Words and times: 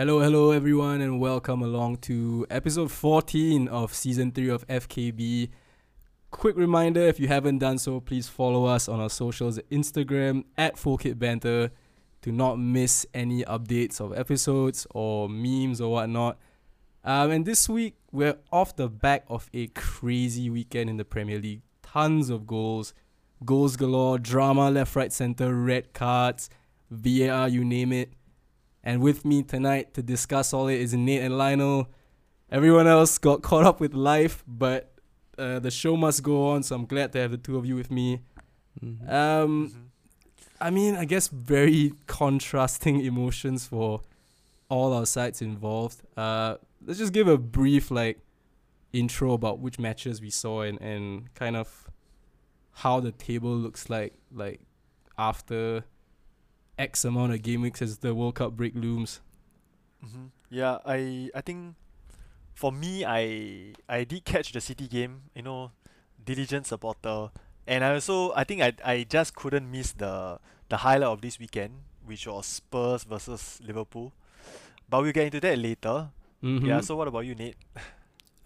Hello, 0.00 0.18
hello, 0.20 0.50
everyone, 0.50 1.02
and 1.02 1.20
welcome 1.20 1.60
along 1.60 1.98
to 1.98 2.46
episode 2.48 2.90
14 2.90 3.68
of 3.68 3.92
season 3.92 4.32
3 4.32 4.48
of 4.48 4.66
FKB. 4.66 5.50
Quick 6.30 6.56
reminder 6.56 7.02
if 7.02 7.20
you 7.20 7.28
haven't 7.28 7.58
done 7.58 7.76
so, 7.76 8.00
please 8.00 8.26
follow 8.26 8.64
us 8.64 8.88
on 8.88 8.98
our 8.98 9.10
socials 9.10 9.58
Instagram 9.70 10.44
at 10.56 10.78
Full 10.78 10.96
Kit 10.96 11.18
Banter 11.18 11.70
to 12.22 12.32
not 12.32 12.58
miss 12.58 13.04
any 13.12 13.44
updates 13.44 14.00
of 14.00 14.16
episodes 14.16 14.86
or 14.94 15.28
memes 15.28 15.82
or 15.82 15.92
whatnot. 15.92 16.38
Um, 17.04 17.30
and 17.30 17.44
this 17.44 17.68
week, 17.68 17.96
we're 18.10 18.38
off 18.50 18.74
the 18.74 18.88
back 18.88 19.26
of 19.28 19.50
a 19.52 19.66
crazy 19.66 20.48
weekend 20.48 20.88
in 20.88 20.96
the 20.96 21.04
Premier 21.04 21.38
League. 21.38 21.60
Tons 21.82 22.30
of 22.30 22.46
goals, 22.46 22.94
goals 23.44 23.76
galore, 23.76 24.18
drama 24.18 24.70
left, 24.70 24.96
right, 24.96 25.12
center, 25.12 25.54
red 25.54 25.92
cards, 25.92 26.48
VAR, 26.90 27.50
you 27.50 27.66
name 27.66 27.92
it. 27.92 28.14
And 28.82 29.00
with 29.00 29.24
me 29.24 29.42
tonight 29.42 29.94
to 29.94 30.02
discuss 30.02 30.52
all 30.52 30.68
it 30.68 30.80
is 30.80 30.94
Nate 30.94 31.22
and 31.22 31.36
Lionel. 31.36 31.88
Everyone 32.50 32.86
else 32.86 33.18
got 33.18 33.42
caught 33.42 33.64
up 33.64 33.80
with 33.80 33.94
life, 33.94 34.42
but 34.46 34.92
uh, 35.38 35.58
the 35.58 35.70
show 35.70 35.96
must 35.96 36.22
go 36.22 36.48
on, 36.48 36.62
so 36.62 36.76
I'm 36.76 36.86
glad 36.86 37.12
to 37.12 37.18
have 37.20 37.30
the 37.30 37.38
two 37.38 37.56
of 37.56 37.64
you 37.66 37.76
with 37.76 37.90
me. 37.90 38.20
Mm-hmm. 38.82 39.10
Um, 39.10 39.90
I 40.60 40.70
mean, 40.70 40.96
I 40.96 41.04
guess 41.04 41.28
very 41.28 41.92
contrasting 42.06 43.04
emotions 43.04 43.66
for 43.66 44.02
all 44.68 44.92
our 44.92 45.06
sides 45.06 45.42
involved. 45.42 46.02
Uh, 46.16 46.56
let's 46.84 46.98
just 46.98 47.12
give 47.12 47.28
a 47.28 47.38
brief 47.38 47.90
like 47.90 48.18
intro 48.92 49.32
about 49.32 49.58
which 49.58 49.78
matches 49.78 50.20
we 50.20 50.30
saw 50.30 50.62
and, 50.62 50.80
and 50.80 51.32
kind 51.34 51.56
of 51.56 51.88
how 52.72 53.00
the 53.00 53.12
table 53.12 53.54
looks 53.54 53.90
like 53.90 54.14
like 54.32 54.60
after 55.18 55.84
X 56.80 57.04
amount 57.04 57.32
of 57.36 57.42
game 57.42 57.60
weeks 57.60 57.82
as 57.82 57.98
the 57.98 58.14
World 58.14 58.36
Cup 58.36 58.56
break 58.56 58.74
looms. 58.74 59.20
Mm-hmm. 60.00 60.32
Yeah, 60.48 60.78
I 60.88 61.28
I 61.36 61.44
think 61.44 61.76
for 62.56 62.72
me 62.72 63.04
I 63.04 63.76
I 63.84 64.04
did 64.04 64.24
catch 64.24 64.52
the 64.56 64.64
City 64.64 64.88
game, 64.88 65.28
you 65.36 65.44
know, 65.44 65.76
diligent 66.24 66.66
supporter, 66.66 67.28
and 67.68 67.84
I 67.84 67.92
also 68.00 68.32
I 68.32 68.44
think 68.48 68.64
I 68.64 68.72
I 68.80 69.04
just 69.04 69.36
couldn't 69.36 69.68
miss 69.70 69.92
the 69.92 70.40
the 70.72 70.78
highlight 70.80 71.12
of 71.12 71.20
this 71.20 71.38
weekend, 71.38 71.84
which 72.08 72.26
was 72.26 72.46
Spurs 72.48 73.04
versus 73.04 73.60
Liverpool. 73.60 74.16
But 74.88 75.02
we'll 75.04 75.12
get 75.12 75.28
into 75.28 75.40
that 75.44 75.58
later. 75.58 76.08
Mm-hmm. 76.42 76.66
Yeah. 76.66 76.80
So 76.80 76.96
what 76.96 77.06
about 77.06 77.28
you, 77.28 77.36
Nate? 77.36 77.60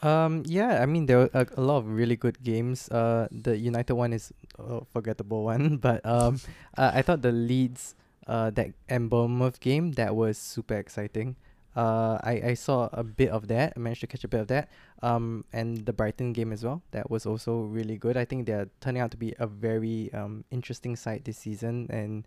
Um, 0.05 0.43
yeah, 0.45 0.83
I 0.83 0.87
mean 0.87 1.07
there 1.07 1.25
were 1.25 1.31
a, 1.33 1.47
a 1.57 1.63
lot 1.63 1.79
of 1.79 1.89
really 1.89 2.17
good 2.17 2.43
games. 2.43 2.91
Uh, 2.91 3.29
the 3.33 3.57
United 3.57 3.95
one 3.95 4.13
is 4.13 4.35
a 4.59 4.85
forgettable 4.93 5.45
one, 5.45 5.77
but 5.85 6.05
um, 6.05 6.37
uh, 6.77 6.93
I 6.93 7.01
thought 7.01 7.23
the 7.23 7.33
Leeds, 7.33 7.95
uh, 8.27 8.51
that 8.51 8.73
Bournemouth 8.89 9.61
game 9.61 9.93
that 9.93 10.15
was 10.15 10.39
super 10.39 10.75
exciting. 10.75 11.37
Uh, 11.77 12.19
I, 12.23 12.43
I 12.45 12.55
saw 12.55 12.89
a 12.93 13.03
bit 13.03 13.31
of 13.31 13.49
that. 13.49 13.73
I 13.77 13.81
managed 13.81 14.03
to 14.03 14.07
catch 14.07 14.23
a 14.23 14.29
bit 14.29 14.41
of 14.41 14.47
that. 14.49 14.69
Um, 15.03 15.45
and 15.53 15.85
the 15.85 15.93
Brighton 15.93 16.33
game 16.33 16.53
as 16.53 16.63
well. 16.65 16.83
That 16.93 17.11
was 17.11 17.27
also 17.27 17.63
really 17.63 17.97
good. 17.97 18.17
I 18.17 18.25
think 18.25 18.47
they're 18.47 18.69
turning 18.81 19.03
out 19.03 19.11
to 19.11 19.17
be 19.17 19.35
a 19.39 19.47
very 19.47 20.13
um 20.15 20.45
interesting 20.51 20.97
side 20.97 21.25
this 21.25 21.39
season. 21.39 21.89
And 21.91 22.25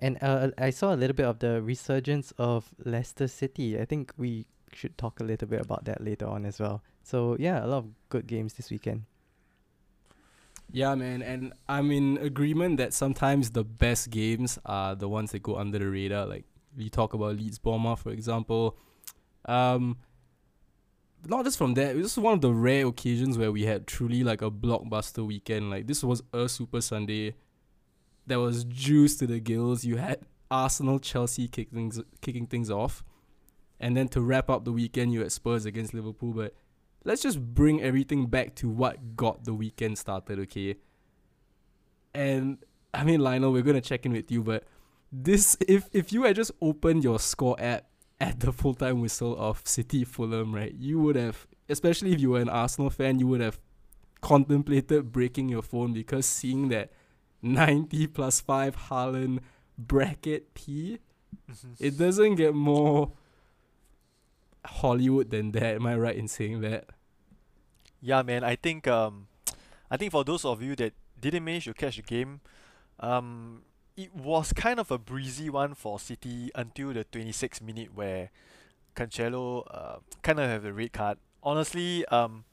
and 0.00 0.18
uh, 0.22 0.50
I 0.58 0.70
saw 0.70 0.94
a 0.94 0.96
little 0.96 1.14
bit 1.14 1.26
of 1.26 1.38
the 1.38 1.62
resurgence 1.62 2.32
of 2.38 2.74
Leicester 2.84 3.28
City. 3.28 3.78
I 3.78 3.84
think 3.84 4.12
we 4.16 4.46
should 4.72 4.96
talk 4.98 5.20
a 5.20 5.24
little 5.24 5.48
bit 5.48 5.60
about 5.60 5.84
that 5.84 6.02
later 6.02 6.26
on 6.26 6.44
as 6.44 6.58
well. 6.58 6.82
So 7.02 7.36
yeah, 7.38 7.64
a 7.64 7.66
lot 7.66 7.78
of 7.78 7.86
good 8.08 8.26
games 8.26 8.54
this 8.54 8.70
weekend. 8.70 9.04
Yeah, 10.72 10.94
man, 10.94 11.22
and 11.22 11.52
I'm 11.68 11.90
in 11.90 12.18
agreement 12.18 12.76
that 12.76 12.92
sometimes 12.92 13.50
the 13.50 13.64
best 13.64 14.10
games 14.10 14.58
are 14.64 14.94
the 14.94 15.08
ones 15.08 15.32
that 15.32 15.42
go 15.42 15.56
under 15.56 15.78
the 15.78 15.88
radar. 15.88 16.26
Like 16.26 16.44
we 16.76 16.88
talk 16.88 17.12
about 17.14 17.36
Leeds 17.36 17.58
Bournemouth, 17.58 18.00
for 18.00 18.10
example. 18.10 18.76
Um, 19.46 19.98
not 21.26 21.44
just 21.44 21.58
from 21.58 21.74
that, 21.74 21.96
this 21.96 22.12
is 22.12 22.18
one 22.18 22.34
of 22.34 22.40
the 22.40 22.52
rare 22.52 22.86
occasions 22.86 23.36
where 23.36 23.52
we 23.52 23.64
had 23.64 23.86
truly 23.86 24.22
like 24.22 24.42
a 24.42 24.50
blockbuster 24.50 25.26
weekend. 25.26 25.70
Like 25.70 25.86
this 25.86 26.04
was 26.04 26.22
a 26.32 26.48
Super 26.48 26.80
Sunday. 26.80 27.34
That 28.26 28.38
was 28.38 28.64
juice 28.64 29.16
to 29.16 29.26
the 29.26 29.40
gills. 29.40 29.84
You 29.84 29.96
had 29.96 30.20
Arsenal, 30.50 31.00
Chelsea 31.00 31.48
kicking 31.48 31.92
kicking 32.20 32.46
things 32.46 32.70
off, 32.70 33.02
and 33.80 33.96
then 33.96 34.08
to 34.08 34.20
wrap 34.20 34.48
up 34.48 34.64
the 34.64 34.72
weekend, 34.72 35.12
you 35.12 35.20
had 35.20 35.32
Spurs 35.32 35.64
against 35.64 35.94
Liverpool. 35.94 36.32
But 36.32 36.54
let's 37.04 37.22
just 37.22 37.40
bring 37.40 37.82
everything 37.82 38.26
back 38.26 38.54
to 38.56 38.68
what 38.68 39.16
got 39.16 39.44
the 39.44 39.54
weekend 39.54 39.98
started, 39.98 40.38
okay? 40.40 40.76
And 42.14 42.58
I 42.92 43.04
mean, 43.04 43.20
Lionel, 43.20 43.52
we're 43.52 43.62
gonna 43.62 43.80
check 43.80 44.06
in 44.06 44.12
with 44.12 44.30
you, 44.30 44.42
but 44.42 44.64
this 45.12 45.56
if 45.66 45.88
if 45.92 46.12
you 46.12 46.24
had 46.24 46.36
just 46.36 46.52
opened 46.60 47.04
your 47.04 47.18
score 47.18 47.56
app 47.58 47.86
at 48.20 48.40
the 48.40 48.52
full 48.52 48.74
time 48.74 49.00
whistle 49.00 49.36
of 49.38 49.62
City 49.64 50.04
Fulham, 50.04 50.54
right, 50.54 50.74
you 50.74 51.00
would 51.00 51.16
have, 51.16 51.46
especially 51.68 52.12
if 52.12 52.20
you 52.20 52.30
were 52.30 52.40
an 52.40 52.48
Arsenal 52.48 52.90
fan, 52.90 53.18
you 53.18 53.26
would 53.26 53.40
have 53.40 53.58
contemplated 54.20 55.12
breaking 55.12 55.48
your 55.48 55.62
phone 55.62 55.92
because 55.92 56.26
seeing 56.26 56.68
that 56.68 56.92
90 57.42 58.06
plus 58.08 58.40
5 58.40 58.76
Haaland 58.76 59.38
bracket 59.78 60.52
P, 60.52 60.98
mm-hmm. 61.50 61.72
it 61.78 61.96
doesn't 61.96 62.34
get 62.34 62.54
more 62.54 63.12
Hollywood 64.64 65.30
than 65.30 65.52
that. 65.52 65.76
Am 65.76 65.86
I 65.86 65.96
right 65.96 66.16
in 66.16 66.28
saying 66.28 66.60
that? 66.62 66.86
Yeah, 68.00 68.22
man. 68.22 68.44
I 68.44 68.56
think 68.56 68.86
um, 68.86 69.28
I 69.90 69.96
think 69.96 70.12
for 70.12 70.24
those 70.24 70.44
of 70.44 70.62
you 70.62 70.76
that 70.76 70.92
didn't 71.20 71.44
manage 71.44 71.64
to 71.64 71.74
catch 71.74 71.96
the 71.96 72.02
game, 72.02 72.40
um, 73.00 73.62
it 73.96 74.14
was 74.14 74.52
kind 74.52 74.80
of 74.80 74.90
a 74.90 74.98
breezy 74.98 75.50
one 75.50 75.74
for 75.74 75.98
City 75.98 76.50
until 76.54 76.92
the 76.92 77.04
26th 77.04 77.60
minute 77.60 77.94
where 77.94 78.30
Cancelo 78.96 79.64
uh, 79.70 79.98
kind 80.22 80.40
of 80.40 80.48
have 80.48 80.64
a 80.64 80.72
red 80.72 80.92
card. 80.92 81.18
Honestly, 81.42 82.04
um, 82.06 82.44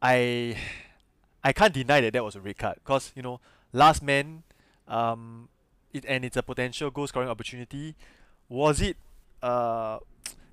I 0.00 0.56
I 1.42 1.52
can't 1.52 1.72
deny 1.72 2.00
that 2.00 2.12
that 2.12 2.24
was 2.24 2.36
a 2.36 2.40
red 2.40 2.58
card 2.58 2.76
because 2.76 3.12
you 3.14 3.22
know 3.22 3.40
last 3.72 4.02
man, 4.02 4.42
um, 4.86 5.48
it 5.92 6.04
and 6.06 6.24
it's 6.24 6.36
a 6.36 6.42
potential 6.42 6.90
goal 6.90 7.06
scoring 7.06 7.28
opportunity. 7.28 7.94
Was 8.48 8.80
it 8.80 8.96
uh, 9.42 9.98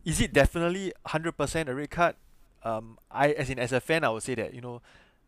is 0.05 0.21
it 0.21 0.33
definitely 0.33 0.93
100% 1.05 1.69
a 1.69 1.75
red 1.75 1.89
card? 1.89 2.15
Um, 2.63 2.97
I 3.11 3.29
as 3.31 3.49
in 3.49 3.59
as 3.59 3.71
a 3.73 3.79
fan, 3.81 4.03
I 4.03 4.09
would 4.09 4.23
say 4.23 4.35
that 4.35 4.53
you 4.53 4.61
know 4.61 4.81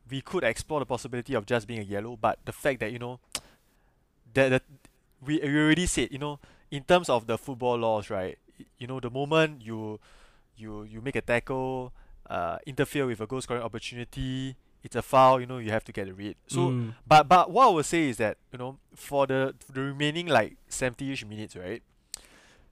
we 0.09 0.21
could 0.21 0.43
explore 0.43 0.79
the 0.79 0.85
possibility 0.85 1.33
of 1.33 1.45
just 1.45 1.67
being 1.67 1.79
a 1.81 1.83
yellow, 1.83 2.17
but 2.19 2.39
the 2.45 2.51
fact 2.53 2.79
that 2.79 2.91
you 2.91 2.99
know 2.99 3.19
that, 4.33 4.49
that 4.49 4.63
we, 5.25 5.39
we 5.39 5.57
already 5.59 5.85
said 5.85 6.09
you 6.11 6.17
know 6.19 6.39
in 6.71 6.83
terms 6.83 7.09
of 7.09 7.27
the 7.27 7.37
football 7.37 7.77
laws, 7.77 8.09
right? 8.09 8.37
You 8.79 8.87
know 8.87 8.99
the 8.99 9.09
moment 9.09 9.61
you 9.63 9.99
you 10.57 10.83
you 10.83 11.01
make 11.01 11.15
a 11.15 11.21
tackle, 11.21 11.91
uh, 12.29 12.57
interfere 12.65 13.05
with 13.05 13.21
a 13.21 13.27
goal 13.27 13.41
scoring 13.41 13.63
opportunity, 13.63 14.55
it's 14.83 14.95
a 14.95 15.01
foul. 15.01 15.39
You 15.39 15.45
know 15.45 15.59
you 15.59 15.71
have 15.71 15.83
to 15.85 15.91
get 15.91 16.07
a 16.07 16.13
red. 16.13 16.35
So 16.47 16.69
Mm. 16.71 16.93
but 17.07 17.27
but 17.27 17.51
what 17.51 17.67
I 17.67 17.69
would 17.69 17.85
say 17.85 18.09
is 18.09 18.17
that 18.17 18.37
you 18.51 18.57
know 18.57 18.77
for 18.95 19.27
the 19.27 19.53
the 19.71 19.81
remaining 19.81 20.27
like 20.27 20.57
seventy-ish 20.69 21.25
minutes, 21.25 21.55
right? 21.55 21.81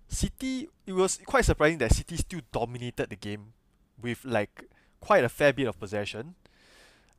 City 0.08 0.70
it 0.86 0.94
was 0.94 1.20
quite 1.26 1.46
surprising 1.46 1.78
that 1.80 1.94
City 1.94 2.18
still 2.18 2.42
dominated 2.52 3.10
the 3.10 3.16
game 3.16 3.54
with 4.02 4.24
like 4.24 4.64
quite 5.00 5.24
a 5.24 5.30
fair 5.30 5.54
bit 5.54 5.68
of 5.68 5.80
possession. 5.80 6.36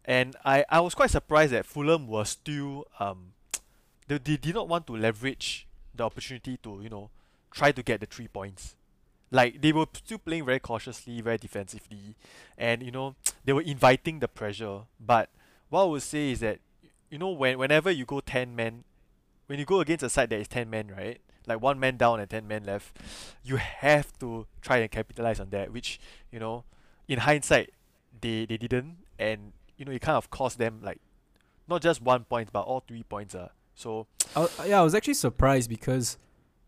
And 0.05 0.37
I, 0.45 0.65
I 0.71 0.81
was 0.81 0.95
quite 0.95 1.11
surprised 1.11 1.53
that 1.53 1.67
Fulham 1.67 2.07
was 2.07 2.31
still 2.31 2.87
um 3.01 3.33
they, 4.09 4.19
they 4.19 4.37
did 4.37 4.55
not 4.55 4.69
want 4.69 4.87
to 4.87 4.97
leverage 4.97 5.67
the 5.95 6.05
opportunity 6.05 6.59
to, 6.63 6.81
you 6.83 6.89
know, 6.89 7.11
try 7.51 7.73
to 7.73 7.83
get 7.83 8.01
the 8.01 8.07
three 8.07 8.29
points. 8.29 8.77
Like 9.31 9.61
they 9.61 9.73
were 9.73 9.87
still 9.93 10.19
playing 10.19 10.45
very 10.45 10.61
cautiously, 10.61 11.21
very 11.21 11.39
defensively, 11.39 12.15
and 12.57 12.83
you 12.83 12.93
know, 12.93 13.17
they 13.45 13.53
were 13.53 13.63
inviting 13.63 14.21
the 14.21 14.29
pressure. 14.29 14.83
But 15.01 15.31
what 15.69 15.83
I 15.83 15.85
would 15.87 16.03
say 16.03 16.31
is 16.31 16.41
that 16.41 16.61
you 17.11 17.19
know 17.19 17.31
when 17.31 17.59
whenever 17.59 17.91
you 17.91 18.05
go 18.05 18.21
ten 18.21 18.55
men 18.55 18.85
when 19.47 19.59
you 19.59 19.65
go 19.65 19.81
against 19.81 20.05
a 20.05 20.11
side 20.11 20.31
that 20.31 20.41
is 20.41 20.49
ten 20.49 20.71
men, 20.71 20.93
right? 20.97 21.21
Like 21.47 21.63
one 21.63 21.79
man 21.79 21.97
down 21.97 22.21
and 22.21 22.29
ten 22.29 22.49
men 22.49 22.65
left, 22.65 22.99
you 23.45 23.57
have 23.57 24.17
to 24.19 24.47
try 24.61 24.79
and 24.79 24.91
capitalize 24.91 25.39
on 25.39 25.51
that, 25.51 25.73
which, 25.73 26.01
you 26.31 26.39
know, 26.39 26.65
in 27.09 27.21
hindsight 27.21 27.71
they, 28.21 28.47
they 28.47 28.57
didn't 28.57 28.97
and 29.19 29.53
you 29.77 29.85
know 29.85 29.93
it 29.93 30.01
kind 30.01 30.17
of 30.17 30.31
cost 30.31 30.59
them 30.59 30.81
like 30.83 31.01
not 31.69 31.83
just 31.83 32.03
one 32.03 32.25
point 32.25 32.51
but 32.53 32.63
all 32.63 32.83
three 32.87 33.03
points 33.03 33.35
uh. 33.35 33.49
So 33.75 34.07
I, 34.35 34.49
yeah, 34.67 34.81
I 34.81 34.83
was 34.83 34.95
actually 34.95 35.15
surprised 35.15 35.69
because 35.69 36.17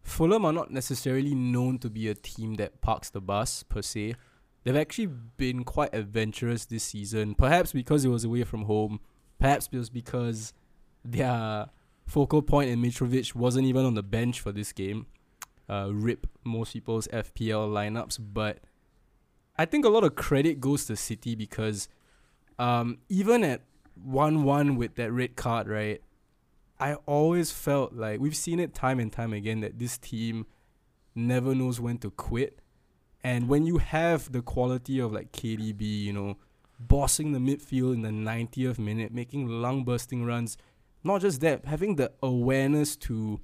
Fulham 0.03 0.45
are 0.45 0.53
not 0.53 0.71
necessarily 0.71 1.35
known 1.35 1.79
to 1.79 1.91
be 1.91 2.09
a 2.09 2.15
team 2.15 2.55
that 2.55 2.81
parks 2.81 3.09
the 3.11 3.21
bus 3.21 3.63
per 3.63 3.81
se. 3.81 4.15
They've 4.65 4.77
actually 4.77 5.07
been 5.07 5.65
quite 5.65 5.95
adventurous 5.95 6.67
this 6.67 6.85
season. 6.85 7.35
Perhaps 7.35 7.73
because 7.73 8.05
it 8.05 8.09
was 8.09 8.25
away 8.25 8.45
from 8.45 8.65
home. 8.65 9.01
Perhaps 9.39 9.71
it 9.73 9.79
was 9.79 9.89
because 9.89 10.53
their 11.03 11.69
focal 12.09 12.43
point 12.43 12.71
in 12.71 12.81
Mitrovic 12.81 13.35
wasn't 13.35 13.67
even 13.67 13.85
on 13.85 13.95
the 13.95 14.03
bench 14.03 14.41
for 14.41 14.51
this 14.51 14.73
game. 14.73 15.07
Uh, 15.69 15.91
rip 15.93 16.27
most 16.45 16.73
people's 16.73 17.07
FPL 17.09 17.71
lineups, 17.71 18.19
but 18.33 18.61
I 19.57 19.67
think 19.67 19.85
a 19.85 19.91
lot 19.91 20.03
of 20.03 20.15
credit 20.15 20.61
goes 20.61 20.87
to 20.87 20.97
City 20.97 21.35
because 21.35 21.89
um, 22.59 22.99
even 23.11 23.45
at 23.45 23.61
one-one 23.95 24.77
with 24.77 24.95
that 24.95 25.13
red 25.13 25.37
card, 25.37 25.69
right? 25.69 26.01
I 26.81 26.95
always 27.07 27.51
felt 27.51 27.93
like 27.93 28.21
we've 28.21 28.37
seen 28.37 28.61
it 28.61 28.73
time 28.73 28.99
and 28.99 29.13
time 29.13 29.33
again 29.33 29.61
that 29.61 29.79
this 29.79 29.99
team 29.99 30.47
never 31.15 31.55
knows 31.55 31.81
when 31.81 31.99
to 31.99 32.11
quit. 32.11 32.61
And 33.23 33.49
when 33.49 33.67
you 33.67 33.79
have 33.79 34.33
the 34.33 34.43
quality 34.43 35.01
of 35.01 35.13
like 35.13 35.33
KDB, 35.33 35.83
you 36.05 36.13
know, 36.13 36.37
bossing 36.79 37.33
the 37.33 37.41
midfield 37.41 37.95
in 37.95 38.03
the 38.03 38.11
90th 38.11 38.79
minute, 38.79 39.13
making 39.13 39.49
lung 39.49 39.85
bursting 39.85 40.25
runs, 40.25 40.57
not 41.09 41.23
just 41.23 41.41
that, 41.41 41.65
having 41.65 41.97
the 41.97 42.13
awareness 42.23 42.97
to, 42.97 43.41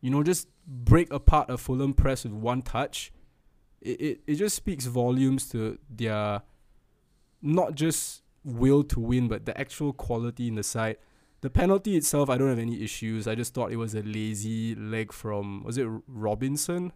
you 0.00 0.10
know, 0.10 0.22
just 0.22 0.48
break 0.66 1.10
apart 1.12 1.48
a 1.48 1.56
Fulham 1.56 1.94
press 1.94 2.24
with 2.24 2.34
one 2.34 2.60
touch, 2.60 3.12
it, 3.80 4.00
it, 4.00 4.20
it 4.26 4.34
just 4.34 4.56
speaks 4.56 4.84
volumes 4.86 5.48
to 5.50 5.78
their 5.88 6.42
not 7.40 7.74
just 7.74 8.22
will 8.44 8.82
to 8.82 9.00
win, 9.00 9.28
but 9.28 9.46
the 9.46 9.58
actual 9.58 9.92
quality 9.92 10.48
in 10.48 10.56
the 10.56 10.62
side. 10.62 10.96
The 11.40 11.50
penalty 11.50 11.96
itself, 11.96 12.28
I 12.28 12.36
don't 12.36 12.48
have 12.48 12.58
any 12.58 12.82
issues. 12.82 13.28
I 13.28 13.36
just 13.36 13.54
thought 13.54 13.70
it 13.70 13.76
was 13.76 13.94
a 13.94 14.02
lazy 14.02 14.74
leg 14.74 15.12
from 15.12 15.62
was 15.62 15.78
it 15.78 15.86
Robinson? 16.08 16.92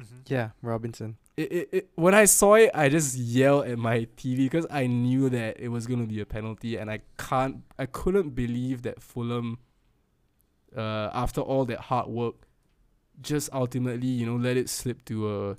Mm-hmm. 0.00 0.16
Yeah, 0.26 0.50
Robinson. 0.62 1.16
It, 1.36 1.52
it, 1.52 1.68
it 1.72 1.88
when 1.94 2.14
I 2.14 2.24
saw 2.26 2.54
it, 2.54 2.70
I 2.74 2.88
just 2.88 3.16
yelled 3.16 3.66
at 3.66 3.78
my 3.78 4.06
TV 4.16 4.38
because 4.38 4.66
I 4.70 4.86
knew 4.86 5.28
that 5.30 5.58
it 5.58 5.68
was 5.68 5.86
gonna 5.86 6.06
be 6.06 6.20
a 6.20 6.26
penalty, 6.26 6.76
and 6.76 6.90
I 6.90 7.00
can't, 7.18 7.62
I 7.78 7.86
couldn't 7.86 8.30
believe 8.34 8.82
that 8.82 9.02
Fulham, 9.02 9.58
uh, 10.76 11.10
after 11.12 11.40
all 11.40 11.64
that 11.66 11.80
hard 11.80 12.08
work, 12.08 12.34
just 13.22 13.48
ultimately, 13.52 14.06
you 14.08 14.26
know, 14.26 14.36
let 14.36 14.56
it 14.56 14.68
slip 14.68 15.04
to 15.06 15.30
a, 15.50 15.56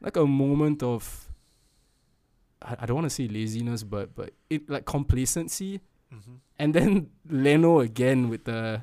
like 0.00 0.16
a 0.16 0.26
moment 0.26 0.82
of. 0.82 1.24
I, 2.62 2.76
I 2.80 2.86
don't 2.86 2.96
want 2.96 3.06
to 3.06 3.10
say 3.10 3.28
laziness, 3.28 3.82
but 3.82 4.14
but 4.14 4.32
it 4.50 4.68
like 4.70 4.84
complacency 4.86 5.80
Mm-hmm. 6.14 6.34
and 6.58 6.74
then 6.74 7.10
Leno 7.28 7.80
again 7.80 8.30
with 8.30 8.44
the, 8.44 8.82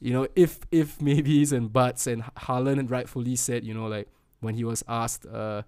you 0.00 0.12
know, 0.12 0.28
if 0.36 0.60
if 0.70 1.00
maybes 1.02 1.52
and 1.52 1.72
buts 1.72 2.06
and 2.06 2.22
Haaland 2.36 2.90
rightfully 2.90 3.36
said, 3.36 3.64
you 3.64 3.74
know, 3.74 3.86
like 3.86 4.08
when 4.40 4.54
he 4.54 4.64
was 4.64 4.84
asked, 4.88 5.26
uh, 5.26 5.62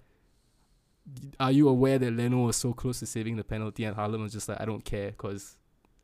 are 1.41 1.51
you 1.51 1.69
aware 1.69 1.99
that 1.99 2.13
Leno 2.13 2.47
was 2.47 2.57
so 2.57 2.73
close 2.73 3.01
to 3.01 3.07
saving 3.07 3.37
the 3.37 3.45
penalty 3.45 3.85
and 3.85 3.97
Haaland 3.97 4.23
was 4.23 4.33
just 4.33 4.49
like, 4.49 4.61
I 4.61 4.65
don't 4.65 4.85
care 4.85 5.11
because 5.11 5.57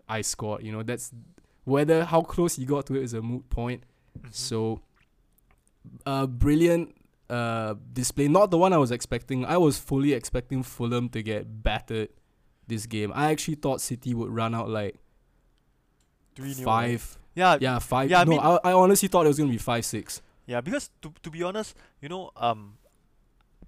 I 0.08 0.23
scored. 0.23 0.64
You 0.64 0.73
know, 0.73 0.82
that's 0.82 1.12
whether 1.64 2.05
how 2.05 2.23
close 2.23 2.56
he 2.56 2.64
got 2.64 2.87
to 2.87 2.96
it 2.96 3.02
is 3.02 3.14
a 3.14 3.23
moot 3.23 3.49
point. 3.49 3.84
Mm-hmm. 4.19 4.28
So, 4.32 4.81
uh, 6.05 6.26
brilliant 6.26 6.94
uh 7.31 7.75
display. 7.93 8.28
Not 8.28 8.50
the 8.50 8.58
one 8.58 8.73
I 8.73 8.78
was 8.78 8.90
expecting. 8.90 9.44
I 9.44 9.56
was 9.56 9.78
fully 9.78 10.12
expecting 10.12 10.62
Fulham 10.62 11.08
to 11.11 11.23
get 11.23 11.62
battered 11.62 12.08
this 12.67 12.87
game. 12.87 13.12
I 13.14 13.31
actually 13.31 13.56
thought 13.56 13.81
City 13.81 14.14
would 14.14 14.31
run 14.31 14.55
out 14.55 14.69
like 14.69 14.96
Three 16.34 16.55
five. 16.55 17.19
Yeah, 17.37 17.59
Yeah, 17.61 17.79
five. 17.79 18.11
Yeah, 18.11 18.23
I 18.23 18.25
no, 18.25 18.31
mean- 18.31 18.41
I, 18.41 18.59
I 18.65 18.73
honestly 18.73 19.06
thought 19.09 19.27
it 19.27 19.29
was 19.29 19.38
gonna 19.38 19.50
be 19.53 19.59
five 19.59 19.85
six. 19.85 20.23
Yeah, 20.47 20.61
because 20.61 20.91
to 21.03 21.12
to 21.23 21.31
be 21.31 21.43
honest, 21.44 21.77
you 22.00 22.09
know, 22.09 22.31
um, 22.37 22.79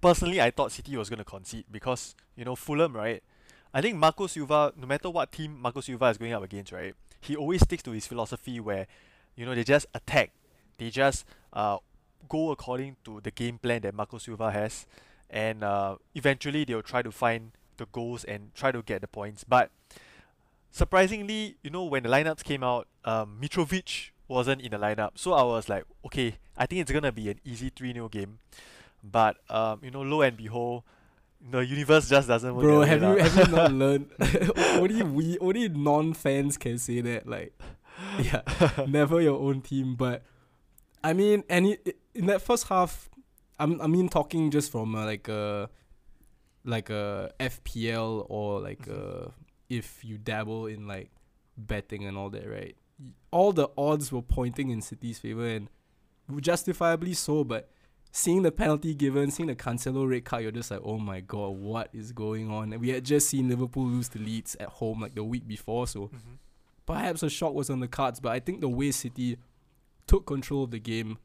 personally, 0.01 0.41
I 0.41 0.51
thought 0.51 0.71
City 0.71 0.97
was 0.97 1.09
gonna 1.09 1.23
concede 1.23 1.65
because 1.71 2.15
you 2.35 2.43
know 2.45 2.55
Fulham, 2.55 2.95
right? 2.95 3.23
I 3.73 3.81
think 3.81 3.97
Marco 3.97 4.25
Silva, 4.27 4.73
no 4.75 4.87
matter 4.87 5.09
what 5.09 5.31
team 5.31 5.61
Marco 5.61 5.81
Silva 5.81 6.07
is 6.07 6.17
going 6.17 6.33
up 6.33 6.43
against, 6.43 6.71
right, 6.71 6.95
he 7.21 7.35
always 7.35 7.61
sticks 7.61 7.83
to 7.83 7.91
his 7.91 8.07
philosophy 8.07 8.59
where, 8.59 8.87
you 9.35 9.45
know, 9.45 9.53
they 9.53 9.63
just 9.63 9.85
attack, 9.93 10.31
they 10.79 10.89
just 10.89 11.23
uh 11.53 11.77
go 12.27 12.51
according 12.51 12.95
to 13.05 13.21
the 13.21 13.31
game 13.31 13.57
plan 13.59 13.81
that 13.81 13.93
Marco 13.93 14.17
Silva 14.17 14.51
has, 14.51 14.87
and 15.29 15.63
uh, 15.63 15.95
eventually 16.15 16.63
they'll 16.65 16.81
try 16.81 17.01
to 17.01 17.11
find 17.11 17.51
the 17.77 17.85
goals 17.91 18.23
and 18.23 18.53
try 18.55 18.71
to 18.71 18.81
get 18.81 19.01
the 19.01 19.07
points. 19.07 19.43
But 19.43 19.69
surprisingly, 20.71 21.57
you 21.63 21.69
know, 21.69 21.85
when 21.85 22.03
the 22.03 22.09
lineups 22.09 22.43
came 22.43 22.63
out, 22.63 22.87
um, 23.05 23.37
Mitrovic 23.41 24.11
wasn't 24.27 24.61
in 24.61 24.71
the 24.71 24.77
lineup, 24.77 25.11
so 25.15 25.33
I 25.33 25.43
was 25.43 25.69
like, 25.69 25.83
okay, 26.05 26.37
I 26.57 26.65
think 26.65 26.81
it's 26.81 26.91
gonna 26.91 27.11
be 27.11 27.29
an 27.29 27.39
easy 27.43 27.69
3 27.69 27.93
0 27.93 28.09
game. 28.09 28.39
But 29.03 29.37
um, 29.49 29.79
you 29.83 29.91
know, 29.91 30.01
lo 30.01 30.21
and 30.21 30.35
behold, 30.35 30.83
the 31.51 31.59
universe 31.59 32.09
just 32.09 32.27
doesn't 32.27 32.53
work. 32.53 32.63
Bro, 32.63 32.81
have 32.81 33.01
you 33.01 33.15
have 33.15 33.35
you 33.37 33.55
not 33.55 33.71
learned? 33.83 34.09
only 34.75 35.03
we 35.03 35.37
only 35.39 35.69
non 35.69 36.13
fans 36.13 36.57
can 36.57 36.77
say 36.77 37.01
that. 37.01 37.27
Like, 37.27 37.53
yeah, 38.19 38.41
never 38.87 39.21
your 39.21 39.39
own 39.39 39.61
team. 39.61 39.95
But 39.95 40.23
I 41.03 41.13
mean, 41.13 41.43
any 41.49 41.77
in 42.13 42.25
that 42.25 42.41
first 42.41 42.67
half, 42.67 43.09
I'm 43.57 43.81
I 43.81 43.87
mean 43.87 44.09
talking 44.09 44.51
just 44.51 44.71
from 44.71 44.95
uh, 44.95 45.05
like 45.05 45.27
a 45.29 45.69
like 46.65 46.89
a 46.89 47.31
FPL 47.39 48.25
or 48.29 48.59
like 48.59 48.87
uh 48.89 49.29
if 49.69 50.03
you 50.03 50.17
dabble 50.17 50.65
in 50.67 50.87
like 50.87 51.11
betting 51.57 52.05
and 52.05 52.17
all 52.17 52.29
that, 52.31 52.47
right? 52.49 52.75
All 53.31 53.53
the 53.53 53.69
odds 53.77 54.11
were 54.11 54.21
pointing 54.21 54.69
in 54.71 54.81
City's 54.81 55.19
favor 55.19 55.45
and 55.47 55.69
justifiably 56.41 57.13
so. 57.13 57.43
But 57.43 57.69
seeing 58.11 58.41
the 58.41 58.51
penalty 58.51 58.93
given, 58.93 59.31
seeing 59.31 59.47
the 59.47 59.55
Cancelo 59.55 60.09
red 60.09 60.25
card, 60.25 60.43
you're 60.43 60.51
just 60.51 60.71
like, 60.71 60.81
oh 60.83 60.97
my 60.97 61.21
god, 61.21 61.49
what 61.57 61.89
is 61.93 62.11
going 62.11 62.49
on? 62.51 62.73
And 62.73 62.81
we 62.81 62.89
had 62.89 63.05
just 63.05 63.29
seen 63.29 63.49
Liverpool 63.49 63.85
lose 63.85 64.09
to 64.09 64.19
Leeds 64.19 64.55
at 64.59 64.67
home 64.69 65.01
like 65.01 65.15
the 65.15 65.23
week 65.23 65.47
before, 65.47 65.87
so 65.87 66.07
Mhm. 66.07 66.37
perhaps 66.85 67.23
a 67.23 67.29
shock 67.29 67.53
was 67.53 67.69
on 67.69 67.79
the 67.79 67.87
cards. 67.87 68.19
But 68.19 68.31
I 68.31 68.39
think 68.39 68.61
the 68.61 68.69
way 68.69 68.91
City 68.91 69.37
took 70.07 70.25
control 70.25 70.63
of 70.63 70.71
the 70.71 70.79
game 70.79 71.17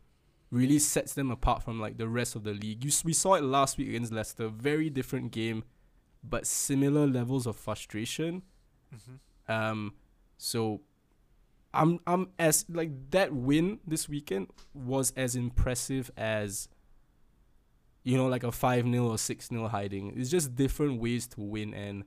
really 0.51 0.79
sets 0.79 1.15
them 1.15 1.31
apart 1.31 1.63
from 1.63 1.81
like 1.81 1.97
the 1.97 2.07
rest 2.07 2.37
of 2.37 2.45
the 2.45 2.53
league. 2.53 2.85
You, 2.85 2.91
we 3.05 3.13
saw 3.15 3.35
it 3.35 3.43
last 3.43 3.79
week 3.79 3.89
against 3.89 4.13
Leicester, 4.13 4.49
very 4.49 4.91
different 4.91 5.33
game, 5.33 5.65
but 6.29 6.47
similar 6.47 7.07
levels 7.07 7.47
of 7.47 7.57
frustration. 7.57 8.43
Mhm. 8.95 9.19
Um, 9.53 9.95
so 10.39 10.81
I'm 11.73 12.01
I'm 12.07 12.31
as 12.39 12.65
like 12.69 13.11
that 13.11 13.33
win 13.33 13.81
this 13.87 14.09
weekend 14.09 14.49
was 14.73 15.13
as 15.17 15.35
impressive 15.37 16.11
as 16.17 16.69
you 18.05 18.17
know 18.17 18.27
like 18.27 18.45
a 18.45 18.53
5 18.53 18.85
0 18.85 19.09
or 19.09 19.19
6 19.19 19.49
0 19.49 19.69
hiding. 19.69 20.13
It's 20.17 20.31
just 20.31 20.55
different 20.55 21.01
ways 21.01 21.27
to 21.29 21.41
win 21.41 21.75
and 21.75 22.05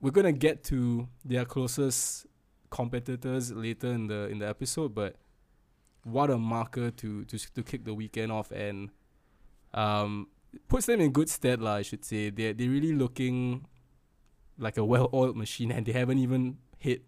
we're 0.00 0.10
gonna 0.10 0.32
get 0.32 0.64
to 0.64 1.08
their 1.24 1.44
closest 1.44 2.26
competitors 2.70 3.52
later 3.52 3.92
in 3.92 4.06
the 4.08 4.28
in 4.28 4.38
the 4.38 4.48
episode, 4.48 4.94
but 4.94 5.16
what 6.04 6.30
a 6.30 6.38
marker 6.38 6.90
to 6.90 7.24
to 7.24 7.38
to 7.38 7.62
kick 7.62 7.84
the 7.84 7.94
weekend 7.94 8.30
off 8.32 8.50
and 8.52 8.90
um 9.74 10.28
puts 10.68 10.86
them 10.86 11.00
in 11.00 11.12
good 11.12 11.28
stead 11.28 11.60
lah, 11.60 11.76
I 11.76 11.82
should 11.82 12.04
say. 12.04 12.30
They 12.30 12.52
they're 12.52 12.70
really 12.70 12.92
looking 12.92 13.66
like 14.58 14.76
a 14.76 14.84
well 14.84 15.10
oiled 15.12 15.36
machine 15.36 15.70
and 15.70 15.84
they 15.84 15.92
haven't 15.92 16.18
even 16.18 16.58
hit 16.78 17.02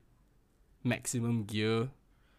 maximum 0.85 1.45
gear. 1.45 1.91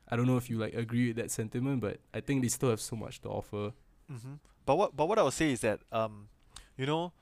I 0.07 0.15
don't 0.15 0.25
know 0.25 0.38
if 0.38 0.50
you 0.50 0.57
like 0.57 0.74
agree 0.74 1.07
with 1.07 1.17
that 1.17 1.31
sentiment, 1.31 1.81
but 1.81 2.00
I 2.13 2.19
think 2.19 2.41
they 2.41 2.48
still 2.48 2.69
have 2.69 2.81
so 2.81 2.95
much 2.95 3.22
to 3.22 3.29
offer. 3.29 3.74
Mm-hmm. 4.12 4.36
But 4.65 4.75
what 4.75 4.95
but 4.95 5.07
what 5.07 5.19
I 5.19 5.24
would 5.24 5.33
say 5.33 5.51
is 5.51 5.62
that 5.62 5.81
um, 5.91 6.29
you 6.77 6.86
know, 6.86 7.13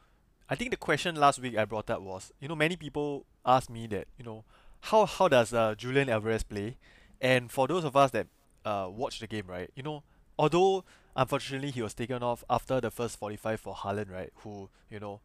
I 0.49 0.55
think 0.55 0.71
the 0.71 0.77
question 0.77 1.15
last 1.15 1.39
week 1.39 1.57
I 1.57 1.65
brought 1.65 1.89
up 1.89 2.01
was, 2.01 2.31
you 2.39 2.47
know, 2.47 2.55
many 2.55 2.75
people 2.75 3.25
asked 3.45 3.69
me 3.69 3.87
that, 3.87 4.07
you 4.17 4.23
know, 4.23 4.45
how 4.81 5.05
how 5.05 5.27
does 5.27 5.53
uh, 5.53 5.75
Julian 5.75 6.09
Alvarez 6.09 6.43
play? 6.43 6.77
And 7.19 7.51
for 7.51 7.67
those 7.67 7.83
of 7.83 7.95
us 7.95 8.11
that 8.11 8.27
uh 8.63 8.87
watch 8.89 9.19
the 9.19 9.27
game, 9.27 9.47
right, 9.47 9.69
you 9.75 9.83
know, 9.83 10.03
although 10.39 10.85
unfortunately 11.17 11.71
he 11.71 11.81
was 11.81 11.93
taken 11.93 12.23
off 12.23 12.43
after 12.49 12.79
the 12.79 12.89
first 12.91 13.17
45 13.19 13.59
for 13.59 13.75
Haaland, 13.75 14.09
right, 14.11 14.31
who 14.43 14.69
you 14.89 14.99
know, 15.01 15.19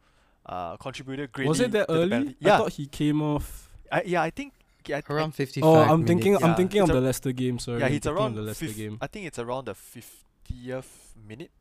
uh 0.45 0.75
contributed 0.77 1.31
greatly. 1.31 1.49
Was 1.49 1.59
it 1.61 1.71
that 1.71 1.85
early? 1.89 2.09
penalty. 2.09 2.35
I 2.41 2.47
Yeah, 2.47 2.57
thought 2.57 2.73
he 2.73 2.87
came 2.87 3.21
off. 3.21 3.69
I, 3.91 4.01
yeah, 4.05 4.21
I 4.23 4.29
think. 4.31 4.53
Yeah, 4.85 4.97
I- 4.97 5.03
I- 5.09 5.13
Around 5.15 5.31
55 5.35 5.63
Oh, 5.63 5.75
I'm 5.81 6.05
thinking. 6.05 6.33
minutes. 6.33 6.43
I'm 6.43 6.55
thinking 6.55 6.81
it's 6.81 6.89
of 6.89 6.95
a- 6.97 6.99
the 6.99 7.05
Leicester 7.05 7.31
game. 7.31 7.57
Sorry, 7.59 7.79
yeah, 7.79 7.85
I'm 7.85 7.91
he's 7.93 8.01
thinking 8.01 8.11
of 8.11 8.17
around 8.21 8.35
the 8.35 8.41
Leicester 8.41 8.67
fif- 8.67 8.75
game. 8.75 8.97
I 8.99 9.07
think 9.07 9.27
it's 9.27 9.39
around 9.39 9.65
the 9.65 9.75
fiftieth 9.75 11.13
minute. 11.27 11.51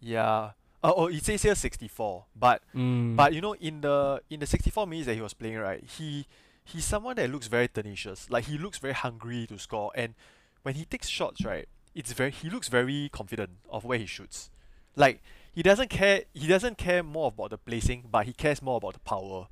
Yeah. 0.00 0.52
Oh, 0.84 0.94
oh, 0.96 1.06
it 1.06 1.24
says 1.24 1.42
here 1.42 1.54
sixty-four. 1.54 2.24
But 2.34 2.62
Mm. 2.74 3.14
but 3.16 3.32
you 3.34 3.40
know, 3.40 3.52
in 3.54 3.80
the 3.82 4.22
in 4.30 4.40
the 4.40 4.46
sixty-four 4.46 4.86
minutes 4.86 5.06
that 5.06 5.14
he 5.14 5.20
was 5.20 5.34
playing, 5.34 5.58
right, 5.58 5.84
he 5.84 6.26
he's 6.64 6.84
someone 6.84 7.16
that 7.16 7.30
looks 7.30 7.46
very 7.48 7.68
tenacious. 7.68 8.28
Like 8.30 8.44
he 8.46 8.58
looks 8.58 8.78
very 8.78 8.94
hungry 8.94 9.46
to 9.48 9.58
score, 9.58 9.92
and 9.94 10.14
when 10.62 10.74
he 10.74 10.84
takes 10.84 11.08
shots, 11.08 11.44
right, 11.44 11.68
it's 11.94 12.12
very 12.12 12.30
he 12.30 12.48
looks 12.50 12.68
very 12.68 13.08
confident 13.12 13.50
of 13.70 13.84
where 13.84 13.98
he 13.98 14.06
shoots. 14.06 14.50
Like 14.96 15.22
he 15.52 15.62
doesn't 15.62 15.90
care. 15.90 16.22
He 16.34 16.46
doesn't 16.46 16.78
care 16.78 17.02
more 17.02 17.28
about 17.28 17.50
the 17.50 17.58
placing, 17.58 18.04
but 18.10 18.26
he 18.26 18.32
cares 18.32 18.62
more 18.62 18.76
about 18.78 18.94
the 18.94 19.00
power. 19.00 19.48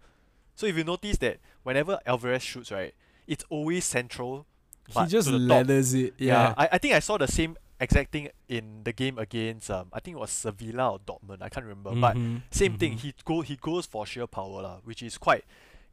So 0.54 0.66
if 0.66 0.76
you 0.76 0.84
notice 0.84 1.18
that 1.18 1.38
whenever 1.62 1.98
Alvarez 2.06 2.42
shoots, 2.42 2.70
right, 2.70 2.94
it's 3.26 3.44
always 3.48 3.84
central. 3.84 4.46
he 4.88 4.94
just 5.06 5.28
top. 5.28 5.66
it. 5.94 6.14
Yeah, 6.18 6.34
Yeah. 6.48 6.54
I, 6.56 6.68
I 6.72 6.78
think 6.78 6.94
I 6.94 6.98
saw 7.00 7.16
the 7.18 7.28
same 7.28 7.56
exact 7.78 8.12
thing 8.12 8.28
in 8.48 8.82
the 8.84 8.92
game 8.92 9.16
against 9.18 9.70
um 9.70 9.88
I 9.92 10.00
think 10.00 10.16
it 10.16 10.20
was 10.20 10.30
Sevilla 10.30 10.92
or 10.92 10.98
Dortmund. 10.98 11.40
I 11.40 11.48
can't 11.48 11.64
remember, 11.64 11.94
but 11.94 12.16
Mhm, 12.16 12.42
same 12.50 12.76
thing. 12.76 12.94
mhm. 12.96 13.00
He 13.00 13.14
go 13.24 13.40
he 13.42 13.56
goes 13.56 13.86
for 13.86 14.04
sheer 14.04 14.26
power 14.26 14.62
lah, 14.62 14.76
which 14.84 15.02
is 15.02 15.16
quite 15.16 15.44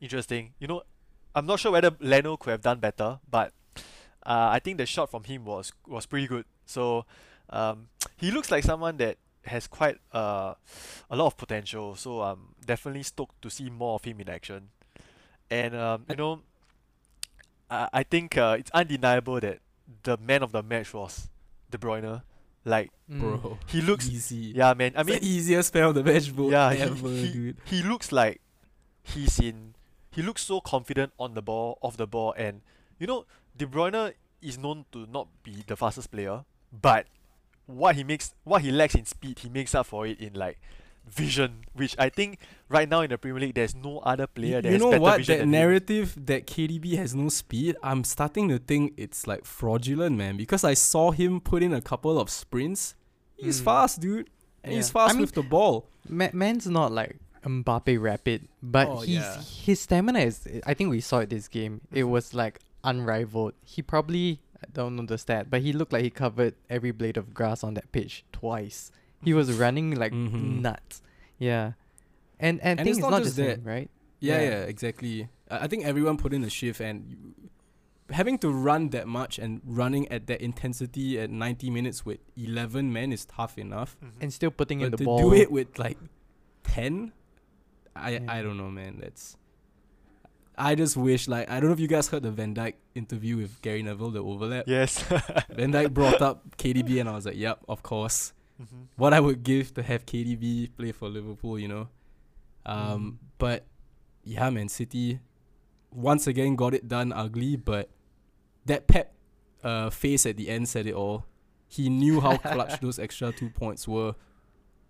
interesting. 0.01 0.53
You 0.59 0.67
know, 0.67 0.83
I'm 1.35 1.45
not 1.45 1.59
sure 1.59 1.71
whether 1.71 1.91
Leno 1.99 2.35
could 2.37 2.51
have 2.51 2.61
done 2.61 2.79
better, 2.79 3.19
but 3.29 3.53
uh, 4.27 4.49
I 4.51 4.59
think 4.59 4.77
the 4.77 4.85
shot 4.85 5.09
from 5.09 5.23
him 5.23 5.45
was 5.45 5.71
was 5.87 6.05
pretty 6.05 6.27
good. 6.27 6.45
So 6.65 7.05
um, 7.49 7.87
he 8.17 8.29
looks 8.31 8.51
like 8.51 8.63
someone 8.63 8.97
that 8.97 9.17
has 9.45 9.65
quite 9.67 9.97
uh, 10.13 10.53
a 11.09 11.15
lot 11.15 11.27
of 11.27 11.37
potential. 11.37 11.95
So 11.95 12.21
I'm 12.21 12.53
definitely 12.65 13.03
stoked 13.03 13.41
to 13.41 13.49
see 13.49 13.69
more 13.69 13.95
of 13.95 14.03
him 14.03 14.19
in 14.19 14.29
action. 14.29 14.69
And 15.49 15.73
um, 15.75 16.05
you 16.09 16.15
know, 16.17 16.41
I 17.69 17.89
I 17.93 18.03
think 18.03 18.37
uh, 18.37 18.57
it's 18.59 18.71
undeniable 18.71 19.39
that 19.39 19.59
the 20.03 20.17
man 20.17 20.43
of 20.43 20.51
the 20.51 20.61
match 20.63 20.93
was 20.93 21.29
De 21.69 21.77
Bruyne. 21.77 22.21
Like 22.65 22.91
Mm. 23.09 23.19
bro. 23.21 23.57
he 23.67 23.79
looks, 23.79 24.09
easy. 24.09 24.51
yeah, 24.53 24.73
man. 24.73 24.91
I 24.93 24.99
I 24.99 25.03
mean, 25.03 25.13
mean, 25.13 25.21
the 25.21 25.27
easiest 25.29 25.69
spell 25.69 25.89
of 25.89 25.95
the 25.95 26.03
match 26.03 26.27
vote 26.29 26.51
yeah, 26.51 26.73
he, 26.73 26.81
ever, 26.81 27.07
he, 27.07 27.31
dude. 27.31 27.57
he 27.63 27.81
looks 27.81 28.11
like 28.11 28.41
he's 29.03 29.39
in. 29.39 29.75
He 30.11 30.21
looks 30.21 30.41
so 30.43 30.59
confident 30.59 31.13
on 31.17 31.33
the 31.33 31.41
ball, 31.41 31.77
off 31.81 31.95
the 31.95 32.05
ball, 32.07 32.33
and 32.37 32.59
you 32.99 33.07
know, 33.07 33.25
De 33.57 33.65
Bruyne 33.65 34.13
is 34.41 34.57
known 34.57 34.85
to 34.91 35.05
not 35.07 35.27
be 35.43 35.63
the 35.67 35.75
fastest 35.75 36.11
player, 36.11 36.43
but 36.71 37.07
what 37.65 37.95
he 37.95 38.03
makes, 38.03 38.33
what 38.43 38.61
he 38.61 38.71
lacks 38.71 38.95
in 38.95 39.05
speed, 39.05 39.39
he 39.39 39.49
makes 39.49 39.73
up 39.75 39.85
for 39.87 40.05
it 40.07 40.19
in 40.19 40.33
like 40.33 40.59
vision, 41.05 41.63
which 41.73 41.95
I 41.97 42.09
think 42.09 42.39
right 42.69 42.87
now 42.87 43.01
in 43.01 43.09
the 43.09 43.17
Premier 43.17 43.39
League, 43.41 43.55
there's 43.55 43.75
no 43.75 43.99
other 43.99 44.27
player 44.27 44.61
that 44.61 44.67
you 44.67 44.73
has 44.73 44.81
know 44.81 44.89
better 44.91 45.01
what? 45.01 45.17
vision 45.17 45.33
That 45.33 45.39
than 45.39 45.47
him. 45.47 45.51
narrative 45.51 46.25
that 46.25 46.45
KDB 46.47 46.95
has 46.97 47.15
no 47.15 47.29
speed, 47.29 47.75
I'm 47.81 48.03
starting 48.03 48.49
to 48.49 48.59
think 48.59 48.93
it's 48.97 49.25
like 49.25 49.45
fraudulent, 49.45 50.17
man. 50.17 50.37
Because 50.37 50.63
I 50.63 50.73
saw 50.73 51.11
him 51.11 51.39
put 51.39 51.63
in 51.63 51.73
a 51.73 51.81
couple 51.81 52.19
of 52.19 52.29
sprints. 52.29 52.95
He's 53.37 53.61
Mm. 53.61 53.65
fast, 53.65 54.01
dude. 54.01 54.29
And 54.63 54.73
he's 54.73 54.89
Yeah. 54.93 55.01
I 55.01 55.05
fast 55.05 55.15
mean- 55.15 55.21
with 55.21 55.33
the 55.33 55.43
ball. 55.43 55.87
Ma- 56.09 56.29
man's 56.33 56.67
not 56.67 56.91
like 56.91 57.17
Mbappe 57.43 58.01
rapid, 58.01 58.47
but 58.61 58.87
Oh, 58.87 58.99
he's 58.99 59.15
yeah. 59.15 59.41
his 59.41 59.79
stamina 59.79 60.19
is. 60.19 60.45
I 60.65 60.73
think 60.73 60.89
we 60.89 60.99
saw 60.99 61.19
it 61.19 61.29
this 61.29 61.47
game. 61.47 61.81
It 61.91 61.99
Mm-hmm. 62.01 62.09
was 62.11 62.33
like 62.33 62.59
unrivaled. 62.83 63.53
He 63.63 63.81
probably 63.81 64.41
I 64.63 64.67
don't 64.73 64.95
know 64.95 65.05
the 65.05 65.17
stat, 65.17 65.49
but 65.49 65.61
he 65.61 65.71
looked 65.73 65.93
like 65.93 66.03
he 66.03 66.09
covered 66.09 66.55
every 66.69 66.91
blade 66.91 67.15
of 67.17 67.33
grass 67.33 67.63
on 67.63 67.75
that 67.75 67.91
pitch 67.91 68.25
twice. 68.31 68.91
He 69.23 69.33
was 69.33 69.51
running 69.53 69.93
like 69.95 70.11
Mhm. 70.13 70.61
nuts. 70.61 71.01
Yeah, 71.37 71.73
and 72.39 72.59
and, 72.61 72.79
And 72.79 72.85
thing 72.85 72.87
it's 72.89 72.99
not 72.99 73.11
not 73.11 73.23
just 73.23 73.35
just 73.35 73.37
that. 73.37 73.59
him, 73.59 73.63
right? 73.63 73.89
Yeah, 74.19 74.41
Yeah. 74.41 74.49
yeah, 74.49 74.61
exactly. 74.65 75.29
I 75.49 75.65
I 75.65 75.67
think 75.67 75.85
everyone 75.85 76.17
put 76.17 76.33
in 76.33 76.43
a 76.43 76.49
shift 76.49 76.79
and 76.81 77.05
you, 77.09 77.17
having 78.09 78.37
to 78.39 78.49
run 78.49 78.89
that 78.89 79.07
much 79.07 79.37
and 79.37 79.61
running 79.65 80.07
at 80.09 80.25
that 80.27 80.41
intensity 80.41 81.19
at 81.19 81.29
90 81.29 81.69
minutes 81.69 82.05
with 82.05 82.19
11 82.35 82.91
men 82.93 83.11
is 83.11 83.25
tough 83.25 83.57
enough. 83.59 83.97
Mhm. 84.01 84.11
And 84.21 84.33
still 84.33 84.49
putting 84.51 84.81
in 84.81 84.89
But 84.89 84.97
the 84.97 85.03
to 85.03 85.05
ball. 85.05 85.19
do 85.29 85.33
it 85.35 85.51
with 85.51 85.77
like 85.77 85.97
10, 86.63 87.11
I 87.95 88.11
Yeah. 88.11 88.25
I 88.27 88.41
don't 88.41 88.57
know, 88.57 88.71
man. 88.71 88.97
That's 89.01 89.35
I 90.57 90.73
just 90.75 90.97
wish 90.97 91.27
like 91.27 91.49
I 91.49 91.59
don't 91.59 91.69
know 91.69 91.73
if 91.73 91.79
you 91.79 91.87
guys 91.87 92.07
heard 92.07 92.23
the 92.23 92.31
Van 92.31 92.55
Dijk 92.55 92.73
interview 92.95 93.37
with 93.37 93.61
Gary 93.61 93.83
Neville, 93.83 94.11
the 94.11 94.23
overlap. 94.23 94.65
yes. 94.67 95.01
Van 95.49 95.71
Dijk 95.71 95.93
brought 95.93 96.21
up 96.21 96.57
KDB 96.57 96.99
and 96.99 97.07
I 97.09 97.13
was 97.13 97.25
like, 97.25 97.35
yep, 97.37 97.59
of 97.69 97.83
course. 97.83 98.33
Mhm. 98.61 98.87
What 98.95 99.13
I 99.13 99.19
would 99.19 99.43
give 99.43 99.73
to 99.75 99.83
have 99.83 100.05
KDB 100.05 100.75
play 100.75 100.91
for 100.91 101.09
Liverpool, 101.09 101.59
you 101.59 101.67
know. 101.67 101.87
Um, 102.65 103.19
Mm. 103.21 103.27
but 103.37 103.65
yeah, 104.23 104.49
man, 104.49 104.67
City 104.67 105.19
once 105.91 106.25
again 106.27 106.55
got 106.55 106.73
it 106.73 106.87
done 106.87 107.13
ugly, 107.13 107.55
but 107.55 107.89
that 108.65 108.87
Pep 108.87 109.13
uh 109.63 109.89
face 109.89 110.25
at 110.25 110.37
the 110.37 110.49
end 110.49 110.67
said 110.67 110.87
it 110.87 110.93
all. 110.95 111.25
He 111.67 111.89
knew 111.89 112.19
how 112.19 112.37
clutch 112.53 112.79
those 112.79 112.97
extra 112.97 113.31
two 113.31 113.49
points 113.51 113.87
were, 113.87 114.15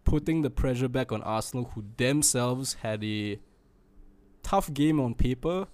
putting 0.06 0.44
the 0.44 0.50
pressure 0.50 0.88
back 0.88 1.12
on 1.12 1.22
Arsenal, 1.24 1.72
who 1.76 1.84
themselves 1.98 2.76
had 2.76 3.04
a 3.04 3.40
tough 4.48 4.74
game 4.74 5.00
on 5.00 5.14
paper. 5.14 5.68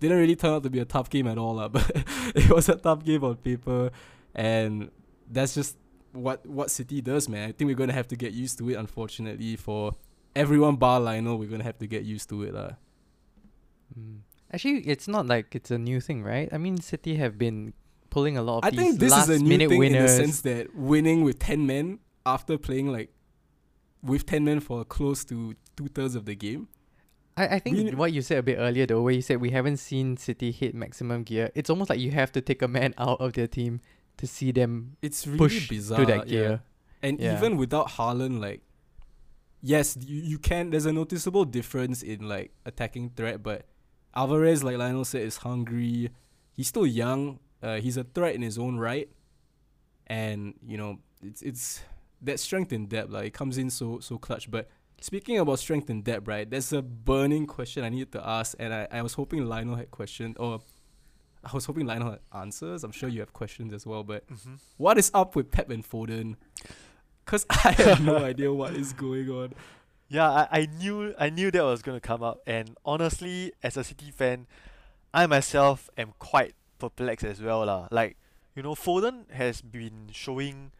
Didn't 0.00 0.18
really 0.18 0.36
turn 0.36 0.52
out 0.52 0.62
to 0.62 0.70
be 0.70 0.78
a 0.78 0.84
tough 0.84 1.08
game 1.10 1.26
at 1.26 1.38
all, 1.38 1.54
lah, 1.54 1.68
but 1.76 1.90
it 2.34 2.50
was 2.50 2.68
a 2.68 2.76
tough 2.76 3.04
game 3.04 3.24
on 3.24 3.36
paper, 3.36 3.90
and 4.34 4.90
that's 5.30 5.54
just 5.54 5.76
what 6.12 6.44
what 6.46 6.70
City 6.70 7.00
does, 7.00 7.28
man. 7.28 7.48
I 7.48 7.52
think 7.52 7.68
we're 7.68 7.80
gonna 7.82 7.98
have 8.00 8.08
to 8.08 8.16
get 8.16 8.32
used 8.32 8.58
to 8.58 8.70
it. 8.70 8.74
Unfortunately, 8.74 9.56
for 9.56 9.94
everyone 10.36 10.76
bar 10.76 11.00
Lionel, 11.00 11.38
we're 11.38 11.48
gonna 11.48 11.64
have 11.64 11.78
to 11.78 11.86
get 11.86 12.04
used 12.04 12.28
to 12.28 12.42
it, 12.44 12.54
lah. 12.54 12.72
Mm. 13.98 14.20
Actually, 14.52 14.80
it's 14.86 15.08
not 15.08 15.26
like 15.26 15.54
it's 15.54 15.70
a 15.70 15.78
new 15.78 16.00
thing, 16.00 16.22
right? 16.22 16.48
I 16.52 16.58
mean, 16.58 16.80
City 16.80 17.16
have 17.16 17.36
been 17.38 17.72
pulling 18.10 18.38
a 18.38 18.42
lot 18.42 18.58
of 18.58 18.64
I 18.64 18.70
these 18.70 18.80
think 18.80 19.00
this 19.00 19.12
last 19.12 19.28
is 19.28 19.40
a 19.40 19.42
new 19.42 19.48
minute 19.48 19.68
thing 19.68 19.82
in 19.82 19.92
the 19.92 19.98
winners. 19.98 20.16
sense 20.16 20.40
that 20.42 20.74
winning 20.74 21.24
with 21.24 21.38
ten 21.38 21.66
men 21.66 21.98
after 22.24 22.56
playing 22.56 22.92
like 22.92 23.10
with 24.02 24.26
ten 24.26 24.44
men 24.44 24.60
for 24.60 24.84
close 24.84 25.24
to 25.26 25.54
two 25.76 25.88
thirds 25.88 26.14
of 26.14 26.24
the 26.24 26.34
game. 26.34 26.68
I, 27.38 27.46
I 27.56 27.58
think 27.58 27.76
We- 27.76 27.94
what 27.94 28.12
you 28.12 28.22
said 28.22 28.38
a 28.38 28.42
bit 28.42 28.56
earlier, 28.58 28.86
the 28.86 29.00
way 29.00 29.14
you 29.14 29.22
said 29.22 29.40
we 29.40 29.50
haven't 29.50 29.78
seen 29.78 30.16
City 30.16 30.50
hit 30.50 30.74
maximum 30.74 31.22
gear, 31.22 31.50
it's 31.54 31.70
almost 31.70 31.88
like 31.90 32.00
you 32.00 32.10
have 32.12 32.32
to 32.32 32.40
take 32.40 32.62
a 32.62 32.68
man 32.68 32.94
out 32.98 33.20
of 33.20 33.32
their 33.34 33.46
team 33.46 33.80
to 34.18 34.26
see 34.26 34.50
them 34.52 34.96
It's 35.02 35.26
really 35.26 35.38
push 35.38 35.68
bizarre. 35.68 36.00
to 36.00 36.06
that 36.06 36.26
yeah. 36.28 36.40
gear. 36.40 36.62
And 37.02 37.20
Yeah. 37.20 37.36
even 37.38 37.56
without 37.56 37.88
Haaland, 37.90 38.40
like, 38.40 38.62
yes, 39.62 39.96
you, 40.00 40.20
you 40.22 40.38
can. 40.38 40.70
There's 40.70 40.86
a 40.86 40.92
noticeable 40.92 41.44
difference 41.44 42.02
in 42.02 42.28
like 42.28 42.50
attacking 42.66 43.10
threat, 43.16 43.42
but 43.42 43.64
Alvarez, 44.14 44.64
like 44.64 44.76
Lionel 44.76 45.04
said, 45.04 45.22
is 45.22 45.36
hungry. 45.38 46.10
He's 46.52 46.66
still 46.68 46.86
young. 46.86 47.38
Uh, 47.62 47.76
he's 47.76 47.96
a 47.96 48.04
threat 48.04 48.34
in 48.34 48.42
his 48.42 48.58
own 48.58 48.78
right, 48.78 49.08
and 50.06 50.54
you 50.66 50.76
know 50.76 50.98
it's 51.22 51.42
it's 51.42 51.82
that 52.22 52.40
strength 52.40 52.72
in 52.72 52.86
depth. 52.86 53.10
Like 53.10 53.26
it 53.26 53.34
comes 53.34 53.58
in 53.58 53.70
so 53.70 54.00
so 54.00 54.18
clutch. 54.18 54.50
But 54.50 54.68
speaking 55.00 55.38
about 55.38 55.58
strength 55.58 55.88
and 55.90 56.02
depth, 56.04 56.26
right? 56.28 56.48
There's 56.48 56.72
a 56.72 56.82
burning 56.82 57.46
question 57.46 57.84
I 57.84 57.88
needed 57.88 58.12
to 58.12 58.26
ask, 58.26 58.56
and 58.58 58.72
I, 58.74 58.88
I 58.90 59.02
was 59.02 59.14
hoping 59.14 59.44
Lionel 59.44 59.76
had 59.76 59.90
questions 59.90 60.36
or. 60.38 60.60
I 61.44 61.52
was 61.54 61.66
hoping 61.66 61.86
Lionel 61.86 62.10
had 62.10 62.20
answers. 62.34 62.82
I'm 62.82 62.90
sure 62.90 63.08
you 63.08 63.20
have 63.20 63.32
questions 63.32 63.72
as 63.72 63.86
well, 63.86 64.02
but 64.02 64.26
Mhm. 64.28 64.58
what 64.76 64.98
is 64.98 65.08
up 65.14 65.36
with 65.36 65.52
Pep 65.52 65.70
and 65.70 65.88
Foden? 65.88 66.34
Cause 67.26 67.46
I 67.50 67.70
have 67.72 68.02
no 68.04 68.16
idea 68.16 68.52
what 68.52 68.74
is 68.74 68.92
going 68.92 69.30
on. 69.30 69.54
Yeah, 70.08 70.28
I, 70.28 70.48
I 70.50 70.66
knew 70.66 71.14
I 71.16 71.30
knew 71.30 71.50
that 71.52 71.62
was 71.62 71.80
gonna 71.80 72.00
come 72.00 72.24
up, 72.24 72.40
and 72.46 72.76
honestly, 72.84 73.52
as 73.62 73.76
a 73.76 73.84
City 73.84 74.10
fan, 74.10 74.46
I 75.14 75.26
myself 75.26 75.88
am 75.96 76.12
quite 76.18 76.54
perplexed 76.80 77.24
as 77.24 77.40
well, 77.40 77.64
lah. 77.66 77.86
Like, 77.92 78.16
you 78.56 78.62
know, 78.64 78.74
Foden 78.74 79.30
has 79.30 79.62
been 79.62 80.08
showing 80.10 80.72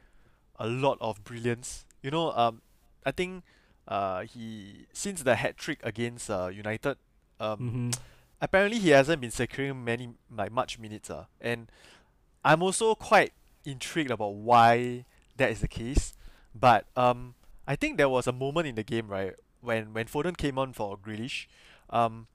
a 0.59 0.67
lot 0.67 0.99
of 1.01 1.23
brilliance. 1.23 1.85
You 2.03 2.11
know, 2.11 2.33
um, 2.33 2.63
I 3.07 3.13
think, 3.13 3.45
uh, 3.89 4.23
he 4.23 4.87
since 4.93 5.23
the 5.23 5.35
hat 5.37 5.57
trick 5.57 5.81
against 5.83 6.31
uh 6.31 6.49
United, 6.53 6.97
um, 7.41 7.59
Mm-hmm. 7.59 7.91
apparently 8.41 8.79
he 8.79 8.91
hasn't 8.91 9.21
been 9.21 9.31
securing 9.31 9.83
many 9.85 10.11
like 10.35 10.53
much 10.53 10.79
minutes 10.79 11.11
uh. 11.11 11.25
and 11.41 11.67
I'm 12.45 12.63
also 12.63 12.95
quite 12.95 13.33
intrigued 13.65 14.11
about 14.11 14.35
why 14.35 15.05
that 15.37 15.51
is 15.51 15.61
the 15.61 15.69
case 15.69 16.15
but 16.55 16.85
um 16.97 17.35
I 17.67 17.77
think 17.77 17.97
there 17.99 18.09
was 18.09 18.27
a 18.27 18.33
moment 18.33 18.67
in 18.67 18.75
the 18.75 18.83
game 18.85 19.09
right 19.09 19.35
when 19.61 19.93
when 19.93 20.07
Foden 20.07 20.37
came 20.37 20.59
on 20.59 20.73
for 20.73 20.97
Grealish 20.97 21.47
um 21.91 22.27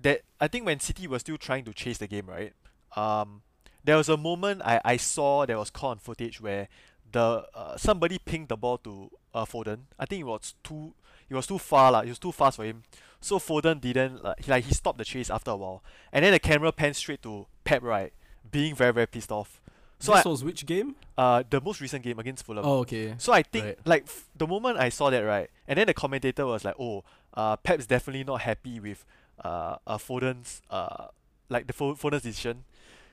that 0.00 0.22
I 0.40 0.48
think 0.48 0.64
when 0.66 0.80
City 0.80 1.06
was 1.06 1.20
still 1.22 1.36
trying 1.38 1.64
to 1.64 1.72
chase 1.72 1.98
the 1.98 2.06
game 2.08 2.26
right 2.26 2.52
um 2.96 3.42
there 3.84 3.96
was 3.96 4.08
a 4.08 4.16
moment 4.16 4.62
I, 4.64 4.80
I 4.84 4.96
saw 4.96 5.44
there 5.46 5.58
was 5.58 5.70
caught 5.70 5.90
on 5.90 5.98
footage 5.98 6.40
where 6.40 6.68
the 7.12 7.44
uh, 7.54 7.76
somebody 7.76 8.18
pinged 8.18 8.48
the 8.48 8.56
ball 8.56 8.78
to 8.78 9.10
uh, 9.34 9.44
Foden 9.44 9.80
I 9.98 10.06
think 10.06 10.20
it 10.20 10.24
was 10.24 10.54
too 10.62 10.94
it 11.28 11.34
was 11.34 11.46
too 11.46 11.58
far 11.58 11.90
lah 11.92 12.00
it 12.00 12.08
was 12.08 12.18
too 12.18 12.32
fast 12.32 12.56
for 12.56 12.64
him 12.64 12.82
so 13.20 13.38
Foden 13.38 13.80
didn't 13.80 14.22
like 14.22 14.44
he, 14.44 14.50
like 14.50 14.64
he 14.64 14.74
stopped 14.74 14.98
the 14.98 15.04
chase 15.04 15.30
after 15.30 15.50
a 15.52 15.56
while, 15.56 15.82
and 16.12 16.22
then 16.24 16.32
the 16.32 16.38
camera 16.38 16.70
pans 16.72 16.98
straight 16.98 17.22
to 17.22 17.46
Pep 17.64 17.82
right, 17.82 18.12
being 18.50 18.74
very 18.74 18.92
very 18.92 19.06
pissed 19.06 19.32
off. 19.32 19.62
So 19.98 20.12
this 20.12 20.26
I, 20.26 20.28
was 20.28 20.44
which 20.44 20.66
game? 20.66 20.96
uh 21.16 21.42
the 21.48 21.58
most 21.58 21.80
recent 21.80 22.04
game 22.04 22.18
against 22.18 22.44
Fulham. 22.44 22.66
Oh, 22.66 22.80
okay. 22.80 23.14
So 23.16 23.32
I 23.32 23.42
think 23.42 23.64
right. 23.64 23.78
like 23.86 24.02
f- 24.02 24.26
the 24.36 24.46
moment 24.46 24.76
I 24.78 24.90
saw 24.90 25.08
that 25.08 25.20
right, 25.20 25.48
and 25.66 25.78
then 25.78 25.86
the 25.86 25.94
commentator 25.94 26.44
was 26.44 26.66
like, 26.66 26.74
"Oh, 26.78 27.02
uh, 27.32 27.56
Pep's 27.56 27.86
definitely 27.86 28.24
not 28.24 28.42
happy 28.42 28.78
with 28.78 29.06
uh, 29.42 29.76
uh 29.86 29.96
Foden's 29.96 30.60
uh 30.68 31.06
like 31.48 31.66
the 31.66 31.72
Fo- 31.72 31.94
Foden's 31.94 32.22
decision." 32.24 32.64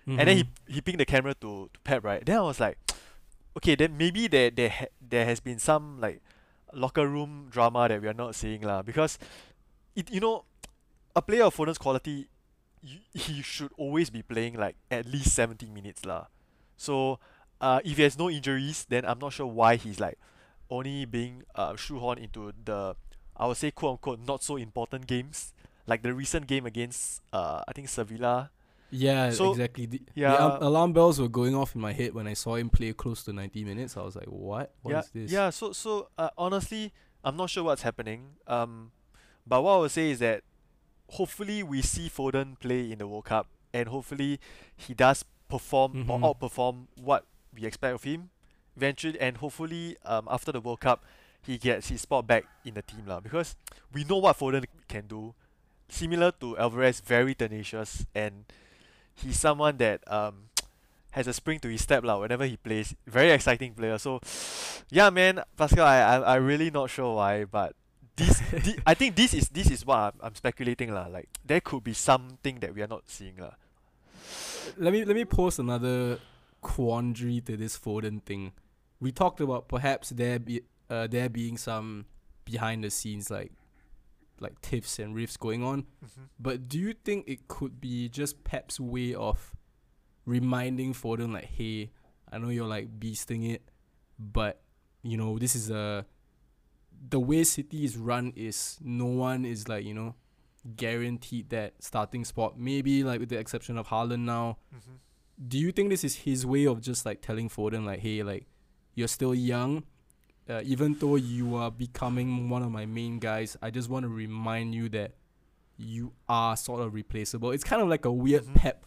And 0.07 0.27
then 0.27 0.35
he 0.35 0.43
Mhm. 0.43 0.47
he 0.67 0.81
pinged 0.81 0.99
the 0.99 1.05
camera 1.05 1.33
to, 1.35 1.69
to 1.73 1.79
Pep 1.85 2.03
right. 2.03 2.25
Then 2.25 2.35
I 2.37 2.41
was 2.41 2.59
like, 2.59 2.77
okay, 3.57 3.75
then 3.75 3.97
maybe 3.97 4.27
there 4.27 4.49
there 4.51 4.69
ha- 4.69 4.93
there 5.01 5.25
has 5.25 5.39
been 5.39 5.59
some 5.59 5.99
like 5.99 6.21
locker 6.73 7.07
room 7.07 7.47
drama 7.49 7.87
that 7.89 8.01
we 8.01 8.07
are 8.07 8.13
not 8.17 8.35
seeing 8.35 8.61
lah. 8.61 8.81
Because 8.81 9.17
it 9.95 10.11
you 10.11 10.19
know, 10.19 10.45
a 11.15 11.21
player 11.21 11.43
of 11.45 11.55
Foden's 11.55 11.77
quality, 11.77 12.27
you, 12.81 12.99
he 13.13 13.41
should 13.41 13.71
always 13.77 14.09
be 14.09 14.21
playing 14.21 14.55
like 14.57 14.75
at 14.89 15.05
least 15.05 15.33
seventy 15.33 15.69
minutes 15.69 16.05
lah. 16.05 16.27
So 16.77 17.19
uh, 17.59 17.79
if 17.85 17.97
he 17.97 18.03
has 18.03 18.17
no 18.17 18.29
injuries, 18.29 18.85
then 18.89 19.05
I'm 19.05 19.19
not 19.19 19.33
sure 19.33 19.47
why 19.47 19.75
he's 19.75 19.99
like 19.99 20.17
only 20.69 21.05
being 21.05 21.43
uh, 21.55 21.73
shoehorned 21.73 22.23
into 22.23 22.53
the 22.65 22.95
I 23.35 23.47
would 23.47 23.57
say 23.57 23.71
quote 23.71 23.93
unquote 23.93 24.19
not 24.25 24.43
so 24.43 24.55
important 24.57 25.07
games 25.07 25.53
like 25.87 26.01
the 26.01 26.13
recent 26.13 26.47
game 26.47 26.65
against 26.65 27.21
uh 27.33 27.63
I 27.67 27.73
think 27.73 27.89
Sevilla. 27.89 28.51
Yeah, 28.91 29.29
So, 29.31 29.51
exactly. 29.51 29.85
The, 29.85 30.01
yeah. 30.15 30.31
the 30.31 30.41
al- 30.41 30.63
alarm 30.67 30.93
bells 30.93 31.19
were 31.19 31.29
going 31.29 31.55
off 31.55 31.75
in 31.75 31.81
my 31.81 31.93
head 31.93 32.13
when 32.13 32.27
I 32.27 32.33
saw 32.33 32.55
him 32.55 32.69
play 32.69 32.91
close 32.93 33.23
to 33.23 33.33
90 33.33 33.63
minutes. 33.63 33.95
I 33.97 34.01
was 34.03 34.15
like, 34.15 34.27
what? 34.27 34.73
What 34.81 34.91
yeah, 34.91 34.99
is 34.99 35.09
this? 35.13 35.31
yeah. 35.31 35.49
So 35.49 35.71
so 35.71 36.09
uh, 36.17 36.29
honestly, 36.37 36.91
I'm 37.23 37.37
not 37.37 37.49
sure 37.49 37.63
what's 37.63 37.81
happening. 37.83 38.35
Um, 38.47 38.91
but 39.47 39.61
what 39.63 39.73
I 39.75 39.77
would 39.79 39.91
say 39.91 40.11
is 40.11 40.19
that 40.19 40.43
hopefully 41.09 41.63
we 41.63 41.81
see 41.81 42.09
Foden 42.09 42.59
play 42.59 42.91
in 42.91 42.97
the 42.99 43.07
World 43.07 43.25
Cup, 43.25 43.47
and 43.73 43.89
hopefully 43.89 44.39
he 44.75 44.93
does 44.93 45.23
perform 45.47 46.05
Mhm. 46.05 46.09
or 46.09 46.19
outperform 46.35 46.87
what 46.95 47.25
we 47.53 47.65
expect 47.65 47.95
of 47.95 48.03
him. 48.03 48.29
Eventually, 48.77 49.19
and 49.19 49.37
hopefully, 49.37 49.97
um, 50.05 50.27
after 50.31 50.51
the 50.51 50.61
World 50.61 50.79
Cup, 50.79 51.03
he 51.41 51.57
gets 51.57 51.89
his 51.89 52.01
spot 52.01 52.25
back 52.27 52.45
in 52.63 52.73
the 52.75 52.81
team 52.81 53.05
lah. 53.05 53.19
Because 53.19 53.55
we 53.93 54.03
know 54.05 54.17
what 54.17 54.37
Foden 54.37 54.65
can 54.87 55.07
do. 55.07 55.33
Similar 55.89 56.31
to 56.39 56.57
Alvarez, 56.57 57.01
very 57.01 57.35
tenacious, 57.35 58.05
and 58.15 58.45
he's 59.23 59.39
someone 59.39 59.77
that 59.77 60.01
um, 60.11 60.49
has 61.11 61.27
a 61.27 61.33
spring 61.33 61.59
to 61.59 61.69
his 61.69 61.81
step 61.81 62.03
lah 62.03 62.19
whenever 62.19 62.45
he 62.45 62.57
plays. 62.57 62.95
Very 63.07 63.31
exciting 63.31 63.73
player. 63.73 63.97
So, 63.97 64.19
yeah, 64.89 65.09
man, 65.09 65.41
Pascal, 65.57 65.85
I 65.85 65.97
I 66.01 66.15
I 66.17 66.35
really 66.35 66.71
not 66.71 66.89
sure 66.89 67.15
why, 67.15 67.45
but 67.45 67.75
this, 68.15 68.39
thi- 68.65 68.79
I 68.85 68.93
think 68.93 69.15
this 69.15 69.33
is 69.33 69.49
this 69.49 69.69
is 69.71 69.85
what 69.85 69.97
I'm, 69.97 70.13
I'm 70.21 70.35
speculating 70.35 70.93
lah. 70.93 71.07
Like 71.07 71.29
there 71.45 71.61
could 71.61 71.83
be 71.83 71.93
something 71.93 72.59
that 72.59 72.73
we 72.75 72.81
are 72.81 72.89
not 72.91 73.09
seeing 73.09 73.37
lah. 73.37 73.55
let 74.77 74.93
me 74.93 75.05
let 75.05 75.15
me 75.15 75.25
pose 75.25 75.59
another 75.59 76.19
quandary 76.61 77.41
to 77.41 77.57
this 77.57 77.77
Foden 77.77 78.21
thing. 78.23 78.51
We 78.99 79.11
talked 79.11 79.41
about 79.41 79.67
perhaps 79.67 80.09
there 80.09 80.39
be 80.39 80.61
uh, 80.89 81.07
there 81.07 81.29
being 81.29 81.57
some 81.57 82.05
behind 82.45 82.83
the 82.83 82.89
scenes 82.89 83.29
like 83.31 83.51
like 84.41 84.59
tiffs 84.61 84.99
and 84.99 85.15
riffs 85.15 85.37
going 85.37 85.63
on. 85.63 85.83
Mm-hmm. 85.83 86.21
But 86.39 86.67
do 86.67 86.79
you 86.79 86.93
think 86.93 87.27
it 87.27 87.47
could 87.47 87.79
be 87.79 88.09
just 88.09 88.43
Pep's 88.43 88.79
way 88.79 89.13
of 89.13 89.55
reminding 90.25 90.93
Foden 90.93 91.33
like, 91.33 91.45
hey, 91.45 91.91
I 92.31 92.37
know 92.37 92.49
you're 92.49 92.67
like 92.67 92.99
beasting 92.99 93.49
it, 93.49 93.61
but 94.19 94.61
you 95.03 95.17
know 95.17 95.39
this 95.39 95.55
is 95.55 95.69
a 95.71 96.05
the 97.09 97.19
way 97.19 97.43
City 97.43 97.83
is 97.83 97.97
run 97.97 98.31
is 98.35 98.77
no 98.81 99.05
one 99.05 99.45
is 99.45 99.67
like 99.67 99.83
you 99.83 99.93
know 99.93 100.15
guaranteed 100.75 101.49
that 101.49 101.73
starting 101.79 102.25
spot. 102.25 102.59
Maybe 102.59 103.03
like 103.03 103.19
with 103.19 103.29
the 103.29 103.37
exception 103.37 103.77
of 103.77 103.87
Haaland 103.87 104.21
now. 104.21 104.57
Mm-hmm. 104.75 104.93
Do 105.47 105.57
you 105.57 105.71
think 105.71 105.89
this 105.89 106.03
is 106.03 106.15
his 106.17 106.45
way 106.45 106.67
of 106.67 106.81
just 106.81 107.05
like 107.05 107.21
telling 107.21 107.49
Foden 107.49 107.83
like, 107.83 107.99
hey, 107.99 108.21
like 108.21 108.45
you're 108.93 109.07
still 109.07 109.33
young, 109.33 109.83
uh, 110.51 110.61
even 110.65 110.95
though 110.99 111.15
you 111.15 111.55
are 111.55 111.71
becoming 111.71 112.49
one 112.49 112.61
of 112.63 112.71
my 112.71 112.85
main 112.85 113.19
guys, 113.19 113.55
I 113.61 113.71
just 113.71 113.89
want 113.89 114.03
to 114.03 114.09
remind 114.09 114.75
you 114.75 114.89
that 114.89 115.11
you 115.77 116.11
are 116.27 116.55
sort 116.57 116.81
of 116.81 116.93
replaceable. 116.93 117.51
It's 117.51 117.63
kind 117.63 117.81
of 117.81 117.87
like 117.87 118.05
a 118.05 118.11
weird 118.11 118.43
Mhm. 118.45 118.55
pep, 118.55 118.85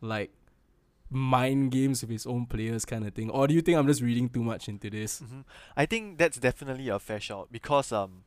like 0.00 0.30
mind 1.10 1.70
games 1.70 2.02
with 2.02 2.10
his 2.10 2.26
own 2.26 2.46
players 2.46 2.84
kind 2.84 3.06
of 3.06 3.14
thing. 3.14 3.30
Or 3.30 3.46
do 3.46 3.54
you 3.54 3.62
think 3.62 3.78
I'm 3.78 3.86
just 3.86 4.02
reading 4.02 4.28
too 4.28 4.42
much 4.42 4.68
into 4.68 4.90
this? 4.90 5.20
hmm 5.20 5.42
I 5.76 5.86
think 5.86 6.18
that's 6.18 6.38
definitely 6.38 6.88
a 6.88 6.98
fair 6.98 7.20
shout 7.20 7.48
because 7.52 7.92
um, 7.92 8.24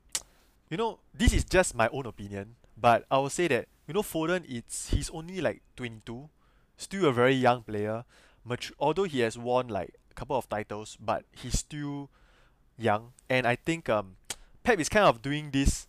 you 0.69 0.77
know, 0.77 0.99
this 1.13 1.33
is 1.33 1.43
just 1.43 1.75
my 1.75 1.89
own 1.89 2.05
opinion, 2.05 2.55
but 2.77 3.05
I 3.11 3.17
will 3.17 3.29
say 3.29 3.47
that 3.49 3.67
you 3.87 3.93
know 3.93 4.01
Foden, 4.03 4.45
it's 4.47 4.89
he's 4.91 5.09
only 5.09 5.41
like 5.41 5.61
22, 5.75 6.29
still 6.77 7.05
a 7.05 7.11
very 7.11 7.33
young 7.33 7.63
player. 7.63 8.05
Mature, 8.45 8.75
although 8.79 9.03
he 9.03 9.19
has 9.19 9.37
won 9.37 9.67
like 9.67 9.95
a 10.11 10.13
couple 10.13 10.37
of 10.37 10.47
titles, 10.47 10.97
but 11.01 11.25
he's 11.33 11.59
still 11.59 12.09
young, 12.79 13.13
and 13.29 13.45
I 13.45 13.55
think 13.55 13.89
um, 13.89 14.15
Pep 14.63 14.79
is 14.79 14.89
kind 14.89 15.05
of 15.05 15.21
doing 15.21 15.51
this. 15.51 15.87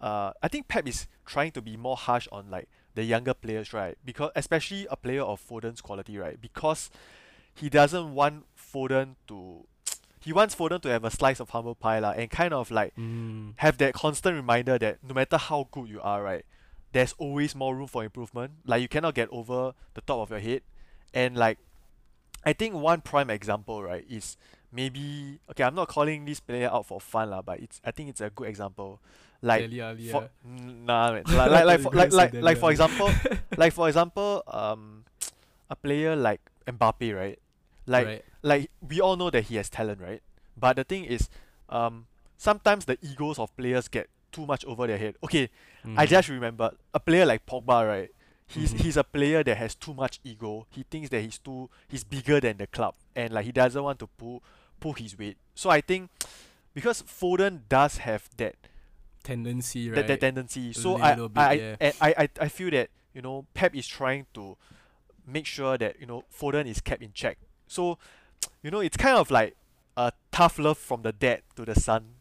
Uh, 0.00 0.32
I 0.42 0.48
think 0.48 0.68
Pep 0.68 0.88
is 0.88 1.06
trying 1.26 1.52
to 1.52 1.62
be 1.62 1.76
more 1.76 1.96
harsh 1.96 2.26
on 2.32 2.50
like 2.50 2.68
the 2.94 3.04
younger 3.04 3.34
players, 3.34 3.72
right? 3.72 3.96
Because 4.04 4.30
especially 4.34 4.86
a 4.90 4.96
player 4.96 5.22
of 5.22 5.40
Foden's 5.46 5.80
quality, 5.80 6.18
right? 6.18 6.40
Because 6.40 6.90
he 7.54 7.68
doesn't 7.68 8.14
want 8.14 8.44
Foden 8.56 9.16
to 9.28 9.66
he 10.20 10.32
wants 10.32 10.54
Foden 10.54 10.80
to 10.82 10.88
have 10.88 11.04
a 11.04 11.10
slice 11.10 11.40
of 11.40 11.50
humble 11.50 11.74
pie 11.74 11.98
lah, 11.98 12.12
and 12.12 12.30
kind 12.30 12.52
of 12.54 12.70
like 12.70 12.94
Mm. 12.96 13.54
have 13.56 13.78
that 13.78 13.94
constant 13.94 14.34
reminder 14.36 14.78
that 14.78 14.98
no 15.06 15.14
matter 15.14 15.36
how 15.36 15.68
good 15.70 15.88
you 15.88 16.00
are, 16.00 16.22
right, 16.22 16.44
there's 16.92 17.14
always 17.18 17.54
more 17.54 17.76
room 17.76 17.86
for 17.86 18.02
improvement. 18.04 18.52
Like 18.64 18.82
you 18.82 18.88
cannot 18.88 19.14
get 19.14 19.28
over 19.30 19.72
the 19.94 20.00
top 20.00 20.18
of 20.20 20.30
your 20.30 20.40
head. 20.40 20.62
And 21.14 21.36
like 21.36 21.58
I 22.44 22.52
think 22.54 22.74
one 22.74 23.00
prime 23.02 23.28
example, 23.30 23.82
right, 23.82 24.04
is 24.08 24.36
maybe 24.72 25.38
okay, 25.50 25.64
I'm 25.64 25.74
not 25.74 25.88
calling 25.88 26.24
this 26.24 26.40
player 26.40 26.68
out 26.68 26.86
for 26.86 27.00
fun 27.00 27.30
lah, 27.30 27.42
but 27.42 27.60
it's 27.60 27.80
I 27.84 27.90
think 27.90 28.10
it's 28.10 28.20
a 28.20 28.30
good 28.30 28.48
example. 28.48 29.00
Like 29.42 29.70
Dele 29.70 29.80
Alli, 29.80 30.08
for, 30.08 30.28
nah, 30.44 31.12
man. 31.12 31.24
like 31.26 31.50
like 31.50 31.64
like 31.64 31.80
for, 31.80 31.90
like 31.94 32.12
like, 32.12 32.32
like 32.34 32.58
for 32.58 32.70
example, 32.70 33.10
like 33.56 33.72
for 33.72 33.88
example, 33.88 34.42
um, 34.46 35.04
a 35.70 35.76
player 35.76 36.14
like 36.14 36.40
Mbappe, 36.66 37.16
right? 37.16 37.38
Like 37.86 38.06
right. 38.06 38.24
like 38.42 38.70
we 38.86 39.00
all 39.00 39.16
know 39.16 39.30
that 39.30 39.44
he 39.44 39.56
has 39.56 39.70
talent, 39.70 40.00
right? 40.00 40.22
But 40.58 40.76
the 40.76 40.84
thing 40.84 41.04
is, 41.04 41.30
um, 41.70 42.06
sometimes 42.36 42.84
the 42.84 42.98
egos 43.02 43.38
of 43.38 43.54
players 43.56 43.88
get 43.88 44.08
too 44.30 44.44
much 44.46 44.64
over 44.66 44.86
their 44.86 44.98
head. 44.98 45.16
Okay, 45.24 45.48
I 45.96 46.04
Mhm. 46.04 46.08
just 46.08 46.28
remember 46.28 46.72
a 46.92 47.00
player 47.00 47.24
like 47.24 47.46
Pogba, 47.46 47.88
right? 47.88 48.10
He's 48.46 48.72
Mhm. 48.74 48.80
he's 48.80 48.96
a 48.96 49.04
player 49.04 49.42
that 49.42 49.56
has 49.56 49.74
too 49.74 49.94
much 49.94 50.20
ego. 50.22 50.66
He 50.70 50.82
thinks 50.82 51.08
that 51.10 51.20
he's 51.22 51.38
too 51.38 51.70
he's 51.88 52.04
bigger 52.04 52.40
than 52.40 52.58
the 52.58 52.66
club, 52.66 52.94
and 53.16 53.32
like 53.32 53.46
he 53.46 53.52
doesn't 53.52 53.82
want 53.82 53.98
to 54.00 54.06
pull 54.06 54.42
pull 54.80 54.94
his 54.94 55.18
weight. 55.18 55.36
So 55.54 55.70
I 55.70 55.80
think 55.80 56.10
because 56.74 57.02
Foden 57.02 57.60
does 57.68 57.98
have 57.98 58.28
that 58.36 58.56
tendency, 59.22 59.90
right? 59.90 60.06
that, 60.06 60.20
tendency. 60.20 60.70
A 60.70 60.74
So 60.74 60.96
I 60.96 61.14
bit, 61.14 61.30
I, 61.36 61.52
yeah. 61.52 61.92
I, 62.00 62.14
I 62.18 62.28
I 62.40 62.48
feel 62.48 62.70
that 62.70 62.90
you 63.14 63.22
know 63.22 63.46
Pep 63.54 63.74
is 63.76 63.86
trying 63.86 64.26
to 64.34 64.56
make 65.26 65.46
sure 65.46 65.76
that 65.78 66.00
you 66.00 66.06
know 66.06 66.24
Foden 66.32 66.66
is 66.66 66.80
kept 66.80 67.02
in 67.02 67.12
check. 67.12 67.38
So 67.66 67.98
you 68.62 68.70
know 68.70 68.80
it's 68.80 68.96
kind 68.96 69.16
of 69.16 69.30
like 69.30 69.56
a 69.96 70.12
tough 70.32 70.58
love 70.58 70.78
from 70.78 71.02
the 71.02 71.12
dad 71.12 71.42
to 71.56 71.64
the 71.64 71.74
son, 71.78 72.14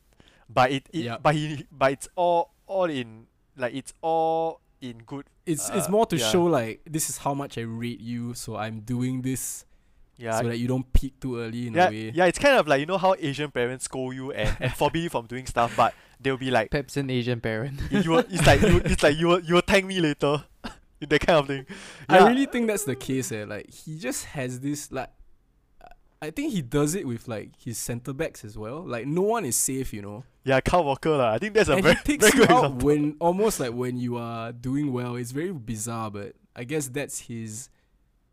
but 0.49 0.71
it, 0.71 0.89
it 0.91 1.05
Yup. 1.05 1.23
but 1.23 1.35
he 1.35 1.65
but 1.71 1.91
it's 1.93 2.07
all 2.15 2.51
all 2.67 2.85
in 2.85 3.27
like 3.57 3.73
it's 3.73 3.93
all 4.01 4.61
in 4.81 4.99
good. 5.05 5.25
it's 5.45 5.69
it's 5.69 5.87
uh, 5.87 5.91
more 5.91 6.05
to 6.05 6.17
yeah. 6.17 6.29
show 6.29 6.43
like 6.43 6.81
this 6.85 7.09
is 7.09 7.17
how 7.17 7.33
much 7.33 7.57
I 7.57 7.61
rate 7.61 7.99
you, 7.99 8.33
so 8.33 8.55
I'm 8.55 8.81
doing 8.81 9.21
this 9.21 9.65
Yeah. 10.19 10.39
so 10.39 10.49
that 10.49 10.57
you 10.57 10.67
don't 10.67 10.91
peak 10.91 11.19
too 11.19 11.39
early 11.39 11.67
in 11.67 11.73
yeah, 11.73 11.87
a 11.87 11.91
way. 11.91 12.11
yeah, 12.13 12.25
it's 12.25 12.37
kind 12.37 12.57
of 12.57 12.67
like 12.67 12.81
you 12.81 12.85
know 12.85 12.97
how 12.97 13.15
Asian 13.17 13.51
parents 13.51 13.85
scold 13.85 14.13
you 14.13 14.31
and, 14.33 14.55
and 14.59 14.73
forbid 14.73 15.03
you 15.03 15.09
from 15.09 15.25
doing 15.27 15.45
stuff, 15.45 15.73
but 15.77 15.93
they'll 16.19 16.37
be 16.37 16.51
like, 16.51 16.71
Pep's 16.71 16.97
an 16.97 17.09
Asian 17.09 17.39
parent. 17.39 17.79
you 17.89 18.11
will, 18.11 18.19
it's 18.19 18.45
like 18.45 18.61
you, 18.61 18.81
it's 18.83 19.01
like 19.01 19.17
you 19.17 19.27
will, 19.27 19.39
you 19.39 19.53
will 19.55 19.61
thank 19.65 19.85
me 19.85 20.01
later, 20.01 20.43
that 20.99 21.19
kind 21.21 21.39
of 21.39 21.47
thing. 21.47 21.65
I 22.09 22.27
really 22.27 22.45
think 22.45 22.67
that's 22.67 22.83
the 22.83 22.95
case. 22.95 23.31
Eh. 23.31 23.45
Like 23.47 23.73
he 23.73 23.97
just 23.97 24.25
has 24.25 24.59
this 24.59 24.91
like. 24.91 25.09
I 26.21 26.31
think 26.31 26.51
he 26.51 26.61
does 26.61 26.95
it 26.95 27.07
with 27.07 27.29
like 27.29 27.51
his 27.57 27.77
centre 27.77 28.11
backs 28.11 28.43
as 28.43 28.57
well. 28.57 28.85
Like 28.85 29.07
no 29.07 29.21
one 29.21 29.45
is 29.45 29.55
safe, 29.55 29.93
you 29.93 30.01
know. 30.01 30.25
Yeah, 30.43 30.59
Kyle 30.59 30.83
Walker 30.83 31.11
lah. 31.11 31.31
I 31.31 31.37
think 31.37 31.53
that's 31.53 31.69
a 31.69 31.75
and 31.75 31.83
very, 31.83 31.95
he 31.95 32.01
picks 32.05 32.29
very 32.29 32.41
you 32.41 32.47
good 32.47 32.53
out 32.53 32.65
example. 32.65 32.85
when 32.87 33.15
almost 33.21 33.61
like 33.61 33.71
when 33.71 33.95
you 33.97 34.17
are 34.17 34.51
doing 34.51 34.91
well. 34.91 35.15
It's 35.15 35.31
very 35.31 35.53
bizarre, 35.53 36.11
but 36.11 36.33
I 36.57 36.65
guess 36.65 36.89
that's 36.89 37.19
his 37.19 37.69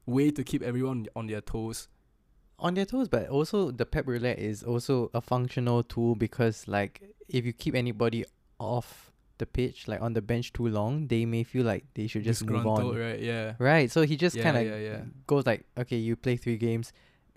way 0.06 0.30
to 0.30 0.42
keep 0.44 0.62
everyone 0.62 1.06
on 1.16 1.26
their 1.26 1.40
toes. 1.40 1.88
on 2.58 2.72
their 2.74 2.86
toes, 2.86 3.06
but 3.08 3.28
also 3.28 3.70
the 3.70 3.84
pep 3.84 4.06
roulette 4.06 4.38
is 4.38 4.62
also 4.62 5.10
a 5.12 5.20
functional 5.20 5.82
tool 5.82 6.14
because 6.14 6.66
like 6.66 7.02
if 7.28 7.44
you 7.44 7.52
keep 7.52 7.74
anybody 7.74 8.24
off 8.58 9.12
the 9.38 9.44
pitch, 9.44 9.86
like 9.88 10.00
on 10.00 10.14
the 10.14 10.22
bench 10.22 10.52
too 10.54 10.66
long, 10.68 11.06
they 11.08 11.26
may 11.26 11.42
feel 11.44 11.66
like 11.66 11.84
they 11.94 12.06
should 12.06 12.24
just 12.24 12.46
move 12.46 12.66
on. 12.66 12.96
right? 12.96 13.20
Yeah. 13.20 13.54
Right. 13.58 13.90
So 13.90 14.02
he 14.02 14.16
just 14.16 14.34
Yeah, 14.36 14.42
kind 14.44 14.56
of 14.56 14.64
yeah, 14.66 14.78
yeah. 14.78 15.00
goes 15.26 15.44
like, 15.44 15.66
okay, 15.76 15.96
you 15.98 16.16
play 16.16 16.36
three 16.36 16.56
games. 16.56 16.92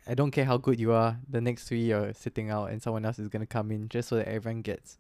I 0.08 0.13
don't 0.15 0.32
care 0.32 0.45
how 0.45 0.55
good 0.58 0.79
you 0.79 0.93
are. 0.93 1.17
The 1.29 1.41
next 1.41 1.67
three 1.67 1.82
you're 1.82 2.13
sitting 2.13 2.49
out, 2.49 2.71
and 2.71 2.82
someone 2.82 3.03
else 3.03 3.19
is 3.19 3.27
gonna 3.27 3.45
come 3.45 3.71
in 3.71 3.89
just 3.89 4.08
so 4.08 4.15
that 4.15 4.27
everyone 4.29 4.62
gets 4.62 4.97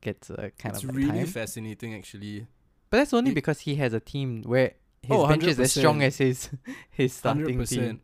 gets 0.00 0.30
uh, 0.30 0.50
kind 0.58 0.76
it's 0.76 0.84
of 0.84 0.90
like 0.90 0.96
really 0.96 1.08
time. 1.24 1.26
fascinating, 1.26 1.92
actually. 1.94 2.46
But 2.90 2.98
that's 2.98 3.12
only 3.12 3.30
You- 3.30 3.34
because 3.34 3.60
he 3.66 3.74
has 3.82 3.92
a 3.92 3.98
team 4.00 4.42
where 4.44 4.74
his 5.06 5.16
Oh, 5.16 5.26
bench 5.28 5.44
is 5.44 5.58
as 5.60 5.72
strong 5.72 5.98
100%. 6.00 6.02
as 6.06 6.16
his 6.18 6.50
his 6.90 7.12
starting 7.12 7.46
team. 7.46 7.58
percent. 7.58 8.00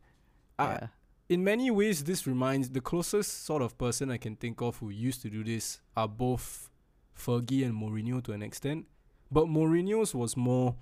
Yeah. 0.58 0.86
in 1.28 1.42
many 1.44 1.70
ways, 1.70 2.04
this 2.04 2.26
reminds 2.26 2.70
the 2.70 2.80
closest 2.80 3.44
sort 3.44 3.62
of 3.62 3.76
person 3.78 4.10
I 4.10 4.18
can 4.18 4.36
think 4.36 4.60
of 4.60 4.76
who 4.78 4.90
used 4.90 5.22
to 5.22 5.30
do 5.30 5.42
this 5.44 5.80
are 5.96 6.08
both 6.08 6.70
Fergie 7.18 7.64
and 7.64 7.74
Mourinho 7.74 8.22
to 8.24 8.32
an 8.32 8.42
extent. 8.42 8.86
But 9.30 9.46
Mourinho's 9.46 10.14
was 10.14 10.36
more. 10.36 10.76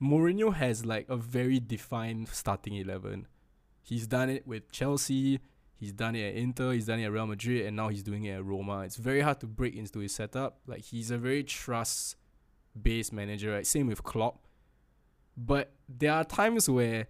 Mourinho 0.00 0.54
has 0.54 0.84
like 0.86 1.06
a 1.08 1.16
very 1.16 1.60
defined 1.60 2.28
starting 2.28 2.74
eleven. 2.74 3.26
He's 3.82 4.06
done 4.06 4.30
it 4.30 4.46
with 4.46 4.70
Chelsea. 4.70 5.40
He's 5.76 5.92
done 5.92 6.16
it 6.16 6.28
at 6.30 6.34
Inter. 6.34 6.72
He's 6.72 6.86
done 6.86 6.98
it 7.00 7.04
at 7.04 7.12
Real 7.12 7.26
Madrid, 7.26 7.66
and 7.66 7.76
now 7.76 7.88
he's 7.88 8.02
doing 8.02 8.24
it 8.24 8.32
at 8.32 8.44
Roma. 8.44 8.80
It's 8.80 8.96
very 8.96 9.20
hard 9.20 9.38
to 9.40 9.46
break 9.46 9.74
into 9.76 10.00
his 10.00 10.14
setup. 10.14 10.58
Like 10.66 10.82
he's 10.84 11.10
a 11.10 11.18
very 11.18 11.44
trust-based 11.44 13.12
manager. 13.12 13.52
Right, 13.52 13.66
same 13.66 13.86
with 13.86 14.02
Klopp. 14.02 14.38
But 15.38 15.72
there 15.88 16.12
are 16.12 16.24
times 16.24 16.68
where 16.68 17.06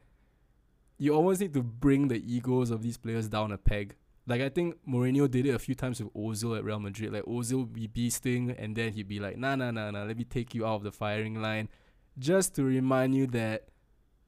you 0.98 1.14
almost 1.14 1.40
need 1.40 1.54
to 1.54 1.62
bring 1.62 2.08
the 2.08 2.22
egos 2.34 2.70
of 2.70 2.82
these 2.82 2.98
players 2.98 3.26
down 3.26 3.52
a 3.52 3.56
peg. 3.58 3.94
Like 4.26 4.42
I 4.42 4.50
think 4.50 4.76
Mourinho 4.86 5.30
did 5.30 5.46
it 5.46 5.54
a 5.54 5.58
few 5.58 5.74
times 5.74 6.02
with 6.02 6.12
Ozil 6.12 6.58
at 6.58 6.62
Real 6.62 6.78
Madrid. 6.78 7.14
Like 7.14 7.22
Ozil 7.22 7.60
would 7.60 7.72
be 7.72 7.88
beasting, 7.88 8.54
and 8.58 8.76
then 8.76 8.92
he'd 8.92 9.08
be 9.08 9.18
like, 9.18 9.38
"Nah, 9.38 9.56
nah, 9.56 9.70
nah, 9.70 9.90
nah. 9.90 10.04
Let 10.04 10.18
me 10.18 10.24
take 10.24 10.54
you 10.54 10.66
out 10.66 10.74
of 10.76 10.82
the 10.82 10.92
firing 10.92 11.40
line, 11.40 11.70
just 12.18 12.54
to 12.56 12.64
remind 12.64 13.14
you 13.14 13.26
that 13.28 13.68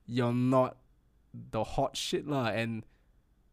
you're 0.06 0.32
not 0.32 0.78
the 1.34 1.62
hot 1.62 1.94
shit 1.94 2.26
lah." 2.26 2.46
And 2.46 2.86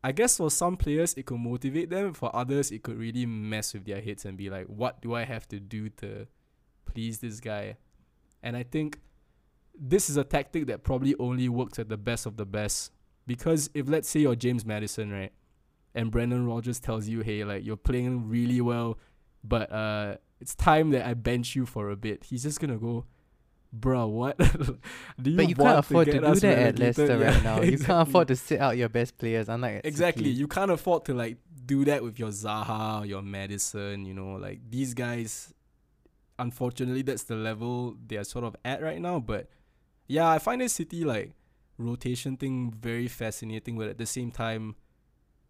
I 0.01 0.13
guess 0.13 0.37
for 0.37 0.49
some 0.49 0.77
players 0.77 1.13
it 1.15 1.25
could 1.25 1.39
motivate 1.39 1.89
them. 1.89 2.13
For 2.13 2.33
others, 2.33 2.71
it 2.71 2.83
could 2.83 2.97
really 2.97 3.25
mess 3.25 3.73
with 3.73 3.83
their 3.83 3.99
heads 3.99 4.23
and 4.23 4.37
be 4.37 4.49
like, 4.49 4.67
"What 4.67 5.01
do 5.01 5.13
I 5.13 5.25
have 5.25 5.45
to 5.49 5.59
do 5.59 5.89
to 5.89 6.27
please 6.85 7.19
this 7.19 7.41
guy?" 7.41 7.75
And 8.41 8.55
I 8.55 8.63
think 8.63 9.01
this 9.79 10.09
is 10.09 10.17
a 10.17 10.23
tactic 10.23 10.67
that 10.67 10.83
probably 10.83 11.15
only 11.19 11.49
works 11.49 11.79
at 11.79 11.89
the 11.89 11.97
best 11.97 12.25
of 12.25 12.37
the 12.37 12.45
best. 12.45 12.91
Because 13.25 13.69
if 13.73 13.89
let's 13.89 14.09
say 14.09 14.21
you're 14.21 14.35
James 14.35 14.65
Maddison, 14.65 15.11
right, 15.11 15.33
and 15.93 16.11
Brendan 16.11 16.45
Rodgers 16.45 16.79
tells 16.79 17.07
you, 17.07 17.21
hey, 17.21 17.43
like 17.43 17.65
you're 17.65 17.75
playing 17.77 18.29
really 18.29 18.61
well, 18.61 18.97
but 19.43 19.71
uh, 19.71 20.17
it's 20.39 20.55
time 20.55 20.91
that 20.91 21.05
I 21.05 21.13
bench 21.13 21.55
you 21.55 21.65
for 21.65 21.89
a 21.89 21.95
bit. 21.95 22.23
He's 22.23 22.43
just 22.43 22.59
gonna 22.59 22.77
go, 22.77 23.05
bruh, 23.77 24.09
what? 24.09 24.37
do 25.21 25.31
you 25.31 25.37
But 25.37 25.49
you 25.49 25.55
can't 25.55 25.79
afford 25.79 26.05
to, 26.05 26.11
get 26.13 26.23
do 26.23 26.39
that 26.39 26.57
at? 26.59 26.79
Leicester 26.79 27.05
Yeah, 27.05 27.33
right 27.33 27.43
now. 27.43 27.61
You 27.61 27.77
can't 27.77 28.07
afford 28.07 28.29
to 28.29 28.35
sit 28.35 28.59
out 28.59 28.77
your 28.77 28.89
best 28.89 29.17
players, 29.17 29.49
unlike 29.49 29.81
Exactly. 29.83 30.25
City. 30.25 30.35
You 30.35 30.47
can't 30.47 30.71
afford 30.71 31.05
to 31.05 31.13
like 31.13 31.37
do 31.65 31.83
that 31.85 32.01
with 32.01 32.17
your 32.17 32.29
Zaha, 32.29 33.05
your 33.05 33.21
Maddison, 33.21 34.05
you 34.05 34.13
know, 34.13 34.35
like 34.35 34.61
these 34.69 34.93
guys 34.93 35.53
unfortunately 36.39 37.01
that's 37.01 37.23
the 37.23 37.35
level 37.35 37.97
they 38.05 38.15
are 38.15 38.23
sort 38.23 38.45
of 38.45 38.55
at 38.63 38.81
right 38.81 39.01
now. 39.01 39.19
But 39.19 39.49
yeah, 40.07 40.29
I 40.29 40.39
find 40.39 40.61
this 40.61 40.73
city 40.73 41.03
like 41.03 41.33
rotation 41.77 42.37
thing 42.37 42.71
very 42.71 43.07
fascinating, 43.07 43.77
but 43.77 43.87
at 43.87 43.97
the 43.97 44.05
same 44.05 44.31
time, 44.31 44.75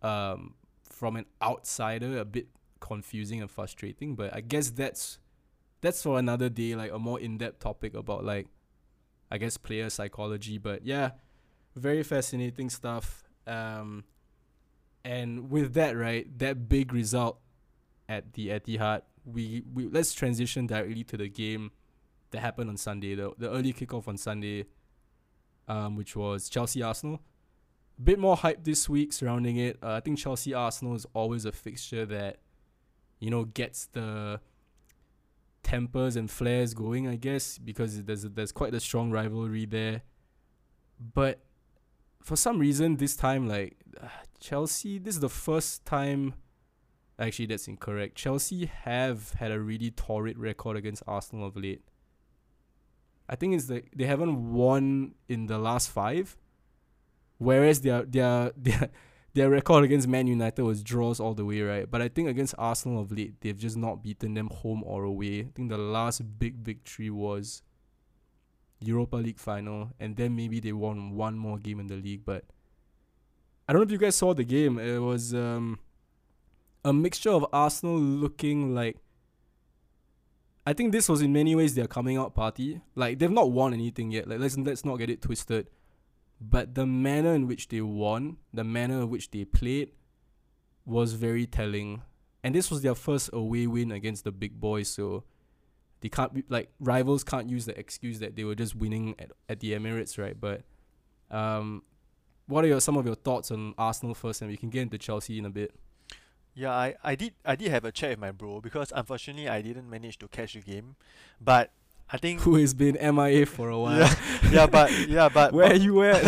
um, 0.01 0.55
from 0.83 1.15
an 1.15 1.25
outsider 1.41 2.17
a 2.17 2.25
bit 2.25 2.47
confusing 2.79 3.41
and 3.41 3.49
frustrating. 3.49 4.15
But 4.15 4.33
I 4.33 4.41
guess 4.41 4.69
that's 4.69 5.19
that's 5.81 6.01
for 6.01 6.17
another 6.19 6.49
day, 6.49 6.75
like 6.75 6.91
a 6.91 6.99
more 6.99 7.19
in 7.19 7.37
depth 7.37 7.59
topic 7.59 7.93
about 7.93 8.23
like 8.23 8.47
I 9.29 9.37
guess 9.37 9.57
player 9.57 9.89
psychology. 9.89 10.57
But 10.57 10.85
yeah, 10.85 11.11
very 11.75 12.03
fascinating 12.03 12.69
stuff. 12.69 13.23
Um 13.45 14.03
and 15.05 15.49
with 15.49 15.73
that, 15.75 15.95
right, 15.95 16.27
that 16.39 16.67
big 16.67 16.91
result 16.91 17.39
at 18.09 18.33
the 18.33 18.49
Etihad, 18.49 19.03
we, 19.23 19.63
we 19.73 19.87
let's 19.87 20.13
transition 20.13 20.67
directly 20.67 21.03
to 21.05 21.17
the 21.17 21.29
game 21.29 21.71
that 22.31 22.39
happened 22.39 22.69
on 22.69 22.77
Sunday, 22.77 23.15
the 23.15 23.31
the 23.37 23.49
early 23.49 23.73
kickoff 23.73 24.07
on 24.07 24.17
Sunday, 24.17 24.65
um, 25.67 25.95
which 25.95 26.15
was 26.15 26.49
Chelsea 26.49 26.81
Arsenal. 26.81 27.21
A 27.97 28.01
bit 28.01 28.19
more 28.19 28.35
hype 28.35 28.63
this 28.63 28.87
week 28.87 29.11
surrounding 29.11 29.57
it. 29.57 29.77
Uh, 29.81 29.93
I 29.93 29.99
think 30.01 30.19
Chelsea 30.19 30.53
Arsenal 30.53 30.95
is 30.95 31.05
always 31.13 31.45
a 31.45 31.51
fixture 31.51 32.05
that, 32.05 32.37
you 33.19 33.31
know, 33.31 33.45
gets 33.45 33.87
the 33.87 34.39
tempers 35.63 36.15
and 36.15 36.29
flares 36.29 36.73
going. 36.73 37.07
I 37.07 37.15
guess 37.15 37.57
because 37.57 38.03
there's 38.03 38.23
there's 38.23 38.51
quite 38.51 38.73
a 38.73 38.79
strong 38.79 39.11
rivalry 39.11 39.65
there, 39.65 40.03
but 41.13 41.39
for 42.21 42.35
some 42.35 42.59
reason 42.59 42.97
this 42.97 43.15
time 43.15 43.47
like 43.47 43.77
Chelsea 44.39 44.99
this 44.99 45.15
is 45.15 45.21
the 45.21 45.29
first 45.29 45.85
time 45.85 46.33
actually 47.19 47.47
that's 47.47 47.67
incorrect. 47.67 48.15
Chelsea 48.15 48.65
have 48.65 49.33
had 49.33 49.51
a 49.51 49.59
really 49.59 49.91
torrid 49.91 50.37
record 50.37 50.77
against 50.77 51.03
Arsenal 51.07 51.47
of 51.47 51.55
late. 51.55 51.81
I 53.29 53.35
think 53.35 53.55
it's 53.55 53.65
the 53.65 53.83
they 53.95 54.05
haven't 54.05 54.53
won 54.53 55.15
in 55.27 55.47
the 55.47 55.57
last 55.57 55.89
5 55.89 56.37
whereas 57.37 57.81
their 57.81 58.03
their 58.03 58.51
their 58.57 58.89
their 59.33 59.49
record 59.51 59.83
against 59.83 60.07
Man 60.07 60.25
United 60.25 60.63
was 60.63 60.81
draws 60.81 61.19
all 61.19 61.35
the 61.35 61.45
way, 61.45 61.61
right? 61.61 61.89
But 61.89 62.01
I 62.01 62.07
think 62.07 62.27
against 62.27 62.55
Arsenal 62.57 63.01
of 63.01 63.11
late, 63.11 63.39
they've 63.41 63.57
just 63.57 63.77
not 63.77 64.01
beaten 64.01 64.33
them 64.33 64.49
home 64.51 64.83
or 64.83 65.03
away. 65.03 65.41
I 65.41 65.47
think 65.53 65.69
the 65.69 65.77
last 65.77 66.39
big 66.39 66.55
victory 66.55 67.11
was 67.11 67.61
Europa 68.79 69.17
League 69.17 69.37
final, 69.37 69.91
and 69.99 70.15
then 70.15 70.35
maybe 70.35 70.59
they 70.59 70.71
won 70.71 71.11
one 71.11 71.37
more 71.37 71.59
game 71.59 71.79
in 71.79 71.85
the 71.85 71.95
league. 71.97 72.25
But 72.25 72.45
I 73.67 73.73
don't 73.73 73.81
know 73.81 73.85
if 73.85 73.91
you 73.91 73.99
guys 73.99 74.15
saw 74.15 74.33
the 74.33 74.43
game. 74.43 74.79
It 74.79 74.97
was 74.99 75.35
um, 75.35 75.79
a 76.83 76.91
mixture 76.91 77.31
of 77.31 77.45
Arsenal 77.53 77.99
looking 77.99 78.73
like. 78.73 78.97
I 80.67 80.73
think 80.73 80.91
this 80.91 81.07
was 81.07 81.21
in 81.21 81.31
many 81.31 81.55
ways 81.55 81.75
their 81.75 81.87
coming 81.87 82.17
out 82.17 82.35
party. 82.35 82.81
Like 82.93 83.19
they've 83.19 83.31
not 83.31 83.51
won 83.51 83.73
anything 83.73 84.11
yet. 84.11 84.27
Like 84.27 84.39
let's 84.39 84.57
let's 84.57 84.83
not 84.83 84.97
get 84.97 85.09
it 85.09 85.21
twisted. 85.21 85.69
But 86.41 86.75
the 86.75 86.85
manner 86.85 87.33
in 87.33 87.47
which 87.47 87.69
they 87.69 87.79
won, 87.79 88.35
the 88.53 88.65
manner 88.65 88.99
in 88.99 89.09
which 89.09 89.31
they 89.31 89.45
played, 89.45 89.91
was 90.85 91.13
very 91.13 91.45
telling. 91.45 92.01
And 92.43 92.53
this 92.53 92.69
was 92.69 92.81
their 92.81 92.95
first 92.95 93.29
away 93.31 93.65
win 93.65 93.93
against 93.93 94.25
the 94.25 94.31
big 94.33 94.59
boys, 94.59 94.89
so 94.89 95.23
they 96.01 96.09
can't 96.09 96.33
be 96.33 96.43
like 96.49 96.69
rivals 96.81 97.23
can't 97.23 97.49
use 97.49 97.65
the 97.65 97.79
excuse 97.79 98.19
that 98.19 98.35
they 98.35 98.43
were 98.43 98.55
just 98.55 98.75
winning 98.75 99.15
at, 99.19 99.31
at 99.47 99.61
the 99.61 99.71
Emirates, 99.71 100.21
right? 100.21 100.37
But 100.37 100.63
um 101.31 101.83
what 102.47 102.65
are 102.65 102.67
your 102.67 102.81
some 102.81 102.97
of 102.97 103.05
your 103.05 103.15
thoughts 103.15 103.51
on 103.51 103.73
Arsenal 103.77 104.13
first 104.13 104.41
and 104.41 104.51
we 104.51 104.57
can 104.57 104.69
get 104.69 104.81
into 104.81 104.97
Chelsea 104.97 105.39
in 105.39 105.45
a 105.45 105.49
bit. 105.49 105.73
Yeah, 106.57 106.71
I, 106.73 106.95
I 107.03 107.13
did 107.13 107.33
I 107.45 107.55
did 107.55 107.69
have 107.69 107.85
a 107.85 107.91
chat 107.91 108.09
with 108.09 108.19
my 108.19 108.31
bro 108.31 108.61
because 108.61 108.91
unfortunately 108.95 109.47
I 109.47 109.61
didn't 109.61 109.87
manage 109.87 110.17
to 110.19 110.27
catch 110.27 110.53
the 110.53 110.61
game, 110.61 110.95
but 111.39 111.69
I 112.09 112.17
think 112.17 112.41
Who 112.41 112.55
has 112.55 112.73
been 112.73 112.97
MIA 113.15 113.45
for 113.45 113.69
a 113.69 113.77
while. 113.77 113.99
yeah, 113.99 114.15
yeah, 114.51 114.65
but 114.65 114.89
yeah, 115.07 115.29
but 115.33 115.53
Where 115.53 115.69
but- 115.69 115.81
you 115.81 116.01
at? 116.03 116.23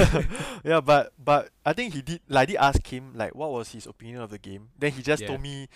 yeah, 0.64 0.82
but 0.82 1.14
but 1.18 1.50
I 1.66 1.74
think 1.74 1.96
he 1.96 2.02
did 2.04 2.22
like 2.30 2.50
I 2.50 2.52
did 2.52 2.58
ask 2.58 2.86
him 2.86 3.14
like 3.16 3.34
what 3.34 3.50
was 3.52 3.72
his 3.72 3.88
opinion 3.88 4.22
of 4.22 4.30
the 4.30 4.38
game. 4.38 4.70
Then 4.78 4.92
he 4.92 5.02
just 5.02 5.22
Yeah. 5.24 5.30
told 5.30 5.42
me 5.42 5.68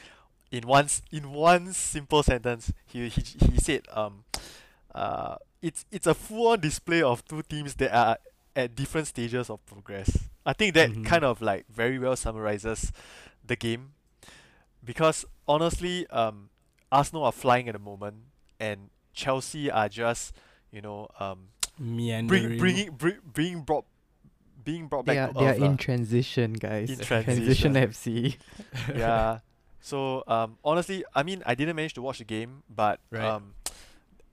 in 0.52 0.68
one 0.68 0.88
in 1.12 1.32
one 1.32 1.74
simple 1.74 2.22
sentence. 2.22 2.72
He 2.86 3.10
he 3.10 3.22
he 3.50 3.58
said 3.60 3.88
um 3.92 4.24
uh 4.94 5.38
it's 5.64 5.86
it's 5.92 6.06
a 6.06 6.14
full 6.14 6.50
on 6.50 6.60
display 6.60 7.02
of 7.02 7.26
two 7.26 7.42
teams 7.42 7.74
that 7.76 7.92
are 7.96 8.18
at 8.56 8.76
different 8.76 9.08
stages 9.08 9.50
of 9.50 9.66
progress. 9.66 10.30
I 10.46 10.54
think 10.54 10.76
that 10.76 10.92
Mhm. 10.92 11.06
kind 11.06 11.24
of 11.26 11.42
like 11.42 11.66
very 11.74 11.98
well 11.98 12.16
summarizes 12.16 12.92
the 13.44 13.56
game 13.56 13.94
because 14.84 15.26
honestly 15.48 16.08
um 16.08 16.50
Arsenal 16.92 17.24
are 17.26 17.32
flying 17.32 17.68
at 17.68 17.74
the 17.74 17.80
moment 17.80 18.18
and 18.60 18.90
Chelsea 19.14 19.70
are 19.72 19.90
just 19.90 20.34
you 20.72 20.82
know 20.82 21.08
um 21.20 21.50
Meandering. 21.80 22.28
bring, 22.28 22.58
bringing 22.60 22.90
bring, 22.92 23.18
being 23.34 23.62
brought 23.62 23.86
being 24.64 24.88
brought 24.88 25.06
They 25.06 25.16
back 25.16 25.30
are, 25.30 25.34
to 25.34 25.40
they 25.40 25.48
are 25.48 25.54
in 25.56 25.72
lah. 25.72 25.76
transition, 25.76 26.54
guys. 26.54 26.90
In 26.90 27.00
transition 27.04 27.74
transition. 27.74 27.74
FC. 27.74 28.36
yeah 28.96 29.40
so 29.82 30.24
um 30.28 30.58
honestly 30.64 31.04
I 31.16 31.24
mean 31.24 31.44
I 31.46 31.56
didn't 31.56 31.76
manage 31.76 31.94
to 31.96 32.02
watch 32.02 32.20
the 32.20 32.24
game 32.26 32.64
but 32.70 33.00
Right. 33.12 33.24
um 33.26 33.56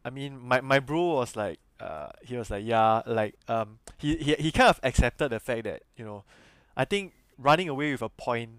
I 0.05 0.11
mean 0.11 0.39
my, 0.39 0.61
my 0.61 0.79
bro 0.81 1.15
was 1.15 1.35
like 1.35 1.59
uh 1.81 2.11
he 2.23 2.37
was 2.37 2.51
like 2.51 2.65
yeah 2.65 3.03
like 3.07 3.35
um 3.49 3.79
he, 3.99 4.17
he 4.17 4.35
he 4.35 4.53
kind 4.53 4.69
of 4.71 4.79
accepted 4.83 5.31
the 5.31 5.41
fact 5.41 5.65
that 5.65 5.83
you 5.97 6.05
know 6.05 6.25
I 6.77 6.85
think 6.85 7.15
running 7.39 7.69
away 7.69 7.91
with 7.93 8.03
a 8.03 8.09
point 8.11 8.51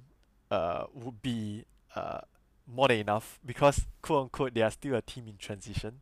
uh 0.50 0.86
would 0.94 1.22
be 1.22 1.66
uh 1.96 2.22
more 2.68 2.88
than 2.88 3.00
enough 3.00 3.40
because 3.46 3.86
quote 4.02 4.24
unquote 4.24 4.54
they 4.54 4.62
are 4.62 4.72
still 4.72 4.96
a 4.96 5.02
team 5.02 5.28
in 5.28 5.38
transition. 5.38 6.02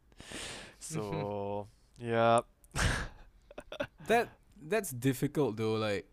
So 0.79 1.67
yeah 1.99 2.41
that 4.07 4.29
that's 4.61 4.91
difficult 4.91 5.57
though 5.57 5.73
like 5.73 6.05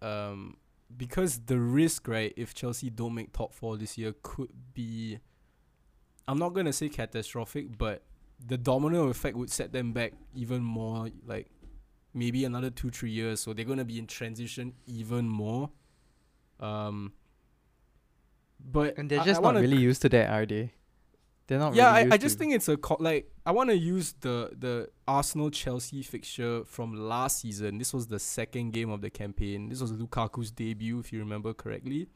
um 0.00 0.56
because 0.96 1.40
the 1.46 1.58
risk 1.58 2.08
right 2.08 2.32
if 2.36 2.54
chelsea 2.54 2.88
don't 2.88 3.14
make 3.14 3.32
top 3.32 3.52
four 3.52 3.76
this 3.76 3.98
year 3.98 4.14
could 4.22 4.48
be 4.72 5.18
i'm 6.28 6.38
not 6.38 6.50
gonna 6.50 6.72
say 6.72 6.88
catastrophic 6.88 7.76
but 7.76 8.02
the 8.46 8.56
domino 8.56 9.08
effect 9.08 9.36
would 9.36 9.50
set 9.50 9.72
them 9.72 9.92
back 9.92 10.12
even 10.34 10.62
more 10.62 11.08
like 11.26 11.48
maybe 12.14 12.44
another 12.44 12.70
two 12.70 12.90
three 12.90 13.10
years. 13.10 13.40
So 13.40 13.52
they're 13.52 13.64
gonna 13.64 13.84
be 13.84 13.98
in 13.98 14.06
transition 14.06 14.72
even 14.86 15.28
more. 15.28 15.70
Um 16.60 17.12
but 18.64 18.96
And 18.98 19.10
they're 19.10 19.18
just 19.24 19.40
I 19.40 19.42
not 19.42 19.42
wanna 19.42 19.60
really 19.60 19.76
used 19.76 20.02
to 20.02 20.08
that, 20.10 20.30
are 20.30 20.46
they? 20.46 20.72
They're 21.46 21.58
not 21.58 21.74
yeah, 21.74 21.94
really 21.98 22.10
I, 22.12 22.14
I 22.14 22.16
just 22.16 22.36
to- 22.36 22.38
think 22.38 22.54
it's 22.54 22.68
a 22.68 22.76
co- 22.78 22.96
like 23.00 23.30
I 23.44 23.52
want 23.52 23.68
to 23.70 23.76
use 23.76 24.14
the 24.20 24.50
the 24.58 24.88
Arsenal 25.06 25.50
Chelsea 25.50 26.02
fixture 26.02 26.64
from 26.64 26.94
last 26.94 27.40
season. 27.40 27.76
This 27.78 27.92
was 27.92 28.06
the 28.06 28.18
second 28.18 28.72
game 28.72 28.88
of 28.90 29.02
the 29.02 29.10
campaign. 29.10 29.68
This 29.68 29.82
was 29.82 29.92
Lukaku's 29.92 30.50
debut, 30.50 30.98
if 31.00 31.12
you 31.12 31.18
remember 31.18 31.52
correctly. 31.52 32.08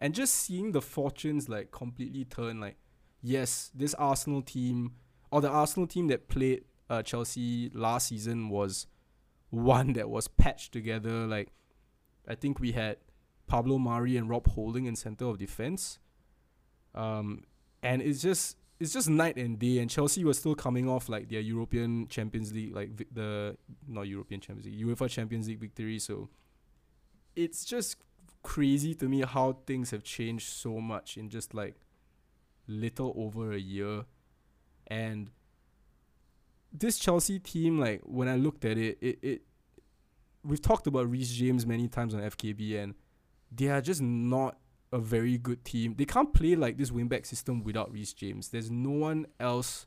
And 0.00 0.12
just 0.12 0.34
seeing 0.34 0.72
the 0.72 0.82
fortunes 0.82 1.48
like 1.48 1.70
completely 1.70 2.24
turn. 2.24 2.58
Like, 2.60 2.76
yes, 3.22 3.70
this 3.72 3.94
Arsenal 3.94 4.42
team 4.42 4.94
or 5.30 5.40
the 5.40 5.48
Arsenal 5.48 5.86
team 5.86 6.08
that 6.08 6.26
played 6.28 6.64
uh, 6.90 7.02
Chelsea 7.02 7.70
last 7.72 8.08
season 8.08 8.48
was 8.48 8.88
one 9.50 9.92
that 9.92 10.10
was 10.10 10.26
patched 10.26 10.72
together. 10.72 11.26
Like, 11.28 11.52
I 12.26 12.34
think 12.34 12.58
we 12.58 12.72
had 12.72 12.96
Pablo 13.46 13.78
Mari 13.78 14.16
and 14.16 14.28
Rob 14.28 14.46
Holding 14.48 14.86
in 14.86 14.96
center 14.96 15.26
of 15.26 15.38
defense. 15.38 15.98
Um, 16.94 17.44
and 17.82 18.00
it's 18.00 18.22
just 18.22 18.56
it's 18.80 18.92
just 18.92 19.08
night 19.08 19.36
and 19.36 19.58
day. 19.58 19.78
And 19.78 19.90
Chelsea 19.90 20.24
was 20.24 20.38
still 20.38 20.54
coming 20.54 20.88
off 20.88 21.08
like 21.08 21.28
their 21.28 21.40
European 21.40 22.08
Champions 22.08 22.52
League, 22.52 22.74
like 22.74 22.90
vi- 22.90 23.06
the 23.12 23.56
not 23.86 24.02
European 24.02 24.40
Champions 24.40 24.66
League, 24.66 24.86
UEFA 24.86 25.08
Champions 25.08 25.48
League 25.48 25.60
victory. 25.60 25.98
So 25.98 26.28
it's 27.36 27.64
just 27.64 27.96
crazy 28.42 28.94
to 28.94 29.08
me 29.08 29.22
how 29.22 29.58
things 29.66 29.90
have 29.90 30.02
changed 30.02 30.48
so 30.48 30.80
much 30.80 31.16
in 31.16 31.28
just 31.28 31.54
like 31.54 31.76
little 32.66 33.14
over 33.16 33.52
a 33.52 33.58
year. 33.58 34.04
And 34.86 35.30
this 36.72 36.98
Chelsea 36.98 37.38
team, 37.38 37.78
like 37.78 38.00
when 38.04 38.28
I 38.28 38.36
looked 38.36 38.64
at 38.64 38.76
it, 38.76 38.98
it, 39.00 39.18
it 39.22 39.42
we've 40.42 40.60
talked 40.60 40.86
about 40.86 41.10
Reece 41.10 41.32
James 41.32 41.66
many 41.66 41.88
times 41.88 42.14
on 42.14 42.20
FKB 42.20 42.82
and 42.82 42.94
they 43.54 43.68
are 43.68 43.80
just 43.80 44.02
not 44.02 44.58
a 44.92 44.98
very 44.98 45.38
good 45.38 45.64
team. 45.64 45.94
They 45.96 46.04
can't 46.04 46.32
play 46.32 46.54
like 46.54 46.76
this 46.76 46.90
wingback 46.90 47.26
system 47.26 47.64
without 47.64 47.92
Reece 47.92 48.12
James. 48.12 48.48
There's 48.48 48.70
no 48.70 48.90
one 48.90 49.26
else 49.40 49.86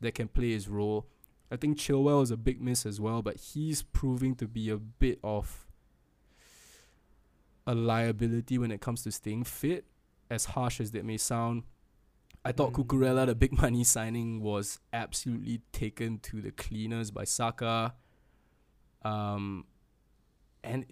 that 0.00 0.14
can 0.14 0.28
play 0.28 0.50
his 0.50 0.68
role. 0.68 1.06
I 1.50 1.56
think 1.56 1.78
Chilwell 1.78 2.22
is 2.22 2.30
a 2.30 2.36
big 2.36 2.60
miss 2.60 2.86
as 2.86 3.00
well, 3.00 3.22
but 3.22 3.36
he's 3.36 3.82
proving 3.82 4.34
to 4.36 4.46
be 4.46 4.70
a 4.70 4.76
bit 4.76 5.18
of 5.22 5.66
a 7.66 7.74
liability 7.74 8.58
when 8.58 8.70
it 8.70 8.80
comes 8.80 9.02
to 9.04 9.12
staying 9.12 9.44
fit, 9.44 9.84
as 10.30 10.46
harsh 10.46 10.80
as 10.80 10.92
that 10.92 11.04
may 11.04 11.16
sound. 11.16 11.64
I 12.44 12.52
thought 12.52 12.72
Mm. 12.72 12.86
Cucurella, 12.86 13.26
the 13.26 13.34
big 13.34 13.52
money 13.60 13.84
signing, 13.84 14.40
was 14.40 14.80
absolutely 14.92 15.60
taken 15.72 16.18
to 16.20 16.40
the 16.40 16.50
cleaners 16.50 17.10
by 17.10 17.24
Saka. 17.24 17.94
Um, 19.02 19.66
and 20.62 20.86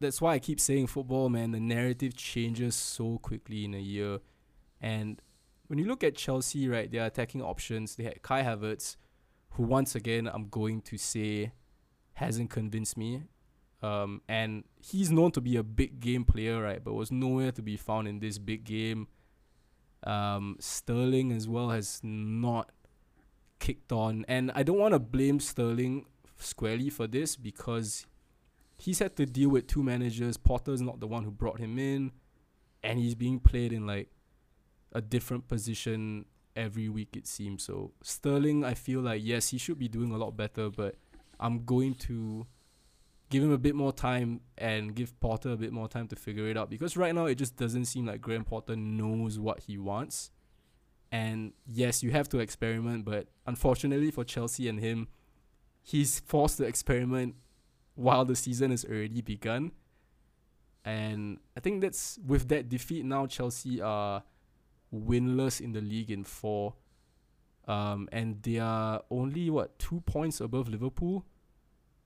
that's 0.00 0.20
why 0.20 0.34
I 0.34 0.38
keep 0.38 0.60
saying 0.60 0.88
football, 0.88 1.28
man. 1.28 1.52
The 1.52 1.60
narrative 1.60 2.16
changes 2.16 2.74
so 2.74 3.18
quickly 3.18 3.64
in 3.64 3.74
a 3.74 3.80
year, 3.80 4.18
and 4.80 5.20
when 5.68 5.78
you 5.78 5.86
look 5.86 6.02
at 6.02 6.16
Chelsea, 6.16 6.68
right, 6.68 6.90
their 6.90 7.06
attacking 7.06 7.42
options, 7.42 7.96
they 7.96 8.04
had 8.04 8.22
Kai 8.22 8.42
Havertz, 8.42 8.96
who 9.50 9.62
once 9.62 9.94
again 9.94 10.26
I'm 10.26 10.48
going 10.48 10.80
to 10.82 10.96
say 10.96 11.52
hasn't 12.14 12.50
convinced 12.50 12.96
me. 12.96 13.22
Um, 13.80 14.22
and 14.28 14.64
he's 14.80 15.10
known 15.10 15.30
to 15.32 15.40
be 15.40 15.56
a 15.56 15.62
big 15.62 16.00
game 16.00 16.24
player, 16.24 16.60
right, 16.60 16.82
but 16.82 16.94
was 16.94 17.12
nowhere 17.12 17.52
to 17.52 17.62
be 17.62 17.76
found 17.76 18.08
in 18.08 18.18
this 18.18 18.38
big 18.38 18.64
game. 18.64 19.06
Um, 20.02 20.56
Sterling 20.58 21.32
as 21.32 21.46
well 21.46 21.70
has 21.70 22.00
not 22.02 22.70
kicked 23.60 23.92
on, 23.92 24.24
and 24.26 24.50
I 24.54 24.62
don't 24.62 24.78
want 24.78 24.94
to 24.94 24.98
blame 24.98 25.38
Sterling 25.38 26.06
squarely 26.38 26.90
for 26.90 27.06
this 27.06 27.36
because 27.36 28.06
he's 28.78 29.00
had 29.00 29.16
to 29.16 29.26
deal 29.26 29.50
with 29.50 29.66
two 29.66 29.82
managers. 29.82 30.36
Potter's 30.36 30.80
not 30.80 31.00
the 31.00 31.06
one 31.06 31.24
who 31.24 31.30
brought 31.30 31.58
him 31.58 31.78
in, 31.78 32.12
and 32.82 32.98
he's 32.98 33.14
being 33.14 33.40
played 33.40 33.72
in 33.72 33.86
like 33.86 34.08
a 34.92 35.00
different 35.00 35.48
position 35.48 36.24
every 36.56 36.88
week 36.88 37.16
it 37.16 37.26
seems. 37.26 37.62
So 37.64 37.92
Sterling, 38.02 38.64
I 38.64 38.74
feel 38.74 39.00
like 39.00 39.22
yes, 39.24 39.48
he 39.48 39.58
should 39.58 39.78
be 39.78 39.88
doing 39.88 40.12
a 40.12 40.16
lot 40.16 40.36
better, 40.36 40.70
but 40.70 40.96
I'm 41.38 41.64
going 41.64 41.94
to 41.94 42.46
give 43.30 43.42
him 43.42 43.52
a 43.52 43.58
bit 43.58 43.74
more 43.74 43.92
time 43.92 44.40
and 44.56 44.94
give 44.94 45.18
Potter 45.20 45.50
a 45.50 45.56
bit 45.56 45.72
more 45.72 45.88
time 45.88 46.08
to 46.08 46.16
figure 46.16 46.48
it 46.48 46.56
out 46.56 46.70
because 46.70 46.96
right 46.96 47.14
now 47.14 47.26
it 47.26 47.34
just 47.34 47.56
doesn't 47.56 47.84
seem 47.84 48.06
like 48.06 48.20
Graham 48.20 48.44
Potter 48.44 48.74
knows 48.74 49.38
what 49.38 49.60
he 49.60 49.76
wants. 49.76 50.30
And 51.10 51.52
yes, 51.66 52.02
you 52.02 52.10
have 52.10 52.28
to 52.30 52.38
experiment, 52.38 53.04
but 53.04 53.28
unfortunately 53.46 54.10
for 54.10 54.24
Chelsea 54.24 54.68
and 54.68 54.80
him, 54.80 55.08
he's 55.82 56.20
forced 56.20 56.58
to 56.58 56.64
experiment 56.64 57.34
while 57.98 58.24
the 58.24 58.36
season 58.36 58.70
has 58.70 58.84
already 58.84 59.20
begun. 59.20 59.72
And 60.84 61.38
I 61.56 61.60
think 61.60 61.80
that's 61.80 62.18
with 62.24 62.48
that 62.48 62.68
defeat 62.68 63.04
now 63.04 63.26
Chelsea 63.26 63.80
are 63.80 64.22
winless 64.94 65.60
in 65.60 65.72
the 65.72 65.80
league 65.80 66.10
in 66.10 66.22
four. 66.22 66.74
Um, 67.66 68.08
and 68.12 68.40
they 68.42 68.60
are 68.60 69.02
only 69.10 69.50
what 69.50 69.78
two 69.80 70.00
points 70.06 70.40
above 70.40 70.68
Liverpool, 70.68 71.26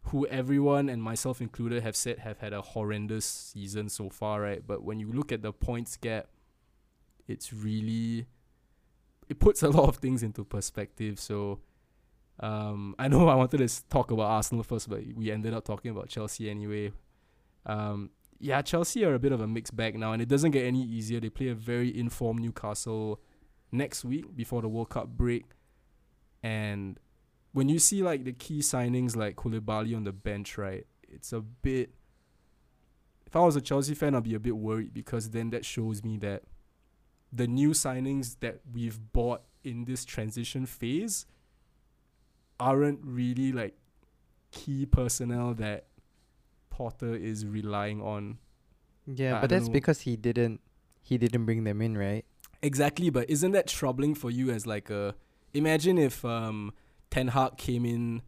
who 0.05 0.27
everyone 0.29 0.89
and 0.89 1.03
myself 1.03 1.43
included 1.43 1.83
have 1.83 1.95
said 1.95 2.21
have 2.21 2.39
had 2.39 2.55
a 2.55 2.63
horrendous 2.63 3.27
season 3.27 3.91
so 3.91 4.09
far, 4.09 4.41
right? 4.41 4.67
But 4.67 4.83
when 4.83 4.99
you 4.99 5.13
look 5.13 5.31
at 5.31 5.43
the 5.43 5.53
points 5.53 5.99
gap, 5.99 6.29
it's 7.29 7.53
really 7.53 8.27
it 9.29 9.39
puts 9.39 9.63
a 9.63 9.69
lot 9.69 9.91
of 9.91 9.97
things 9.99 10.23
into 10.23 10.43
perspective. 10.43 11.21
So 11.21 11.61
um, 12.43 12.95
I 12.99 13.09
know 13.09 13.29
I 13.29 13.35
wanted 13.35 13.67
to 13.67 13.89
talk 13.89 14.11
about 14.11 14.25
Arsenal 14.25 14.65
first, 14.65 14.89
but 14.89 15.01
we 15.15 15.31
ended 15.31 15.55
up 15.55 15.65
talking 15.65 15.91
about 15.91 16.09
Chelsea 16.09 16.51
anyway. 16.51 16.93
Um, 17.65 18.11
yeah, 18.39 18.61
Chelsea 18.61 19.05
are 19.05 19.15
a 19.15 19.19
bit 19.19 19.33
of 19.33 19.41
a 19.41 19.47
mixed 19.47 19.77
bag 19.77 19.97
now, 19.97 20.13
and 20.13 20.21
it 20.21 20.29
doesn't 20.29 20.51
get 20.51 20.67
any 20.67 20.83
easier. 20.83 21.21
They 21.21 21.31
play 21.31 21.49
a 21.49 21.55
very 21.55 21.97
informed 21.97 22.41
Newcastle 22.41 23.21
next 23.71 24.05
week 24.05 24.35
before 24.35 24.63
the 24.63 24.69
World 24.69 24.91
Cup 24.91 25.09
break. 25.09 25.45
And 26.43 26.99
when 27.53 27.69
you 27.69 27.79
see 27.79 28.03
like 28.03 28.25
the 28.25 28.33
key 28.33 28.59
signings 28.59 29.15
like 29.15 29.37
Koulibaly 29.37 29.97
on 29.97 30.05
the 30.05 30.13
bench, 30.13 30.59
right, 30.59 30.87
it's 31.09 31.33
a 31.33 31.41
bit. 31.41 31.91
If 33.27 33.37
I 33.37 33.41
was 33.41 33.57
a 33.57 33.61
Chelsea 33.61 33.95
fan, 33.95 34.15
I'd 34.15 34.25
be 34.25 34.35
a 34.35 34.41
bit 34.41 34.57
worried 34.57 34.93
because 34.93 35.31
then 35.31 35.51
that 35.51 35.65
shows 35.65 36.03
me 36.03 36.19
that 36.19 36.43
the 37.33 37.47
new 37.47 37.71
signings 37.71 38.37
that 38.41 38.61
we've 38.71 38.99
bought 39.13 39.43
in 39.65 39.85
this 39.85 40.05
transition 40.05 40.67
phase 40.67 41.25
aren't 42.62 43.01
really 43.03 43.51
like 43.53 43.75
key 44.53 44.87
personnel 44.87 45.55
that 45.55 45.87
Potter 46.70 47.14
is 47.14 47.44
relying 47.46 48.01
on. 48.01 48.38
Yeah, 49.07 49.38
I 49.38 49.40
but 49.42 49.51
that's 49.51 49.66
know. 49.66 49.72
because 49.72 50.03
he 50.03 50.16
didn't 50.16 50.61
he 51.03 51.18
didn't 51.18 51.44
bring 51.44 51.64
them 51.64 51.83
in, 51.83 51.98
right? 51.98 52.25
Exactly, 52.62 53.11
but 53.11 53.29
isn't 53.29 53.51
that 53.53 53.66
troubling 53.66 54.14
for 54.14 54.31
you 54.31 54.51
as 54.51 54.66
like 54.66 54.88
a 54.90 55.14
imagine 55.53 55.98
if 55.98 56.25
um 56.25 56.72
Ten 57.11 57.29
Hag 57.29 57.57
came 57.57 57.85
in 57.85 58.22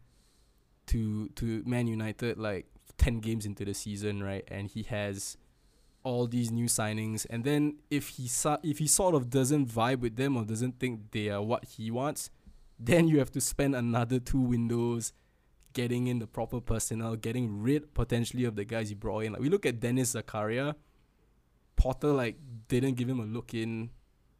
to 0.87 1.29
to 1.29 1.63
Man 1.65 1.87
United 1.87 2.37
like 2.37 2.67
ten 2.97 3.19
games 3.19 3.45
into 3.45 3.63
the 3.65 3.73
season, 3.73 4.21
right? 4.21 4.43
And 4.49 4.67
he 4.69 4.83
has 4.83 5.37
all 6.03 6.27
these 6.27 6.51
new 6.51 6.65
signings 6.65 7.25
and 7.31 7.43
then 7.43 7.77
if 7.89 8.09
he 8.09 8.27
so- 8.27 8.59
if 8.61 8.77
he 8.77 8.87
sort 8.87 9.15
of 9.15 9.29
doesn't 9.29 9.67
vibe 9.67 9.99
with 10.01 10.17
them 10.17 10.37
or 10.37 10.43
doesn't 10.45 10.77
think 10.79 11.11
they 11.11 11.29
are 11.29 11.41
what 11.41 11.65
he 11.65 11.89
wants, 11.89 12.29
then 12.79 13.07
you 13.07 13.19
have 13.19 13.31
to 13.31 13.41
spend 13.41 13.75
another 13.75 14.19
two 14.19 14.39
windows 14.39 15.13
getting 15.73 16.07
in 16.07 16.19
the 16.19 16.27
proper 16.27 16.59
personnel, 16.61 17.15
getting 17.15 17.61
rid 17.61 17.93
potentially 17.93 18.45
of 18.45 18.55
the 18.55 18.65
guys 18.65 18.89
he 18.89 18.95
brought 18.95 19.25
in. 19.25 19.33
Like 19.33 19.41
we 19.41 19.49
look 19.49 19.65
at 19.65 19.79
Denis 19.79 20.15
Zakaria, 20.15 20.75
Potter 21.75 22.13
like 22.13 22.37
didn't 22.67 22.95
give 22.95 23.09
him 23.09 23.19
a 23.19 23.25
look 23.25 23.53
in 23.53 23.91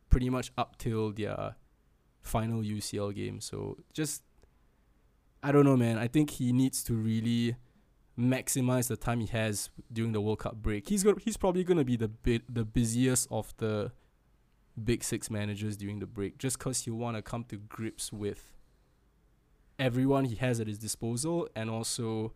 pretty 0.10 0.30
much 0.30 0.52
up 0.58 0.78
till 0.78 1.12
their 1.12 1.56
final 2.22 2.62
UCL 2.62 3.14
game. 3.14 3.42
So 3.42 3.78
just 3.94 4.24
I 5.44 5.52
don't 5.52 5.66
know, 5.66 5.78
man. 5.78 5.98
I 5.98 6.08
think 6.08 6.32
he 6.32 6.52
needs 6.52 6.84
to 6.86 6.94
really 6.94 7.56
maximize 8.18 8.88
the 8.88 8.96
time 8.98 9.20
he 9.20 9.28
has 9.28 9.70
during 9.92 10.14
the 10.14 10.22
World 10.22 10.40
Cup 10.40 10.56
break. 10.56 10.88
He's 10.88 11.04
go- 11.04 11.18
he's 11.22 11.38
probably 11.38 11.64
gonna 11.64 11.84
be 11.84 11.98
the 11.98 12.08
bit 12.08 12.42
the 12.52 12.64
busiest 12.64 13.28
of 13.30 13.54
the 13.58 13.92
big 14.84 15.04
six 15.04 15.30
managers 15.30 15.78
during 15.78 16.00
the 16.00 16.06
break, 16.06 16.38
just 16.38 16.60
cause 16.60 16.82
he'll 16.82 16.96
want 16.96 17.16
to 17.18 17.22
come 17.22 17.44
to 17.46 17.58
grips 17.58 18.12
with 18.12 18.52
everyone 19.80 20.26
he 20.26 20.36
has 20.36 20.60
at 20.60 20.68
his 20.68 20.80
disposal, 20.80 21.48
and 21.56 21.70
also 21.70 22.34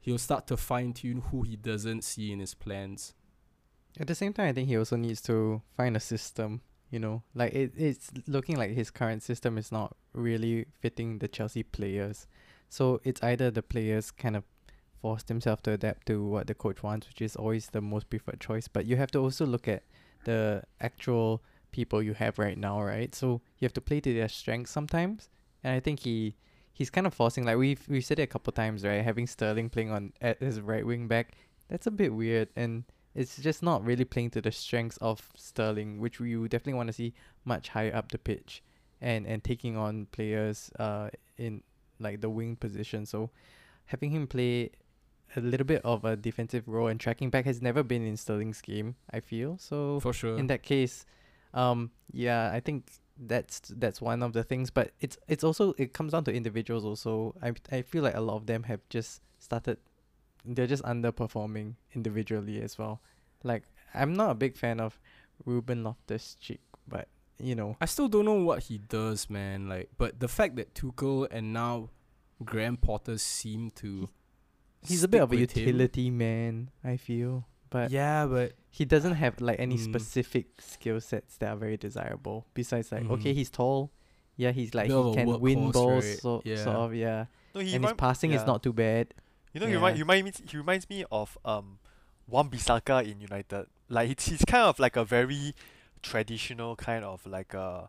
he'll 0.00 0.18
start 0.18 0.46
to 0.46 0.56
fine 0.56 0.92
tune 0.92 1.22
who 1.30 1.42
he 1.42 1.56
doesn't 1.56 2.02
see 2.02 2.32
in 2.32 2.38
his 2.38 2.54
plans. 2.54 3.14
At 3.98 4.06
the 4.06 4.14
same 4.14 4.32
time, 4.32 4.48
I 4.48 4.52
think 4.52 4.68
he 4.68 4.76
also 4.76 4.96
needs 4.96 5.20
to 5.22 5.62
find 5.76 5.96
a 5.96 6.00
system. 6.00 6.60
You 6.90 7.00
know, 7.00 7.22
like 7.34 7.52
it, 7.54 7.72
it's 7.76 8.10
looking 8.26 8.56
like 8.56 8.70
his 8.70 8.90
current 8.90 9.22
system 9.22 9.58
is 9.58 9.72
not 9.72 9.96
really 10.12 10.66
fitting 10.80 11.18
the 11.18 11.26
Chelsea 11.26 11.62
players. 11.62 12.26
So 12.68 13.00
it's 13.04 13.22
either 13.22 13.50
the 13.50 13.62
players 13.62 14.10
kind 14.10 14.36
of 14.36 14.44
force 15.00 15.22
themselves 15.22 15.62
to 15.62 15.72
adapt 15.72 16.06
to 16.06 16.24
what 16.24 16.46
the 16.46 16.54
coach 16.54 16.82
wants, 16.82 17.08
which 17.08 17.20
is 17.20 17.36
always 17.36 17.68
the 17.68 17.80
most 17.80 18.10
preferred 18.10 18.40
choice. 18.40 18.68
But 18.68 18.86
you 18.86 18.96
have 18.96 19.10
to 19.12 19.18
also 19.18 19.44
look 19.44 19.66
at 19.66 19.82
the 20.24 20.62
actual 20.80 21.42
people 21.72 22.02
you 22.02 22.14
have 22.14 22.38
right 22.38 22.56
now, 22.56 22.82
right? 22.82 23.14
So 23.14 23.40
you 23.58 23.66
have 23.66 23.72
to 23.74 23.80
play 23.80 24.00
to 24.00 24.14
their 24.14 24.28
strengths 24.28 24.70
sometimes. 24.70 25.28
And 25.62 25.74
I 25.74 25.80
think 25.80 26.00
he 26.00 26.36
he's 26.72 26.90
kind 26.90 27.06
of 27.06 27.14
forcing 27.14 27.44
like 27.44 27.56
we've 27.56 27.84
we've 27.88 28.04
said 28.04 28.18
it 28.18 28.22
a 28.22 28.26
couple 28.26 28.52
times, 28.52 28.84
right? 28.84 29.02
Having 29.02 29.26
Sterling 29.28 29.70
playing 29.70 29.90
on 29.90 30.12
at 30.20 30.40
his 30.40 30.60
right 30.60 30.86
wing 30.86 31.08
back, 31.08 31.32
that's 31.68 31.86
a 31.86 31.90
bit 31.90 32.12
weird 32.12 32.48
and 32.56 32.84
it's 33.14 33.36
just 33.36 33.62
not 33.62 33.84
really 33.84 34.04
playing 34.04 34.30
to 34.30 34.40
the 34.40 34.50
strengths 34.50 34.96
of 34.96 35.30
Sterling, 35.36 36.00
which 36.00 36.18
we 36.18 36.34
definitely 36.48 36.74
want 36.74 36.88
to 36.88 36.92
see 36.92 37.14
much 37.44 37.68
higher 37.68 37.94
up 37.94 38.10
the 38.10 38.18
pitch 38.18 38.62
and 39.00 39.26
and 39.26 39.42
taking 39.42 39.76
on 39.76 40.06
players 40.12 40.70
uh 40.78 41.08
in 41.38 41.62
like 41.98 42.20
the 42.20 42.30
wing 42.30 42.56
position. 42.56 43.06
So 43.06 43.30
having 43.86 44.10
him 44.10 44.26
play 44.26 44.70
a 45.36 45.40
little 45.40 45.66
bit 45.66 45.82
of 45.84 46.04
a 46.04 46.16
defensive 46.16 46.66
role 46.66 46.88
and 46.88 47.00
tracking 47.00 47.30
back 47.30 47.44
has 47.44 47.60
never 47.60 47.82
been 47.82 48.06
in 48.06 48.16
Sterling's 48.16 48.60
game, 48.60 48.96
I 49.10 49.20
feel. 49.20 49.58
So 49.58 50.00
For 50.00 50.12
sure. 50.12 50.38
in 50.38 50.46
that 50.48 50.62
case, 50.62 51.04
um, 51.52 51.90
yeah, 52.12 52.50
I 52.52 52.60
think 52.60 52.84
that's 53.16 53.60
that's 53.76 54.00
one 54.00 54.22
of 54.22 54.32
the 54.32 54.42
things. 54.42 54.70
But 54.70 54.92
it's 55.00 55.16
it's 55.28 55.44
also 55.44 55.74
it 55.78 55.92
comes 55.92 56.12
down 56.12 56.24
to 56.24 56.32
individuals. 56.32 56.84
Also, 56.84 57.34
I 57.42 57.52
I 57.70 57.82
feel 57.82 58.02
like 58.02 58.14
a 58.16 58.20
lot 58.20 58.36
of 58.36 58.46
them 58.46 58.64
have 58.64 58.80
just 58.88 59.20
started. 59.38 59.78
They're 60.44 60.66
just 60.66 60.82
underperforming 60.82 61.74
individually 61.94 62.60
as 62.60 62.78
well. 62.78 63.00
Like 63.42 63.64
I'm 63.94 64.14
not 64.14 64.30
a 64.30 64.34
big 64.34 64.56
fan 64.56 64.80
of 64.80 64.98
Ruben 65.44 65.84
Loftus 65.84 66.36
Cheek, 66.40 66.60
but 66.86 67.08
you 67.38 67.54
know, 67.54 67.76
I 67.80 67.86
still 67.86 68.08
don't 68.08 68.24
know 68.24 68.34
what 68.42 68.64
he 68.64 68.78
does, 68.78 69.28
man. 69.30 69.68
Like, 69.68 69.90
but 69.98 70.20
the 70.20 70.28
fact 70.28 70.56
that 70.56 70.74
Tuchel 70.74 71.26
and 71.30 71.52
now 71.52 71.90
Graham 72.44 72.76
Potter 72.76 73.18
seem 73.18 73.70
to 73.76 74.08
he's 74.86 75.02
a 75.04 75.08
bit 75.08 75.20
of 75.22 75.32
a 75.32 75.36
with 75.36 75.52
him. 75.52 75.66
utility 75.66 76.10
man. 76.10 76.70
I 76.82 76.96
feel, 76.96 77.46
but 77.70 77.90
Yeah, 77.90 78.26
but 78.26 78.52
he 78.70 78.84
doesn't 78.84 79.14
have 79.14 79.40
like 79.40 79.58
any 79.60 79.76
Mm. 79.76 79.84
specific 79.84 80.46
skill 80.60 81.00
sets 81.00 81.36
that 81.38 81.50
are 81.50 81.56
very 81.56 81.76
desirable. 81.76 82.46
Besides, 82.54 82.92
like 82.92 83.08
okay, 83.10 83.32
Mhm. 83.32 83.36
he's 83.36 83.50
tall. 83.50 83.90
Yeah, 84.36 84.50
he's 84.50 84.74
like 84.74 84.88
Bit 84.88 84.96
of 84.96 85.14
he 85.14 85.14
can 85.24 85.40
win 85.40 85.70
balls, 85.70 86.04
right? 86.04 86.18
so 86.18 86.42
Yeah. 86.44 86.56
sort 86.56 86.76
of 86.76 86.94
yeah. 86.94 87.26
No, 87.54 87.60
he 87.60 87.66
and 87.68 87.84
his 87.84 87.90
remind- 87.90 87.98
passing 87.98 88.32
is 88.32 88.44
not 88.44 88.62
too 88.62 88.72
bad. 88.72 89.14
You 89.52 89.60
know, 89.60 89.66
he 89.68 89.74
remind, 89.74 89.96
he 89.96 90.02
remind 90.02 90.24
me 90.24 90.32
he 90.50 90.56
reminds 90.56 90.88
me 90.90 91.04
of 91.12 91.38
um 91.44 91.78
Wan 92.26 92.50
Bissaka 92.50 93.04
in 93.08 93.20
United. 93.20 93.66
Like 93.88 94.08
he's, 94.08 94.26
he's 94.26 94.44
kind 94.44 94.64
of 94.64 94.78
like 94.80 94.96
a 94.96 95.04
very 95.04 95.54
traditional 96.02 96.74
kind 96.76 97.04
of 97.04 97.24
like 97.26 97.54
a 97.54 97.88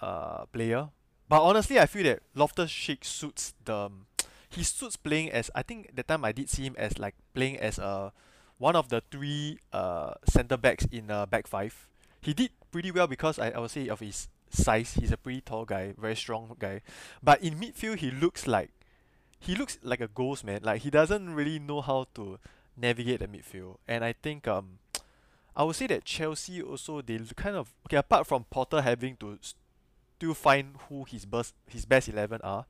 uh 0.00 0.46
player. 0.46 0.90
But 1.28 1.42
honestly, 1.42 1.78
I 1.78 1.86
feel 1.86 2.04
that 2.04 2.22
Loftus 2.34 2.70
Cheek 2.70 3.04
suits 3.04 3.54
the 3.64 3.74
um, 3.76 4.06
he 4.54 4.62
suits 4.62 4.96
playing 4.96 5.30
as 5.30 5.50
I 5.54 5.62
think 5.62 5.94
that 5.94 6.08
time 6.08 6.24
I 6.24 6.32
did 6.32 6.48
see 6.48 6.64
him 6.64 6.74
as 6.78 6.98
like 6.98 7.14
playing 7.34 7.58
as 7.58 7.78
a 7.78 8.12
one 8.58 8.76
of 8.76 8.88
the 8.88 9.02
three 9.10 9.58
uh 9.72 10.14
centre 10.28 10.56
backs 10.56 10.86
in 10.90 11.10
a 11.10 11.26
back 11.26 11.46
five. 11.46 11.88
He 12.20 12.32
did 12.32 12.50
pretty 12.70 12.90
well 12.90 13.06
because 13.06 13.38
I, 13.38 13.50
I 13.50 13.58
would 13.58 13.70
say 13.70 13.88
of 13.88 14.00
his 14.00 14.28
size, 14.50 14.94
he's 14.94 15.12
a 15.12 15.16
pretty 15.16 15.40
tall 15.40 15.64
guy, 15.64 15.94
very 15.98 16.16
strong 16.16 16.56
guy. 16.58 16.80
But 17.22 17.42
in 17.42 17.58
midfield, 17.58 17.98
he 17.98 18.10
looks 18.10 18.46
like 18.46 18.70
he 19.38 19.54
looks 19.54 19.78
like 19.82 20.00
a 20.00 20.08
ghost 20.08 20.44
man. 20.44 20.60
Like 20.62 20.82
he 20.82 20.90
doesn't 20.90 21.34
really 21.34 21.58
know 21.58 21.80
how 21.80 22.06
to 22.14 22.38
navigate 22.76 23.20
the 23.20 23.28
midfield. 23.28 23.76
And 23.86 24.04
I 24.04 24.14
think 24.14 24.48
um, 24.48 24.78
I 25.56 25.64
would 25.64 25.76
say 25.76 25.86
that 25.88 26.04
Chelsea 26.04 26.62
also 26.62 27.02
they 27.02 27.18
kind 27.36 27.56
of 27.56 27.70
okay 27.86 27.96
apart 27.96 28.26
from 28.26 28.44
Potter 28.48 28.80
having 28.80 29.16
to 29.16 29.38
still 29.42 30.34
find 30.34 30.76
who 30.88 31.04
his 31.04 31.24
best 31.26 31.54
his 31.68 31.84
best 31.84 32.08
eleven 32.08 32.40
are. 32.42 32.66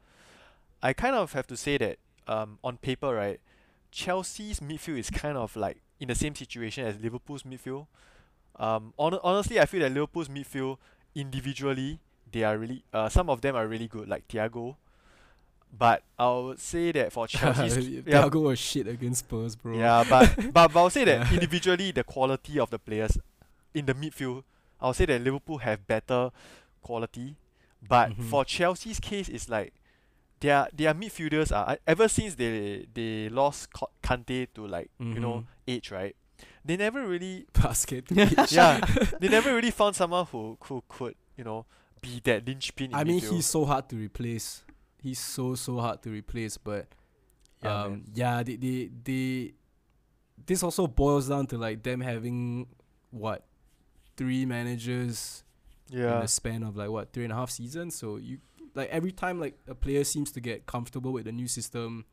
I 0.84 0.92
kind 0.92 1.16
of 1.16 1.32
have 1.32 1.46
to 1.48 1.56
say 1.56 1.78
that 1.78 1.96
um, 2.28 2.58
on 2.62 2.76
paper, 2.76 3.14
right, 3.14 3.40
Chelsea's 3.90 4.60
midfield 4.60 4.98
is 4.98 5.10
kind 5.10 5.36
of 5.38 5.56
like 5.56 5.78
in 5.98 6.08
the 6.08 6.14
same 6.14 6.34
situation 6.34 6.86
as 6.86 6.98
Liverpool's 7.00 7.42
midfield. 7.44 7.86
Um, 8.56 8.92
hon- 8.98 9.18
honestly, 9.24 9.58
I 9.58 9.66
feel 9.66 9.80
that 9.80 9.92
Liverpool's 9.92 10.28
midfield 10.28 10.76
individually 11.14 11.98
they 12.32 12.42
are 12.42 12.58
really 12.58 12.82
uh, 12.92 13.08
some 13.08 13.30
of 13.30 13.40
them 13.40 13.54
are 13.56 13.66
really 13.66 13.86
good, 13.88 14.08
like 14.08 14.26
Thiago. 14.28 14.76
But 15.76 16.02
I 16.18 16.30
would 16.30 16.60
say 16.60 16.92
that 16.92 17.12
for 17.12 17.26
Chelsea's 17.34 17.88
yeah, 17.88 18.00
Thiago 18.22 18.42
was 18.42 18.58
shit 18.58 18.86
against 18.86 19.20
Spurs, 19.20 19.56
bro. 19.56 19.76
yeah, 19.76 20.04
but 20.08 20.34
but, 20.52 20.72
but 20.72 20.80
I 20.80 20.82
would 20.84 20.92
say 20.92 21.04
that 21.04 21.26
Yeah. 21.30 21.34
individually 21.34 21.92
the 21.92 22.04
quality 22.04 22.58
of 22.58 22.70
the 22.70 22.78
players 22.78 23.18
in 23.72 23.86
the 23.86 23.94
midfield, 23.94 24.44
I 24.80 24.88
would 24.88 24.96
say 24.96 25.06
that 25.06 25.20
Liverpool 25.22 25.58
have 25.58 25.86
better 25.86 26.30
quality. 26.82 27.36
But 27.86 28.10
Mhm. 28.12 28.22
for 28.30 28.44
Chelsea's 28.44 28.98
case, 29.00 29.28
it's 29.28 29.48
like 29.48 29.72
their 30.40 30.68
their 30.74 30.94
midfielders 30.94 31.54
are 31.54 31.78
ever 31.86 32.08
since 32.08 32.34
they 32.34 32.86
they 32.92 33.28
lost 33.28 33.68
Kante 34.02 34.48
to 34.54 34.66
like 34.66 34.90
you 34.98 35.20
know 35.20 35.44
age 35.66 35.90
right, 35.90 36.14
they 36.64 36.76
never 36.76 37.06
really 37.06 37.46
Basket. 37.52 38.04
yeah 38.50 38.80
they 39.20 39.28
never 39.28 39.54
really 39.54 39.70
found 39.70 39.96
someone 39.96 40.26
who 40.26 40.58
who 40.62 40.82
could 40.88 41.14
you 41.36 41.44
know 41.44 41.66
be 42.00 42.20
that 42.24 42.46
linchpin 42.46 42.90
in 42.90 42.94
I 42.94 43.04
mean, 43.04 43.20
midfield. 43.20 43.32
he's 43.32 43.46
so 43.46 43.64
hard 43.64 43.88
to 43.88 43.96
replace. 43.96 44.62
He's 45.00 45.18
so 45.18 45.54
so 45.54 45.78
hard 45.78 46.02
to 46.02 46.10
replace, 46.10 46.56
but 46.58 46.86
yeah, 47.62 47.82
um, 47.82 47.90
man. 47.92 48.04
yeah, 48.14 48.42
they, 48.42 48.56
they 48.56 48.90
they 49.02 49.54
this 50.46 50.62
also 50.62 50.86
boils 50.86 51.28
down 51.28 51.46
to 51.48 51.58
like 51.58 51.82
them 51.82 52.00
having 52.00 52.66
what 53.10 53.44
three 54.16 54.44
managers 54.44 55.44
in 55.90 56.00
the 56.00 56.26
span 56.26 56.62
of 56.62 56.76
like 56.76 56.90
what 56.90 57.12
three 57.12 57.24
and 57.24 57.32
a 57.32 57.36
half 57.36 57.50
seasons. 57.50 57.94
So 57.94 58.16
you 58.16 58.38
like 58.74 58.88
every 58.90 59.12
time 59.12 59.40
like 59.40 59.58
a 59.68 59.74
player 59.74 60.04
seems 60.04 60.30
to 60.32 60.40
get 60.40 60.66
comfortable 60.66 61.12
with 61.12 61.24
the 61.24 61.32
new 61.32 61.48
system, 61.48 62.04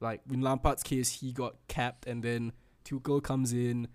like 0.00 0.20
in 0.30 0.40
Lampard's 0.40 0.82
case, 0.82 1.20
he 1.20 1.32
got 1.32 1.56
capped, 1.68 2.06
and 2.06 2.22
then 2.22 2.52
Tuchel 2.84 3.22
comes 3.22 3.52
in, 3.52 3.88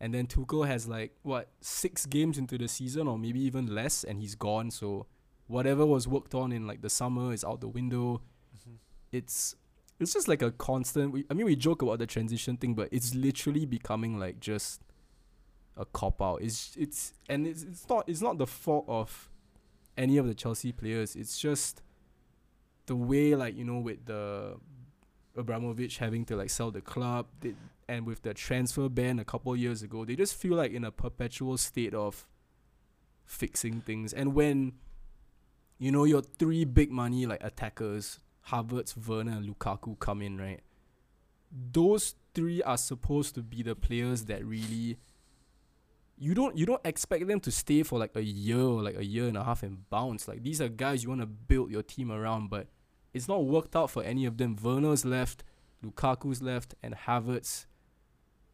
and 0.00 0.14
then 0.14 0.26
Tuchel 0.26 0.66
has 0.66 0.88
like 0.88 1.12
what 1.22 1.48
six 1.60 2.06
games 2.06 2.38
into 2.38 2.56
the 2.58 2.68
season 2.68 3.08
or 3.08 3.18
maybe 3.18 3.40
even 3.40 3.66
less, 3.74 4.04
and 4.04 4.20
he's 4.20 4.34
gone. 4.34 4.70
So 4.70 5.06
whatever 5.46 5.84
was 5.84 6.06
worked 6.06 6.34
on 6.34 6.52
in 6.52 6.66
like 6.66 6.82
the 6.82 6.90
summer 6.90 7.32
is 7.32 7.44
out 7.44 7.60
the 7.60 7.68
window. 7.68 8.22
Mhm. 8.56 8.76
It's 9.12 9.56
it's 9.98 10.12
just 10.12 10.28
like 10.28 10.42
a 10.42 10.50
constant. 10.50 11.12
We, 11.12 11.24
I 11.30 11.34
mean, 11.34 11.46
we 11.46 11.56
joke 11.56 11.82
about 11.82 11.98
the 11.98 12.06
transition 12.06 12.56
thing, 12.56 12.74
but 12.74 12.88
it's 12.90 13.14
literally 13.14 13.66
becoming 13.66 14.18
like 14.18 14.40
just 14.40 14.80
a 15.76 15.84
cop 15.84 16.20
out. 16.22 16.42
It's 16.42 16.76
it's 16.76 17.12
and 17.28 17.46
it's 17.46 17.62
it's 17.62 17.88
not 17.88 18.08
it's 18.08 18.20
not 18.20 18.38
the 18.38 18.46
fault 18.46 18.84
of 18.88 19.29
any 19.96 20.16
of 20.16 20.26
the 20.26 20.34
Chelsea 20.34 20.72
players. 20.72 21.16
It's 21.16 21.38
just 21.38 21.82
the 22.86 22.96
way 22.96 23.34
like 23.34 23.56
you 23.56 23.64
know 23.64 23.78
with 23.78 24.06
the 24.06 24.56
Abramovich 25.36 25.98
having 25.98 26.24
to 26.26 26.36
like 26.36 26.50
sell 26.50 26.70
the 26.70 26.80
club 26.80 27.26
they, 27.40 27.54
and 27.88 28.06
with 28.06 28.22
the 28.22 28.34
transfer 28.34 28.88
ban 28.88 29.18
a 29.18 29.24
couple 29.24 29.54
years 29.56 29.82
ago, 29.82 30.04
they 30.04 30.14
just 30.14 30.34
feel 30.34 30.54
like 30.54 30.72
in 30.72 30.84
a 30.84 30.90
perpetual 30.92 31.56
state 31.56 31.94
of 31.94 32.26
fixing 33.24 33.80
things. 33.80 34.12
And 34.12 34.34
when 34.34 34.74
you 35.78 35.90
know 35.90 36.04
your 36.04 36.22
three 36.22 36.64
big 36.64 36.90
money 36.90 37.26
like 37.26 37.42
attackers, 37.42 38.20
Havertz, 38.48 38.96
Werner, 38.96 39.32
and 39.32 39.48
Lukaku 39.48 39.98
come 39.98 40.22
in, 40.22 40.38
right? 40.38 40.60
Those 41.72 42.14
three 42.34 42.62
are 42.62 42.78
supposed 42.78 43.34
to 43.34 43.42
be 43.42 43.62
the 43.62 43.74
players 43.74 44.24
that 44.26 44.44
really 44.44 44.98
you 46.20 46.34
don't 46.34 46.56
you 46.56 46.66
don't 46.66 46.82
expect 46.84 47.26
them 47.26 47.40
to 47.40 47.50
stay 47.50 47.82
for 47.82 47.98
like 47.98 48.14
a 48.14 48.22
year 48.22 48.60
or 48.60 48.82
like 48.82 48.96
a 48.96 49.04
year 49.04 49.26
and 49.26 49.38
a 49.38 49.42
half 49.42 49.62
and 49.62 49.88
bounce. 49.88 50.28
Like 50.28 50.42
these 50.42 50.60
are 50.60 50.68
guys 50.68 51.02
you 51.02 51.08
want 51.08 51.22
to 51.22 51.26
build 51.26 51.70
your 51.70 51.82
team 51.82 52.12
around, 52.12 52.50
but 52.50 52.66
it's 53.14 53.26
not 53.26 53.46
worked 53.46 53.74
out 53.74 53.90
for 53.90 54.02
any 54.04 54.26
of 54.26 54.36
them. 54.36 54.54
Werner's 54.62 55.06
left, 55.06 55.42
Lukaku's 55.82 56.42
left, 56.42 56.74
and 56.82 56.94
Havertz 56.94 57.64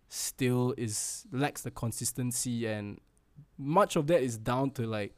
still 0.09 0.75
is 0.79 1.27
lacks 1.33 1.63
the 1.63 1.73
consistency 1.73 2.67
and 2.69 3.01
much 3.59 3.97
of 3.97 4.07
that 4.07 4.23
is 4.23 4.39
down 4.39 4.71
to 4.71 4.87
like 4.87 5.17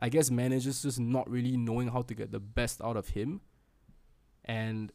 I 0.00 0.08
guess 0.08 0.30
managers 0.30 0.82
just 0.82 1.00
not 1.00 1.28
really 1.28 1.56
knowing 1.56 1.88
how 1.88 2.02
to 2.02 2.14
get 2.14 2.30
the 2.30 2.40
best 2.40 2.80
out 2.80 2.96
of 2.96 3.08
him. 3.08 3.40
And 4.44 4.92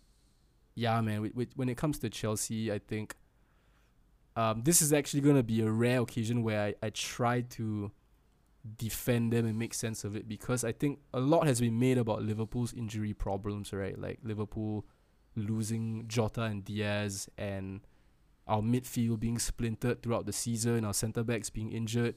yeah, 0.75 1.01
man, 1.01 1.31
when 1.55 1.69
it 1.69 1.75
comes 1.75 1.99
to 1.99 2.09
Chelsea, 2.09 2.71
I 2.71 2.79
think 2.79 3.15
um, 4.37 4.61
this 4.63 4.83
is 4.83 4.93
actually 4.93 5.21
going 5.21 5.35
to 5.35 5.43
be 5.43 5.61
a 5.61 5.69
rare 5.69 5.99
occasion 5.99 6.43
where 6.43 6.61
I, 6.61 6.75
I 6.85 6.89
try 6.91 7.41
to 7.41 7.91
defend 8.77 9.33
them 9.33 9.47
and 9.47 9.57
make 9.57 9.73
sense 9.73 10.03
of 10.03 10.15
it 10.15 10.27
because 10.27 10.63
I 10.63 10.73
think 10.73 10.99
a 11.11 11.19
lot 11.19 11.47
has 11.47 11.59
been 11.59 11.79
made 11.79 11.97
about 11.97 12.21
Liverpool's 12.21 12.71
injury 12.71 13.13
problems, 13.13 13.73
right? 13.73 13.99
Like 13.99 14.19
Liverpool 14.21 14.85
losing 15.35 16.07
Jota 16.07 16.43
and 16.43 16.63
Diaz 16.63 17.27
and 17.35 17.81
our 18.45 18.61
midfield 18.61 19.19
being 19.19 19.39
splintered 19.39 20.03
throughout 20.03 20.27
the 20.27 20.33
season, 20.33 20.85
our 20.85 20.93
centre 20.93 21.23
backs 21.23 21.49
being 21.49 21.71
injured. 21.71 22.13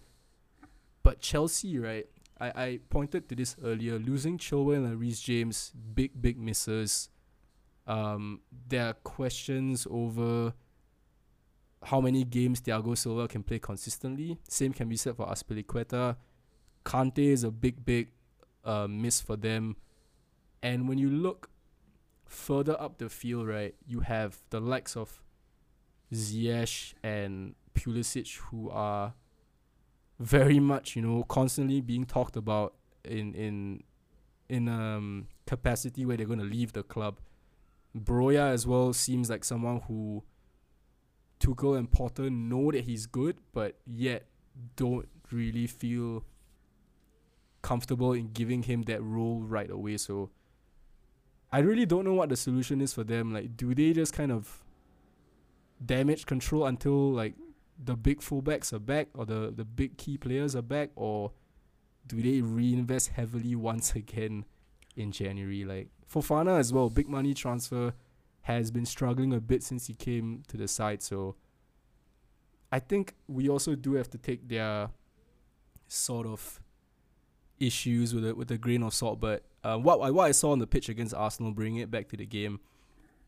But 1.03 1.21
Chelsea, 1.21 1.79
right? 1.79 2.05
I, 2.39 2.49
I 2.49 2.81
pointed 2.91 3.31
to 3.31 3.35
this 3.35 3.57
earlier. 3.65 3.99
Losing 3.99 4.37
Chilwell 4.37 4.85
and 4.85 5.01
Reece 5.01 5.21
James, 5.21 5.73
big, 5.95 6.21
big 6.21 6.39
misses. 6.39 7.09
Um, 7.87 8.43
there 8.69 8.89
are 8.89 8.93
questions 8.93 9.87
over 9.91 10.53
how 11.83 12.01
many 12.01 12.25
games 12.25 12.61
Thiago 12.61 12.97
Silva 12.97 13.27
can 13.29 13.43
play 13.43 13.59
consistently. 13.59 14.39
Same 14.49 14.73
can 14.73 14.89
be 14.89 14.97
said 14.97 15.17
for 15.17 15.27
Azpilicueta. 15.27 16.17
Kante 16.85 17.19
is 17.19 17.45
a 17.45 17.51
big, 17.51 17.85
big 17.85 18.09
uh, 18.65 18.87
miss 18.89 19.21
for 19.21 19.37
them. 19.37 19.77
And 20.63 20.89
when 20.89 20.99
you 20.99 21.09
look 21.09 21.51
further 22.27 22.81
up 22.81 22.99
the 22.99 23.09
field, 23.09 23.49
right, 23.49 23.75
you 23.87 24.01
have 24.01 24.39
the 24.51 24.61
likes 24.61 24.97
of 24.97 25.23
Ziyech 26.13 26.95
and 27.03 27.55
Pulisic 27.75 28.37
who 28.37 28.69
are 28.71 29.15
very 30.19 30.61
much, 30.61 30.97
you 30.97 31.03
know, 31.03 31.25
constantly 31.25 31.81
being 31.81 32.05
talked 32.05 32.37
about 32.37 32.75
in 33.05 33.35
in 33.35 33.83
in 34.49 34.69
um 34.69 35.29
capacity 35.47 36.05
where 36.05 36.17
they're 36.17 36.27
going 36.27 36.39
to 36.39 36.45
leave 36.45 36.73
the 36.73 36.83
club. 36.83 37.21
Broja 37.97 38.51
as 38.53 38.67
well 38.67 38.93
seems 38.93 39.31
like 39.31 39.45
someone 39.45 39.81
who 39.89 40.23
Tuchel 41.41 41.77
and 41.77 41.91
Potter 41.91 42.31
know 42.31 42.71
that 42.71 42.85
he's 42.85 43.07
good, 43.07 43.39
but 43.53 43.77
yet 43.87 44.27
don't 44.77 45.09
really 45.33 45.67
feel 45.67 46.25
comfortable 47.63 48.13
in 48.13 48.31
giving 48.33 48.63
him 48.63 48.83
that 48.83 49.03
role 49.03 49.41
right 49.41 49.71
away. 49.71 49.97
So 49.97 50.31
I 51.53 51.59
really 51.61 51.87
don't 51.87 52.05
know 52.05 52.15
what 52.15 52.29
the 52.29 52.37
solution 52.37 52.81
is 52.81 52.93
for 52.93 53.05
them. 53.05 53.33
Like, 53.33 53.57
do 53.57 53.75
they 53.75 53.93
just 53.93 54.13
kind 54.13 54.31
of 54.31 54.63
damage 55.85 56.27
control 56.27 56.67
until 56.67 57.13
like 57.13 57.35
the 57.83 57.97
big 57.97 58.21
fullbacks 58.21 58.73
are 58.73 58.79
back 58.79 59.09
or 59.15 59.25
the, 59.25 59.53
the 59.55 59.65
big 59.65 59.97
key 59.97 60.19
players 60.19 60.55
are 60.55 60.63
back, 60.63 60.91
or 60.95 61.33
do 62.07 62.21
they 62.21 62.43
reinvest 62.43 63.09
heavily 63.09 63.55
once 63.55 63.95
again 63.95 64.45
in 64.97 65.11
January? 65.11 65.65
Like 65.65 65.89
Fofana 66.13 66.59
as 66.59 66.73
well, 66.73 66.91
big 66.91 67.09
money 67.09 67.35
transfer 67.35 67.95
has 68.43 68.71
been 68.71 68.87
struggling 68.87 69.33
a 69.33 69.41
bit 69.41 69.63
since 69.63 69.87
he 69.87 69.95
came 69.95 70.43
to 70.49 70.57
the 70.57 70.67
side. 70.67 71.03
So 71.03 71.37
I 72.73 72.79
think 72.79 73.15
we 73.29 73.49
also 73.49 73.75
do 73.75 73.95
have 73.95 74.11
to 74.11 74.19
take 74.19 74.49
their 74.49 74.91
sort 75.89 76.27
of 76.27 76.61
issues 77.59 78.15
with 78.15 78.27
a 78.27 78.35
with 78.35 78.51
a 78.51 78.59
grain 78.59 78.83
of 78.83 78.95
salt. 78.95 79.21
But 79.21 79.45
uh, 79.63 79.77
what 79.77 80.01
I 80.01 80.11
what 80.11 80.25
I 80.25 80.33
saw 80.33 80.53
on 80.53 80.59
the 80.59 80.67
pitch 80.67 80.89
against 80.89 81.15
Arsenal, 81.15 81.53
bringing 81.53 81.81
it 81.81 81.91
back 81.91 82.09
to 82.09 82.17
the 82.17 82.27
game, 82.27 82.61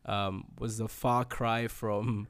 um, 0.05 0.45
was 0.59 0.79
a 0.79 0.87
far 0.87 1.25
cry 1.25 1.67
from 1.67 2.27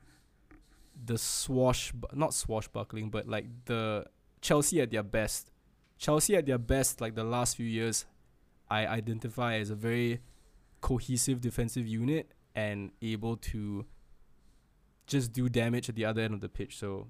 the 1.06 1.18
swash 1.18 1.94
not 2.14 2.34
swashbuckling, 2.34 3.10
but 3.10 3.28
like 3.28 3.46
the 3.66 4.06
Chelsea 4.42 4.82
at 4.82 4.92
their 4.92 5.04
best. 5.04 5.52
Chelsea 5.98 6.36
at 6.36 6.46
their 6.46 6.58
best, 6.58 7.00
like 7.00 7.16
the 7.16 7.24
last 7.24 7.56
few 7.56 7.66
years, 7.66 8.06
I 8.70 8.86
identify 8.86 9.56
as 9.56 9.70
a 9.70 9.76
very 9.76 10.20
cohesive 10.82 11.40
defensive 11.40 11.88
unit 11.88 12.34
and 12.56 12.92
able 13.02 13.38
to 13.38 13.86
just 15.08 15.34
do 15.34 15.50
damage 15.50 15.90
at 15.90 15.96
the 15.96 16.06
other 16.06 16.22
end 16.22 16.34
of 16.34 16.42
the 16.42 16.50
pitch. 16.50 16.78
So, 16.78 17.08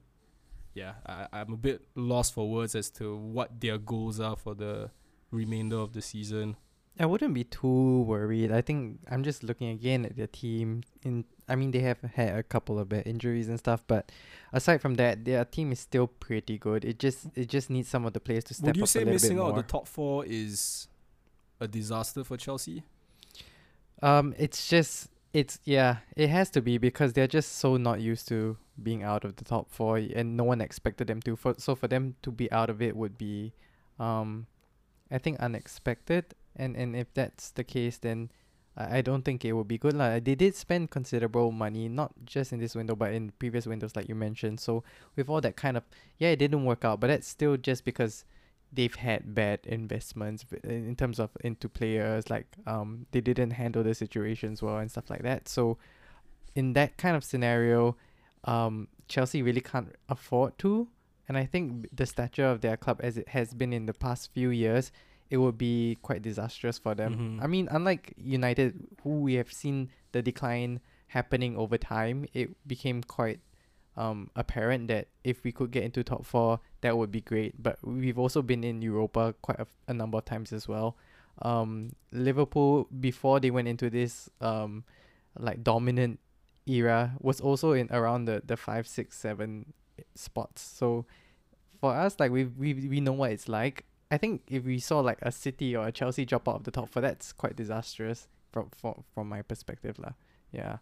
yeah, 0.74 0.94
I, 1.06 1.28
I'm 1.34 1.54
a 1.54 1.58
bit 1.58 1.84
lost 1.96 2.34
for 2.34 2.50
words 2.50 2.76
as 2.76 2.90
to 2.92 3.16
what 3.16 3.60
their 3.60 3.78
goals 3.78 4.20
are 4.20 4.36
for 4.36 4.56
the 4.56 4.90
remainder 5.32 5.78
of 5.78 5.94
the 5.94 6.02
season. 6.02 6.56
I 7.00 7.08
wouldn't 7.08 7.34
be 7.34 7.44
too 7.44 8.02
worried. 8.02 8.52
I 8.52 8.62
think 8.62 9.00
I'm 9.10 9.24
just 9.24 9.44
looking 9.44 9.70
again 9.70 10.06
at 10.06 10.16
their 10.16 10.28
team. 10.28 10.84
In 11.04 11.26
I 11.50 11.56
mean, 11.56 11.72
they 11.72 11.80
have 11.80 12.00
had 12.02 12.36
a 12.36 12.44
couple 12.44 12.78
of 12.78 12.90
bad 12.90 13.08
injuries 13.08 13.48
and 13.48 13.58
stuff, 13.58 13.84
but 13.88 14.12
aside 14.52 14.80
from 14.80 14.96
that, 14.96 15.26
their 15.26 15.44
team 15.44 15.72
is 15.72 15.80
still 15.80 16.06
pretty 16.06 16.60
good. 16.60 16.86
It 16.86 17.00
just 17.00 17.26
it 17.36 17.50
just 17.50 17.72
needs 17.72 17.90
some 17.90 18.06
of 18.06 18.14
the 18.14 18.20
players 18.20 18.44
to 18.46 18.54
step 18.54 18.68
Would 18.68 18.78
you 18.78 18.84
up 18.84 18.90
say 18.90 19.00
a 19.00 19.06
little 19.06 19.14
missing 19.14 19.38
bit 19.38 19.44
out 19.44 19.54
more. 19.54 19.58
the 19.58 19.68
top 19.68 19.88
four 19.88 20.24
is 20.26 20.88
a 21.60 21.68
disaster 21.68 22.24
for 22.24 22.38
Chelsea? 22.38 22.84
Um, 24.04 24.36
it's 24.38 24.68
just 24.68 25.10
it's 25.34 25.60
yeah, 25.66 25.98
it 26.16 26.30
has 26.30 26.50
to 26.52 26.62
be 26.62 26.78
because 26.78 27.14
they're 27.14 27.28
just 27.28 27.54
so 27.54 27.78
not 27.78 28.00
used 28.00 28.28
to 28.30 28.58
being 28.82 29.04
out 29.04 29.26
of 29.26 29.36
the 29.38 29.44
top 29.44 29.70
four, 29.72 29.98
and 29.98 30.38
no 30.38 30.44
one 30.44 30.62
expected 30.62 31.08
them 31.08 31.22
to. 31.22 31.36
For 31.36 31.56
so 31.58 31.76
for 31.76 31.88
them 31.88 32.16
to 32.22 32.32
be 32.32 32.52
out 32.52 32.70
of 32.70 32.82
it 32.82 32.96
would 32.96 33.18
be, 33.18 33.54
um, 34.00 34.46
I 35.12 35.18
think 35.18 35.40
unexpected. 35.40 36.36
And 36.56 36.76
and 36.76 36.96
if 36.96 37.12
that's 37.16 37.50
the 37.50 37.64
case, 37.64 37.98
then 37.98 38.30
I, 38.78 39.02
don't 39.02 39.24
think 39.24 39.46
it 39.46 39.54
would 39.54 39.68
be 39.68 39.78
good 39.78 39.94
lah. 39.94 40.20
They 40.20 40.36
did 40.36 40.56
spend 40.56 40.92
considerable 40.92 41.52
money, 41.52 41.90
not 41.90 42.12
just 42.26 42.54
in 42.54 42.60
this 42.60 42.76
window, 42.76 42.96
but 42.96 43.14
in 43.14 43.32
previous 43.38 43.68
windows, 43.68 43.96
like 43.96 44.10
you 44.10 44.16
mentioned. 44.16 44.60
So 44.60 44.84
with 45.16 45.30
all 45.30 45.42
that 45.42 45.56
kind 45.56 45.78
of 45.78 45.84
yeah, 46.18 46.30
it 46.30 46.38
didn't 46.38 46.66
work 46.66 46.86
out, 46.86 47.00
but 47.00 47.08
that's 47.08 47.28
still 47.28 47.58
just 47.58 47.86
because 47.86 48.26
they've 48.76 48.96
had 48.96 49.36
bad 49.36 49.60
investments 49.66 50.46
in 50.64 50.96
terms 50.96 51.20
of 51.20 51.30
into 51.44 51.70
players 51.70 52.30
like 52.30 52.48
um 52.66 53.06
they 53.12 53.22
didn't 53.22 53.52
handle 53.52 53.84
the 53.84 53.94
situations 53.94 54.62
well 54.64 54.78
and 54.78 54.90
stuff 54.90 55.10
like 55.10 55.22
that. 55.24 55.48
So 55.48 55.78
in 56.56 56.74
that 56.74 56.98
kind 56.98 57.16
of 57.16 57.24
scenario 57.24 57.96
um 58.46 58.88
Chelsea 59.08 59.42
really 59.42 59.62
can't 59.62 59.94
afford 60.10 60.58
to. 60.60 60.88
And 61.28 61.38
I 61.38 61.46
think 61.46 61.88
the 61.96 62.06
stature 62.06 62.46
of 62.46 62.62
their 62.62 62.78
club 62.78 63.00
as 63.04 63.18
it 63.18 63.30
has 63.30 63.54
been 63.54 63.74
in 63.74 63.86
the 63.86 63.94
past 63.94 64.32
few 64.34 64.50
years 64.50 64.92
it 65.30 65.38
would 65.38 65.58
be 65.58 65.98
quite 66.02 66.22
disastrous 66.22 66.78
for 66.78 66.94
them. 66.96 67.12
Mhm. 67.40 67.44
I 67.44 67.48
mean 67.48 67.68
unlike 67.72 68.14
United 68.18 68.88
who 69.04 69.22
we 69.22 69.36
have 69.36 69.52
seen 69.54 69.90
the 70.12 70.22
decline 70.22 70.80
happening 71.08 71.56
over 71.58 71.78
time 71.78 72.26
it 72.34 72.50
became 72.68 73.04
quite 73.04 73.40
um 73.96 74.30
apparent 74.36 74.88
that 74.88 75.08
if 75.24 75.44
we 75.44 75.52
could 75.52 75.72
get 75.72 75.84
into 75.84 76.04
top 76.04 76.26
four 76.26 76.60
that 76.82 76.98
would 76.98 77.12
be 77.12 77.22
great. 77.22 77.62
But 77.62 77.78
we've 77.84 78.18
also 78.18 78.42
been 78.42 78.64
in 78.64 78.82
Europa 78.82 79.36
quite 79.42 79.60
a 79.88 79.94
number 79.94 80.18
of 80.18 80.26
times 80.26 80.52
as 80.52 80.68
well. 80.68 80.98
Um 81.42 81.92
Liverpool 82.12 82.88
before 83.00 83.40
they 83.40 83.52
went 83.52 83.68
into 83.68 83.90
this 83.90 84.30
um 84.42 84.84
like 85.38 85.64
dominant 85.64 86.20
era 86.66 87.14
was 87.20 87.42
also 87.42 87.74
in 87.74 87.88
around 87.92 88.26
the 88.26 88.42
the 88.46 88.58
five 88.58 88.88
six 88.88 89.18
seven 89.18 89.74
spots. 90.16 90.62
So 90.62 91.06
for 91.80 91.94
us 91.94 92.20
like 92.20 92.32
we 92.32 92.46
we 92.46 92.74
we 92.74 93.02
know 93.02 93.14
what 93.14 93.32
it's 93.32 93.48
like. 93.48 93.86
I 94.12 94.18
think 94.18 94.44
if 94.48 94.64
we 94.64 94.78
saw 94.78 95.00
like 95.00 95.18
a 95.24 95.32
City 95.32 95.76
or 95.76 95.88
a 95.88 95.92
Chelsea 95.92 96.24
drop 96.24 96.48
out 96.48 96.56
of 96.56 96.64
the 96.64 96.72
top 96.72 96.90
four 96.90 97.02
that's 97.02 97.34
quite 97.34 97.56
disastrous 97.56 98.28
from 98.52 98.70
from 98.70 99.04
from 99.14 99.30
my 99.30 99.42
perspective 99.42 99.98
lah. 100.00 100.14
Yeah 100.52 100.78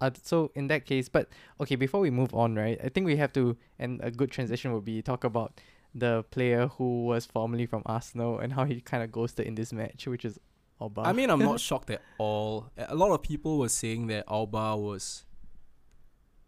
uh, 0.00 0.10
so 0.22 0.50
in 0.54 0.68
that 0.68 0.84
case 0.84 1.08
but 1.08 1.28
okay 1.60 1.74
before 1.74 2.00
we 2.00 2.10
move 2.10 2.34
on 2.34 2.54
right 2.54 2.78
I 2.82 2.88
think 2.88 3.06
we 3.06 3.16
have 3.16 3.32
to 3.34 3.56
and 3.78 4.00
a 4.02 4.10
good 4.10 4.30
transition 4.30 4.72
would 4.72 4.84
be 4.84 5.02
talk 5.02 5.24
about 5.24 5.60
the 5.94 6.24
player 6.30 6.68
who 6.68 7.04
was 7.04 7.26
formerly 7.26 7.66
from 7.66 7.82
Arsenal 7.86 8.38
and 8.38 8.52
how 8.52 8.64
he 8.64 8.80
kind 8.80 9.02
of 9.02 9.10
ghosted 9.10 9.46
in 9.46 9.54
this 9.54 9.72
match 9.72 10.06
which 10.06 10.24
is 10.24 10.38
Auba 10.80 11.04
I 11.04 11.12
mean, 11.12 11.30
I'm 11.30 11.40
not 11.40 11.60
shocked 11.68 11.90
at 11.90 12.02
all. 12.18 12.70
A 12.76 12.94
lot 12.94 13.10
of 13.12 13.22
people 13.22 13.58
were 13.58 13.68
saying 13.68 14.06
that 14.08 14.26
Auba 14.26 14.80
was 14.80 15.24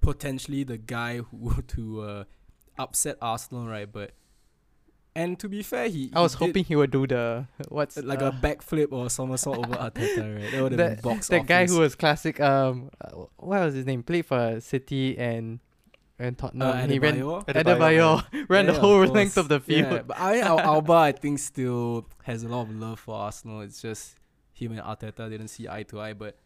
potentially 0.01 0.65
the 0.65 0.79
guy 0.79 1.19
who 1.19 1.63
to 1.69 2.03
uh, 2.03 2.25
upset 2.79 3.17
Arsenal, 3.21 3.67
right? 3.67 3.91
But 3.91 4.13
and 5.21 5.39
to 5.41 5.49
be 5.49 5.63
fair, 5.63 5.89
he 5.89 6.11
I 6.15 6.21
was 6.21 6.35
he 6.35 6.45
hoping 6.47 6.65
he 6.65 6.77
would 6.77 6.91
do 6.91 7.07
the 7.07 7.47
what's 7.69 7.97
like 8.13 8.23
uh, 8.23 8.27
a 8.27 8.33
backflip 8.33 8.93
or 8.93 9.09
somersault 9.11 9.59
over 9.59 9.75
Arteta, 9.87 10.25
right? 10.37 10.51
That 10.53 10.63
would 10.63 10.73
have 10.73 10.79
been 10.79 10.97
that, 10.97 11.03
box 11.03 11.29
that 11.29 11.47
guy 11.47 11.67
who 11.67 11.79
was 11.81 11.95
classic 11.95 12.41
um 12.41 12.91
uh, 13.01 13.11
what 13.37 13.61
was 13.67 13.75
his 13.75 13.87
name 13.87 14.03
played 14.03 14.27
for 14.27 14.61
City 14.61 15.17
and 15.19 15.61
and 16.19 16.37
Tottenham 16.37 16.69
uh, 16.69 16.87
he 16.87 16.99
ran 16.99 17.15
Adebayor. 17.17 17.47
Adebayo 17.47 18.09
ran 18.51 18.67
Yeah, 18.67 18.73
the 18.73 18.81
whole 18.81 18.99
course. 18.99 19.11
length 19.11 19.37
of 19.39 19.49
the 19.49 19.59
field 19.61 19.93
Yeah, 19.93 20.03
but 20.03 20.21
I 20.21 20.33
mean, 20.35 20.45
Al- 20.45 20.59
Auba, 20.83 20.97
I 21.11 21.13
think, 21.13 21.39
still 21.39 22.07
has 22.25 22.43
a 22.43 22.49
lot 22.49 22.63
of 22.63 22.71
love 22.79 23.01
for 23.01 23.15
Arsenal. 23.15 23.63
It's 23.63 23.81
just 23.81 24.17
him 24.53 24.73
and 24.73 24.83
Arteta 24.83 25.31
didn't 25.31 25.49
see 25.49 25.67
eye 25.67 25.85
to 25.85 25.99
eye. 25.99 26.13
But 26.13 26.37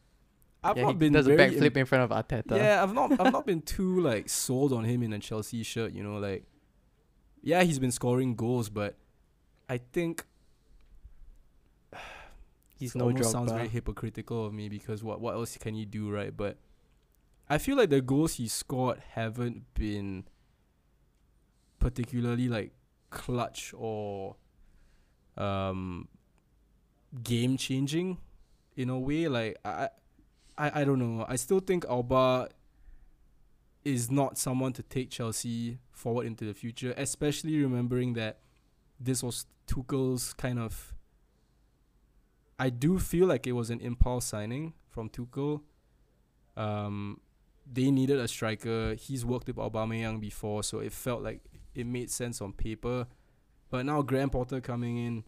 I've 0.63 0.77
yeah, 0.77 0.83
not 0.85 0.93
he 0.93 0.97
been 0.97 1.13
does 1.13 1.27
a 1.27 1.35
very 1.35 1.51
backflip 1.51 1.77
in 1.77 1.87
front 1.87 2.05
of 2.05 2.11
Arteta 2.11 2.57
Yeah, 2.57 2.83
I've 2.85 2.95
not 2.95 3.21
I've 3.21 3.33
not 3.33 3.47
been 3.47 3.63
too 3.63 4.01
like 4.01 4.29
sold 4.29 4.73
on 4.73 4.85
him 4.85 5.03
in 5.03 5.13
a 5.13 5.19
Chelsea 5.19 5.63
shirt, 5.65 5.91
you 5.93 6.05
know, 6.05 6.19
like 6.19 6.45
yeah, 7.45 7.63
he's 7.63 7.79
been 7.79 7.93
scoring 7.93 8.35
goals, 8.35 8.71
but 8.71 8.97
I 9.69 9.79
think 9.79 10.25
he's 12.79 12.95
it 12.95 12.99
no 12.99 13.05
almost 13.07 13.31
sounds 13.31 13.53
very 13.53 13.69
hypocritical 13.69 14.47
of 14.47 14.53
me 14.55 14.69
because 14.69 15.05
what 15.05 15.21
what 15.21 15.35
else 15.35 15.57
can 15.59 15.75
you 15.75 15.85
do, 15.85 16.11
right? 16.11 16.35
But 16.35 16.57
I 17.49 17.59
feel 17.59 17.77
like 17.77 17.91
the 17.91 18.01
goals 18.01 18.35
he 18.35 18.49
scored 18.49 19.03
haven't 19.13 19.75
been 19.75 20.25
particularly 21.79 22.49
like 22.49 22.73
clutch 23.11 23.75
or 23.77 24.37
um 25.37 26.09
game 27.23 27.57
changing 27.59 28.17
in 28.77 28.89
a 28.89 28.99
way 28.99 29.29
like 29.29 29.59
I 29.65 29.91
I 30.57 30.81
I 30.81 30.85
don't 30.85 30.99
know. 30.99 31.27
I 31.29 31.37
still 31.37 31.61
think 31.61 31.85
Auba 31.85 32.49
is 33.85 34.11
not 34.11 34.39
someone 34.39 34.73
to 34.73 34.83
take 34.83 35.11
Chelsea 35.11 35.79
forward 35.93 36.27
into 36.27 36.45
the 36.45 36.55
future, 36.55 36.95
especially 36.97 37.63
remembering 37.63 38.15
that 38.15 38.39
this 38.99 39.23
was 39.23 39.47
Tuchel's 39.67 40.33
kind 40.35 40.59
of 40.59 40.95
I 42.59 42.71
do 42.71 42.99
feel 42.99 43.27
like 43.27 43.47
it 43.47 43.53
was 43.53 43.71
an 43.71 43.81
impulse 43.81 44.27
signing 44.27 44.75
from 44.89 45.09
Tuchel. 45.09 45.63
Um, 46.57 47.21
they 47.71 47.91
needed 47.91 48.19
a 48.19 48.29
striker. 48.29 48.95
He's 48.95 49.25
worked 49.25 49.49
with 49.49 49.57
Aubameyang 49.57 50.21
before, 50.21 50.63
so 50.63 50.79
it 50.79 50.93
felt 50.93 51.23
like 51.23 51.41
it 51.75 51.87
made 51.87 52.11
sense 52.11 52.41
on 52.41 52.53
paper. 52.53 53.07
But 53.71 53.87
now 53.87 54.03
Graham 54.03 54.31
Potter 54.31 54.61
coming 54.61 54.99
in, 54.99 55.25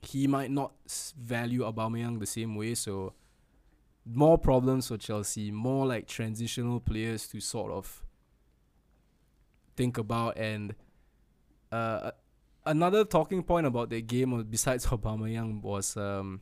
he 0.00 0.26
might 0.26 0.50
not 0.50 0.72
value 1.18 1.60
Aubameyang 1.60 2.20
the 2.20 2.26
same 2.26 2.54
way. 2.54 2.74
So 2.74 3.12
more 4.08 4.38
problems 4.38 4.88
for 4.88 4.96
Chelsea, 4.96 5.50
more 5.50 5.86
like 5.86 6.06
transitional 6.06 6.80
players 6.80 7.26
to 7.28 7.40
sort 7.40 7.72
of 7.72 8.04
think 9.76 9.98
about. 9.98 10.36
And 10.38 10.74
uh, 11.72 12.12
another 12.64 13.04
talking 13.04 13.42
point 13.42 13.66
about 13.66 13.90
the 13.90 14.00
game, 14.00 14.30
was- 14.30 14.44
besides 14.44 14.86
Aubameyang, 14.88 15.60
was 15.62 15.96
um, 15.96 16.40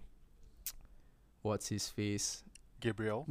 what's 1.43 1.69
his 1.69 1.89
face? 1.89 2.45
Gabriel. 2.81 3.27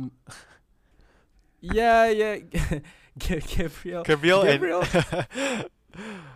Yeah, 1.62 2.10
yeah, 2.10 2.38
Gabriel. 3.18 4.04
Gabriel, 4.04 4.44
Gabriel. 4.44 4.84
and 5.02 5.66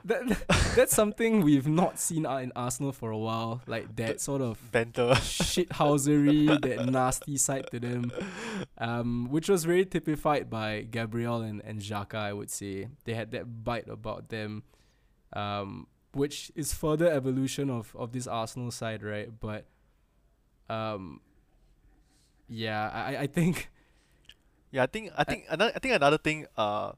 That, 0.06 0.74
that's 0.76 0.96
something 0.96 1.42
we've 1.42 1.68
not 1.68 2.00
seen 2.00 2.26
out 2.26 2.44
in 2.44 2.52
Arsenal 2.56 2.92
for 2.92 3.12
a 3.12 3.18
while. 3.18 3.62
Like 3.68 3.96
that 3.98 4.22
sort 4.22 4.42
of 4.42 4.60
Benter. 4.72 5.14
shithousery, 5.16 6.48
that 6.62 6.86
nasty 6.86 7.38
side 7.38 7.68
to 7.72 7.80
them, 7.80 8.12
um, 8.78 9.28
which 9.30 9.50
was 9.50 9.66
very 9.66 9.86
typified 9.86 10.50
by 10.50 10.82
Gabriel 10.90 11.42
and, 11.42 11.62
and 11.66 11.80
Xhaka, 11.82 12.16
I 12.16 12.34
would 12.34 12.50
say. 12.50 12.88
They 13.06 13.14
had 13.14 13.32
that 13.32 13.64
bite 13.64 13.90
about 13.90 14.30
them, 14.30 14.64
um, 15.34 15.88
which 16.14 16.52
is 16.56 16.74
further 16.74 17.12
evolution 17.12 17.70
of, 17.70 17.96
of 17.98 18.12
this 18.12 18.28
Arsenal 18.28 18.72
side, 18.72 19.04
right? 19.04 19.30
But, 19.40 19.66
um, 20.70 21.22
yeah, 22.48 22.90
I, 22.94 23.18
I 23.24 23.28
think 23.28 23.70
Yeah, 24.72 24.84
I 24.84 24.88
think 24.88 25.12
I 25.18 25.24
think 25.24 25.46
another 25.50 25.72
I 25.76 25.80
think 25.80 25.96
another 25.96 26.18
thing 26.18 26.46
uh 26.58 26.92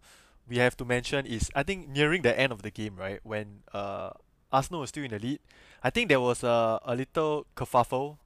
we 0.50 0.58
have 0.58 0.76
to 0.78 0.86
mention 0.86 1.26
is 1.26 1.50
I 1.56 1.64
think 1.64 1.90
nearing 1.90 2.22
the 2.24 2.38
end 2.38 2.52
of 2.52 2.62
the 2.62 2.72
game, 2.72 2.96
right, 2.98 3.20
when 3.24 3.62
uh 3.74 4.12
Arsenal 4.52 4.82
was 4.82 4.90
still 4.90 5.04
in 5.04 5.12
the 5.12 5.20
lead, 5.20 5.40
I 5.84 5.90
think 5.92 6.10
there 6.10 6.20
was 6.20 6.44
a 6.44 6.80
a 6.84 6.96
little 6.96 7.46
kerfuffle 7.56 8.18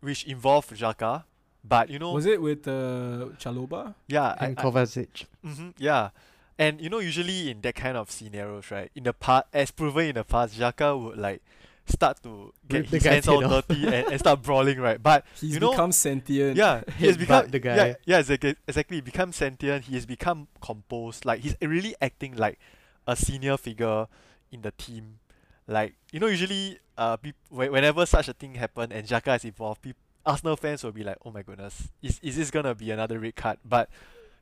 which 0.00 0.24
involved 0.24 0.70
Xhaka, 0.70 1.24
but 1.64 1.88
you 1.90 1.98
know 1.98 2.12
was 2.12 2.26
it 2.26 2.40
with 2.42 2.66
uh, 2.68 3.30
Chalobah? 3.38 3.94
yeah, 4.08 4.34
I, 4.38 4.46
and 4.46 4.58
I, 4.58 4.62
Kovacic 4.62 5.24
hmm 5.44 5.70
yeah. 5.78 6.10
And 6.58 6.80
you 6.80 6.90
know 6.90 6.98
usually 6.98 7.50
in 7.50 7.60
that 7.62 7.74
kind 7.74 7.96
of 7.96 8.10
scenarios, 8.10 8.70
right, 8.70 8.90
in 8.94 9.04
the 9.04 9.12
past 9.14 9.46
as 9.52 9.70
proven 9.70 10.06
in 10.06 10.14
the 10.14 10.24
past, 10.24 10.58
Xhaka 10.58 10.92
would 11.00 11.18
like 11.18 11.42
start 11.86 12.22
to 12.22 12.52
get 12.68 12.88
the 12.90 12.96
his 12.98 13.04
hands 13.04 13.28
all 13.28 13.44
off. 13.44 13.66
dirty 13.68 13.84
and, 13.86 13.94
and 14.12 14.18
start 14.18 14.42
brawling, 14.42 14.78
right? 14.80 15.02
But 15.02 15.24
He's 15.40 15.54
You 15.54 15.60
know- 15.60 15.70
become 15.72 15.92
sentient. 15.92 16.56
yeah, 16.56 16.82
he 16.98 17.06
has 17.06 17.16
become 17.16 17.48
the 17.48 17.58
guy. 17.58 17.96
yeah, 18.04 18.18
exactly. 18.18 18.56
Exactly. 18.68 19.00
Become 19.00 19.32
sentient. 19.32 19.84
He 19.86 19.94
has 19.94 20.06
become 20.06 20.48
composed. 20.60 21.24
Like 21.24 21.40
he's 21.40 21.56
really 21.60 21.94
acting 22.00 22.36
like 22.36 22.58
a 23.06 23.16
senior 23.16 23.56
figure 23.56 24.06
in 24.50 24.62
the 24.62 24.70
team. 24.72 25.18
Like 25.66 25.94
you 26.12 26.20
know, 26.20 26.26
usually, 26.26 26.78
uh, 26.98 27.16
peop- 27.16 27.36
whenever 27.50 28.04
such 28.06 28.28
a 28.28 28.32
thing 28.32 28.54
happen 28.56 28.90
and 28.92 29.06
Xhaka 29.06 29.36
is 29.36 29.44
involved, 29.44 29.82
peop- 29.82 29.96
Arsenal 30.26 30.56
fans 30.56 30.84
will 30.84 30.92
be 30.92 31.02
like, 31.04 31.16
"Oh 31.24 31.30
my 31.32 31.42
goodness, 31.42 31.88
is 32.02 32.18
is 32.22 32.36
this 32.36 32.50
gonna 32.50 32.74
be 32.74 32.90
another 32.90 33.18
red 33.18 33.34
card?" 33.36 33.58
But 33.64 33.88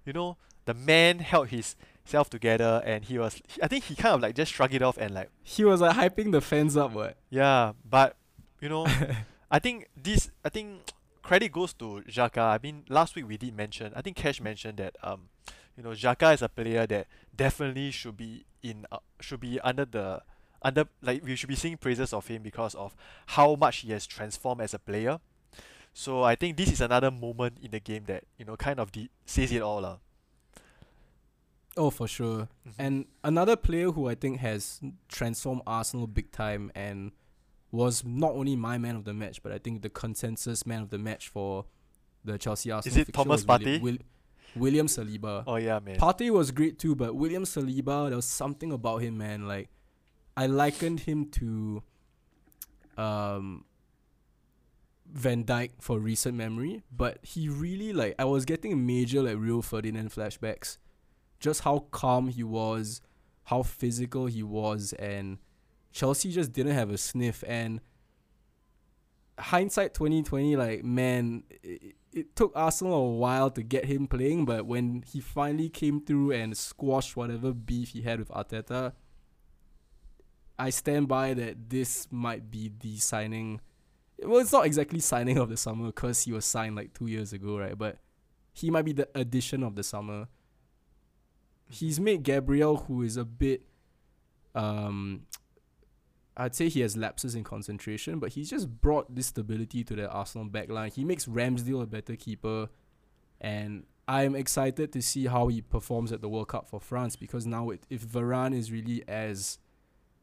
you 0.05 0.13
know, 0.13 0.37
the 0.67 0.75
man 0.75 1.19
held 1.21 1.49
his 1.49 1.75
self 2.05 2.31
together, 2.31 2.83
and 2.85 3.05
he 3.05 3.19
was. 3.19 3.41
I 3.63 3.69
think 3.69 3.85
he 3.85 3.95
kind 3.95 4.15
of 4.15 4.21
like 4.21 4.35
just 4.35 4.53
shrugged 4.53 4.75
it 4.75 4.83
off 4.83 4.97
and 4.99 5.15
like, 5.15 5.31
He 5.43 5.65
was 5.65 5.81
like 5.81 5.97
hyping 5.97 6.33
the 6.33 6.41
fans 6.41 6.77
up, 6.77 6.93
what? 6.93 7.17
yeah. 7.31 7.73
But 7.89 8.17
you 8.61 8.69
know, 8.69 8.87
I 9.51 9.59
think 9.59 9.89
this 9.97 10.31
I 10.45 10.49
think 10.49 10.93
credit 11.23 11.53
goes 11.53 11.73
to 11.75 12.03
Xhaka. 12.09 12.39
I 12.39 12.59
mean 12.63 12.85
last 12.89 13.15
week 13.17 13.27
we 13.29 13.37
did 13.37 13.57
mention 13.57 13.93
I 13.95 14.03
think 14.03 14.17
Cash 14.17 14.41
mentioned 14.41 14.79
that 14.79 14.97
um 15.03 15.29
you 15.77 15.83
know 15.83 15.91
Xhaka 15.91 16.35
is 16.35 16.43
a 16.43 16.49
player 16.49 16.87
that 16.87 17.07
definitely 17.35 17.91
should 17.91 18.17
be 18.17 18.45
in 18.63 18.87
uh, 18.93 18.99
should 19.21 19.41
be 19.41 19.61
under 19.61 19.85
the 19.85 20.23
under 20.63 20.85
like 21.01 21.25
we 21.25 21.37
should 21.37 21.49
be 21.49 21.55
seeing 21.57 21.77
praises 21.79 22.13
of 22.13 22.27
him 22.27 22.43
because 22.43 22.75
of 22.75 22.95
how 23.27 23.55
much 23.55 23.79
he 23.79 23.93
has 23.93 24.07
transformed 24.07 24.61
as 24.61 24.75
a 24.75 24.79
player. 24.79 25.19
So 25.93 26.23
I 26.23 26.35
think 26.37 26.57
this 26.57 26.71
is 26.71 26.81
another 26.81 27.11
moment 27.11 27.59
in 27.63 27.71
the 27.73 27.81
game 27.81 28.05
that 28.07 28.25
you 28.39 28.45
know 28.45 28.57
kind 28.57 28.79
of 28.79 28.93
de- 28.93 29.11
says 29.25 29.53
it 29.53 29.63
all 29.63 29.81
lah. 29.81 29.97
Oh, 31.77 31.91
for 31.91 32.09
sure. 32.09 32.49
Mhm. 32.67 32.73
And 32.79 33.05
another 33.23 33.57
player 33.57 33.91
who 33.93 34.09
I 34.09 34.15
think 34.15 34.41
has 34.41 34.81
transformed 35.09 35.63
Arsenal 35.67 36.07
big 36.07 36.31
time 36.33 36.71
and 36.75 37.13
was 37.71 38.05
not 38.05 38.33
only 38.33 38.57
my 38.57 38.77
man 38.79 38.97
of 38.97 39.05
the 39.05 39.15
match, 39.15 39.43
but 39.43 39.53
I 39.53 39.59
think 39.59 39.83
the 39.83 39.89
consensus 39.91 40.67
man 40.67 40.83
of 40.83 40.91
the 40.91 40.99
match 40.99 41.29
for 41.29 41.67
the 42.25 42.37
Chelsea 42.39 42.71
Arsenal. 42.73 42.99
Is 43.01 43.09
it 43.09 43.13
Thomas 43.13 43.45
Partey? 43.45 43.81
Will- 43.81 43.99
William 44.57 44.89
Saliba. 44.89 45.45
Oh 45.47 45.55
yeah, 45.57 45.79
man. 45.79 45.97
Partey 45.97 46.31
was 46.31 46.51
great 46.51 46.79
too, 46.79 46.97
but 46.97 47.15
William 47.15 47.45
Saliba, 47.45 48.09
there 48.09 48.17
was 48.17 48.25
something 48.25 48.73
about 48.73 48.99
him, 48.99 49.17
man. 49.17 49.47
Like, 49.47 49.69
I 50.37 50.47
likened 50.47 51.01
him 51.01 51.27
to, 51.39 51.83
um, 52.99 53.65
Van 55.07 55.45
Dijk 55.45 55.71
for 55.81 55.99
recent 55.99 56.37
memory, 56.37 56.83
but 56.91 57.19
he 57.25 57.49
really 57.49 57.93
like 57.93 58.15
I 58.19 58.25
was 58.25 58.45
getting 58.45 58.87
major 58.87 59.23
like 59.23 59.39
Rio 59.39 59.61
Ferdinand 59.61 60.11
flashbacks, 60.11 60.79
just 61.41 61.63
how 61.63 61.87
calm 61.91 62.29
he 62.29 62.45
was, 62.45 63.01
how 63.45 63.63
physical 63.63 64.27
he 64.27 64.43
was, 64.43 64.93
and 64.93 65.39
Chelsea 65.91 66.31
just 66.31 66.53
didn't 66.53 66.75
have 66.75 66.91
a 66.91 66.99
sniff. 66.99 67.43
And 67.47 67.81
hindsight 69.39 69.95
twenty 69.95 70.23
twenty, 70.23 70.55
like 70.55 70.85
man, 70.85 71.43
it, 71.63 71.97
it 72.13 72.37
took 72.37 72.53
Arsenal 72.55 72.95
a 72.95 73.11
while 73.11 73.51
to 73.51 73.63
get 73.63 73.87
him 73.87 74.07
playing, 74.07 74.45
but 74.45 74.67
when 74.67 75.03
he 75.07 75.21
finally 75.21 75.69
came 75.69 76.01
through 76.01 76.33
and 76.33 76.57
squashed 76.57 77.17
whatever 77.17 77.53
beef 77.53 77.91
he 77.91 78.03
had 78.03 78.19
with 78.19 78.29
Arteta, 78.29 78.93
I 80.59 80.71
stand 80.71 81.09
by 81.09 81.35
that 81.35 81.71
this 81.71 82.07
might 82.11 82.51
be 82.51 82.71
the 82.81 82.99
signing. 82.99 83.61
Well, 84.23 84.41
it's 84.41 84.53
not 84.53 84.67
exactly 84.67 85.01
signing 85.01 85.39
of 85.39 85.49
the 85.49 85.57
summer 85.57 85.87
because 85.87 86.23
he 86.23 86.33
was 86.33 86.45
signed 86.45 86.77
like 86.77 86.93
two 86.93 87.07
years 87.07 87.33
ago, 87.33 87.59
right? 87.59 87.79
But 87.79 87.97
he 88.53 88.71
might 88.71 88.85
be 88.85 88.93
the 88.93 89.09
addition 89.15 89.63
of 89.63 89.75
the 89.75 89.83
summer. 89.83 90.29
He's 91.71 92.01
made 92.01 92.23
Gabriel, 92.23 92.77
who 92.77 93.03
is 93.03 93.17
a 93.17 93.25
bit, 93.25 93.63
um, 94.55 95.23
I'd 96.37 96.55
say 96.55 96.69
he 96.69 96.81
has 96.81 96.97
lapses 96.97 97.35
in 97.35 97.45
concentration, 97.45 98.19
but 98.19 98.33
he's 98.33 98.51
just 98.51 98.69
brought 98.81 99.15
this 99.15 99.27
stability 99.27 99.85
to 99.85 99.95
the 99.95 100.11
Arsenal 100.11 100.49
backline. 100.49 100.93
He 100.93 101.05
makes 101.05 101.27
Ramsdale 101.27 101.83
a 101.83 101.87
better 101.87 102.17
keeper, 102.17 102.69
and 103.41 103.85
I'm 104.09 104.35
excited 104.35 104.93
to 104.93 105.01
see 105.01 105.27
how 105.27 105.47
he 105.47 105.63
performs 105.63 106.11
at 106.11 106.21
the 106.21 106.29
World 106.29 106.49
Cup 106.49 106.69
for 106.69 106.81
France 106.81 107.15
because 107.15 107.47
now 107.47 107.71
it, 107.71 107.87
if 107.89 108.05
Varane 108.05 108.55
is 108.55 108.73
really 108.73 109.05
as 109.07 109.59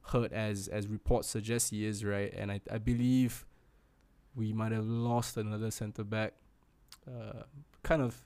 hurt 0.07 0.33
as 0.33 0.67
as 0.67 0.87
reports 0.87 1.29
suggest 1.29 1.69
he 1.69 1.85
is, 1.85 2.03
right? 2.03 2.33
And 2.33 2.51
I 2.51 2.59
I 2.69 2.79
believe 2.79 3.45
we 4.35 4.53
might 4.53 4.71
have 4.71 4.85
lost 4.85 5.37
another 5.37 5.71
centre 5.71 6.03
back. 6.03 6.33
Uh, 7.07 7.43
kind 7.83 8.01
of 8.01 8.25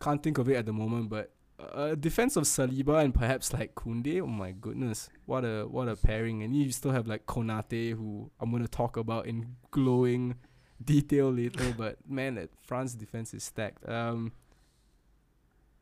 can't 0.00 0.22
think 0.22 0.38
of 0.38 0.48
it 0.48 0.56
at 0.56 0.66
the 0.66 0.72
moment, 0.72 1.08
but 1.08 1.32
uh, 1.72 1.94
defense 1.94 2.36
of 2.36 2.44
Saliba 2.44 3.02
and 3.04 3.14
perhaps 3.14 3.52
like 3.52 3.74
Koundé. 3.74 4.20
Oh 4.22 4.26
my 4.26 4.52
goodness, 4.52 5.08
what 5.26 5.44
a 5.44 5.64
what 5.64 5.88
a 5.88 5.96
pairing! 5.96 6.42
And 6.42 6.54
you 6.54 6.70
still 6.72 6.92
have 6.92 7.06
like 7.06 7.26
Konate, 7.26 7.92
who 7.94 8.30
I'm 8.40 8.50
gonna 8.50 8.68
talk 8.68 8.96
about 8.96 9.26
in 9.26 9.56
glowing 9.70 10.36
detail 10.84 11.30
later. 11.32 11.74
but 11.78 11.96
man, 12.08 12.36
that 12.36 12.50
France 12.62 12.94
defense 12.94 13.34
is 13.34 13.44
stacked. 13.44 13.88
Um, 13.88 14.32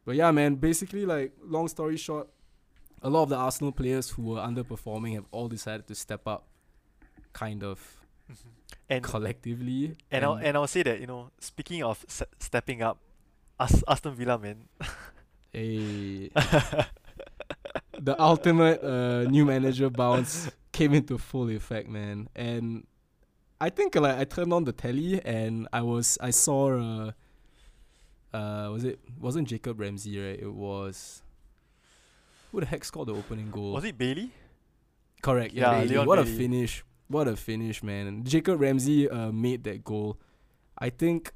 but 0.04 0.16
yeah, 0.16 0.30
man. 0.30 0.56
Basically, 0.56 1.04
like 1.06 1.32
long 1.44 1.68
story 1.68 1.96
short, 1.96 2.28
a 3.02 3.10
lot 3.10 3.24
of 3.24 3.28
the 3.28 3.36
Arsenal 3.36 3.72
players 3.72 4.10
who 4.10 4.22
were 4.22 4.38
underperforming 4.40 5.14
have 5.14 5.26
all 5.30 5.48
decided 5.48 5.86
to 5.88 5.94
step 5.94 6.26
up, 6.26 6.46
kind 7.32 7.62
of 7.62 7.94
and 8.90 9.02
collectively. 9.02 9.96
and 10.10 10.24
I'll 10.24 10.34
and 10.34 10.56
I'll 10.56 10.66
say 10.66 10.82
that 10.82 11.00
you 11.00 11.06
know 11.06 11.30
speaking 11.40 11.82
of 11.82 12.04
s- 12.08 12.22
stepping 12.38 12.82
up, 12.82 12.98
As- 13.60 13.84
Aston 13.88 14.14
Villa 14.14 14.38
man. 14.38 14.68
a 15.54 16.30
the 17.98 18.16
ultimate 18.18 18.82
uh, 18.82 19.24
new 19.24 19.44
manager 19.44 19.90
bounce 19.90 20.50
came 20.72 20.94
into 20.94 21.18
full 21.18 21.50
effect, 21.50 21.88
man. 21.88 22.28
And 22.36 22.86
I 23.60 23.70
think 23.70 23.94
like 23.96 24.16
I 24.18 24.24
turned 24.24 24.52
on 24.52 24.64
the 24.64 24.72
telly 24.72 25.20
and 25.24 25.68
I 25.72 25.82
was 25.82 26.18
I 26.20 26.30
saw 26.30 26.78
uh 26.78 27.12
uh 28.32 28.70
was 28.72 28.84
it 28.84 29.00
wasn't 29.18 29.48
Jacob 29.48 29.80
Ramsey 29.80 30.18
right? 30.18 30.38
It 30.38 30.52
was 30.52 31.22
who 32.52 32.60
the 32.60 32.66
heck 32.66 32.84
scored 32.84 33.08
the 33.08 33.14
opening 33.14 33.50
goal? 33.50 33.72
Was 33.72 33.84
it 33.84 33.98
Bailey? 33.98 34.30
Correct. 35.22 35.52
Yeah. 35.52 35.72
Yeah, 35.72 35.78
Bailey. 35.78 35.88
Leon 35.88 36.06
what 36.06 36.18
a 36.18 36.24
finish! 36.24 36.84
What 37.08 37.26
a 37.26 37.36
finish, 37.36 37.82
man! 37.82 38.22
Jacob 38.24 38.60
Ramsey 38.60 39.08
uh, 39.08 39.32
made 39.32 39.64
that 39.64 39.82
goal. 39.82 40.18
I 40.78 40.90
think 40.90 41.32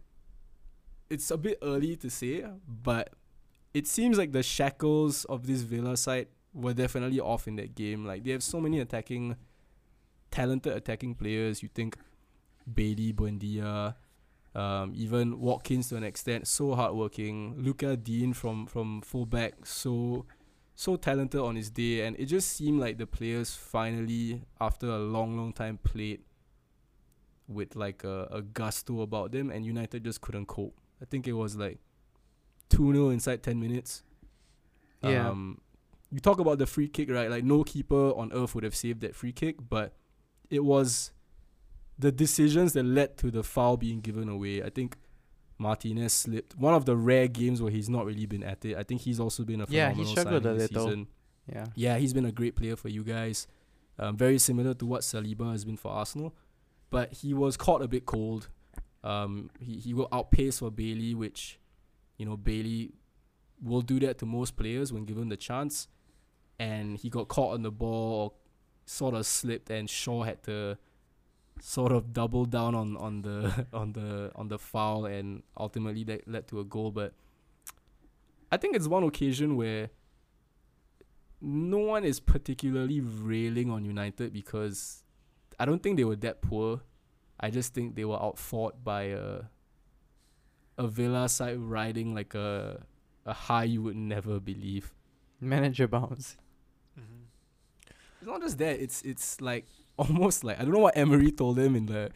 it's 1.10 1.30
a 1.30 1.36
bit 1.36 1.58
early 1.62 1.96
to 1.96 2.08
say, 2.10 2.44
but 2.68 3.12
it 3.74 3.86
seems 3.86 4.18
like 4.18 4.32
the 4.32 4.42
shackles 4.42 5.24
of 5.26 5.46
this 5.46 5.62
Villa 5.62 5.96
side 5.96 6.28
were 6.52 6.74
definitely 6.74 7.20
off 7.20 7.48
in 7.48 7.56
that 7.56 7.74
game. 7.74 8.04
Like 8.04 8.24
they 8.24 8.32
have 8.32 8.42
so 8.42 8.60
many 8.60 8.80
attacking, 8.80 9.36
talented 10.30 10.74
attacking 10.74 11.14
players. 11.14 11.62
You 11.62 11.68
think 11.74 11.96
Bailey, 12.72 13.12
Buendia, 13.12 13.94
um, 14.54 14.92
even 14.94 15.40
Watkins 15.40 15.88
to 15.88 15.96
an 15.96 16.04
extent, 16.04 16.46
so 16.46 16.74
hardworking. 16.74 17.54
Lucas 17.58 17.96
Digne 17.96 18.34
from 18.34 18.66
from 18.66 19.00
fullback, 19.00 19.64
so 19.64 20.26
so 20.74 20.96
talented 20.96 21.40
on 21.40 21.56
his 21.56 21.70
day, 21.70 22.06
and 22.06 22.18
it 22.18 22.26
just 22.26 22.50
seemed 22.52 22.80
like 22.80 22.98
the 22.98 23.06
players 23.06 23.54
finally, 23.54 24.42
after 24.60 24.86
a 24.88 24.98
long, 24.98 25.36
long 25.36 25.52
time, 25.52 25.78
played 25.78 26.20
with 27.48 27.76
like 27.76 28.04
a, 28.04 28.28
a 28.30 28.42
gusto 28.42 29.00
about 29.02 29.32
them, 29.32 29.50
and 29.50 29.64
United 29.64 30.04
just 30.04 30.20
couldn't 30.20 30.46
cope. 30.46 30.78
I 31.00 31.04
think 31.04 31.26
it 31.26 31.32
was 31.32 31.56
like 31.56 31.78
2 32.76 32.92
0 32.92 33.10
inside 33.10 33.42
10 33.42 33.58
minutes. 33.60 34.02
Yeah. 35.02 35.28
Um, 35.30 35.60
you 36.10 36.20
talk 36.20 36.38
about 36.40 36.58
the 36.58 36.66
free 36.66 36.88
kick, 36.88 37.10
right? 37.10 37.30
Like, 37.30 37.44
no 37.44 37.64
keeper 37.64 38.10
on 38.16 38.32
earth 38.32 38.54
would 38.54 38.64
have 38.64 38.74
saved 38.76 39.00
that 39.00 39.14
free 39.14 39.32
kick, 39.32 39.56
but 39.68 39.94
it 40.50 40.64
was 40.64 41.10
the 41.98 42.12
decisions 42.12 42.72
that 42.74 42.82
led 42.84 43.16
to 43.18 43.30
the 43.30 43.42
foul 43.42 43.76
being 43.76 44.00
given 44.00 44.28
away. 44.28 44.62
I 44.62 44.70
think 44.70 44.96
Martinez 45.58 46.12
slipped. 46.12 46.56
One 46.56 46.74
of 46.74 46.84
the 46.84 46.96
rare 46.96 47.28
games 47.28 47.62
where 47.62 47.70
he's 47.72 47.88
not 47.88 48.04
really 48.04 48.26
been 48.26 48.42
at 48.42 48.64
it. 48.64 48.76
I 48.76 48.82
think 48.82 49.00
he's 49.00 49.18
also 49.20 49.44
been 49.44 49.60
a 49.60 49.66
Yeah, 49.68 49.90
phenomenal 49.90 50.04
he 50.04 50.10
struggled 50.10 50.42
signing 50.42 50.58
this 50.58 50.70
little. 50.72 50.86
season. 50.88 51.06
Yeah. 51.52 51.66
Yeah, 51.74 51.98
he's 51.98 52.12
been 52.12 52.26
a 52.26 52.32
great 52.32 52.54
player 52.56 52.76
for 52.76 52.88
you 52.88 53.02
guys. 53.04 53.46
Um, 53.98 54.16
very 54.16 54.38
similar 54.38 54.74
to 54.74 54.86
what 54.86 55.02
Saliba 55.02 55.50
has 55.52 55.64
been 55.64 55.76
for 55.76 55.90
Arsenal, 55.92 56.34
but 56.90 57.12
he 57.12 57.34
was 57.34 57.56
caught 57.56 57.82
a 57.82 57.88
bit 57.88 58.06
cold. 58.06 58.48
Um, 59.04 59.50
he 59.60 59.74
he 59.78 59.94
will 59.94 60.08
outpace 60.12 60.58
for 60.60 60.70
Bailey, 60.70 61.14
which, 61.14 61.58
you 62.22 62.28
know, 62.28 62.36
Bailey 62.36 62.92
will 63.60 63.80
do 63.80 63.98
that 63.98 64.16
to 64.18 64.26
most 64.26 64.56
players 64.56 64.92
when 64.92 65.04
given 65.04 65.28
the 65.28 65.36
chance, 65.36 65.88
and 66.56 66.96
he 66.96 67.10
got 67.10 67.26
caught 67.26 67.54
on 67.54 67.62
the 67.62 67.72
ball, 67.72 68.12
or 68.12 68.32
sort 68.86 69.14
of 69.16 69.26
slipped, 69.26 69.70
and 69.70 69.90
Shaw 69.90 70.22
had 70.22 70.40
to 70.44 70.78
sort 71.60 71.90
of 71.90 72.12
double 72.12 72.44
down 72.44 72.76
on 72.76 72.96
on 72.96 73.22
the 73.22 73.66
on 73.72 73.94
the 73.94 74.30
on 74.36 74.46
the 74.46 74.58
foul, 74.60 75.06
and 75.06 75.42
ultimately 75.58 76.04
that 76.04 76.28
led 76.28 76.46
to 76.46 76.60
a 76.60 76.64
goal. 76.64 76.92
But 76.92 77.12
I 78.52 78.56
think 78.56 78.76
it's 78.76 78.86
one 78.86 79.02
occasion 79.02 79.56
where 79.56 79.90
no 81.40 81.78
one 81.78 82.04
is 82.04 82.20
particularly 82.20 83.00
railing 83.00 83.68
on 83.68 83.84
United 83.84 84.32
because 84.32 85.02
I 85.58 85.64
don't 85.64 85.82
think 85.82 85.96
they 85.96 86.04
were 86.04 86.14
that 86.14 86.40
poor. 86.40 86.82
I 87.40 87.50
just 87.50 87.74
think 87.74 87.96
they 87.96 88.04
were 88.04 88.22
outfought 88.22 88.84
by 88.84 89.02
a 89.06 89.40
a 90.78 90.86
Villa 90.86 91.28
side 91.28 91.58
riding 91.58 92.14
like 92.14 92.34
a 92.34 92.84
a 93.24 93.32
high 93.32 93.64
you 93.64 93.82
would 93.82 93.96
never 93.96 94.40
believe. 94.40 94.92
Manager 95.40 95.86
bounce. 95.86 96.36
Mm-hmm. 96.98 97.22
It's 98.20 98.26
not 98.28 98.40
just 98.40 98.58
that. 98.58 98.80
It's 98.80 99.02
it's 99.02 99.40
like 99.40 99.66
almost 99.96 100.44
like 100.44 100.58
I 100.58 100.62
don't 100.62 100.72
know 100.72 100.80
what 100.80 100.96
Emery 100.96 101.30
told 101.32 101.58
him 101.58 101.76
in 101.76 101.86
the 101.86 102.10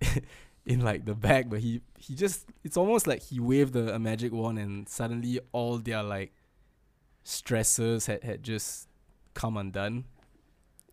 in 0.66 0.80
like 0.80 1.04
the 1.04 1.14
back, 1.14 1.48
but 1.48 1.60
he 1.60 1.80
he 1.98 2.14
just 2.14 2.46
it's 2.64 2.76
almost 2.76 3.06
like 3.06 3.22
he 3.22 3.40
waved 3.40 3.74
a, 3.76 3.94
a 3.94 3.98
magic 3.98 4.32
wand 4.32 4.58
and 4.58 4.88
suddenly 4.88 5.40
all 5.52 5.78
their 5.78 6.02
like 6.02 6.32
stressors 7.24 8.06
had 8.06 8.22
had 8.24 8.42
just 8.42 8.88
come 9.34 9.56
undone. 9.56 10.04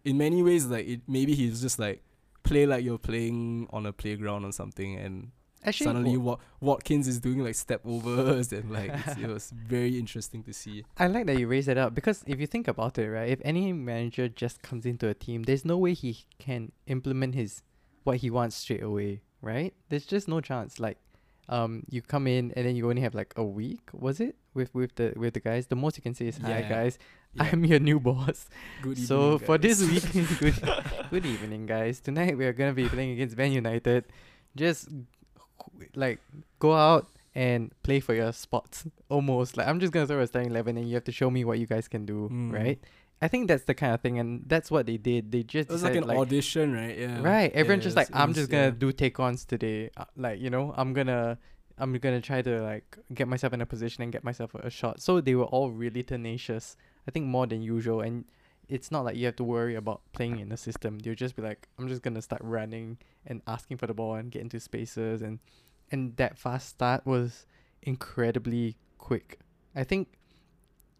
In 0.03 0.17
many 0.17 0.43
ways, 0.43 0.65
like 0.67 0.87
it 0.87 1.01
maybe 1.07 1.33
he's 1.33 1.61
just 1.61 1.79
like 1.79 2.03
play 2.43 2.65
like 2.65 2.83
you're 2.83 2.97
playing 2.97 3.67
on 3.71 3.85
a 3.85 3.93
playground 3.93 4.45
or 4.45 4.51
something, 4.51 4.95
and 4.95 5.31
Actually, 5.65 5.85
suddenly 5.85 6.17
wa- 6.17 6.31
Wat- 6.33 6.39
Watkins 6.61 7.07
is 7.07 7.19
doing 7.19 7.39
like 7.43 7.55
step 7.55 7.81
overs 7.85 8.51
and 8.53 8.71
like 8.71 8.91
it 9.17 9.27
was 9.27 9.51
very 9.51 9.97
interesting 9.97 10.43
to 10.43 10.53
see. 10.53 10.83
I 10.97 11.07
like 11.07 11.25
that 11.27 11.37
you 11.39 11.47
raised 11.47 11.67
that 11.67 11.77
up 11.77 11.93
because 11.95 12.23
if 12.27 12.39
you 12.39 12.47
think 12.47 12.67
about 12.67 12.97
it, 12.97 13.09
right, 13.09 13.29
if 13.29 13.39
any 13.43 13.73
manager 13.73 14.27
just 14.29 14.61
comes 14.61 14.85
into 14.85 15.07
a 15.07 15.13
team, 15.13 15.43
there's 15.43 15.65
no 15.65 15.77
way 15.77 15.93
he 15.93 16.25
can 16.39 16.71
implement 16.87 17.35
his 17.35 17.63
what 18.03 18.17
he 18.17 18.29
wants 18.29 18.55
straight 18.55 18.83
away, 18.83 19.21
right? 19.41 19.73
There's 19.89 20.05
just 20.05 20.27
no 20.27 20.39
chance. 20.41 20.79
Like, 20.79 20.97
um, 21.49 21.83
you 21.89 22.01
come 22.01 22.27
in 22.27 22.51
and 22.55 22.65
then 22.65 22.75
you 22.75 22.87
only 22.89 23.01
have 23.01 23.15
like 23.15 23.33
a 23.35 23.43
week, 23.43 23.89
was 23.93 24.19
it? 24.19 24.35
With 24.53 24.73
with 24.73 24.95
the 24.95 25.13
with 25.17 25.33
the 25.33 25.39
guys, 25.41 25.67
the 25.67 25.75
most 25.75 25.97
you 25.97 26.03
can 26.03 26.13
say 26.13 26.27
is 26.27 26.37
hi 26.37 26.59
Yeah. 26.59 26.69
guys. 26.69 26.97
Yeah. 27.33 27.49
I'm 27.51 27.65
your 27.65 27.79
new 27.79 27.99
boss. 27.99 28.47
Good 28.81 28.91
evening. 28.91 29.05
so 29.07 29.33
evening, 29.33 29.45
for 29.45 29.57
this 29.57 29.81
week, 29.83 30.05
good 30.39 30.55
good 31.09 31.25
evening, 31.25 31.65
guys. 31.65 31.99
Tonight 31.99 32.37
we 32.37 32.45
are 32.45 32.53
gonna 32.53 32.73
be 32.73 32.87
playing 32.87 33.11
against 33.11 33.35
Man 33.37 33.51
United. 33.51 34.05
Just 34.55 34.87
like 35.95 36.19
go 36.59 36.73
out 36.73 37.07
and 37.33 37.71
play 37.83 37.99
for 37.99 38.13
your 38.13 38.31
spots. 38.31 38.85
Almost 39.09 39.57
like 39.57 39.67
I'm 39.67 39.79
just 39.79 39.91
gonna 39.93 40.07
throw 40.07 40.19
a 40.21 40.27
starting 40.27 40.51
eleven, 40.51 40.77
and 40.77 40.87
you 40.87 40.95
have 40.95 41.03
to 41.05 41.11
show 41.11 41.29
me 41.29 41.43
what 41.45 41.59
you 41.59 41.67
guys 41.67 41.87
can 41.87 42.05
do, 42.05 42.29
Mm. 42.31 42.53
right? 42.53 42.79
I 43.21 43.27
think 43.29 43.47
that's 43.47 43.63
the 43.63 43.73
kind 43.73 43.93
of 43.93 44.01
thing, 44.01 44.19
and 44.19 44.43
that's 44.45 44.69
what 44.69 44.85
they 44.85 44.97
did. 44.97 45.31
They 45.31 45.43
just 45.43 45.69
It 45.69 45.73
was 45.73 45.83
like 45.83 45.95
an 45.95 46.09
audition, 46.09 46.73
right? 46.73 46.97
Yeah. 46.97 47.21
Right. 47.21 47.51
Everyone's 47.53 47.83
Yeah, 47.83 47.87
just 47.87 47.95
like, 47.95 48.09
was- 48.09 48.19
I'm 48.21 48.29
was- 48.29 48.37
just 48.37 48.49
gonna 48.51 48.63
yeah. 48.65 48.69
do 48.77 48.91
take 48.91 49.19
ons 49.19 49.45
today. 49.45 49.89
Uh, 49.95 50.03
like, 50.17 50.39
you 50.39 50.49
know, 50.49 50.73
I'm 50.77 50.93
gonna 50.93 51.37
I'm 51.77 51.91
gonna 51.99 52.21
try 52.21 52.41
to 52.41 52.61
like 52.61 52.97
get 53.13 53.27
myself 53.27 53.51
in 53.53 53.59
a 53.61 53.65
position 53.65 54.03
and 54.03 54.11
get 54.11 54.23
myself 54.23 54.53
a, 54.55 54.59
a 54.67 54.69
shot. 54.69 55.01
So 55.01 55.19
they 55.21 55.35
were 55.35 55.45
all 55.45 55.71
really 55.71 56.03
tenacious. 56.03 56.75
I 57.07 57.11
think 57.11 57.25
more 57.25 57.47
than 57.47 57.61
usual. 57.61 58.01
And 58.01 58.25
it's 58.67 58.91
not 58.91 59.05
like 59.05 59.15
you 59.15 59.25
have 59.25 59.35
to 59.37 59.43
worry 59.43 59.75
about 59.75 60.01
playing 60.13 60.39
in 60.39 60.49
the 60.49 60.57
system. 60.57 60.99
You'll 61.03 61.15
just 61.15 61.35
be 61.35 61.41
like, 61.41 61.67
I'm 61.77 61.87
just 61.87 62.01
gonna 62.01 62.21
start 62.21 62.41
running 62.43 62.97
and 63.25 63.41
asking 63.47 63.77
for 63.77 63.87
the 63.87 63.93
ball 63.93 64.15
and 64.15 64.31
get 64.31 64.41
into 64.41 64.59
spaces 64.59 65.21
and 65.21 65.39
and 65.91 66.15
that 66.17 66.37
fast 66.37 66.69
start 66.69 67.05
was 67.05 67.45
incredibly 67.83 68.77
quick. 68.97 69.39
I 69.75 69.83
think 69.83 70.07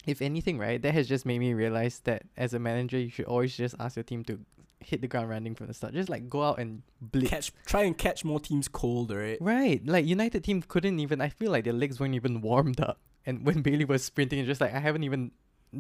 if 0.06 0.22
anything, 0.22 0.60
right, 0.60 0.82
that 0.82 0.94
has 0.94 1.08
just 1.08 1.26
made 1.26 1.40
me 1.40 1.54
realize 1.54 2.00
that 2.04 2.24
as 2.38 2.54
a 2.54 2.60
manager 2.60 3.00
you 3.00 3.10
should 3.10 3.26
always 3.26 3.56
just 3.56 3.76
ask 3.80 3.96
your 3.96 4.04
team 4.04 4.24
to 4.26 4.40
hit 4.80 5.02
the 5.02 5.08
ground 5.08 5.30
running 5.30 5.56
from 5.56 5.68
the 5.68 5.74
start. 5.74 5.94
Just 5.94 6.10
like 6.10 6.30
go 6.30 6.44
out 6.44 6.60
and 6.60 6.84
blitz. 7.02 7.30
catch, 7.30 7.52
try 7.66 7.84
and 7.84 7.98
catch 7.98 8.24
more 8.24 8.40
teams 8.40 8.68
cold, 8.68 9.12
right? 9.12 9.38
Right. 9.42 9.86
Like 9.86 10.06
United 10.06 10.44
team 10.44 10.62
couldn't 10.62 11.00
even 11.00 11.22
I 11.22 11.30
feel 11.30 11.52
like 11.52 11.64
their 11.64 11.74
legs 11.74 12.00
weren't 12.00 12.16
even 12.16 12.42
warmed 12.42 12.80
up. 12.80 13.00
And 13.26 13.44
when 13.44 13.62
Bailey 13.62 13.86
was 13.86 14.04
sprinting, 14.04 14.40
it's 14.40 14.48
just 14.48 14.62
like 14.62 14.74
I 14.74 14.80
haven't 14.80 15.04
even 15.04 15.32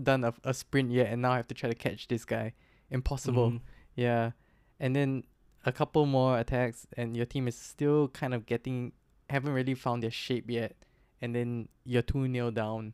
done 0.03 0.23
a, 0.23 0.33
a 0.43 0.53
sprint 0.53 0.91
yet 0.91 1.07
and 1.11 1.21
now 1.21 1.31
I 1.31 1.37
have 1.37 1.47
to 1.47 1.53
try 1.55 1.69
to 1.69 1.75
catch 1.75 2.07
this 2.07 2.25
guy. 2.25 2.53
Impossible. 2.89 3.51
Mhm. 3.51 3.61
Yeah. 3.95 4.31
And 4.79 4.95
then 4.95 5.23
a 5.65 5.71
couple 5.71 6.05
more 6.05 6.37
attacks 6.37 6.85
and 6.97 7.15
your 7.17 7.25
team 7.25 7.47
is 7.47 7.57
still 7.57 8.07
kind 8.09 8.33
of 8.33 8.45
getting 8.45 8.91
haven't 9.29 9.53
really 9.53 9.73
found 9.73 10.03
their 10.03 10.11
shape 10.11 10.49
yet. 10.49 10.75
And 11.21 11.33
then 11.33 11.69
you're 11.85 12.01
two 12.03 12.27
nil 12.27 12.51
down 12.51 12.93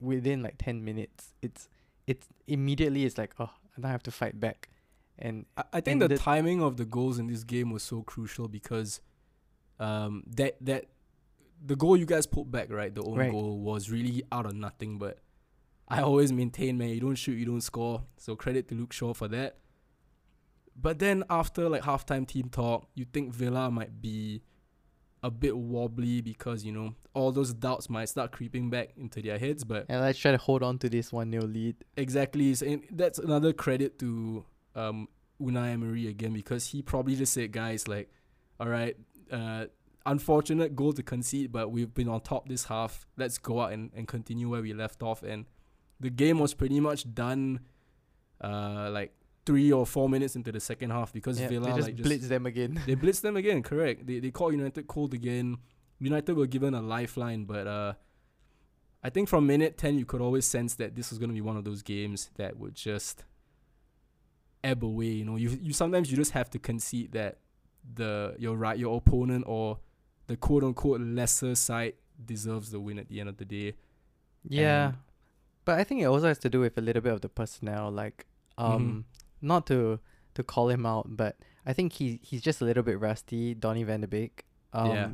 within 0.00 0.42
like 0.42 0.56
ten 0.58 0.84
minutes. 0.84 1.32
It's 1.42 1.68
it's 2.06 2.26
immediately 2.46 3.04
it's 3.04 3.16
like, 3.16 3.34
oh, 3.38 3.50
now 3.78 3.88
I 3.88 3.92
have 3.92 4.02
to 4.02 4.10
fight 4.10 4.38
back. 4.40 4.68
And 5.18 5.46
I, 5.56 5.62
I 5.74 5.80
think 5.80 5.92
And 5.94 6.02
the, 6.02 6.08
the- 6.08 6.18
timing 6.18 6.60
of 6.62 6.76
the 6.76 6.84
goals 6.84 7.18
in 7.18 7.28
this 7.28 7.44
game 7.44 7.70
was 7.70 7.82
so 7.82 8.02
crucial 8.02 8.48
because 8.48 9.00
um 9.78 10.24
that 10.26 10.56
that 10.60 10.86
the 11.64 11.76
goal 11.76 11.96
you 11.96 12.04
guys 12.06 12.26
pulled 12.26 12.50
back, 12.50 12.70
right? 12.72 12.92
The 12.92 13.02
own 13.02 13.16
Right. 13.16 13.30
goal 13.30 13.58
was 13.60 13.88
really 13.90 14.24
out 14.32 14.46
of 14.46 14.54
nothing, 14.54 14.98
but 14.98 15.18
I 15.92 16.00
always 16.00 16.32
maintain, 16.32 16.78
man, 16.78 16.88
you 16.88 17.00
don't 17.00 17.16
shoot, 17.16 17.34
you 17.34 17.44
don't 17.44 17.60
score. 17.60 18.02
So 18.16 18.34
credit 18.34 18.66
to 18.68 18.74
Luke 18.74 18.94
Shaw 18.94 19.12
for 19.12 19.28
that. 19.28 19.58
But 20.74 20.98
then 20.98 21.22
after 21.28 21.68
like 21.68 21.82
halftime 21.82 22.26
team 22.26 22.48
talk, 22.48 22.88
you 22.94 23.04
think 23.04 23.34
Villa 23.34 23.70
might 23.70 24.00
be 24.00 24.42
a 25.22 25.30
bit 25.30 25.54
wobbly 25.54 26.22
because, 26.22 26.64
you 26.64 26.72
know, 26.72 26.94
all 27.12 27.30
those 27.30 27.52
doubts 27.52 27.90
might 27.90 28.08
start 28.08 28.32
creeping 28.32 28.70
back 28.70 28.88
into 28.96 29.20
their 29.20 29.38
heads, 29.38 29.64
but 29.64 29.84
and 29.90 30.00
let's 30.00 30.18
try 30.18 30.30
to 30.30 30.38
hold 30.38 30.62
on 30.62 30.78
to 30.78 30.88
this 30.88 31.12
one 31.12 31.28
nil 31.28 31.42
lead. 31.42 31.76
Exactly. 31.98 32.54
So 32.54 32.66
and 32.66 32.84
that's 32.90 33.18
another 33.18 33.52
credit 33.52 33.98
to 33.98 34.46
um 34.74 35.08
Unai 35.42 35.72
Emery 35.72 36.06
again 36.06 36.32
because 36.32 36.68
he 36.68 36.80
probably 36.80 37.16
just 37.16 37.34
said, 37.34 37.52
guys, 37.52 37.86
like, 37.86 38.10
all 38.58 38.68
right, 38.68 38.96
uh, 39.30 39.66
unfortunate 40.06 40.74
goal 40.74 40.94
to 40.94 41.02
concede, 41.02 41.52
but 41.52 41.70
we've 41.70 41.92
been 41.92 42.08
on 42.08 42.22
top 42.22 42.48
this 42.48 42.64
half. 42.64 43.06
Let's 43.18 43.36
go 43.36 43.60
out 43.60 43.72
and, 43.72 43.90
and 43.94 44.08
continue 44.08 44.48
where 44.48 44.62
we 44.62 44.72
left 44.72 45.02
off. 45.02 45.22
And 45.22 45.44
the 46.02 46.10
game 46.10 46.38
was 46.38 46.52
pretty 46.54 46.80
much 46.80 47.00
done, 47.14 47.60
uh, 48.40 48.88
like 48.90 49.12
three 49.46 49.72
or 49.72 49.84
four 49.86 50.08
minutes 50.08 50.36
into 50.36 50.52
the 50.52 50.60
second 50.60 50.90
half 50.90 51.12
because 51.12 51.40
Yeah, 51.40 51.48
Villa 51.48 51.66
they 51.70 51.76
just 51.76 51.88
like 51.88 51.96
blitz 52.02 52.28
them 52.28 52.46
again. 52.46 52.80
they 52.86 52.94
blitzed 52.96 53.22
them 53.26 53.36
again. 53.36 53.62
Correct. 53.62 54.06
They 54.06 54.18
they 54.20 54.30
called 54.30 54.52
United 54.52 54.86
cold 54.86 55.14
again. 55.14 55.56
United 55.98 56.36
were 56.36 56.46
given 56.56 56.74
a 56.74 56.82
lifeline, 56.82 57.44
but 57.44 57.66
uh, 57.66 57.92
I 59.02 59.10
think 59.10 59.28
from 59.28 59.46
minute 59.46 59.78
ten 59.78 59.98
you 59.98 60.04
could 60.04 60.20
always 60.20 60.44
sense 60.46 60.74
that 60.76 60.94
this 60.96 61.10
was 61.10 61.18
going 61.18 61.30
to 61.30 61.34
be 61.34 61.40
one 61.50 61.56
of 61.56 61.64
those 61.64 61.82
games 61.82 62.30
that 62.36 62.56
would 62.58 62.74
just 62.74 63.24
ebb 64.64 64.84
away. 64.84 65.06
You 65.06 65.24
know, 65.24 65.36
you 65.36 65.50
you 65.60 65.72
sometimes 65.72 66.10
you 66.10 66.16
just 66.16 66.32
have 66.32 66.50
to 66.50 66.58
concede 66.58 67.12
that 67.12 67.38
the 67.94 68.34
your 68.38 68.56
right 68.56 68.78
your 68.78 68.96
opponent 68.96 69.44
or 69.46 69.78
the 70.28 70.36
quote 70.36 70.62
unquote 70.64 71.00
lesser 71.00 71.54
side 71.54 71.94
deserves 72.24 72.70
the 72.70 72.78
win 72.80 72.98
at 72.98 73.08
the 73.08 73.20
end 73.20 73.28
of 73.28 73.36
the 73.36 73.44
day. 73.44 73.74
Yeah. 74.48 74.86
And- 74.86 74.96
But 75.64 75.78
I 75.78 75.84
think 75.84 76.02
it 76.02 76.06
also 76.06 76.26
has 76.28 76.38
to 76.38 76.50
do 76.50 76.60
with 76.60 76.76
a 76.76 76.80
little 76.80 77.02
bit 77.02 77.12
of 77.12 77.20
the 77.20 77.28
personnel, 77.28 77.90
like 77.90 78.26
um 78.58 79.04
not 79.40 79.66
to 79.66 79.98
to 80.34 80.42
call 80.42 80.68
him 80.68 80.84
out, 80.86 81.16
but 81.16 81.36
I 81.66 81.72
think 81.72 81.94
he 81.94 82.20
he's 82.22 82.42
just 82.42 82.60
a 82.60 82.64
little 82.64 82.82
bit 82.82 82.98
rusty, 83.00 83.54
Donny 83.54 83.82
van 83.84 84.00
de 84.00 84.08
Beek. 84.08 84.44
Um 84.72 84.88
Yeah. 84.90 85.08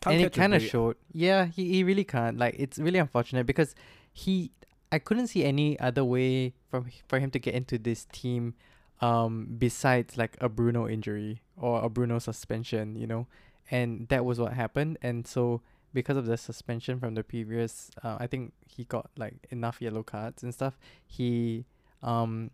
Can't 0.00 0.14
and 0.14 0.24
it 0.26 0.32
kind 0.32 0.54
of 0.54 0.62
showed. 0.70 0.96
Yeah, 1.12 1.46
he, 1.46 1.72
he 1.72 1.84
really 1.84 2.04
can't. 2.04 2.38
Like 2.38 2.54
it's 2.58 2.78
really 2.78 2.98
unfortunate 3.00 3.46
because 3.46 3.74
he 4.12 4.52
I 4.92 4.98
couldn't 4.98 5.26
see 5.28 5.44
any 5.44 5.78
other 5.80 6.04
way 6.04 6.54
from 6.70 6.86
for 7.08 7.18
him 7.18 7.30
to 7.32 7.38
get 7.38 7.54
into 7.54 7.78
this 7.78 8.06
team 8.12 8.54
um 9.00 9.46
besides 9.58 10.16
like 10.16 10.36
a 10.40 10.48
Bruno 10.48 10.88
injury 10.88 11.42
or 11.56 11.82
a 11.82 11.88
Bruno 11.88 12.18
suspension, 12.18 12.94
you 12.94 13.06
know. 13.06 13.26
And 13.70 14.08
that 14.08 14.24
was 14.24 14.38
what 14.38 14.52
happened 14.54 14.98
and 15.02 15.26
so 15.26 15.60
because 15.92 16.16
of 16.16 16.26
the 16.26 16.36
suspension 16.36 16.98
from 17.00 17.14
the 17.14 17.22
previous 17.24 17.90
uh, 18.02 18.16
I 18.20 18.26
think 18.26 18.52
he 18.66 18.84
got 18.84 19.10
like 19.16 19.46
enough 19.50 19.80
yellow 19.80 20.02
cards 20.02 20.42
and 20.42 20.52
stuff. 20.52 20.78
He 21.06 21.64
um 22.02 22.50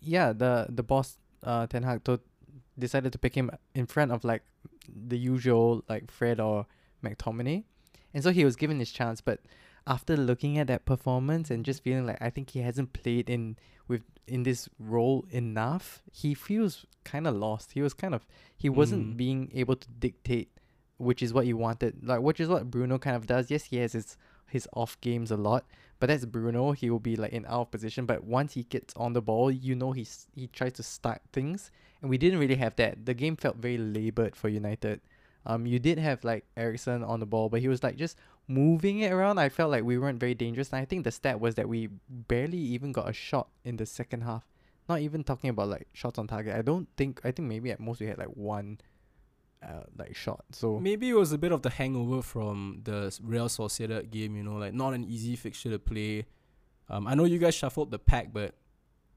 yeah, 0.00 0.32
the 0.32 0.66
the 0.68 0.82
boss 0.82 1.18
uh 1.42 1.66
Ten 1.66 1.82
Hag 1.82 2.04
to- 2.04 2.20
decided 2.78 3.12
to 3.12 3.18
pick 3.18 3.34
him 3.34 3.50
in 3.74 3.86
front 3.86 4.12
of 4.12 4.24
like 4.24 4.42
the 4.88 5.18
usual 5.18 5.84
like 5.88 6.10
Fred 6.10 6.40
or 6.40 6.66
McTominay. 7.04 7.64
And 8.14 8.22
so 8.22 8.30
he 8.30 8.44
was 8.44 8.56
given 8.56 8.78
his 8.78 8.90
chance, 8.90 9.20
but 9.20 9.40
after 9.86 10.16
looking 10.16 10.58
at 10.58 10.66
that 10.66 10.84
performance 10.84 11.50
and 11.50 11.64
just 11.64 11.82
feeling 11.82 12.06
like 12.06 12.18
I 12.20 12.30
think 12.30 12.50
he 12.50 12.60
hasn't 12.60 12.92
played 12.92 13.28
in 13.30 13.56
with 13.86 14.02
in 14.26 14.42
this 14.42 14.68
role 14.78 15.24
enough, 15.30 16.02
he 16.12 16.34
feels 16.34 16.84
kind 17.04 17.26
of 17.26 17.34
lost. 17.36 17.72
He 17.72 17.82
was 17.82 17.94
kind 17.94 18.14
of 18.14 18.26
he 18.56 18.68
wasn't 18.68 19.14
Mm. 19.14 19.16
being 19.16 19.50
able 19.54 19.76
to 19.76 19.88
dictate 19.98 20.50
which 20.98 21.22
is 21.22 21.32
what 21.32 21.46
you 21.46 21.56
wanted. 21.56 22.06
Like 22.06 22.20
which 22.20 22.40
is 22.40 22.48
what 22.48 22.70
Bruno 22.70 22.98
kind 22.98 23.16
of 23.16 23.26
does. 23.26 23.50
Yes, 23.50 23.64
he 23.64 23.76
has 23.78 23.92
his 23.92 24.16
his 24.48 24.68
off 24.72 25.00
games 25.00 25.30
a 25.30 25.36
lot, 25.36 25.64
but 25.98 26.08
that's 26.08 26.24
Bruno. 26.24 26.72
He 26.72 26.90
will 26.90 27.00
be 27.00 27.16
like 27.16 27.32
in 27.32 27.46
out 27.46 27.62
of 27.62 27.70
position, 27.70 28.06
but 28.06 28.24
once 28.24 28.54
he 28.54 28.64
gets 28.64 28.94
on 28.96 29.12
the 29.12 29.22
ball, 29.22 29.50
you 29.50 29.74
know 29.74 29.92
he's 29.92 30.26
he 30.34 30.46
tries 30.48 30.74
to 30.74 30.82
start 30.82 31.22
things, 31.32 31.70
and 32.00 32.10
we 32.10 32.18
didn't 32.18 32.38
really 32.38 32.56
have 32.56 32.76
that. 32.76 33.06
The 33.06 33.14
game 33.14 33.36
felt 33.36 33.56
very 33.56 33.78
labored 33.78 34.36
for 34.36 34.48
United. 34.48 35.00
Um, 35.46 35.66
you 35.66 35.78
did 35.78 35.98
have 35.98 36.24
like 36.24 36.44
Eriksen 36.56 37.02
on 37.02 37.20
the 37.20 37.26
ball, 37.26 37.48
but 37.48 37.60
he 37.60 37.68
was 37.68 37.82
like 37.82 37.96
just 37.96 38.16
moving 38.48 39.00
it 39.00 39.12
around. 39.12 39.38
I 39.38 39.48
felt 39.48 39.70
like 39.70 39.84
we 39.84 39.98
weren't 39.98 40.20
very 40.20 40.34
dangerous. 40.34 40.70
And 40.72 40.80
I 40.80 40.84
think 40.84 41.04
the 41.04 41.10
stat 41.10 41.40
was 41.40 41.54
that 41.54 41.68
we 41.68 41.88
barely 42.08 42.58
even 42.58 42.92
got 42.92 43.08
a 43.08 43.12
shot 43.12 43.48
in 43.64 43.76
the 43.76 43.86
second 43.86 44.22
half. 44.22 44.46
Not 44.88 45.00
even 45.00 45.22
talking 45.22 45.50
about 45.50 45.68
like 45.68 45.86
shots 45.92 46.18
on 46.18 46.26
target. 46.26 46.56
I 46.56 46.62
don't 46.62 46.88
think. 46.96 47.20
I 47.24 47.30
think 47.30 47.48
maybe 47.48 47.70
at 47.70 47.80
most 47.80 48.00
we 48.00 48.06
had 48.06 48.18
like 48.18 48.34
one, 48.36 48.78
uh, 49.62 49.82
like 49.98 50.14
shot. 50.16 50.44
So 50.52 50.78
Maybe 50.78 51.08
it 51.10 51.14
was 51.14 51.32
a 51.32 51.38
bit 51.38 51.52
of 51.52 51.62
the 51.62 51.70
hangover 51.70 52.22
from 52.22 52.80
the 52.84 53.16
Real 53.22 53.48
Sociedad 53.48 54.10
game, 54.10 54.36
you 54.36 54.42
know, 54.42 54.56
like 54.56 54.74
not 54.74 54.94
an 54.94 55.04
easy 55.04 55.36
fixture 55.36 55.70
to 55.70 55.78
play. 55.78 56.26
Um, 56.88 57.06
I 57.06 57.14
know 57.14 57.24
you 57.24 57.38
guys 57.38 57.54
shuffled 57.54 57.90
the 57.90 57.98
pack, 57.98 58.32
but 58.32 58.54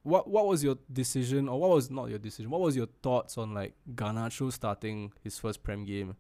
what 0.04 0.28
what 0.28 0.48
was 0.48 0.64
your 0.64 0.78
decision, 0.92 1.48
or 1.48 1.60
what 1.60 1.70
was 1.70 1.90
not 1.92 2.10
your 2.10 2.20
decision? 2.20 2.50
What 2.50 2.62
was 2.62 2.76
your 2.76 2.88
thoughts 3.04 3.38
on 3.38 3.54
like 3.54 3.74
Garnacho 3.94 4.52
starting 4.52 5.14
his 5.24 5.38
first 5.38 5.62
Prem 5.64 5.86
game? 5.86 6.16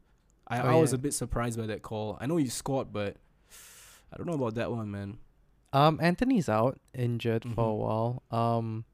I, 0.48 0.62
Oh, 0.62 0.70
I 0.70 0.76
was 0.76 0.92
yeah. 0.92 0.96
a 0.96 1.00
bit 1.00 1.14
surprised 1.14 1.58
by 1.60 1.66
that 1.68 1.82
call. 1.82 2.18
I 2.22 2.26
know 2.28 2.38
you 2.38 2.50
scored, 2.50 2.94
but 2.94 3.18
I 4.14 4.18
don't 4.18 4.28
know 4.28 4.34
about 4.34 4.56
that 4.56 4.72
one, 4.72 4.92
man. 4.92 5.18
um, 5.74 6.00
Antony's 6.02 6.48
out 6.50 6.80
injured 6.94 7.44
for 7.44 7.50
a 7.50 7.54
Mhm. 7.54 7.78
while. 7.78 8.24
Um, 8.30 8.86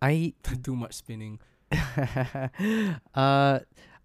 I 0.00 0.34
Too 0.62 0.76
much 0.76 0.94
spinning. 0.94 1.40
uh, 3.14 3.58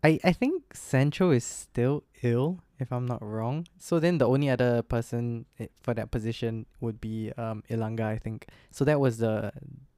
I 0.03 0.19
I 0.23 0.31
think 0.33 0.73
Sancho 0.73 1.31
is 1.31 1.43
still 1.43 2.03
ill, 2.23 2.59
if 2.79 2.91
I'm 2.91 3.05
not 3.05 3.21
wrong. 3.21 3.67
So 3.77 3.99
then 3.99 4.17
the 4.17 4.27
only 4.27 4.49
other 4.49 4.81
person 4.81 5.45
for 5.81 5.93
that 5.93 6.11
position 6.11 6.65
would 6.79 6.99
be 7.01 7.31
um 7.37 7.63
Elanga, 7.69 8.05
I 8.05 8.17
think. 8.17 8.47
So 8.71 8.85
that 8.85 8.99
was 8.99 9.17
the 9.17 9.51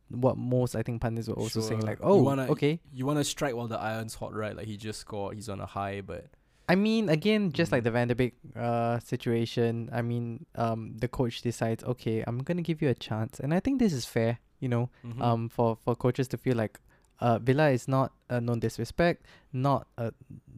what 0.09 0.37
most 0.37 0.75
I 0.75 0.83
think 0.83 1.01
pundits 1.01 1.27
were 1.29 1.35
also 1.35 1.61
saying 1.61 1.81
Sure. 1.81 1.89
like, 1.89 1.99
You 1.99 2.05
oh, 2.05 2.21
wanna- 2.21 2.47
okay. 2.51 2.79
You 2.91 3.05
want 3.05 3.19
to 3.19 3.23
strike 3.23 3.55
while 3.55 3.67
the 3.69 3.79
iron's 3.79 4.15
hot, 4.15 4.33
right? 4.33 4.55
Like 4.57 4.67
he 4.67 4.75
just 4.75 4.99
scored, 4.99 5.35
he's 5.35 5.47
on 5.47 5.61
a 5.61 5.65
high, 5.65 6.01
but 6.01 6.25
I 6.67 6.75
mean, 6.75 7.07
again, 7.09 7.51
just 7.51 7.71
like 7.71 7.81
Mhm. 7.81 7.83
the 7.85 7.91
Van 7.91 8.07
de 8.07 8.15
Beek 8.15 8.33
uh 8.55 8.99
situation. 8.99 9.89
I 9.93 10.01
mean, 10.01 10.45
um, 10.55 10.97
the 10.97 11.07
coach 11.07 11.41
decides, 11.41 11.83
okay, 11.83 12.23
I'm 12.27 12.39
gonna 12.43 12.61
give 12.61 12.81
you 12.81 12.89
a 12.89 12.93
chance, 12.95 13.39
and 13.39 13.53
I 13.53 13.59
think 13.59 13.79
this 13.79 13.93
is 13.93 14.05
fair. 14.05 14.39
You 14.59 14.69
know, 14.69 14.89
mhm. 15.03 15.21
um, 15.21 15.49
for 15.49 15.75
for 15.83 15.95
coaches 15.95 16.27
to 16.29 16.37
feel 16.37 16.55
like, 16.55 16.79
uh, 17.21 17.37
Villa 17.37 17.69
is 17.69 17.87
not 17.87 18.11
uh, 18.29 18.39
no 18.39 18.55
disrespect, 18.55 19.25
not 19.53 19.87
uh, 19.97 20.11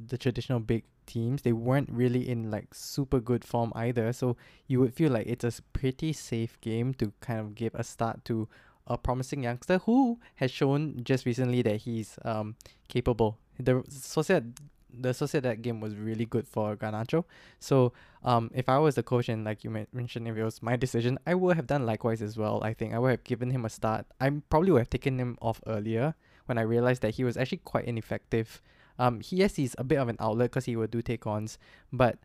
the 0.08 0.18
traditional 0.18 0.60
big 0.60 0.84
teams. 1.06 1.42
They 1.42 1.52
weren't 1.52 1.90
really 1.92 2.28
in 2.28 2.50
like 2.50 2.74
super 2.74 3.20
good 3.20 3.44
form 3.44 3.72
either. 3.76 4.14
So 4.14 4.38
you 4.68 4.80
would 4.80 4.94
feel 4.94 5.12
like 5.12 5.28
it's 5.28 5.44
a 5.44 5.62
pretty 5.74 6.14
safe 6.14 6.60
game 6.62 6.94
to 6.96 7.12
kind 7.20 7.40
of 7.40 7.56
give 7.56 7.76
a 7.76 7.84
start 7.84 8.24
to 8.26 8.48
a 8.88 8.98
promising 8.98 9.44
youngster 9.44 9.78
who 9.80 10.20
has 10.36 10.52
shown 10.52 11.04
just 11.04 11.26
recently 11.26 11.62
that 11.62 11.78
he's 11.78 12.18
um 12.26 12.56
capable. 12.88 13.38
The 13.60 13.84
Sociedad 13.90 14.58
the 14.96 15.10
Sociedad 15.10 15.62
game 15.62 15.82
was 15.82 15.96
really 15.96 16.26
good 16.26 16.48
for 16.48 16.76
Garnacho. 16.76 17.26
So 17.60 17.94
um 18.24 18.52
if 18.54 18.70
I 18.70 18.78
was 18.80 18.96
the 18.96 19.04
coach 19.04 19.28
and 19.28 19.44
like 19.44 19.64
you 19.64 19.70
mentioned 19.92 20.28
if 20.28 20.38
it 20.38 20.44
was 20.44 20.62
my 20.62 20.76
decision, 20.76 21.18
I 21.28 21.36
would 21.36 21.56
have 21.56 21.68
done 21.68 21.86
likewise 21.86 22.22
as 22.22 22.38
well. 22.38 22.64
I 22.64 22.74
think 22.74 22.94
I 22.94 23.00
would 23.00 23.12
have 23.12 23.24
given 23.24 23.52
him 23.52 23.66
a 23.66 23.70
start. 23.70 24.06
I 24.20 24.30
probably 24.50 24.72
would 24.72 24.80
have 24.80 24.90
taken 24.90 25.20
him 25.20 25.38
off 25.42 25.62
earlier 25.68 26.16
when 26.46 26.58
I 26.58 26.62
realized 26.62 27.02
that 27.02 27.16
he 27.16 27.24
was 27.24 27.38
actually 27.38 27.60
quite 27.60 27.86
ineffective. 27.86 28.62
Um, 29.00 29.22
he 29.22 29.38
yes, 29.38 29.56
he's 29.56 29.76
a 29.78 29.84
bit 29.84 29.98
of 29.98 30.08
an 30.08 30.18
outlet 30.20 30.52
because 30.52 30.66
he 30.66 30.76
would 30.76 30.92
do 30.92 31.02
take 31.02 31.26
ons, 31.26 31.58
but 31.92 32.18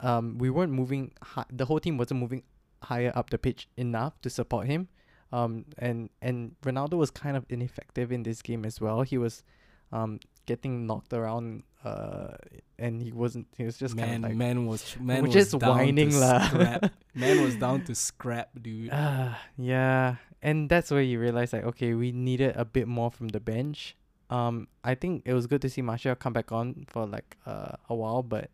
um, 0.00 0.38
we 0.38 0.50
weren't 0.50 0.72
moving. 0.72 1.12
Hi- 1.22 1.46
the 1.52 1.64
whole 1.66 1.80
team 1.80 1.96
wasn't 1.98 2.20
moving 2.20 2.42
higher 2.82 3.12
up 3.14 3.30
the 3.30 3.38
pitch 3.38 3.68
enough 3.76 4.20
to 4.22 4.30
support 4.30 4.66
him. 4.66 4.88
Um, 5.32 5.64
and 5.78 6.10
and 6.22 6.54
Ronaldo 6.62 6.94
was 6.94 7.10
kind 7.10 7.36
of 7.36 7.44
ineffective 7.48 8.12
in 8.12 8.22
this 8.22 8.42
game 8.42 8.64
as 8.64 8.80
well. 8.80 9.02
He 9.02 9.18
was, 9.18 9.42
um, 9.92 10.20
getting 10.46 10.86
knocked 10.86 11.12
around. 11.12 11.62
Uh, 11.86 12.34
and 12.78 13.00
he 13.00 13.12
wasn't. 13.12 13.46
He 13.56 13.62
was 13.64 13.78
just 13.78 13.94
man, 13.94 14.06
kind 14.06 14.24
of 14.24 14.30
like 14.30 14.36
man 14.36 14.66
was 14.66 14.96
man 14.98 15.22
was 15.22 15.32
just 15.32 15.56
down 15.58 15.70
whining 15.78 16.10
to 16.10 16.46
scrap. 16.48 16.92
man 17.14 17.42
was 17.42 17.54
down 17.56 17.82
to 17.84 17.94
scrap, 17.94 18.50
dude. 18.60 18.90
Ah, 18.92 19.38
yeah, 19.56 20.16
and 20.42 20.68
that's 20.68 20.90
where 20.90 21.00
you 21.02 21.20
realize 21.20 21.52
like, 21.52 21.64
okay, 21.64 21.94
we 21.94 22.10
needed 22.12 22.56
a 22.56 22.64
bit 22.64 22.88
more 22.88 23.10
from 23.10 23.28
the 23.28 23.40
bench. 23.40 23.96
Um, 24.30 24.66
I 24.82 24.94
think 24.96 25.22
it 25.24 25.32
was 25.32 25.46
good 25.46 25.62
to 25.62 25.70
see 25.70 25.80
Martial 25.82 26.16
come 26.16 26.32
back 26.32 26.50
on 26.50 26.86
for 26.88 27.06
like 27.06 27.36
uh, 27.46 27.76
a 27.88 27.94
while, 27.94 28.22
but 28.22 28.50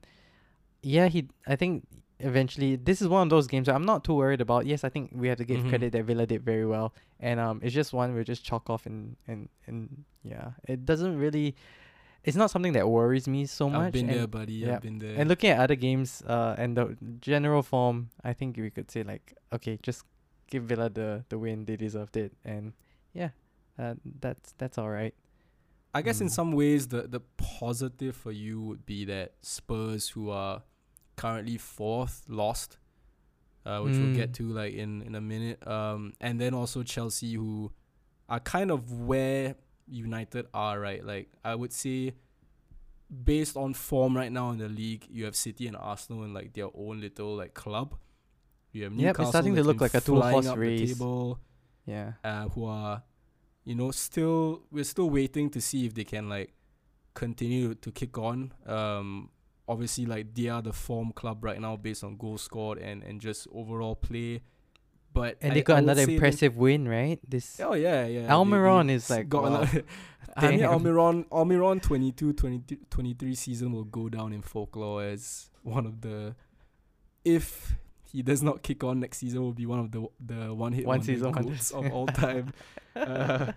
yeah, 0.82 1.08
he. 1.08 1.28
I 1.46 1.56
think 1.56 1.86
eventually 2.20 2.76
this 2.76 3.00
is 3.02 3.08
one 3.08 3.22
of 3.26 3.30
those 3.30 3.46
games 3.48 3.66
that 3.66 3.74
I'm 3.74 3.86
not 3.86 4.04
too 4.04 4.14
worried 4.14 4.40
about. 4.42 4.66
Yes, 4.66 4.84
I 4.84 4.90
think 4.90 5.10
we 5.14 5.28
have 5.28 5.38
to 5.38 5.44
give 5.44 5.60
Mhm. 5.64 5.68
credit 5.70 5.92
that 5.92 6.04
Villa 6.04 6.26
did 6.26 6.44
very 6.44 6.66
well, 6.66 6.92
and 7.18 7.40
um, 7.40 7.60
it's 7.64 7.74
just 7.74 7.92
one 7.94 8.14
we 8.14 8.22
just 8.24 8.44
chalk 8.44 8.68
off 8.68 8.84
and 8.86 9.16
and 9.26 9.48
and 9.66 10.04
yeah, 10.22 10.50
it 10.68 10.84
doesn't 10.84 11.16
really. 11.18 11.56
It's 12.24 12.36
not 12.36 12.50
something 12.50 12.72
that 12.74 12.88
worries 12.88 13.26
me 13.26 13.46
so 13.46 13.68
much. 13.68 13.80
I've 13.86 13.92
been 13.92 14.08
and- 14.08 14.18
there, 14.18 14.26
buddy. 14.28 14.52
yeah. 14.54 14.76
I've 14.76 14.82
been 14.82 14.98
there. 14.98 15.16
and 15.18 15.28
looking 15.28 15.50
at 15.50 15.58
other 15.58 15.74
games, 15.74 16.22
uh, 16.26 16.54
and 16.56 16.76
the 16.76 16.96
general 17.20 17.62
form, 17.62 18.10
I 18.22 18.32
think 18.32 18.56
we 18.56 18.70
could 18.70 18.90
say 18.90 19.02
like, 19.02 19.34
okay, 19.52 19.78
just 19.82 20.04
give 20.50 20.64
Villa 20.64 20.88
the 20.90 21.24
the 21.28 21.38
win. 21.38 21.64
They 21.64 21.76
deserved 21.76 22.16
it, 22.16 22.32
and 22.44 22.74
yeah, 23.12 23.30
uh, 23.78 23.94
that's 24.20 24.52
that's 24.58 24.78
all 24.78 24.88
right. 24.90 25.14
I 25.94 26.00
guess 26.00 26.20
in 26.20 26.28
Mm. 26.28 26.30
some 26.38 26.52
ways 26.52 26.88
the 26.88 27.02
the 27.08 27.20
positive 27.36 28.14
for 28.16 28.32
you 28.32 28.62
would 28.62 28.86
be 28.86 29.04
that 29.06 29.34
Spurs, 29.42 30.10
who 30.10 30.30
are 30.30 30.62
currently 31.16 31.58
fourth, 31.58 32.24
lost, 32.28 32.78
uh, 33.66 33.80
which 33.80 33.96
we'll 33.98 34.14
get 34.14 34.30
Mm. 34.30 34.34
to 34.34 34.44
like 34.52 34.74
in 34.74 35.02
in 35.02 35.14
a 35.14 35.20
minute. 35.20 35.58
Um, 35.66 36.12
and 36.20 36.40
then 36.40 36.54
also 36.54 36.82
Chelsea, 36.82 37.34
who 37.34 37.72
are 38.28 38.40
kind 38.40 38.70
of 38.70 38.92
where 38.92 39.56
United 39.92 40.46
are, 40.54 40.80
right? 40.80 41.04
Like 41.04 41.28
I 41.44 41.54
would 41.54 41.72
say, 41.72 42.14
based 43.24 43.56
on 43.56 43.74
form 43.74 44.16
right 44.16 44.32
now 44.32 44.50
in 44.50 44.58
the 44.58 44.68
league, 44.68 45.06
you 45.10 45.24
have 45.24 45.36
City 45.36 45.66
and 45.66 45.76
Arsenal 45.76 46.24
in 46.24 46.32
like 46.32 46.52
their 46.54 46.68
own 46.74 47.00
little 47.00 47.36
like 47.36 47.54
club. 47.54 47.94
You 48.72 48.84
have 48.84 48.92
Yep, 48.92 49.00
Newcastle 49.18 49.32
starting 49.32 49.54
to 49.56 49.64
look 49.64 49.80
like 49.80 49.94
a 49.94 50.00
two-horse 50.00 50.46
race. 50.56 50.94
table 50.94 51.38
Yeah, 51.84 52.12
uh, 52.24 52.48
who 52.48 52.64
are, 52.64 53.02
you 53.64 53.74
know, 53.74 53.90
still 53.90 54.62
we're 54.70 54.84
still 54.84 55.10
waiting 55.10 55.50
to 55.50 55.60
see 55.60 55.86
if 55.86 55.94
they 55.94 56.04
can 56.04 56.28
like 56.28 56.54
continue 57.14 57.74
to 57.74 57.90
kick 57.92 58.16
on. 58.16 58.52
Um, 58.66 59.28
obviously, 59.68 60.06
like 60.06 60.34
they 60.34 60.48
are 60.48 60.62
the 60.62 60.72
form 60.72 61.12
club 61.12 61.44
right 61.44 61.60
now 61.60 61.76
based 61.76 62.02
on 62.04 62.16
goals 62.16 62.42
scored 62.42 62.78
and 62.78 63.02
and 63.02 63.20
just 63.20 63.46
overall 63.52 63.94
play. 63.94 64.42
But 65.12 65.36
and 65.40 65.52
I- 65.52 65.54
they 65.54 65.62
got 65.62 65.74
would 65.74 65.84
another 65.84 66.10
impressive 66.10 66.56
win, 66.56 66.88
right? 66.88 67.20
This 67.28 67.60
Oh 67.60 67.74
yeah, 67.74 68.06
yeah. 68.06 68.28
Almiron 68.28 68.86
they 68.86 68.94
is 68.94 69.10
like, 69.10 69.28
got 69.28 69.42
wow. 69.42 69.48
another. 69.48 69.82
I 70.36 70.50
mean. 70.50 70.60
Almiron, 70.60 71.26
Almiron 71.28 71.82
22, 71.82 72.32
23, 72.32 72.78
23 72.88 73.34
season 73.34 73.72
will 73.72 73.84
go 73.84 74.08
down 74.08 74.32
in 74.32 74.40
folklore 74.40 75.02
as 75.04 75.50
one 75.62 75.84
of 75.84 76.00
the, 76.00 76.34
if 77.22 77.74
he 78.10 78.22
does 78.22 78.42
not 78.42 78.62
kick 78.62 78.82
on 78.82 79.00
next 79.00 79.18
season, 79.18 79.42
will 79.42 79.52
be 79.52 79.66
one 79.66 79.78
of 79.78 79.90
the 79.90 80.06
the 80.24 80.54
one 80.54 80.72
hit 80.72 80.86
One 80.86 81.02
season 81.02 81.32
wonders. 81.32 81.70
of 81.72 81.92
all 81.92 82.06
time. 82.06 82.52
Uh, 82.94 83.52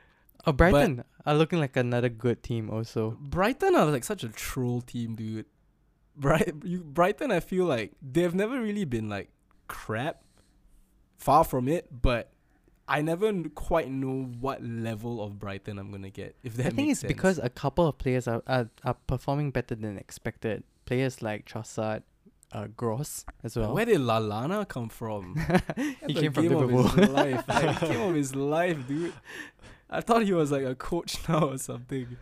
oh, 0.46 0.52
Brighton 0.52 1.04
are 1.24 1.34
looking 1.36 1.60
like 1.60 1.76
another 1.76 2.08
good 2.08 2.42
team 2.42 2.68
also. 2.68 3.16
Brighton 3.20 3.76
are 3.76 3.86
like 3.86 4.02
such 4.02 4.24
a 4.24 4.28
troll 4.28 4.80
team, 4.80 5.14
dude. 5.14 5.46
Bright, 6.16 6.54
you, 6.64 6.82
Brighton, 6.82 7.30
I 7.30 7.38
feel 7.38 7.66
like 7.66 7.92
they've 8.02 8.34
never 8.34 8.60
really 8.60 8.84
been 8.84 9.08
like 9.08 9.30
crap. 9.68 10.24
Far 11.20 11.44
from 11.44 11.68
it, 11.68 11.86
but 12.02 12.32
I 12.88 13.02
never 13.02 13.30
quite 13.50 13.90
know 13.90 14.30
what 14.40 14.64
level 14.64 15.22
of 15.22 15.38
Brighton 15.38 15.78
I'm 15.78 15.90
gonna 15.90 16.08
get. 16.08 16.34
If 16.42 16.54
that 16.54 16.68
I 16.68 16.70
think 16.70 16.90
it's 16.90 17.02
because 17.02 17.38
a 17.38 17.50
couple 17.50 17.86
of 17.86 17.98
players 17.98 18.26
are, 18.26 18.42
are 18.46 18.70
are 18.84 18.94
performing 19.06 19.50
better 19.50 19.74
than 19.74 19.98
expected. 19.98 20.64
Players 20.86 21.20
like 21.20 21.44
Trossard, 21.44 22.02
uh, 22.52 22.68
Gross 22.74 23.26
as 23.44 23.54
well. 23.54 23.74
Where 23.74 23.84
did 23.84 24.00
Lallana 24.00 24.66
come 24.66 24.88
from? 24.88 25.36
he 26.06 26.14
came 26.14 26.32
from 26.32 26.46
of 26.46 26.52
Liverpool. 26.52 26.88
his 26.88 27.08
life, 27.10 27.44
like, 27.46 27.80
game 27.80 28.00
of 28.00 28.14
his 28.14 28.34
life, 28.56 28.88
dude. 28.88 29.12
I 29.90 30.00
thought 30.00 30.22
he 30.22 30.32
was 30.32 30.50
like 30.50 30.64
a 30.64 30.74
coach 30.74 31.18
now 31.28 31.50
or 31.50 31.58
something. 31.58 32.16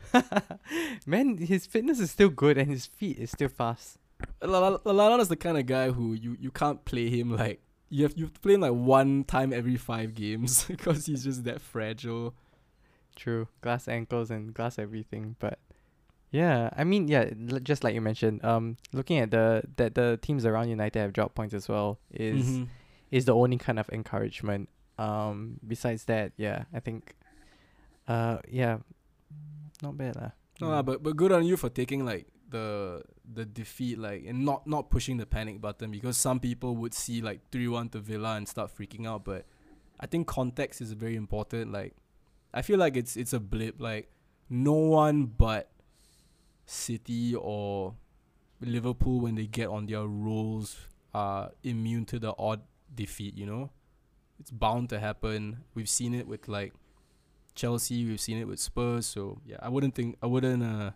Man, 1.07 1.39
his 1.39 1.67
fitness 1.67 2.01
is 2.01 2.11
still 2.11 2.31
good 2.31 2.59
and 2.59 2.69
his 2.69 2.87
feet 2.87 3.19
is 3.19 3.31
still 3.31 3.49
fast. 3.49 3.99
Lallana's 4.43 5.29
the 5.29 5.37
kind 5.37 5.57
of 5.57 5.67
guy 5.67 5.91
who 5.91 6.15
you, 6.15 6.37
you 6.41 6.51
can't 6.51 6.85
play 6.85 7.09
him 7.09 7.37
like 7.37 7.61
you 7.91 8.03
have 8.05 8.15
you 8.17 8.25
have 8.25 8.35
to 8.35 8.41
play 8.41 8.57
like 8.57 8.73
one 8.73 9.25
time 9.25 9.53
every 9.53 9.77
five 9.77 10.15
games 10.15 10.65
because 10.69 11.07
he's 11.07 11.25
just 11.25 11.45
that 11.45 11.61
fragile. 11.61 12.35
True, 13.17 13.49
glass 13.63 13.89
ankles 13.89 14.31
and 14.31 14.55
glass 14.55 14.79
everything. 14.79 15.35
But 15.41 15.59
yeah, 16.31 16.71
I 16.77 16.85
mean, 16.85 17.09
yeah, 17.09 17.31
l- 17.51 17.59
just 17.61 17.83
like 17.83 17.95
you 17.95 18.01
mentioned, 18.01 18.45
um, 18.45 18.77
looking 18.93 19.19
at 19.19 19.31
the 19.31 19.63
that 19.77 19.95
the 19.95 20.19
teams 20.23 20.45
around 20.47 20.69
United 20.69 20.99
have 21.01 21.13
dropped 21.13 21.35
points 21.35 21.55
as 21.55 21.69
well 21.69 21.99
is 22.13 22.47
Mhm. 22.47 22.69
is 23.11 23.25
the 23.25 23.35
only 23.35 23.57
kind 23.59 23.79
of 23.79 23.89
encouragement. 23.91 24.69
Um, 24.99 25.59
besides 25.67 26.05
that, 26.07 26.33
yeah, 26.37 26.65
I 26.75 26.81
think, 26.81 27.15
uh, 28.07 28.39
yeah, 28.49 28.79
not 29.83 29.97
bad 29.97 30.17
lah. 30.17 30.31
No, 30.61 30.69
lah, 30.71 30.83
but 30.83 31.03
but 31.03 31.17
good 31.17 31.31
on 31.33 31.47
you 31.47 31.57
for 31.57 31.69
taking 31.71 32.05
like 32.05 32.27
the 32.51 33.03
the 33.35 33.45
defeat 33.45 33.99
like 33.99 34.25
and 34.27 34.45
not 34.45 34.67
not 34.67 34.91
pushing 34.91 35.19
the 35.19 35.27
panic 35.27 35.61
button 35.61 35.91
because 35.91 36.17
some 36.17 36.41
people 36.41 36.77
would 36.77 36.95
see 36.95 37.21
like 37.21 37.41
three 37.51 37.69
one 37.69 37.89
to 37.91 37.99
Villa 37.99 38.37
and 38.37 38.49
start 38.49 38.75
freaking 38.77 39.07
out. 39.07 39.25
But 39.25 39.45
I 40.01 40.07
think 40.07 40.27
context 40.27 40.81
is 40.81 40.93
very 40.93 41.17
important. 41.17 41.73
Like 41.73 41.95
I 42.53 42.63
feel 42.63 42.79
like 42.79 42.97
it's 42.97 43.17
it's 43.17 43.33
a 43.33 43.41
blip. 43.41 43.81
Like 43.81 44.11
no 44.49 44.73
one 44.73 45.27
but 45.27 45.71
City 46.67 47.35
or 47.35 47.95
Liverpool 48.61 49.21
when 49.21 49.35
they 49.35 49.47
get 49.47 49.69
on 49.69 49.87
their 49.87 50.07
rolls 50.07 50.77
are 51.15 51.53
immune 51.63 52.05
to 52.07 52.19
the 52.19 52.35
odd 52.39 52.63
defeat. 52.95 53.37
You 53.37 53.47
know, 53.47 53.71
it's 54.39 54.51
bound 54.51 54.91
to 54.91 54.99
happen. 54.99 55.65
We've 55.75 55.89
seen 55.89 56.15
it 56.15 56.27
with 56.27 56.49
like 56.49 56.73
Chelsea. 57.55 58.05
We've 58.05 58.21
seen 58.21 58.39
it 58.39 58.47
with 58.47 58.61
Spurs. 58.61 59.07
So 59.07 59.41
yeah, 59.45 59.57
I 59.61 59.69
wouldn't 59.69 59.95
think 59.95 60.17
I 60.23 60.27
wouldn't 60.27 60.63
uh 60.63 60.93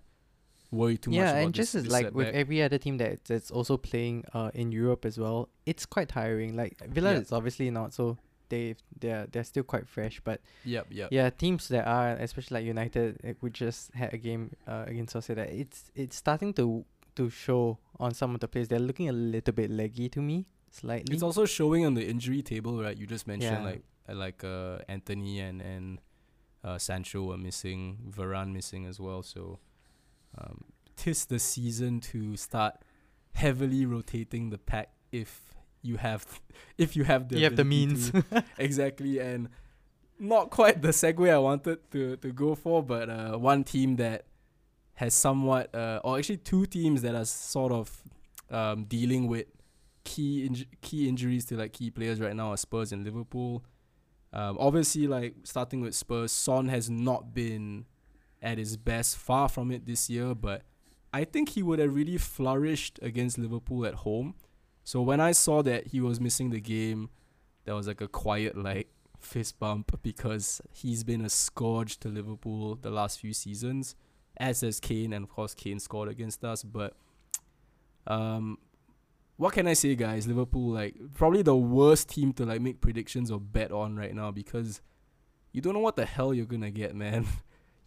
worry 0.73 0.97
too 0.97 1.11
much. 1.11 1.19
yeah, 1.19 1.37
and 1.37 1.55
just 1.55 1.75
as 1.75 1.85
this 1.85 1.93
like 1.93 2.15
with 2.15 2.35
every 2.35 2.63
other 2.63 2.79
team 2.79 2.97
that 2.99 3.25
that's 3.25 3.51
also 3.51 3.77
playing 3.77 4.25
uh 4.35 4.51
in 4.55 4.73
Europe 4.73 5.05
as 5.05 5.19
well, 5.19 5.49
it's 5.67 5.85
quite 5.87 6.09
tiring. 6.09 6.57
Like 6.57 6.75
Villa 6.89 7.13
Yeah. 7.13 7.21
is 7.21 7.31
obviously 7.33 7.71
not 7.71 7.93
so 7.93 8.17
they 8.49 8.75
they're 9.01 9.27
they're 9.33 9.45
still 9.45 9.63
quite 9.63 9.87
fresh, 9.89 10.21
but 10.25 10.41
Yep, 10.65 10.87
yep. 10.91 11.09
yeah, 11.13 11.31
teams 11.31 11.69
that 11.69 11.87
are 11.87 12.11
especially 12.17 12.57
like 12.61 12.67
United, 12.67 13.21
eh, 13.25 13.35
we 13.41 13.51
just 13.51 13.93
had 13.95 14.13
a 14.13 14.19
game 14.19 14.51
uh, 14.67 14.85
against 14.87 15.15
Sociedad. 15.15 15.49
It's 15.53 15.91
it's 15.95 16.17
starting 16.17 16.53
to 16.55 16.85
to 17.17 17.29
show 17.31 17.79
on 18.01 18.13
some 18.15 18.35
of 18.35 18.41
the 18.41 18.49
players. 18.49 18.69
They're 18.69 18.79
looking 18.91 19.09
a 19.09 19.13
little 19.13 19.55
bit 19.55 19.71
leggy 19.71 20.09
to 20.11 20.21
me, 20.21 20.47
slightly. 20.71 21.13
It's 21.15 21.23
also 21.23 21.45
showing 21.45 21.85
on 21.87 21.95
the 21.95 22.07
injury 22.09 22.43
table, 22.43 22.83
right? 22.83 22.97
You 22.97 23.07
just 23.07 23.27
mentioned 23.27 23.63
Yeah. 23.63 23.71
like 23.71 23.83
uh, 24.09 24.15
like 24.15 24.45
uh 24.45 24.79
Antony 24.89 25.41
and 25.41 25.61
and 25.63 26.01
uh 26.65 26.79
Sancho 26.79 27.23
were 27.25 27.39
missing, 27.39 27.99
Varane 28.17 28.53
missing 28.53 28.87
as 28.87 28.99
well. 29.01 29.23
So 29.23 29.59
um 30.39 30.65
tis 30.97 31.25
the 31.25 31.39
season 31.39 32.01
to 32.01 32.37
start 32.37 32.75
heavily 33.35 33.87
rotating 33.87 34.51
the 34.51 34.59
pack 34.59 34.91
if 35.11 35.55
you 35.83 35.97
have 35.97 36.41
if 36.79 36.97
you 36.97 37.05
have 37.05 37.29
the 37.29 37.39
you 37.39 37.45
have 37.45 37.57
the 37.57 37.65
means. 37.65 38.11
to. 38.11 38.25
exactly 38.59 39.19
and 39.19 39.49
not 40.19 40.51
quite 40.51 40.83
the 40.83 40.89
segue 40.89 41.29
I 41.29 41.39
wanted 41.39 41.91
to 41.93 42.17
to 42.17 42.33
go 42.33 42.55
for, 42.55 42.83
but 42.83 43.11
uh 43.11 43.37
one 43.37 43.65
team 43.65 43.97
that 43.97 44.27
has 44.95 45.15
somewhat 45.15 45.75
uh 45.75 46.01
or 46.05 46.19
actually 46.19 46.37
two 46.37 46.67
teams 46.67 47.03
that 47.03 47.15
are 47.15 47.25
sort 47.25 47.73
of 47.73 48.03
um 48.51 48.85
dealing 48.85 49.27
with 49.27 49.47
key 50.05 50.49
inj- 50.49 50.67
key 50.81 51.09
injuries 51.09 51.45
to 51.47 51.57
like 51.57 51.73
key 51.73 51.91
players 51.91 52.21
right 52.21 52.35
now 52.35 52.51
are 52.51 52.57
Spurs 52.57 52.93
and 52.93 53.05
Liverpool. 53.05 53.65
Um, 54.33 54.57
obviously, 54.59 55.07
like 55.07 55.35
starting 55.45 55.81
with 55.81 55.95
Spurs, 55.95 56.33
Son 56.33 56.69
has 56.69 56.89
not 56.89 57.35
been 57.35 57.85
at 58.43 58.59
his 58.59 58.77
best. 58.77 59.17
Far 59.17 59.49
from 59.49 59.71
it 59.71 59.87
this 59.87 60.11
year, 60.11 60.35
but 60.35 60.63
I 61.13 61.25
think 61.25 61.51
he 61.51 61.63
would 61.63 61.79
have 61.79 61.95
really 61.95 62.19
flourished 62.19 62.99
against 63.01 63.39
Liverpool 63.39 63.87
at 63.87 63.95
home. 63.95 64.35
So 64.85 65.01
when 65.01 65.21
I 65.21 65.33
saw 65.33 65.63
that 65.63 65.89
he 65.89 66.01
was 66.01 66.21
missing 66.21 66.51
the 66.51 66.61
game, 66.61 67.11
there 67.65 67.75
was 67.75 67.87
like 67.87 68.01
a 68.01 68.09
quiet 68.09 68.57
like 68.57 68.89
fist 69.21 69.59
bump 69.61 70.01
because 70.03 70.61
he's 70.73 71.05
been 71.05 71.25
a 71.25 71.29
scourge 71.29 71.99
to 72.01 72.09
Liverpool 72.09 72.75
the 72.75 72.91
last 72.91 73.21
few 73.21 73.33
seasons, 73.33 73.95
as 74.37 74.63
has 74.63 74.81
Kane, 74.81 75.13
and 75.13 75.25
of 75.25 75.31
course 75.31 75.55
Kane 75.55 75.79
scored 75.79 76.09
against 76.09 76.45
us. 76.45 76.65
But 76.65 76.95
um, 78.07 78.59
what 79.37 79.53
can 79.53 79.69
I 79.69 79.75
say, 79.75 79.95
guys? 79.95 80.27
Liverpool 80.27 80.71
like 80.71 80.97
probably 81.15 81.43
the 81.43 81.57
worst 81.57 82.09
team 82.09 82.33
to 82.35 82.45
like 82.45 82.61
make 82.61 82.81
predictions 82.81 83.31
or 83.31 83.39
bet 83.39 83.71
on 83.71 83.97
right 83.97 84.15
now 84.15 84.31
because 84.31 84.81
you 85.53 85.61
don't 85.61 85.75
know 85.75 85.81
what 85.81 85.97
the 85.97 86.07
hell 86.07 86.35
you're 86.35 86.47
gonna 86.47 86.71
get, 86.71 86.95
man. 86.97 87.27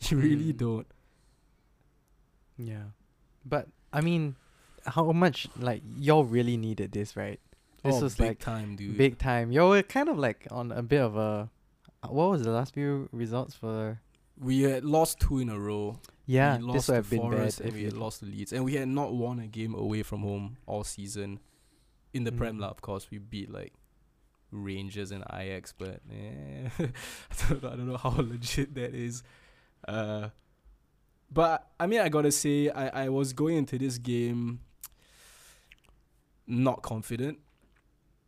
you 0.10 0.18
really 0.18 0.54
Mm. 0.54 0.58
don't. 0.58 0.88
Yeah, 2.58 2.84
but 3.46 3.68
I 3.91 4.02
mean, 4.02 4.36
how 4.86 5.12
much 5.12 5.48
like 5.60 5.84
y'all 5.98 6.24
really 6.24 6.58
needed 6.58 6.91
this, 6.91 7.16
right? 7.16 7.39
This 7.84 7.96
oh, 7.96 8.04
was 8.04 8.16
big 8.16 8.28
like 8.28 8.39
time, 8.39 8.76
dude. 8.76 8.98
big 8.98 9.18
time. 9.18 9.52
Y'all 9.52 9.70
were 9.70 9.84
kind 9.84 10.10
of 10.10 10.18
like 10.18 10.48
on 10.52 10.72
a 10.72 10.82
bit 10.82 11.02
of 11.02 11.16
a. 11.18 11.50
uh, 12.04 12.08
What 12.08 12.30
was 12.32 12.43
the 12.43 12.52
last 12.52 12.74
few 12.74 13.10
results 13.12 13.54
for? 13.56 14.00
We 14.39 14.62
had 14.62 14.84
lost 14.84 15.20
two 15.20 15.39
in 15.39 15.50
a 15.50 15.60
row. 15.60 16.00
Yeah, 16.26 16.58
we 16.58 16.74
this 16.74 16.88
lost 16.88 16.88
would 16.89 16.93
to 16.93 16.96
have 16.96 17.10
been 17.10 17.32
bad 17.32 17.62
and 17.62 17.74
we 17.74 17.84
had 17.84 17.93
lost 17.93 18.22
the 18.22 18.28
Leeds, 18.28 18.52
and 18.54 18.66
we 18.66 18.74
had 18.76 18.88
not 18.88 19.14
won 19.14 19.39
a 19.39 19.48
game 19.48 19.76
away 19.76 20.02
from 20.04 20.22
home 20.22 20.58
all 20.66 20.84
season. 20.84 21.39
In 22.14 22.24
the 22.24 22.32
Prem 22.32 22.58
Mm. 22.58 22.62
lah, 22.62 22.70
of 22.70 22.82
course, 22.82 23.12
we 23.12 23.18
beat 23.18 23.52
like 23.52 23.74
Rangers 24.52 25.12
and 25.12 25.24
Ajax, 25.34 25.74
but 25.78 26.00
eh, 26.10 26.70
I 26.80 27.50
don't 27.50 27.62
know, 27.64 27.70
I 27.70 27.76
don't 27.76 27.88
know 27.88 27.98
how 27.98 28.10
legit 28.18 28.74
that 28.76 28.96
is. 28.96 29.22
Uh, 29.88 30.30
but 31.32 31.70
I 31.80 31.88
mean, 31.88 32.02
I 32.02 32.10
gotta 32.10 32.32
say, 32.32 32.70
I 32.70 33.06
I 33.06 33.10
was 33.10 33.34
going 33.34 33.58
into 33.58 33.78
this 33.78 33.98
game 33.98 34.60
not 36.48 36.82
confident. 36.82 37.40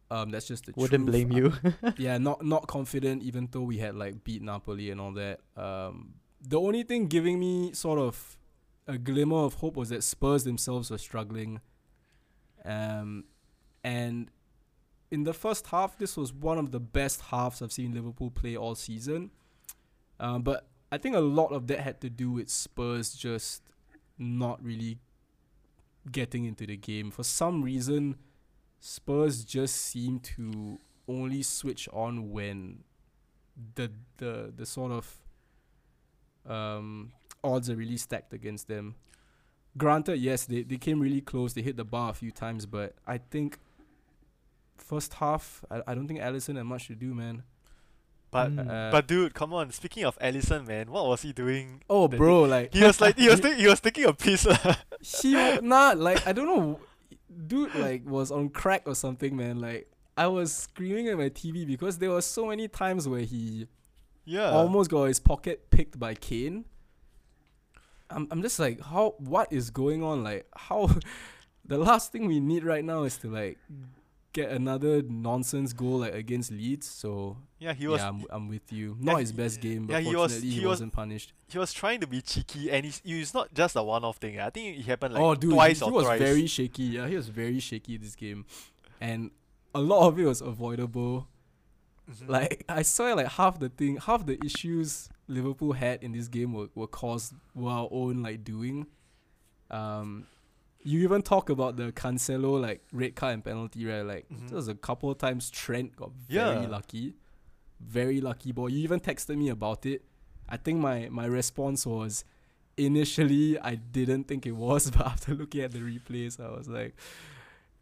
Um, 0.10 0.30
that's 0.30 0.48
just 0.48 0.66
the 0.66 0.74
Wouldn't 0.76 1.06
truth. 1.06 1.28
blame 1.28 1.32
you. 1.32 1.54
yeah, 1.98 2.18
not 2.18 2.44
not 2.44 2.68
confident, 2.68 3.24
even 3.24 3.48
though 3.52 3.62
we 3.62 3.78
had 3.78 3.96
like 3.96 4.24
beat 4.24 4.42
Napoli 4.42 4.90
and 4.90 5.02
all 5.02 5.12
that. 5.14 5.42
Um, 5.56 6.14
the 6.42 6.60
only 6.60 6.84
thing 6.84 7.08
giving 7.08 7.40
me 7.40 7.74
sort 7.74 8.00
of 8.00 8.38
a 8.88 8.98
glimmer 8.98 9.38
of 9.38 9.56
hope 9.56 9.76
was 9.76 9.90
that 9.90 10.04
Spurs 10.04 10.44
themselves 10.44 10.90
were 10.90 10.98
struggling. 10.98 11.60
Um, 12.64 13.26
and 13.84 14.30
in 15.12 15.24
the 15.24 15.34
first 15.34 15.68
half, 15.68 15.98
this 15.98 16.16
was 16.16 16.34
one 16.34 16.58
of 16.58 16.72
the 16.72 16.80
best 16.80 17.22
halves 17.22 17.62
I've 17.62 17.72
seen 17.72 17.94
Liverpool 17.94 18.32
play 18.32 18.56
all 18.56 18.76
season. 18.76 19.32
Um, 20.20 20.42
but 20.42 20.68
I 20.92 20.98
think 20.98 21.16
a 21.16 21.20
lot 21.20 21.52
of 21.52 21.68
that 21.68 21.80
had 21.80 22.02
to 22.02 22.10
do 22.10 22.32
with 22.32 22.50
Spurs 22.50 23.14
just 23.14 23.64
not 24.18 24.64
really 24.64 25.00
getting 26.12 26.46
into 26.46 26.66
the 26.66 26.78
game. 26.78 27.12
For 27.12 27.24
some 27.24 27.62
reason, 27.62 28.16
Spurs 28.80 29.44
just 29.44 29.76
seem 29.76 30.20
to 30.20 30.80
only 31.08 31.44
switch 31.44 31.88
on 31.92 32.32
when 32.32 32.84
the 33.76 33.92
the 34.18 34.54
the 34.56 34.66
sort 34.66 34.92
of 34.92 35.18
um 36.46 37.12
odds 37.44 37.70
are 37.70 37.76
really 37.76 37.98
stacked 37.98 38.34
against 38.34 38.68
them. 38.68 38.96
Granted, 39.78 40.18
yes, 40.18 40.46
they, 40.46 40.64
they 40.64 40.78
came 40.78 41.00
really 41.00 41.22
close, 41.22 41.54
they 41.54 41.62
hit 41.62 41.78
the 41.78 41.86
bar 41.86 42.10
a 42.10 42.14
few 42.14 42.32
times, 42.32 42.66
but 42.66 42.96
I 43.06 43.20
think 43.20 43.60
first 44.78 45.16
half 45.16 45.64
I, 45.70 45.82
I 45.88 45.96
don't 45.96 46.08
think 46.08 46.20
Alisson 46.20 46.56
had 46.56 46.66
much 46.66 46.88
to 46.88 46.96
do, 46.96 47.14
man. 47.14 47.44
But 48.30 48.52
Mm. 48.52 48.70
Uh, 48.70 48.92
but 48.92 49.08
dude, 49.08 49.34
come 49.34 49.54
on. 49.54 49.72
Speaking 49.72 50.04
of 50.06 50.18
Alisson, 50.20 50.68
man, 50.68 50.92
what 50.92 51.06
was 51.08 51.22
he 51.22 51.32
doing? 51.34 51.82
oh 51.90 52.08
the- 52.08 52.18
bro, 52.18 52.44
like 52.44 52.74
He 52.74 52.84
was 52.84 53.00
like 53.00 53.18
he 53.18 53.30
was 53.30 53.40
thi- 53.44 53.56
he 53.56 53.68
was 53.68 53.80
taking 53.80 54.06
a 54.06 54.14
piss. 54.14 54.44
he 55.22 55.36
wa- 55.36 55.60
nah 55.62 55.94
like 55.96 56.26
I 56.28 56.34
don't 56.34 56.46
know 56.48 56.80
dude 57.48 57.74
like 57.76 58.06
was 58.06 58.32
on 58.32 58.50
crack 58.50 58.84
or 58.86 58.96
something 58.96 59.36
man 59.36 59.60
like 59.60 59.90
I 60.18 60.26
was 60.28 60.52
screaming 60.52 61.08
at 61.10 61.18
my 61.18 61.30
TV 61.30 61.66
because 61.68 62.00
there 62.00 62.10
were 62.10 62.22
so 62.24 62.48
many 62.48 62.68
times 62.68 63.08
where 63.08 63.22
he 63.22 63.68
yeah. 64.26 64.50
almost 64.50 64.90
got 64.90 65.04
his 65.06 65.20
pocket 65.20 65.70
picked 65.70 66.00
by 66.00 66.16
Kane. 66.16 66.66
I'm 68.10 68.28
I'm 68.32 68.42
just 68.42 68.60
like 68.60 68.82
how 68.82 69.16
what 69.20 69.52
is 69.54 69.70
going 69.70 70.04
on 70.04 70.24
like 70.24 70.48
how 70.56 70.90
the 71.66 71.78
last 71.78 72.12
thing 72.12 72.26
we 72.28 72.40
need 72.40 72.64
right 72.64 72.84
now 72.84 73.04
is 73.04 73.18
to 73.18 73.30
like 73.30 73.58
get 74.40 74.50
another 74.62 74.94
nonsense 75.04 75.74
goal 75.82 75.98
like 76.04 76.14
against 76.24 76.50
Leeds 76.52 76.88
so 77.02 77.38
yeah, 77.60 77.74
he 77.74 77.88
was 77.88 78.00
yeah 78.02 78.10
I'm, 78.10 78.20
I'm 78.30 78.48
with 78.54 78.68
you 78.78 78.96
not 79.00 79.14
Yeah, 79.14 79.20
his 79.26 79.32
best 79.32 79.62
game 79.62 79.82
but 79.88 79.94
yeah, 79.94 80.00
he 80.10 80.16
was- 80.16 80.32
fortunately 80.34 80.50
he, 80.50 80.56
he 80.60 80.66
was- 80.66 80.70
wasn't 80.76 80.94
punished 80.94 81.34
he 81.54 81.58
was 81.58 81.72
trying 81.82 82.00
to 82.02 82.08
be 82.08 82.22
cheeky, 82.22 82.70
and 82.72 82.86
he's 82.86 83.02
it's 83.06 83.34
not 83.34 83.54
just 83.54 83.76
a 83.78 83.82
one-off 83.84 84.18
thing. 84.18 84.40
I 84.40 84.50
think 84.50 84.78
it 84.80 84.86
happened 84.86 85.14
like 85.16 85.24
oh 85.24 85.34
dude 85.36 85.54
twice 85.54 85.80
he, 85.80 85.86
or 85.86 85.90
he 85.92 85.96
was 85.98 86.20
very 86.20 86.46
shaky 86.48 86.84
yeah 86.84 87.08
he 87.08 87.16
was 87.16 87.30
very 87.30 87.60
shaky 87.60 87.98
this 87.98 88.16
game 88.16 88.46
and 89.02 89.32
a 89.74 89.80
lot 89.82 90.08
of 90.08 90.20
it 90.20 90.26
was 90.26 90.42
avoidable 90.42 91.28
Mhm. 92.10 92.30
Like 92.30 92.64
I 92.70 92.84
saw 92.84 93.14
like 93.16 93.28
half 93.28 93.60
the 93.60 93.68
thing, 93.68 93.98
half 93.98 94.26
the 94.26 94.38
issues 94.46 95.10
Liverpool 95.28 95.74
had 95.74 96.02
in 96.02 96.14
this 96.14 96.30
game 96.30 96.54
were, 96.54 96.70
were 96.74 96.88
caused 96.88 97.34
were 97.54 97.70
our 97.70 97.90
own 97.92 98.24
like 98.24 98.46
doing. 98.46 98.88
Um, 99.70 100.26
you 100.90 100.98
even 101.08 101.22
talk 101.22 101.50
about 101.56 101.72
the 101.76 101.88
Cancelo 101.92 102.52
like 102.68 102.80
red 103.02 103.14
card 103.20 103.34
and 103.36 103.44
penalty, 103.44 103.86
right? 103.86 104.06
Like 104.14 104.26
Mhm. 104.30 104.48
there 104.50 104.56
was 104.62 104.68
a 104.68 104.76
couple 104.88 105.08
of 105.12 105.18
times 105.18 105.50
Trent 105.50 105.96
got 106.02 106.12
very 106.14 106.62
Yeah. 106.62 106.68
lucky, 106.78 107.06
very 107.80 108.20
lucky 108.30 108.52
boy. 108.52 108.68
You 108.74 108.80
even 108.88 109.00
texted 109.00 109.36
me 109.44 109.50
about 109.50 109.86
it. 109.86 110.00
I 110.48 110.58
think 110.66 110.80
my 110.80 110.98
my 111.10 111.26
response 111.40 111.82
was 111.96 112.24
initially 112.78 113.60
I 113.60 113.76
didn't 113.76 114.26
think 114.30 114.46
it 114.46 114.54
was, 114.68 114.92
but 114.96 115.06
after 115.14 115.34
looking 115.34 115.62
at 115.62 115.72
the 115.72 115.80
replays, 115.80 116.40
I 116.40 116.50
was 116.58 116.68
like, 116.68 116.96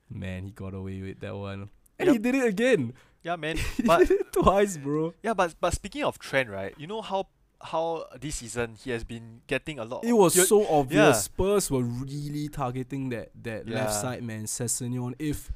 man, 0.10 0.46
he 0.46 0.52
got 0.52 0.74
away 0.74 1.02
with 1.02 1.20
that 1.20 1.36
one. 1.36 1.70
And 2.00 2.10
he 2.10 2.18
did 2.18 2.36
it 2.36 2.46
again. 2.46 2.94
yeah, 3.24 3.36
man. 3.36 3.58
He 3.78 3.84
But 3.84 4.08
did 4.08 4.22
it 4.22 4.32
twice, 4.34 4.78
bro. 4.78 5.14
yeah, 5.24 5.34
but 5.34 5.56
but 5.60 5.74
speaking 5.74 6.04
of 6.04 6.18
Trent, 6.20 6.50
right? 6.50 6.74
You 6.78 6.88
know 6.88 7.02
how 7.02 7.28
how 7.66 8.06
this 8.20 8.36
season 8.36 8.76
he 8.84 8.92
has 8.92 9.04
been 9.04 9.42
getting 9.48 9.80
a 9.80 9.84
lot. 9.86 10.04
It 10.06 10.14
was 10.14 10.48
so 10.48 10.66
obvious. 10.68 11.00
yeah. 11.00 11.12
Spurs 11.14 11.70
were 11.72 11.84
really 11.84 12.48
targeting 12.50 13.10
that 13.10 13.30
that 13.44 13.68
left 13.68 13.94
side 13.94 14.24
man, 14.24 14.46
Sessegnon. 14.46 15.14
If 15.20 15.52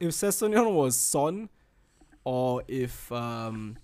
if 0.00 0.10
Sessegnon 0.12 0.72
was 0.74 0.96
Son, 0.96 1.48
or 2.24 2.62
if 2.68 3.10
um 3.12 3.76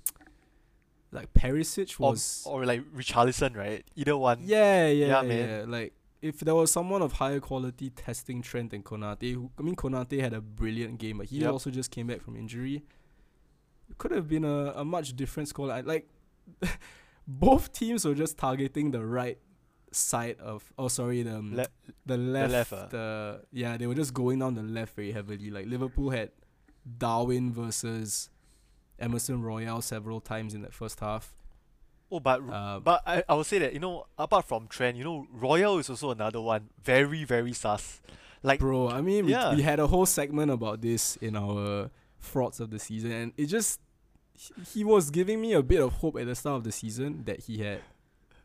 like 1.12 1.32
Perisic 1.34 1.98
was 1.98 2.42
or 2.46 2.64
like 2.66 2.82
Richarlison, 2.94 3.56
right? 3.56 3.84
Either 3.94 4.16
one. 4.16 4.40
yeah, 4.42 4.88
yeah, 4.88 5.06
Yeah, 5.06 5.22
yeah, 5.22 5.28
man. 5.28 5.70
Like 5.70 5.92
if 6.22 6.40
there 6.40 6.54
was 6.54 6.72
someone 6.72 7.02
of 7.02 7.12
higher 7.12 7.40
quality 7.40 7.90
testing 7.90 8.42
Trent 8.42 8.72
and 8.72 8.84
Konate, 8.84 9.32
who, 9.34 9.50
I 9.58 9.62
mean 9.62 9.76
Konate 9.76 10.20
had 10.20 10.32
a 10.32 10.40
brilliant 10.40 10.98
game, 10.98 11.18
but 11.18 11.26
he 11.26 11.38
Yep. 11.40 11.52
also 11.52 11.70
just 11.70 11.90
came 11.90 12.06
back 12.08 12.20
from 12.22 12.36
injury. 12.36 12.82
It 13.88 13.98
could 13.98 14.10
have 14.10 14.28
been 14.28 14.44
a, 14.44 14.72
a 14.76 14.84
much 14.84 15.14
different 15.14 15.48
score. 15.48 15.68
Like 15.68 16.08
both 17.26 17.72
teams 17.72 18.04
were 18.04 18.14
just 18.14 18.38
targeting 18.38 18.90
the 18.90 19.04
right 19.04 19.38
side 19.92 20.36
of 20.40 20.72
oh 20.78 20.88
sorry 20.88 21.22
the 21.22 21.36
um, 21.36 21.56
Le- 21.56 21.66
the 22.04 22.16
left 22.16 22.52
left, 22.52 22.72
ah. 22.72 22.86
the 22.90 23.40
yeah 23.52 23.76
they 23.76 23.86
were 23.86 23.94
just 23.94 24.12
going 24.12 24.38
down 24.38 24.54
the 24.54 24.62
left 24.62 24.94
very 24.94 25.12
heavily. 25.12 25.50
Like 25.50 25.66
Liverpool 25.66 26.10
had 26.10 26.30
Darwin 26.98 27.52
versus 27.52 28.30
Emerson 28.98 29.42
Royal 29.42 29.80
several 29.82 30.20
times 30.20 30.54
in 30.54 30.62
that 30.62 30.74
first 30.74 31.00
half. 31.00 31.34
Oh, 32.10 32.20
but 32.20 32.40
Uh, 32.48 32.78
but 32.80 33.02
I, 33.06 33.24
I 33.28 33.34
would 33.34 33.46
say 33.46 33.58
that 33.58 33.72
you 33.72 33.80
know 33.80 34.06
apart 34.18 34.46
from 34.46 34.68
Trent, 34.68 34.96
you 34.96 35.04
know 35.04 35.26
Royal 35.32 35.78
is 35.78 35.90
also 35.90 36.10
another 36.10 36.40
one 36.40 36.70
very 36.82 37.24
very 37.24 37.52
sus. 37.52 38.00
Like 38.42 38.60
Bro, 38.60 38.90
I 38.90 39.00
mean, 39.00 39.26
we, 39.26 39.34
we 39.56 39.62
had 39.62 39.80
a 39.80 39.88
whole 39.88 40.06
segment 40.06 40.52
about 40.52 40.80
this 40.80 41.16
in 41.16 41.34
our 41.34 41.90
frauds 42.18 42.60
of 42.60 42.70
the 42.70 42.78
season, 42.78 43.10
and 43.10 43.32
it 43.36 43.46
just 43.46 43.80
he, 44.72 44.84
was 44.84 45.10
giving 45.10 45.40
me 45.40 45.52
a 45.52 45.62
bit 45.62 45.80
of 45.80 45.94
hope 45.94 46.18
at 46.18 46.26
the 46.26 46.34
start 46.34 46.56
of 46.56 46.64
the 46.64 46.72
season 46.72 47.24
that 47.24 47.40
he 47.40 47.58
had 47.58 47.80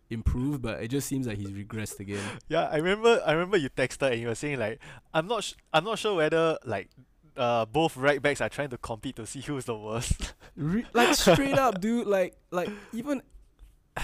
improved, 0.09 0.61
but 0.61 0.81
it 0.83 0.89
just 0.89 1.07
seems 1.07 1.27
like 1.27 1.37
he's 1.37 1.51
regressed 1.51 1.99
again. 1.99 2.23
Yeah, 2.47 2.67
I 2.69 2.77
remember. 2.77 3.21
I 3.25 3.31
remember 3.33 3.57
you 3.57 3.69
texted 3.69 4.11
and 4.11 4.21
you 4.21 4.27
were 4.27 4.35
saying 4.35 4.59
like, 4.59 4.79
I'm 5.13 5.27
not. 5.27 5.43
Sh- 5.43 5.53
I'm 5.73 5.83
not 5.83 5.99
sure 5.99 6.15
whether 6.15 6.57
like, 6.65 6.89
uh, 7.37 7.65
both 7.65 7.97
right 7.97 8.21
backs 8.21 8.41
are 8.41 8.49
trying 8.49 8.69
to 8.69 8.77
compete 8.77 9.15
to 9.17 9.25
see 9.25 9.41
who's 9.41 9.65
the 9.65 9.77
worst. 9.77 10.33
Re- 10.55 10.85
like 10.93 11.15
straight 11.15 11.57
up, 11.57 11.79
dude. 11.79 12.07
Like 12.07 12.35
like 12.51 12.69
even 12.93 13.21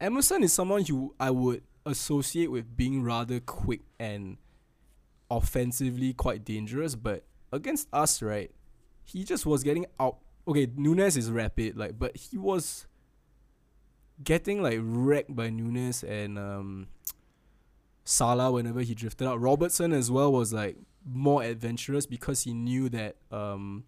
Emerson 0.00 0.42
is 0.42 0.52
someone 0.52 0.84
who 0.84 1.14
I 1.18 1.30
would 1.30 1.62
associate 1.86 2.50
with 2.50 2.76
being 2.76 3.02
rather 3.02 3.40
quick 3.40 3.80
and 3.98 4.38
offensively 5.30 6.12
quite 6.12 6.44
dangerous, 6.44 6.94
but 6.94 7.24
against 7.52 7.88
us, 7.92 8.22
right? 8.22 8.50
He 9.04 9.24
just 9.24 9.46
was 9.46 9.62
getting 9.62 9.86
out. 10.00 10.18
Okay, 10.46 10.68
Nunez 10.76 11.16
is 11.16 11.30
rapid, 11.30 11.76
like, 11.76 11.98
but 11.98 12.16
he 12.16 12.36
was 12.36 12.86
getting 14.22 14.62
like 14.62 14.78
wrecked 14.82 15.34
by 15.34 15.50
Nunez 15.50 16.04
and 16.04 16.38
um 16.38 16.86
Salah 18.04 18.52
whenever 18.52 18.80
he 18.82 18.94
drifted 18.94 19.26
out. 19.26 19.40
Robertson 19.40 19.92
as 19.92 20.10
well 20.10 20.32
was 20.32 20.52
like 20.52 20.76
more 21.04 21.42
adventurous 21.42 22.06
because 22.06 22.44
he 22.44 22.54
knew 22.54 22.88
that 22.90 23.16
um 23.32 23.84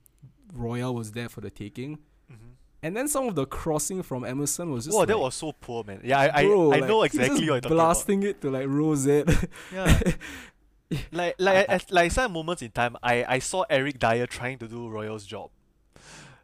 Royal 0.53 0.95
was 0.95 1.13
there 1.13 1.29
for 1.29 1.41
the 1.41 1.51
taking. 1.51 1.99
mm-hmm. 2.33 2.53
And 2.83 2.97
then 2.97 3.09
some 3.09 3.29
of 3.29 3.35
the 3.35 3.47
crossing 3.47 4.03
from 4.03 4.25
Emerson 4.25 4.71
was 4.71 4.85
just 4.85 4.95
Whoa, 4.95 5.01
like, 5.01 5.09
that 5.09 5.19
was 5.19 5.35
so 5.35 5.53
poor, 5.53 5.83
man. 5.83 6.01
Yeah, 6.05 6.31
I 6.33 6.45
bro, 6.45 6.73
I, 6.73 6.77
I 6.77 6.79
like, 6.81 6.89
know 6.89 7.03
exactly 7.03 7.35
what 7.35 7.45
you're 7.45 7.61
talking 7.61 7.77
blasting 7.77 8.23
it 8.23 8.41
to 8.43 8.51
like 8.51 8.67
Rosette. 8.69 9.29
about. 9.29 9.45
Yeah. 9.73 10.01
like 11.13 11.35
like 11.39 11.69
at, 11.69 11.91
like 11.91 12.13
some 12.13 12.33
moments 12.33 12.63
in 12.63 12.71
time, 12.71 12.97
I 13.03 13.25
I 13.29 13.39
saw 13.41 13.65
Eric 13.69 13.99
Dier 13.99 14.27
trying 14.27 14.59
to 14.59 14.69
do 14.69 14.89
Royal's 14.89 15.27
job. 15.27 15.51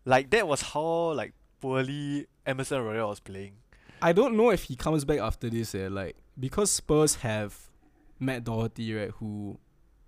Like 0.05 0.30
that 0.30 0.46
was 0.46 0.62
how 0.62 1.12
like 1.12 1.32
poorly 1.61 2.26
Emerson 2.46 2.82
Royal 2.82 3.09
was 3.09 3.20
playing. 3.20 3.55
I 4.00 4.12
don't 4.12 4.36
know 4.36 4.50
if 4.50 4.64
he 4.64 4.76
comes 4.76 5.05
back 5.05 5.20
after 5.20 5.48
this. 5.48 5.74
Eh, 5.74 5.88
like 5.90 6.16
because 6.38 6.70
Spurs 6.70 7.16
have 7.16 7.70
Matt 8.18 8.44
Doherty, 8.44 8.94
right, 8.94 9.11
who 9.11 9.59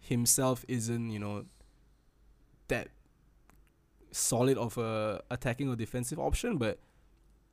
himself 0.01 0.65
isn't 0.69 1.11
you 1.11 1.19
know 1.19 1.45
that 2.69 2.89
solid 4.11 4.59
of 4.59 4.79
a 4.79 5.23
attacking 5.31 5.69
or 5.69 5.77
defensive 5.77 6.19
option, 6.19 6.57
but 6.59 6.79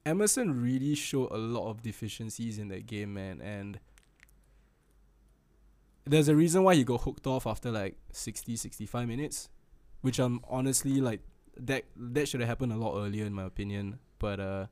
Emerson 0.05 0.61
really 0.63 0.95
showed 0.95 1.31
a 1.31 1.37
lot 1.37 1.69
of 1.69 1.83
deficiencies 1.83 2.57
in 2.57 2.69
that 2.69 2.87
game, 2.87 3.13
man, 3.13 3.39
and 3.39 3.79
there's 6.05 6.27
a 6.27 6.35
reason 6.35 6.63
why 6.63 6.75
he 6.75 6.83
got 6.83 7.01
hooked 7.01 7.27
off 7.27 7.45
after 7.45 7.71
like 7.71 7.95
60 8.11 8.55
65 8.55 9.07
minutes 9.07 9.49
which 10.01 10.19
i'm 10.19 10.41
honestly 10.49 10.99
like 10.99 11.21
that 11.57 11.83
that 11.95 12.27
should 12.27 12.39
have 12.39 12.49
happened 12.49 12.71
a 12.73 12.77
lot 12.77 12.97
earlier 12.97 13.25
in 13.25 13.33
my 13.33 13.43
opinion. 13.43 13.99
But 14.19 14.39
uh 14.39 14.65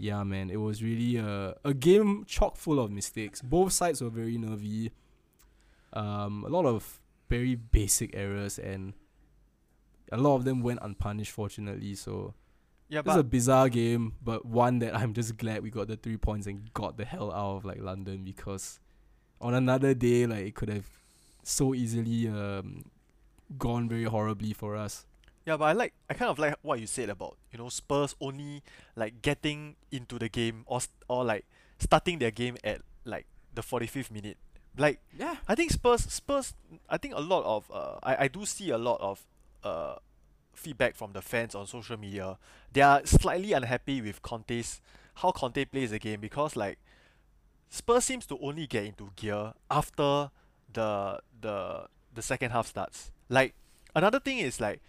yeah 0.00 0.22
man 0.22 0.48
it 0.48 0.56
was 0.56 0.82
really 0.82 1.16
a, 1.16 1.56
a 1.64 1.74
game 1.74 2.24
chock 2.26 2.56
full 2.56 2.78
of 2.80 2.90
mistakes. 2.90 3.42
Both 3.42 3.72
sides 3.72 4.00
were 4.00 4.10
very 4.10 4.38
nervy. 4.38 4.92
Um 5.92 6.44
a 6.44 6.48
lot 6.48 6.66
of 6.66 7.00
very 7.28 7.54
basic 7.54 8.14
errors 8.16 8.58
and 8.58 8.94
a 10.10 10.16
lot 10.16 10.36
of 10.36 10.44
them 10.44 10.62
went 10.62 10.78
unpunished 10.82 11.32
fortunately. 11.32 11.94
So 11.94 12.34
Yeah, 12.88 13.00
it 13.00 13.06
was 13.06 13.16
a 13.16 13.22
bizarre 13.24 13.68
game 13.68 14.14
but 14.22 14.46
one 14.46 14.78
that 14.78 14.96
i'm 14.96 15.12
just 15.12 15.36
glad 15.36 15.62
we 15.62 15.68
got 15.70 15.88
the 15.88 15.96
three 15.96 16.16
points 16.16 16.46
and 16.46 16.72
got 16.72 16.96
the 16.96 17.04
hell 17.04 17.30
out 17.30 17.56
of 17.56 17.64
like 17.66 17.82
london 17.82 18.24
because 18.24 18.80
on 19.42 19.52
another 19.52 19.92
day 19.92 20.24
like 20.26 20.46
it 20.46 20.54
could 20.54 20.70
have 20.70 20.88
so 21.42 21.74
easily 21.74 22.28
um 22.28 22.84
gone 23.58 23.88
very 23.90 24.04
horribly 24.04 24.54
for 24.54 24.74
us 24.74 25.04
Yeah, 25.48 25.56
but 25.56 25.64
I 25.64 25.72
like 25.72 25.94
I 26.10 26.12
kind 26.12 26.30
of 26.30 26.38
like 26.38 26.56
what 26.60 26.78
you 26.78 26.86
said 26.86 27.08
about 27.08 27.38
you 27.50 27.58
know 27.58 27.70
Spurs 27.70 28.14
only 28.20 28.62
like 28.94 29.22
getting 29.22 29.76
into 29.90 30.18
the 30.18 30.28
game 30.28 30.62
or 30.66 30.80
or 31.08 31.24
like 31.24 31.46
starting 31.78 32.18
their 32.18 32.30
game 32.30 32.58
at 32.62 32.82
like 33.06 33.24
the 33.54 33.62
45th 33.62 34.10
minute. 34.10 34.36
Like 34.76 35.00
yeah 35.18 35.36
I 35.48 35.54
think 35.54 35.70
Spurs 35.70 36.02
Spurs 36.02 36.52
I 36.90 36.98
think 36.98 37.14
a 37.14 37.20
lot 37.20 37.44
of 37.44 37.70
uh 37.72 37.96
I, 38.02 38.24
I 38.24 38.28
do 38.28 38.44
see 38.44 38.68
a 38.68 38.76
lot 38.76 39.00
of 39.00 39.24
uh 39.64 39.94
feedback 40.52 40.94
from 40.94 41.14
the 41.14 41.22
fans 41.22 41.54
on 41.54 41.66
social 41.66 41.96
media. 41.96 42.36
They 42.74 42.82
are 42.82 43.06
slightly 43.06 43.54
unhappy 43.54 44.02
with 44.02 44.20
Conte's 44.20 44.82
how 45.14 45.30
Conte 45.30 45.64
plays 45.64 45.92
the 45.92 45.98
game 45.98 46.20
because 46.20 46.56
like 46.56 46.78
Spurs 47.70 48.04
seems 48.04 48.26
to 48.26 48.38
only 48.42 48.66
get 48.66 48.84
into 48.84 49.12
gear 49.16 49.54
after 49.70 50.30
the 50.70 51.20
the 51.40 51.86
the 52.14 52.20
second 52.20 52.50
half 52.50 52.66
starts. 52.66 53.10
Like 53.30 53.54
another 53.96 54.20
thing 54.20 54.40
is 54.40 54.60
like 54.60 54.82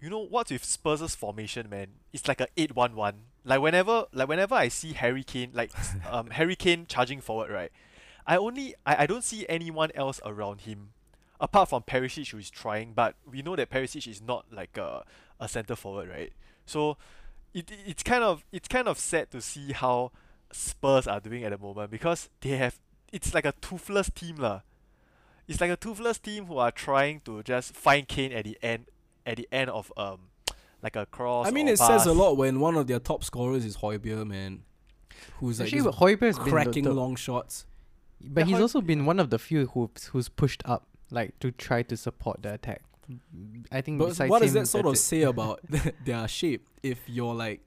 you 0.00 0.08
know 0.08 0.18
what's 0.18 0.50
with 0.50 0.64
Spurs' 0.64 1.14
formation, 1.14 1.68
man? 1.68 1.88
It's 2.12 2.26
like 2.26 2.40
a 2.40 2.48
eight-one-one. 2.56 3.14
Like 3.44 3.60
whenever 3.60 4.06
like 4.12 4.28
whenever 4.28 4.54
I 4.54 4.68
see 4.68 4.92
Harry 4.92 5.22
Kane 5.22 5.50
like 5.54 5.72
um 6.10 6.30
Harry 6.30 6.56
Kane 6.56 6.86
charging 6.88 7.20
forward, 7.20 7.50
right? 7.50 7.70
I 8.26 8.36
only 8.36 8.74
I, 8.86 9.04
I 9.04 9.06
don't 9.06 9.24
see 9.24 9.46
anyone 9.48 9.90
else 9.94 10.20
around 10.24 10.62
him 10.62 10.90
apart 11.40 11.70
from 11.70 11.82
Perisic 11.82 12.30
who 12.30 12.38
is 12.38 12.50
trying, 12.50 12.92
but 12.92 13.14
we 13.30 13.42
know 13.42 13.56
that 13.56 13.70
Perisic 13.70 14.06
is 14.06 14.20
not 14.22 14.46
like 14.52 14.76
a 14.76 15.04
a 15.38 15.48
centre 15.48 15.76
forward, 15.76 16.08
right? 16.08 16.32
So 16.66 16.96
it 17.54 17.70
it's 17.86 18.02
kind 18.02 18.22
of 18.22 18.44
it's 18.52 18.68
kind 18.68 18.88
of 18.88 18.98
sad 18.98 19.30
to 19.30 19.40
see 19.40 19.72
how 19.72 20.12
Spurs 20.52 21.06
are 21.06 21.20
doing 21.20 21.44
at 21.44 21.50
the 21.52 21.58
moment 21.58 21.90
because 21.90 22.28
they 22.40 22.50
have 22.50 22.78
it's 23.12 23.34
like 23.34 23.44
a 23.44 23.52
toothless 23.60 24.10
team 24.10 24.36
lah. 24.36 24.60
It's 25.48 25.60
like 25.60 25.70
a 25.70 25.76
toothless 25.76 26.18
team 26.18 26.46
who 26.46 26.58
are 26.58 26.70
trying 26.70 27.20
to 27.24 27.42
just 27.42 27.74
find 27.74 28.06
Kane 28.06 28.32
at 28.32 28.44
the 28.44 28.56
end 28.62 28.86
at 29.30 29.36
the 29.38 29.48
end 29.52 29.70
of 29.70 29.92
um 29.96 30.18
like 30.82 30.96
a 30.96 31.06
cross. 31.06 31.46
i 31.46 31.50
mean 31.50 31.68
or 31.68 31.72
it 31.72 31.78
says 31.78 32.06
a 32.06 32.12
lot 32.12 32.36
when 32.36 32.58
one 32.60 32.76
of 32.76 32.86
their 32.86 32.98
top 33.10 33.22
scorers 33.24 33.64
is 33.64 33.76
Højbjerg, 33.78 34.26
man 34.26 34.62
who's 35.38 35.58
like 35.60 35.66
Actually, 35.66 35.84
just 35.84 35.98
Højbjerg's 35.98 36.38
the- 36.38 36.50
cracking 36.50 36.84
the- 36.84 36.94
long 37.02 37.14
shots 37.16 37.66
But 38.22 38.40
Yeah, 38.42 38.46
he's 38.48 38.56
Hoi- 38.56 38.62
also 38.62 38.80
been 38.92 39.02
one 39.06 39.18
of 39.24 39.28
the 39.30 39.38
few 39.38 39.66
who's 39.72 40.04
who's 40.12 40.28
pushed 40.28 40.62
up, 40.66 40.82
like 41.10 41.30
to 41.40 41.48
try 41.66 41.82
to 41.90 41.96
support 41.96 42.42
the 42.44 42.52
attack. 42.58 42.82
I 43.72 43.80
think. 43.80 43.98
But 43.98 44.08
besides 44.10 44.30
what 44.30 44.42
does 44.42 44.54
him, 44.54 44.62
that 44.62 44.66
sort 44.68 44.86
of 44.86 44.94
it. 44.94 44.98
say 45.10 45.22
about 45.22 45.60
their 46.08 46.28
shape? 46.28 46.62
If 46.82 46.98
you're 47.08 47.34
like 47.46 47.60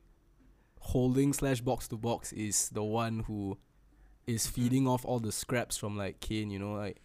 holding 0.79 1.33
slash 1.33 1.61
box 1.61 1.87
to 1.89 1.97
box 1.97 2.31
is 2.33 2.69
the 2.69 2.83
one 2.83 3.15
who 3.27 3.57
is 4.27 4.45
Mhm. 4.47 4.51
feeding 4.55 4.87
off 4.87 5.05
all 5.05 5.19
the 5.19 5.31
scraps 5.31 5.75
from 5.75 5.97
like 5.97 6.19
Kane, 6.19 6.49
you 6.51 6.59
know, 6.59 6.73
like 6.73 6.97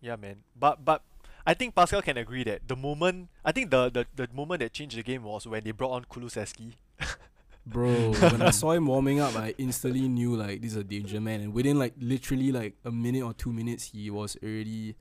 Yeah, 0.00 0.16
man. 0.16 0.36
But 0.56 0.84
but 0.84 1.02
I 1.46 1.54
think 1.54 1.74
Pascal 1.74 2.02
can 2.02 2.16
agree 2.16 2.44
that 2.44 2.68
the 2.68 2.76
moment 2.76 3.28
I 3.44 3.52
think 3.52 3.70
the, 3.70 3.90
the, 3.90 4.06
the 4.14 4.28
moment 4.32 4.60
that 4.60 4.72
changed 4.72 4.96
the 4.96 5.02
game 5.02 5.24
was 5.24 5.46
when 5.46 5.64
they 5.64 5.72
brought 5.72 5.92
on 5.92 6.04
Kulusevski. 6.04 6.74
bro. 7.66 8.12
when 8.12 8.42
I 8.42 8.50
saw 8.50 8.72
him 8.72 8.86
warming 8.86 9.20
up, 9.20 9.36
I 9.36 9.54
instantly 9.58 10.08
knew 10.08 10.36
like 10.36 10.62
this 10.62 10.72
is 10.72 10.78
a 10.78 10.84
danger 10.84 11.20
man. 11.20 11.40
And 11.40 11.52
within 11.52 11.78
like 11.78 11.94
literally 11.98 12.52
like 12.52 12.76
a 12.84 12.90
minute 12.90 13.22
or 13.22 13.32
two 13.32 13.52
minutes, 13.52 13.90
he 13.92 14.10
was 14.10 14.36
already. 14.42 14.96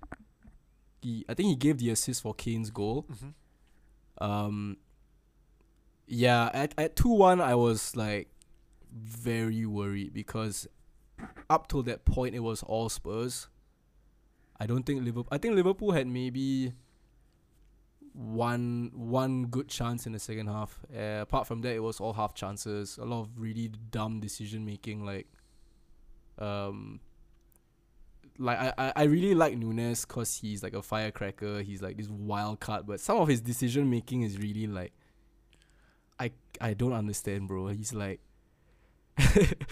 He, 1.02 1.26
I 1.28 1.34
think 1.34 1.50
he 1.50 1.56
gave 1.56 1.80
the 1.80 1.90
assist 1.90 2.22
for 2.22 2.34
Kane's 2.34 2.70
goal. 2.70 3.06
mm-hmm. 3.12 4.24
Um. 4.24 4.78
Yeah, 6.08 6.50
at 6.54 6.74
at 6.78 6.96
two 6.96 7.10
one, 7.10 7.40
I 7.42 7.56
was 7.56 7.96
like 7.96 8.30
very 8.92 9.66
worried 9.66 10.14
because 10.14 10.68
up 11.50 11.68
till 11.68 11.84
that 11.84 12.06
point, 12.06 12.36
it 12.36 12.40
was 12.40 12.64
all 12.64 12.90
Spurs. 12.90 13.48
I 14.62 14.66
don't 14.68 14.86
think 14.86 15.04
Liverpool. 15.04 15.28
I 15.32 15.38
think 15.40 15.56
Liverpool 15.56 15.92
had 15.92 16.06
maybe 16.08 16.74
one 18.14 18.92
one 18.94 19.46
good 19.46 19.68
chance 19.70 20.06
in 20.06 20.12
the 20.14 20.20
second 20.20 20.48
half. 20.48 20.80
Uh, 20.96 21.20
apart 21.22 21.48
from 21.48 21.62
that, 21.62 21.74
it 21.74 21.80
was 21.82 22.00
all 22.00 22.14
half 22.14 22.34
chances. 22.34 22.98
A 23.02 23.06
lot 23.06 23.22
of 23.22 23.30
really 23.38 23.72
dumb 23.90 24.20
decision 24.20 24.66
making, 24.66 25.06
like 25.06 25.28
um. 26.40 27.00
Like 28.38 28.60
I, 28.60 28.74
I, 28.78 28.94
I 28.96 29.04
really 29.04 29.36
like 29.36 29.56
Nunez 29.58 30.04
cause 30.06 30.38
he's 30.38 30.64
like 30.64 30.74
a 30.74 30.82
firecracker. 30.82 31.62
He's 31.62 31.82
like 31.82 31.98
this 31.98 32.08
wild 32.10 32.60
card, 32.60 32.88
but 32.88 33.00
some 33.00 33.18
of 33.18 33.28
his 33.28 33.40
decision 33.42 33.90
making 33.90 34.24
is 34.24 34.38
really 34.40 34.66
like, 34.68 34.94
I 36.20 36.32
I 36.60 36.74
don't 36.74 36.94
understand, 36.94 37.48
bro. 37.48 37.68
He's 37.68 37.94
like, 37.94 38.20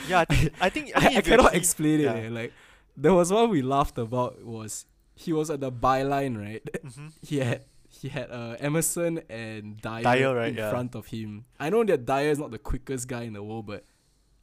Yeah, 0.07 0.19
I 0.19 0.25
think 0.25 0.53
I 0.61 0.69
think 0.69 0.91
I, 0.95 0.99
I, 0.99 0.99
think 1.01 1.05
I 1.05 1.09
you 1.15 1.21
cannot 1.23 1.45
actually- 1.47 1.57
explain 1.59 1.99
it. 2.01 2.03
yeah. 2.03 2.13
eh, 2.15 2.29
Like 2.29 2.53
there 3.01 3.13
was 3.13 3.31
one 3.31 3.49
we 3.49 3.61
laughed 3.61 3.97
about 3.97 4.43
was 4.43 4.85
he 5.15 5.33
was 5.33 5.49
at 5.49 5.59
the 5.59 5.71
byline, 5.71 6.37
right? 6.37 6.63
Mhm. 6.83 7.11
He 7.21 7.37
had 7.39 7.65
he 7.89 8.07
had 8.09 8.29
uh, 8.31 8.55
Emerson 8.59 9.21
and 9.29 9.77
Dier, 9.81 10.03
Dier, 10.03 10.35
right, 10.35 10.49
in 10.49 10.55
yeah. 10.57 10.69
front 10.69 10.95
of 10.95 11.07
him. 11.07 11.45
I 11.59 11.69
know 11.71 11.83
that 11.83 12.05
Dier 12.05 12.29
is 12.29 12.37
not 12.37 12.51
the 12.51 12.59
quickest 12.59 13.07
guy 13.07 13.23
in 13.23 13.33
the 13.33 13.41
world, 13.41 13.65
but 13.65 13.83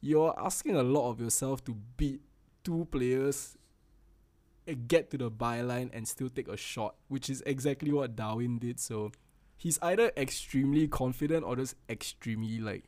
you're 0.01 0.33
asking 0.37 0.75
a 0.75 0.83
lot 0.83 1.09
of 1.09 1.21
yourself 1.21 1.63
to 1.65 1.73
beat 1.95 2.21
two 2.63 2.85
players, 2.91 3.57
get 4.87 5.09
to 5.11 5.17
the 5.17 5.31
byline 5.31 5.89
and 5.93 6.07
still 6.07 6.29
take 6.29 6.49
a 6.49 6.57
shot, 6.57 6.95
which 7.07 7.29
is 7.29 7.41
exactly 7.45 7.91
what 7.91 8.15
Darwin 8.15 8.59
did. 8.59 8.79
So 8.79 9.11
he's 9.55 9.79
either 9.81 10.11
extremely 10.17 10.87
confident 10.87 11.45
or 11.45 11.55
just 11.55 11.75
extremely 11.89 12.59
like 12.59 12.83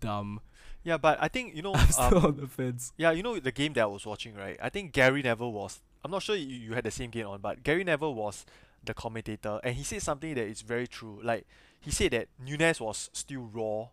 dumb. 0.00 0.40
Yeah, 0.84 0.98
but 0.98 1.18
I 1.20 1.28
think 1.28 1.56
you 1.56 1.62
know 1.62 1.74
I'm 1.74 1.88
still 1.90 2.18
um, 2.18 2.24
on 2.26 2.36
the 2.36 2.46
fence. 2.46 2.92
yeah, 2.96 3.10
you 3.10 3.22
know 3.22 3.38
the 3.40 3.52
game 3.52 3.72
that 3.74 3.82
I 3.82 3.86
was 3.86 4.04
watching, 4.06 4.34
right? 4.34 4.58
I 4.62 4.68
think 4.68 4.92
Gary 4.92 5.22
Neville 5.22 5.52
was 5.52 5.80
I'm 6.04 6.10
not 6.10 6.22
sure 6.22 6.36
you, 6.36 6.46
you 6.46 6.74
had 6.74 6.84
the 6.84 6.90
same 6.90 7.10
game 7.10 7.26
on, 7.26 7.40
but 7.40 7.62
Gary 7.62 7.84
Neville 7.84 8.14
was 8.14 8.44
the 8.84 8.92
commentator 8.94 9.60
and 9.64 9.74
he 9.76 9.82
said 9.82 10.02
something 10.02 10.34
that 10.34 10.44
is 10.46 10.60
very 10.60 10.86
true. 10.86 11.18
Like 11.22 11.46
he 11.80 11.90
said 11.90 12.12
that 12.12 12.28
Nunez 12.38 12.80
was 12.80 13.08
still 13.14 13.48
raw 13.52 13.88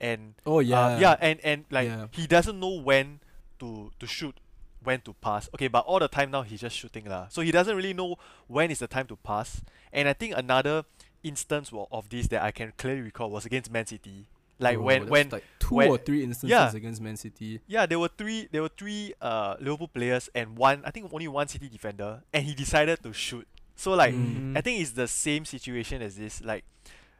and 0.00 0.34
Oh 0.44 0.60
yeah, 0.60 0.86
Uh, 0.86 0.98
yeah, 1.00 1.16
and 1.20 1.40
and 1.42 1.64
like 1.70 1.88
Yeah. 1.88 2.06
he 2.12 2.26
doesn't 2.26 2.60
know 2.60 2.80
when 2.80 3.20
to 3.60 3.90
to 3.98 4.06
shoot, 4.06 4.36
when 4.84 5.00
to 5.00 5.14
pass. 5.14 5.48
Okay, 5.54 5.68
but 5.68 5.86
all 5.86 5.98
the 5.98 6.08
time 6.08 6.30
now 6.30 6.42
he's 6.42 6.60
just 6.60 6.76
shooting 6.76 7.06
lah. 7.06 7.28
So 7.30 7.40
he 7.40 7.50
doesn't 7.50 7.74
really 7.74 7.94
know 7.94 8.16
when 8.46 8.70
is 8.70 8.80
the 8.80 8.86
time 8.86 9.06
to 9.06 9.16
pass. 9.16 9.62
And 9.92 10.06
I 10.06 10.12
think 10.12 10.34
another 10.36 10.84
instance 11.22 11.72
of 11.90 12.08
this 12.10 12.28
that 12.28 12.42
I 12.42 12.50
can 12.50 12.74
clearly 12.76 13.00
recall 13.00 13.30
was 13.30 13.46
against 13.46 13.70
Man 13.72 13.86
City. 13.86 14.26
Like 14.58 14.76
Bro, 14.76 14.84
when 14.84 15.08
when 15.08 15.28
like 15.28 15.44
two 15.58 15.74
when- 15.76 15.88
or 15.90 15.98
three 15.98 16.22
instances 16.24 16.50
yeah. 16.50 16.72
against 16.74 17.00
Man 17.02 17.16
City. 17.16 17.60
yeah, 17.66 17.84
there 17.86 17.98
were 17.98 18.08
three 18.08 18.48
there 18.50 18.62
were 18.62 18.70
three 18.76 19.12
uh 19.20 19.56
Liverpool 19.60 19.88
players 19.88 20.30
and 20.34 20.56
one 20.56 20.82
I 20.84 20.90
think 20.90 21.12
only 21.12 21.28
one 21.28 21.46
City 21.48 21.68
defender 21.68 22.22
and 22.32 22.44
he 22.44 22.54
decided 22.54 23.02
to 23.02 23.12
shoot. 23.12 23.46
So 23.74 23.92
like 23.92 24.14
Mm. 24.14 24.56
I 24.56 24.62
think 24.62 24.80
it's 24.80 24.92
the 24.92 25.06
same 25.08 25.44
situation 25.44 26.00
as 26.00 26.16
this. 26.16 26.42
Like, 26.42 26.64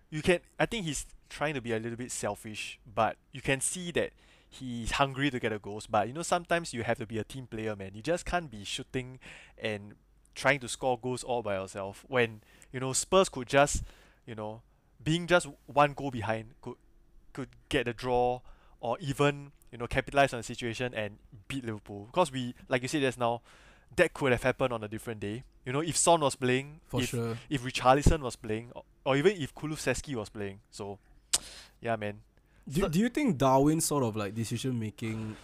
you 0.08 0.22
can. 0.22 0.40
I 0.58 0.64
think 0.64 0.86
he's 0.86 1.04
trying 1.28 1.52
to 1.54 1.60
be 1.60 1.72
a 1.72 1.78
little 1.78 1.98
bit 1.98 2.10
selfish, 2.10 2.78
but 2.94 3.16
you 3.32 3.42
can 3.42 3.60
see 3.60 3.90
that 3.92 4.12
he's 4.48 4.92
hungry 4.92 5.28
to 5.30 5.38
get 5.38 5.50
the 5.50 5.58
goals. 5.58 5.86
But 5.86 6.06
you 6.08 6.14
know, 6.14 6.22
sometimes 6.22 6.72
you 6.72 6.82
have 6.84 6.96
to 6.98 7.06
be 7.06 7.18
a 7.18 7.24
team 7.24 7.46
player, 7.46 7.76
man. 7.76 7.90
You 7.94 8.00
just 8.00 8.24
can't 8.24 8.50
be 8.50 8.64
shooting 8.64 9.18
and 9.58 9.96
trying 10.34 10.60
to 10.60 10.68
score 10.68 10.98
goals 10.98 11.22
all 11.24 11.42
by 11.42 11.56
yourself. 11.56 12.04
When 12.08 12.40
you 12.72 12.80
know 12.80 12.94
Spurs 12.94 13.28
could 13.28 13.48
just, 13.48 13.82
you 14.24 14.34
know, 14.34 14.62
being 15.04 15.26
just 15.26 15.46
one 15.66 15.92
goal 15.92 16.10
behind 16.10 16.54
could 16.62 16.76
could 17.36 17.48
get 17.68 17.86
a 17.88 17.92
draw 18.02 18.40
or 18.80 18.96
even 19.10 19.34
you 19.72 19.78
know 19.78 19.86
capitalize 19.96 20.32
on 20.34 20.38
the 20.40 20.48
situation 20.54 20.94
and 20.94 21.10
beat 21.48 21.64
Liverpool. 21.70 22.02
Because 22.10 22.32
we, 22.36 22.42
like 22.68 22.82
you 22.82 22.88
said 22.88 23.02
just 23.02 23.18
now, 23.18 23.34
that 23.96 24.12
could 24.14 24.32
have 24.32 24.42
happened 24.50 24.72
on 24.72 24.82
a 24.84 24.88
different 24.88 25.20
day. 25.20 25.36
You 25.66 25.72
know, 25.72 25.80
if 25.92 25.96
Son 25.96 26.20
was 26.20 26.36
playing, 26.36 26.68
For 26.86 27.00
if 27.02 27.08
sure. 27.10 27.36
if 27.56 27.60
Richarlison 27.62 28.20
was 28.28 28.36
playing, 28.36 28.66
or, 28.76 28.82
or 29.04 29.16
even 29.16 29.32
if 29.44 29.54
Kulusevski 29.54 30.14
was 30.14 30.28
playing. 30.28 30.60
So, 30.70 30.98
yeah, 31.86 31.96
man. 31.96 32.20
Do, 32.68 32.80
So- 32.82 32.88
do 32.88 32.98
you 33.04 33.08
think 33.08 33.38
Darwin's 33.38 33.84
sort 33.84 34.04
of 34.04 34.16
like 34.16 34.34
decision 34.34 34.78
making 34.78 35.36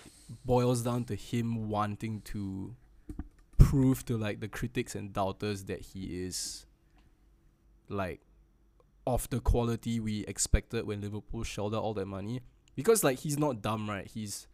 boils 0.44 0.82
down 0.82 1.04
to 1.10 1.14
him 1.14 1.68
wanting 1.68 2.20
to 2.32 2.74
prove 3.58 4.04
to 4.06 4.16
like 4.16 4.40
the 4.40 4.48
critics 4.48 4.94
and 4.94 5.12
doubters 5.12 5.64
that 5.64 5.80
he 5.80 6.02
is 6.26 6.66
like 7.88 8.20
of 9.06 9.28
the 9.30 9.40
quality 9.40 9.98
we 10.00 10.20
expected 10.26 10.86
when 10.86 11.00
Liverpool 11.00 11.42
shelled 11.44 11.74
out 11.74 11.82
all 11.82 11.94
that 11.94 12.06
money? 12.06 12.40
Because 12.76 13.02
like 13.04 13.18
he's 13.20 13.38
not 13.38 13.62
dumb, 13.62 13.88
right? 13.88 14.06
He's 14.06 14.46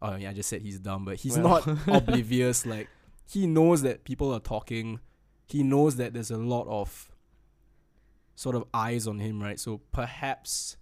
oh 0.00 0.16
yeah, 0.16 0.30
I 0.30 0.32
just 0.32 0.48
said 0.48 0.62
he's 0.62 0.78
dumb, 0.78 1.04
but 1.04 1.16
he's 1.16 1.38
Well. 1.38 1.62
not 1.66 1.78
oblivious. 1.88 2.66
Like 2.66 2.88
he 3.28 3.46
knows 3.46 3.82
that 3.82 4.04
people 4.04 4.32
are 4.32 4.40
talking. 4.40 5.00
He 5.46 5.62
knows 5.62 5.96
that 5.96 6.12
there's 6.12 6.30
a 6.30 6.36
lot 6.36 6.66
of 6.68 7.10
sort 8.34 8.56
of 8.56 8.64
eyes 8.74 9.06
on 9.06 9.18
him, 9.20 9.42
right? 9.42 9.58
So 9.60 9.78
perhaps 9.92 10.76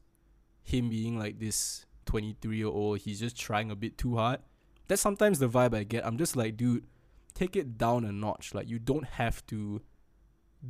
him 0.63 0.89
being 0.89 1.19
like 1.19 1.39
this 1.39 1.85
23 2.07 2.57
year 2.57 2.67
old, 2.67 2.99
he's 3.01 3.21
just 3.21 3.37
trying 3.39 3.71
a 3.71 3.77
bit 3.77 3.99
too 3.99 4.17
hard. 4.17 4.41
That's 4.89 5.03
sometimes 5.03 5.39
the 5.39 5.49
vibe 5.49 5.75
I 5.75 5.85
get. 5.85 6.07
I'm 6.07 6.17
just 6.19 6.35
like, 6.37 6.57
dude, 6.57 6.85
take 7.35 7.55
it 7.57 7.79
down 7.79 8.05
a 8.05 8.13
notch. 8.13 8.55
Like, 8.55 8.69
you 8.69 8.79
don't 8.79 9.05
have 9.05 9.45
to 9.47 9.83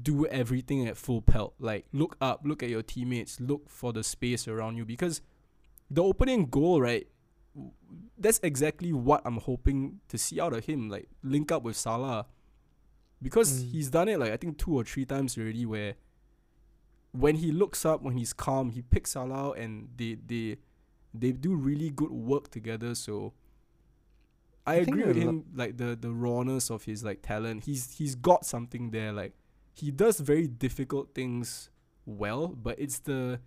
do 0.02 0.26
everything 0.26 0.86
at 0.86 0.96
full 0.96 1.20
pelt. 1.22 1.54
Like, 1.58 1.86
look 1.92 2.16
up, 2.20 2.42
look 2.44 2.62
at 2.62 2.68
your 2.70 2.82
teammates, 2.82 3.40
look 3.40 3.68
for 3.68 3.92
the 3.92 4.04
space 4.04 4.46
around 4.46 4.76
you 4.76 4.84
because 4.84 5.20
the 5.90 6.02
opening 6.02 6.46
goal, 6.46 6.80
right? 6.80 7.06
That's 8.16 8.38
exactly 8.42 8.92
what 8.92 9.22
I'm 9.24 9.38
hoping 9.38 10.00
to 10.08 10.16
see 10.18 10.40
out 10.40 10.52
of 10.52 10.64
him. 10.66 10.88
Like, 10.88 11.08
link 11.22 11.50
up 11.50 11.62
with 11.64 11.76
Salah. 11.76 12.26
Because 13.22 13.62
Mm. 13.64 13.70
he's 13.72 13.90
done 13.90 14.08
it 14.08 14.18
like 14.18 14.32
I 14.32 14.36
think 14.38 14.56
two 14.56 14.74
or 14.76 14.84
three 14.84 15.04
times 15.04 15.36
already 15.36 15.66
where 15.66 15.94
when 17.12 17.36
he 17.36 17.50
looks 17.52 17.84
up, 17.84 18.00
when 18.02 18.16
he's 18.16 18.32
calm, 18.32 18.70
he 18.70 18.80
picks 18.82 19.10
Salah 19.12 19.34
out 19.48 19.58
and 19.58 19.88
they 19.96 20.14
they 20.14 20.56
they 21.12 21.32
do 21.32 21.54
really 21.56 21.90
good 21.90 22.10
work 22.12 22.50
together. 22.50 22.94
So 22.94 23.34
I, 24.66 24.74
I 24.74 24.76
agree 24.76 25.02
with 25.04 25.16
lo- 25.16 25.22
him, 25.22 25.44
like 25.54 25.76
the 25.76 25.96
the 26.00 26.10
rawness 26.12 26.70
of 26.70 26.84
his 26.84 27.02
like 27.04 27.20
talent. 27.20 27.64
He's 27.64 27.92
he's 27.98 28.14
got 28.14 28.46
something 28.46 28.90
there. 28.90 29.12
Like 29.12 29.34
he 29.80 29.90
does 29.90 30.20
very 30.20 30.46
difficult 30.46 31.14
things 31.14 31.70
well, 32.04 32.48
but 32.48 32.78
it's 32.78 32.98
the 32.98 33.40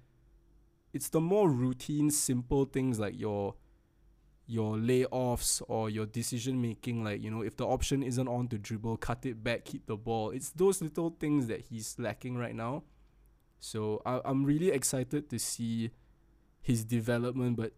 it's 0.94 1.10
the 1.10 1.22
more 1.22 1.50
routine, 1.50 2.10
simple 2.10 2.66
things 2.66 3.00
like 3.00 3.20
your 3.20 3.56
your 4.46 4.76
layoffs 4.76 5.62
or 5.68 5.90
your 5.90 6.06
decision 6.06 6.62
making 6.62 7.04
like 7.04 7.22
you 7.24 7.32
know 7.32 7.42
if 7.42 7.56
the 7.56 7.66
option 7.66 8.04
isn't 8.04 8.28
on 8.28 8.48
to 8.50 8.58
dribble 8.58 8.98
cut 8.98 9.26
it 9.26 9.44
back 9.44 9.66
keep 9.66 9.86
the 9.86 9.96
ball. 9.96 10.32
It's 10.32 10.50
those 10.50 10.82
little 10.82 11.16
things 11.20 11.48
that 11.48 11.62
he's 11.62 11.96
lacking 11.98 12.38
right 12.38 12.56
now. 12.56 12.84
So 13.60 14.02
I, 14.06 14.20
i'm 14.26 14.44
really 14.44 14.72
excited 14.72 15.30
to 15.30 15.40
see 15.40 15.92
his 16.62 16.84
development 16.84 17.56
but 17.56 17.72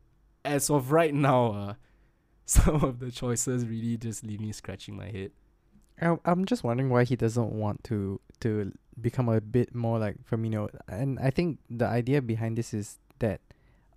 as 0.43 0.71
of 0.71 0.91
right 0.91 1.13
now 1.13 1.51
uh, 1.51 1.73
some 2.45 2.83
of 2.83 2.99
the 2.99 3.11
choices 3.11 3.65
really 3.67 3.97
just 3.97 4.23
leave 4.23 4.41
me 4.41 4.51
scratching 4.51 4.95
my 4.95 5.11
head. 5.11 5.31
I'm 6.01 6.45
just 6.45 6.63
wondering 6.63 6.89
why 6.89 7.03
he 7.03 7.15
doesn't 7.15 7.51
want 7.51 7.83
to 7.85 8.19
to 8.41 8.71
become 9.01 9.29
a 9.29 9.41
bit 9.41 9.75
more 9.75 9.99
like 9.99 10.17
Firmino. 10.29 10.69
And 10.87 11.19
I 11.19 11.29
think 11.29 11.59
the 11.69 11.85
idea 11.85 12.21
behind 12.21 12.57
this 12.57 12.73
is 12.73 12.99
that 13.19 13.41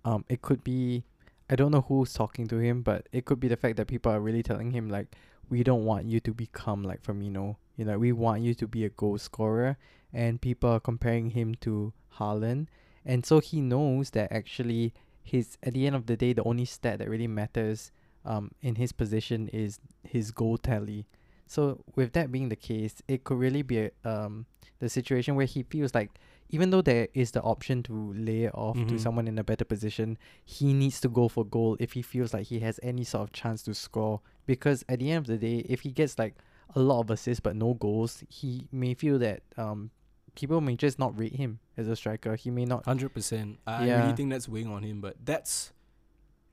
um 0.05 0.25
it 0.29 0.41
could 0.41 0.63
be 0.63 1.03
I 1.49 1.55
don't 1.55 1.71
know 1.71 1.81
who's 1.81 2.13
talking 2.13 2.47
to 2.47 2.57
him, 2.57 2.83
but 2.83 3.07
it 3.11 3.25
could 3.25 3.39
be 3.39 3.47
the 3.47 3.57
fact 3.57 3.77
that 3.77 3.87
people 3.87 4.11
are 4.11 4.19
really 4.19 4.43
telling 4.43 4.71
him 4.71 4.89
like 4.89 5.07
we 5.49 5.63
don't 5.63 5.83
want 5.83 6.05
you 6.05 6.19
to 6.19 6.33
become 6.33 6.83
like 6.83 7.01
Firmino. 7.01 7.55
You 7.75 7.85
know, 7.85 7.97
we 7.97 8.11
want 8.11 8.43
you 8.43 8.53
to 8.55 8.67
be 8.67 8.85
a 8.85 8.89
goal 8.89 9.17
scorer 9.17 9.77
and 10.13 10.41
people 10.41 10.69
are 10.69 10.79
comparing 10.79 11.31
him 11.31 11.55
to 11.61 11.93
Haaland. 12.17 12.67
And 13.05 13.25
so 13.25 13.39
he 13.39 13.61
knows 13.61 14.11
that 14.11 14.31
actually 14.31 14.93
his 15.23 15.57
at 15.63 15.73
the 15.73 15.87
end 15.87 15.95
of 15.95 16.05
the 16.05 16.17
day 16.17 16.33
the 16.33 16.43
only 16.43 16.65
stat 16.65 16.99
that 16.99 17.09
really 17.09 17.27
matters 17.27 17.91
um 18.25 18.51
in 18.61 18.75
his 18.75 18.91
position 18.91 19.47
is 19.49 19.79
his 20.03 20.31
goal 20.31 20.57
tally. 20.57 21.05
So 21.49 21.83
with 21.95 22.13
that 22.13 22.31
being 22.31 22.49
the 22.49 22.55
case, 22.55 23.01
it 23.07 23.23
could 23.23 23.39
really 23.39 23.63
be 23.63 23.77
a, 23.79 23.91
um 24.05 24.45
the 24.77 24.87
situation 24.87 25.35
where 25.35 25.47
he 25.47 25.63
feels 25.63 25.93
like 25.93 26.09
even 26.51 26.69
though 26.69 26.81
there 26.81 27.07
is 27.13 27.31
the 27.31 27.41
option 27.41 27.83
to 27.83 28.13
lay 28.13 28.43
it 28.43 28.53
off 28.55 28.77
to 28.87 28.93
Mhm. 28.95 28.99
someone 28.99 29.27
in 29.27 29.37
a 29.37 29.43
better 29.43 29.65
position, 29.65 30.17
he 30.45 30.73
needs 30.73 31.01
to 31.01 31.09
go 31.09 31.27
for 31.27 31.43
goal 31.43 31.75
if 31.79 31.93
he 31.93 32.01
feels 32.01 32.33
like 32.35 32.45
he 32.47 32.59
has 32.59 32.79
any 32.81 33.03
sort 33.03 33.23
of 33.23 33.31
chance 33.33 33.61
to 33.63 33.73
score. 33.73 34.21
Because 34.45 34.85
at 34.87 34.99
the 34.99 35.11
end 35.11 35.23
of 35.23 35.27
the 35.27 35.37
day, 35.37 35.57
if 35.67 35.81
he 35.81 35.91
gets 35.91 36.17
like 36.19 36.35
a 36.75 36.79
lot 36.79 36.99
of 37.01 37.09
assists 37.09 37.41
but 37.41 37.55
no 37.55 37.73
goals, 37.73 38.23
he 38.29 38.67
may 38.71 38.93
feel 38.93 39.17
that 39.19 39.41
um 39.57 39.89
people 40.35 40.61
may 40.61 40.75
just 40.75 40.99
not 40.99 41.17
rate 41.19 41.35
him 41.35 41.59
as 41.75 41.87
a 41.87 41.95
striker. 41.95 42.35
He 42.35 42.51
may 42.51 42.65
not 42.65 42.85
100% 42.85 43.57
I, 43.65 43.89
I 43.89 43.97
really 43.97 44.13
think 44.13 44.29
that's 44.29 44.47
weighing 44.47 44.71
on 44.71 44.83
him 44.83 45.01
but 45.01 45.15
that's 45.25 45.73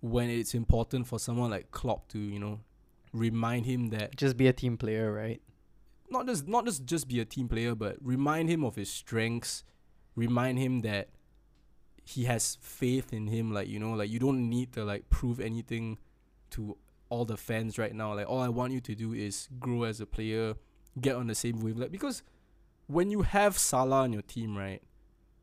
when 0.01 0.30
it's 0.30 0.55
important 0.55 1.07
for 1.07 1.18
someone 1.18 1.51
like 1.51 1.70
Klopp 1.70 2.09
to 2.09 2.18
you 2.18 2.38
know 2.38 2.61
remind 3.12 3.66
him 3.66 3.88
that 3.88 4.16
just 4.16 4.36
be 4.36 4.46
a 4.46 4.52
team 4.52 4.76
player, 4.76 5.12
right? 5.12 5.40
not 6.11 6.26
just 6.26 6.46
not 6.46 6.64
just 6.64 6.84
just 6.84 7.09
be 7.09 7.20
a 7.20 7.24
team 7.24 7.48
player, 7.48 7.74
but 7.74 7.96
remind 8.00 8.48
him 8.48 8.64
of 8.64 8.76
his 8.76 8.90
strengths, 8.90 9.64
remind 10.14 10.59
him 10.59 10.80
that 10.80 11.09
he 12.04 12.24
has 12.24 12.57
faith 12.61 13.12
in 13.12 13.26
him. 13.26 13.52
Like 13.52 13.68
you 13.68 13.78
know, 13.78 13.92
like 13.92 14.11
you 14.11 14.18
don't 14.18 14.48
need 14.48 14.72
to 14.74 14.84
like 14.84 15.09
prove 15.11 15.40
anything 15.40 15.98
to 16.50 16.76
all 17.09 17.24
the 17.24 17.36
fans 17.36 17.78
right 17.78 17.94
now. 17.94 18.14
Like 18.14 18.28
all 18.28 18.40
I 18.40 18.48
want 18.48 18.72
you 18.72 18.80
to 18.80 18.94
do 18.94 19.12
is 19.12 19.48
grow 19.59 19.84
as 19.84 20.00
a 20.00 20.07
player, 20.07 20.54
get 21.00 21.16
on 21.16 21.26
the 21.26 21.34
same 21.34 21.61
wavelength. 21.61 21.92
Because 21.92 22.22
when 22.86 23.11
you 23.11 23.22
have 23.22 23.59
Salah 23.59 24.02
on 24.02 24.12
your 24.12 24.22
team, 24.22 24.57
right? 24.57 24.82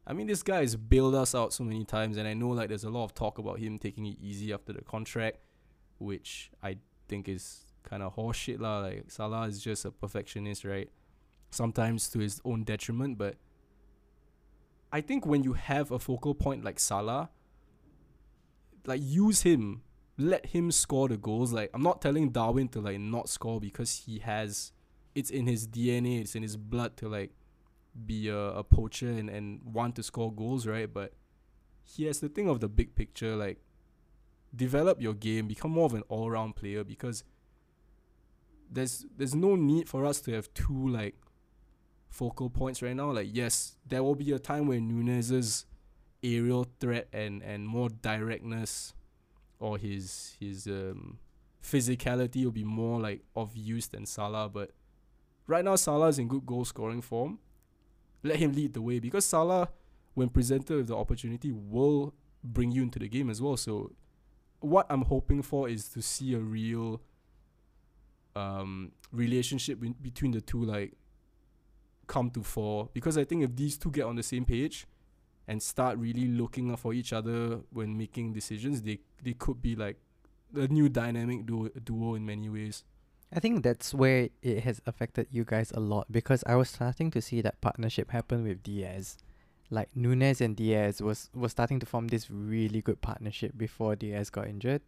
I 0.05 0.11
mean, 0.11 0.27
this 0.27 0.43
guy 0.43 0.59
has 0.59 0.75
bailed 0.75 1.15
us 1.15 1.33
out 1.33 1.53
so 1.53 1.63
many 1.63 1.85
times, 1.85 2.17
and 2.17 2.27
I 2.27 2.33
know 2.33 2.49
like 2.49 2.67
there's 2.67 2.83
a 2.83 2.89
lot 2.89 3.05
of 3.05 3.13
talk 3.13 3.37
about 3.37 3.59
him 3.59 3.79
taking 3.79 4.05
it 4.05 4.17
easy 4.21 4.51
after 4.51 4.73
the 4.73 4.81
contract, 4.81 5.37
which 5.97 6.51
I 6.61 6.77
think 7.13 7.29
is 7.29 7.65
kind 7.83 8.01
of 8.01 8.15
horseshit 8.15 8.59
lah. 8.59 8.79
Like 8.79 9.05
Salah 9.07 9.47
is 9.47 9.61
just 9.61 9.85
a 9.85 9.91
perfectionist, 9.91 10.65
right? 10.65 10.89
Sometimes 11.51 12.09
to 12.09 12.19
his 12.19 12.41
own 12.43 12.63
detriment, 12.63 13.17
but 13.19 13.35
I 14.91 15.01
think 15.01 15.25
when 15.25 15.43
you 15.43 15.53
have 15.53 15.91
a 15.91 15.99
focal 15.99 16.33
point 16.33 16.63
like 16.63 16.79
Salah, 16.79 17.29
like 18.85 19.01
use 19.03 19.43
him, 19.43 19.83
let 20.17 20.47
him 20.47 20.71
score 20.71 21.07
the 21.07 21.17
goals. 21.17 21.53
Like 21.53 21.69
I'm 21.73 21.83
not 21.83 22.01
telling 22.01 22.29
Darwin 22.29 22.67
to 22.69 22.81
like 22.81 22.99
not 22.99 23.29
score 23.29 23.59
because 23.59 24.03
he 24.05 24.19
has, 24.19 24.71
it's 25.13 25.29
in 25.29 25.45
his 25.45 25.67
DNA, 25.67 26.21
it's 26.21 26.35
in 26.35 26.41
his 26.41 26.57
blood 26.57 26.97
to 26.97 27.07
like 27.07 27.31
be 28.05 28.29
a, 28.29 28.37
a 28.61 28.63
poacher 28.63 29.09
and, 29.09 29.29
and 29.29 29.61
want 29.63 29.95
to 29.97 30.03
score 30.03 30.33
goals, 30.33 30.65
right? 30.65 30.91
But 30.91 31.13
he 31.83 32.05
has 32.05 32.19
to 32.21 32.29
think 32.29 32.49
of 32.49 32.59
the 32.59 32.69
big 32.69 32.95
picture, 32.95 33.35
like 33.35 33.59
develop 34.55 35.01
your 35.01 35.13
game, 35.13 35.47
become 35.47 35.71
more 35.71 35.85
of 35.85 35.93
an 35.93 36.03
all 36.09 36.29
round 36.29 36.55
player 36.55 36.83
because 36.83 37.23
there's 38.69 39.05
there's 39.15 39.35
no 39.35 39.55
need 39.55 39.87
for 39.89 40.05
us 40.05 40.21
to 40.21 40.33
have 40.33 40.53
two 40.53 40.87
like 40.87 41.15
focal 42.09 42.49
points 42.49 42.81
right 42.81 42.95
now. 42.95 43.11
Like 43.11 43.29
yes, 43.31 43.75
there 43.87 44.03
will 44.03 44.15
be 44.15 44.31
a 44.31 44.39
time 44.39 44.67
when 44.67 44.87
Nunez's 44.87 45.65
aerial 46.23 46.67
threat 46.79 47.07
and, 47.11 47.41
and 47.43 47.67
more 47.67 47.89
directness 47.89 48.93
or 49.59 49.77
his 49.77 50.35
his 50.39 50.67
um 50.67 51.19
physicality 51.63 52.43
will 52.43 52.51
be 52.51 52.63
more 52.63 52.99
like 52.99 53.21
of 53.35 53.55
use 53.55 53.87
than 53.87 54.05
Salah, 54.05 54.49
but 54.49 54.71
right 55.47 55.63
now 55.63 55.75
Salah 55.75 56.07
is 56.07 56.19
in 56.19 56.27
good 56.27 56.45
goal 56.45 56.65
scoring 56.65 57.01
form. 57.01 57.39
Let 58.21 58.37
him 58.37 58.53
lead 58.53 58.73
the 58.73 58.81
way 58.81 58.99
because 58.99 59.25
Salah, 59.25 59.69
when 60.13 60.29
presented 60.29 60.77
with 60.77 60.87
the 60.87 60.95
opportunity, 60.95 61.51
will 61.51 62.13
bring 62.43 62.71
you 62.71 62.83
into 62.83 62.99
the 62.99 63.07
game 63.07 63.29
as 63.29 63.41
well. 63.41 63.57
So 63.57 63.91
what 64.63 64.87
I'm 64.89 65.03
hoping 65.03 65.41
for 65.41 65.67
is 65.67 65.89
to 65.89 66.01
see 66.01 66.33
a 66.33 66.39
real 66.39 67.01
um 68.35 68.91
relationship 69.11 69.79
be- 69.79 69.95
between 70.01 70.31
the 70.31 70.41
two 70.41 70.63
like 70.63 70.93
come 72.07 72.29
to 72.31 72.41
fore 72.43 72.89
because 72.93 73.17
I 73.17 73.23
think 73.23 73.43
if 73.43 73.55
these 73.55 73.77
two 73.77 73.91
get 73.91 74.05
on 74.05 74.15
the 74.15 74.23
same 74.23 74.45
page 74.45 74.87
and 75.47 75.61
start 75.61 75.97
really 75.97 76.27
looking 76.27 76.75
for 76.77 76.93
each 76.93 77.13
other 77.13 77.59
when 77.71 77.97
making 77.97 78.33
decisions, 78.33 78.81
they 78.81 78.99
they 79.21 79.33
could 79.33 79.61
be 79.61 79.75
like 79.75 79.97
a 80.55 80.67
new 80.67 80.89
dynamic 80.89 81.45
duo, 81.45 81.69
duo 81.83 82.15
in 82.15 82.25
many 82.25 82.49
ways. 82.49 82.83
I 83.35 83.39
think 83.39 83.63
that's 83.63 83.93
where 83.93 84.29
it 84.41 84.63
has 84.63 84.81
affected 84.85 85.27
you 85.31 85.43
guys 85.43 85.71
a 85.71 85.79
lot 85.79 86.11
because 86.11 86.43
I 86.45 86.55
was 86.55 86.69
starting 86.69 87.09
to 87.11 87.21
see 87.21 87.41
that 87.41 87.59
partnership 87.61 88.11
happen 88.11 88.43
with 88.43 88.61
Diaz. 88.61 89.17
Like 89.69 89.89
Nunez 89.95 90.41
and 90.41 90.55
Diaz 90.55 91.01
was 91.01 91.29
was 91.33 91.51
starting 91.51 91.79
to 91.79 91.85
form 91.85 92.07
this 92.09 92.29
really 92.29 92.81
good 92.81 93.01
partnership 93.01 93.57
before 93.57 93.95
Diaz 93.95 94.29
got 94.29 94.47
injured. 94.47 94.81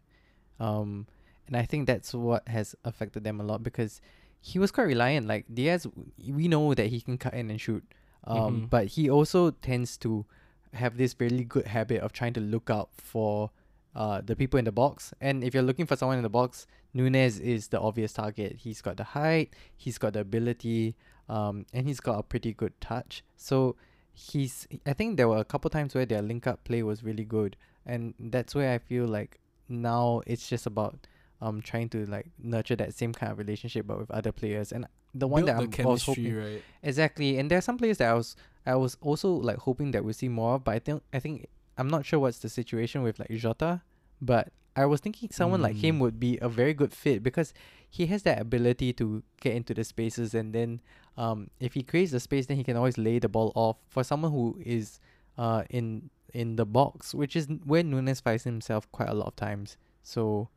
Um 0.59 1.07
and 1.47 1.55
I 1.55 1.63
think 1.63 1.85
that's 1.87 2.13
what 2.13 2.47
has 2.47 2.75
affected 2.83 3.23
them 3.23 3.39
a 3.39 3.43
lot 3.43 3.61
because 3.63 4.01
he 4.41 4.59
was 4.59 4.71
quite 4.71 4.83
reliant. 4.87 5.27
Like 5.27 5.45
Diaz 5.53 5.87
we 6.27 6.47
know 6.47 6.73
that 6.73 6.87
he 6.87 7.01
can 7.01 7.17
cut 7.17 7.33
in 7.33 7.49
and 7.49 7.59
shoot. 7.59 7.83
Um 8.25 8.61
Mhm. 8.63 8.69
but 8.69 8.85
he 8.87 9.09
also 9.09 9.51
tends 9.51 9.97
to 9.99 10.25
have 10.73 10.97
this 10.97 11.15
really 11.19 11.45
good 11.45 11.67
habit 11.67 12.01
of 12.01 12.11
trying 12.11 12.33
to 12.33 12.41
look 12.41 12.69
out 12.69 12.89
for 12.97 13.51
uh, 13.95 14.19
the 14.19 14.35
people 14.35 14.57
in 14.59 14.65
the 14.65 14.73
box. 14.73 15.13
And 15.21 15.41
if 15.41 15.53
you're 15.53 15.63
looking 15.63 15.85
for 15.85 15.95
someone 15.95 16.17
in 16.17 16.23
the 16.23 16.29
box, 16.29 16.67
Nunez 16.93 17.39
is 17.39 17.69
the 17.69 17.79
obvious 17.79 18.11
target. 18.11 18.57
He's 18.57 18.81
got 18.81 18.97
the 18.97 19.05
height, 19.05 19.53
he's 19.77 19.97
got 19.97 20.11
the 20.13 20.19
ability, 20.19 20.97
um, 21.29 21.65
and 21.71 21.87
he's 21.87 22.01
got 22.01 22.19
a 22.19 22.23
pretty 22.23 22.51
good 22.53 22.73
touch. 22.81 23.23
So 23.37 23.77
he's. 24.15 24.67
I 24.85 24.93
think 24.93 25.17
there 25.17 25.27
were 25.27 25.37
a 25.37 25.45
couple 25.45 25.69
times 25.69 25.93
where 25.93 26.05
their 26.05 26.21
link 26.21 26.47
up 26.47 26.63
play 26.63 26.81
was 26.83 27.03
really 27.03 27.23
good, 27.25 27.55
and 27.85 28.13
that's 28.19 28.55
where 28.55 28.71
I 28.73 28.77
feel 28.79 29.05
like 29.05 29.39
now 29.69 30.21
it's 30.25 30.47
just 30.47 30.65
about 30.65 31.07
um 31.41 31.61
trying 31.61 31.89
to 31.89 32.05
like 32.05 32.27
nurture 32.41 32.75
that 32.77 32.93
same 32.93 33.11
kind 33.13 33.31
of 33.31 33.37
relationship 33.37 33.85
but 33.87 33.97
with 33.99 34.09
other 34.11 34.31
players. 34.31 34.71
And 34.71 34.87
the 35.13 35.27
one 35.27 35.45
Build 35.45 35.49
that 35.59 35.71
the 35.71 35.81
I'm 35.83 35.87
was 35.89 36.03
hoping 36.03 36.35
right? 36.35 36.63
Exactly, 36.83 37.37
and 37.37 37.49
there 37.51 37.57
are 37.57 37.61
some 37.61 37.77
players 37.77 37.97
that 37.97 38.09
I 38.09 38.13
was 38.13 38.35
I 38.65 38.75
was 38.75 38.97
also 39.01 39.29
like 39.31 39.57
hoping 39.57 39.91
that 39.91 40.03
we'll 40.03 40.13
see 40.13 40.29
more, 40.29 40.55
of, 40.55 40.63
but 40.63 40.75
I 40.75 40.79
think 40.79 41.03
I 41.13 41.19
think 41.19 41.47
I'm 41.77 41.89
not 41.89 42.05
sure 42.05 42.19
what's 42.19 42.39
the 42.39 42.49
situation 42.49 43.03
with 43.03 43.19
like 43.19 43.29
Jota, 43.29 43.81
but 44.21 44.51
I 44.77 44.85
was 44.85 44.99
thinking 44.99 45.29
someone 45.31 45.61
like 45.61 45.75
him 45.77 45.97
Mm. 45.97 45.99
would 46.01 46.19
be 46.19 46.37
a 46.41 46.49
very 46.49 46.73
good 46.73 46.91
fit 46.93 47.23
because 47.23 47.53
he 47.95 48.07
has 48.07 48.23
that 48.23 48.41
ability 48.41 48.91
to 48.91 49.23
get 49.39 49.53
into 49.55 49.73
the 49.73 49.83
spaces 49.83 50.33
and 50.33 50.53
then 50.53 50.81
um 51.17 51.49
if 51.59 51.73
he 51.73 51.81
creates 51.81 52.11
the 52.11 52.19
space 52.19 52.45
then 52.47 52.57
he 52.57 52.63
can 52.63 52.75
always 52.75 52.97
lay 52.97 53.19
the 53.19 53.29
ball 53.29 53.51
off 53.55 53.77
for 53.87 54.03
someone 54.03 54.31
who 54.31 54.59
is 54.65 54.99
uh 55.37 55.63
in 55.69 56.09
in 56.35 56.57
the 56.57 56.65
box, 56.65 57.15
which 57.15 57.35
is 57.35 57.47
where 57.63 57.81
Nunez 57.81 58.19
finds 58.19 58.43
himself 58.43 58.91
quite 58.91 59.07
a 59.07 59.13
lot 59.13 59.27
of 59.27 59.35
times. 59.37 59.77
So 60.03 60.49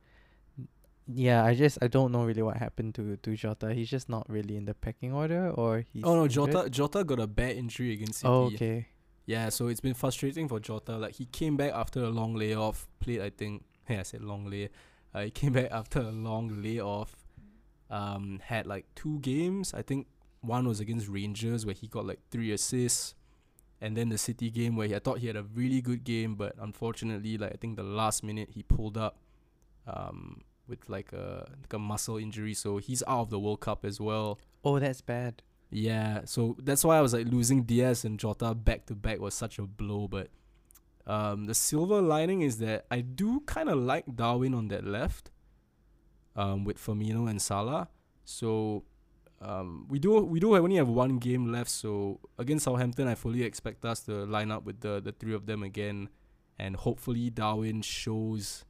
yeah, 1.06 1.44
I 1.44 1.54
just 1.54 1.78
I 1.80 1.86
don't 1.86 2.10
know 2.10 2.24
really 2.24 2.42
what 2.42 2.56
happened 2.56 2.96
to 2.96 3.16
to 3.16 3.36
Jota. 3.36 3.72
He's 3.72 3.88
just 3.88 4.08
not 4.08 4.28
really 4.28 4.56
in 4.56 4.64
the 4.66 4.74
pecking 4.74 5.12
order, 5.12 5.50
or 5.50 5.84
he's 5.92 6.02
oh 6.04 6.16
no, 6.16 6.24
injured? 6.24 6.50
Jota 6.52 6.70
Jota 6.70 7.04
got 7.04 7.20
a 7.20 7.26
bad 7.28 7.56
injury 7.56 7.92
against 7.92 8.20
City. 8.20 8.28
Oh, 8.28 8.50
okay. 8.52 8.88
Yeah, 9.24 9.50
so 9.50 9.68
it's 9.68 9.80
been 9.80 9.94
frustrating 9.94 10.48
for 10.48 10.58
Jota. 10.58 10.96
Like 10.98 11.14
he 11.14 11.26
came 11.26 11.56
back 11.56 11.72
after 11.72 12.02
a 12.02 12.10
long 12.10 12.34
layoff, 12.34 12.88
played 12.98 13.20
I 13.20 13.30
think 13.30 13.64
yeah, 13.88 14.00
I 14.00 14.02
said 14.02 14.22
long 14.22 14.50
lay. 14.50 14.70
Uh, 15.14 15.22
he 15.22 15.30
came 15.30 15.52
back 15.52 15.70
after 15.70 16.00
a 16.00 16.10
long 16.10 16.60
layoff. 16.60 17.14
Um, 17.90 18.40
had 18.44 18.66
like 18.66 18.86
two 18.94 19.18
games. 19.20 19.72
I 19.72 19.82
think 19.82 20.06
one 20.40 20.68
was 20.68 20.80
against 20.80 21.08
Rangers 21.08 21.64
where 21.64 21.74
he 21.74 21.86
got 21.86 22.06
like 22.06 22.20
three 22.30 22.52
assists, 22.52 23.14
and 23.80 23.96
then 23.96 24.08
the 24.08 24.18
City 24.18 24.50
game 24.50 24.76
where 24.76 24.88
he, 24.88 24.94
I 24.94 24.98
thought 24.98 25.18
he 25.18 25.26
had 25.26 25.36
a 25.36 25.42
really 25.42 25.80
good 25.80 26.04
game, 26.04 26.34
but 26.34 26.54
unfortunately, 26.60 27.38
like 27.38 27.52
I 27.52 27.56
think 27.56 27.76
the 27.76 27.82
last 27.82 28.22
minute 28.22 28.50
he 28.50 28.62
pulled 28.62 28.98
up, 28.98 29.18
um, 29.86 30.42
with 30.68 30.88
like 30.88 31.12
a 31.12 31.48
like 31.62 31.72
a 31.72 31.78
muscle 31.78 32.18
injury, 32.18 32.54
so 32.54 32.76
he's 32.76 33.02
out 33.08 33.20
of 33.20 33.30
the 33.30 33.38
World 33.38 33.60
Cup 33.60 33.84
as 33.84 34.00
well. 34.00 34.38
Oh, 34.64 34.78
that's 34.78 35.00
bad. 35.00 35.42
Yeah, 35.70 36.22
so 36.24 36.56
that's 36.62 36.84
why 36.84 36.96
I 36.96 37.00
was 37.00 37.12
like 37.12 37.26
losing 37.26 37.62
Diaz 37.62 38.04
and 38.04 38.18
Jota 38.18 38.54
back 38.54 38.86
to 38.86 38.94
back 38.94 39.20
was 39.20 39.34
such 39.34 39.58
a 39.58 39.62
blow. 39.62 40.08
But 40.08 40.28
um, 41.06 41.44
the 41.44 41.54
silver 41.54 42.00
lining 42.00 42.42
is 42.42 42.58
that 42.58 42.86
I 42.90 43.00
do 43.00 43.40
kind 43.40 43.68
of 43.68 43.78
like 43.78 44.04
Darwin 44.14 44.54
on 44.54 44.68
that 44.68 44.84
left, 44.84 45.30
um, 46.38 46.64
with 46.64 46.78
Firmino 46.78 47.28
and 47.28 47.42
Salah. 47.42 47.88
So 48.24 48.84
um, 49.42 49.86
we 49.88 49.98
do 49.98 50.20
we 50.20 50.40
do 50.40 50.56
only 50.56 50.76
have 50.76 50.88
one 50.88 51.18
game 51.18 51.50
left. 51.52 51.70
So 51.70 52.20
against 52.38 52.64
Southampton, 52.64 53.08
I 53.08 53.14
fully 53.14 53.42
expect 53.42 53.84
us 53.84 54.00
to 54.02 54.24
line 54.24 54.50
up 54.50 54.64
with 54.64 54.80
the 54.80 55.00
the 55.00 55.12
three 55.12 55.34
of 55.34 55.46
them 55.46 55.62
again, 55.62 56.08
and 56.58 56.76
hopefully 56.76 57.28
Darwin 57.28 57.82
shows 57.82 58.64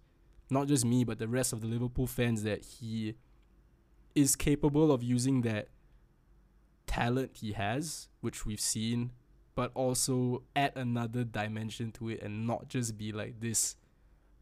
not 0.51 0.66
just 0.66 0.85
me 0.85 1.05
but 1.05 1.19
the 1.19 1.28
rest 1.28 1.53
of 1.53 1.61
the 1.61 1.66
Liverpool 1.66 2.07
fans 2.07 2.43
that 2.43 2.65
he 2.65 3.15
is 4.15 4.35
capable 4.35 4.90
of 4.90 5.03
using 5.03 5.43
that 5.43 5.69
talent 6.86 7.32
he 7.35 7.53
has, 7.53 8.09
which 8.23 8.47
we've 8.47 8.61
seen, 8.61 9.12
but 9.55 9.70
also 9.74 10.43
add 10.57 10.73
another 10.74 11.23
dimension 11.23 11.93
to 11.93 12.09
it 12.09 12.23
and 12.23 12.47
not 12.47 12.69
just 12.69 12.97
be 12.97 13.12
like 13.12 13.40
this 13.40 13.77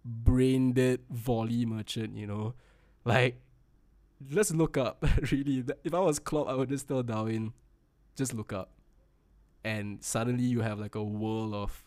brain 0.05 0.73
dead 0.73 1.01
volley 1.11 1.67
merchant, 1.67 2.17
you 2.17 2.27
know? 2.27 2.55
Like, 3.07 3.41
just 4.29 4.53
look 4.55 4.77
up, 4.77 5.03
really. 5.33 5.65
If 5.85 5.95
I 5.95 6.01
was 6.01 6.19
Klopp, 6.19 6.49
I 6.49 6.55
would 6.55 6.69
just 6.69 6.89
tell 6.89 7.03
Darwin, 7.03 7.53
just 8.17 8.35
look 8.35 8.53
up. 8.53 8.71
And 9.65 10.03
suddenly 10.05 10.45
you 10.45 10.61
have 10.61 10.79
like 10.79 10.95
a 10.95 11.03
world 11.05 11.55
of 11.55 11.85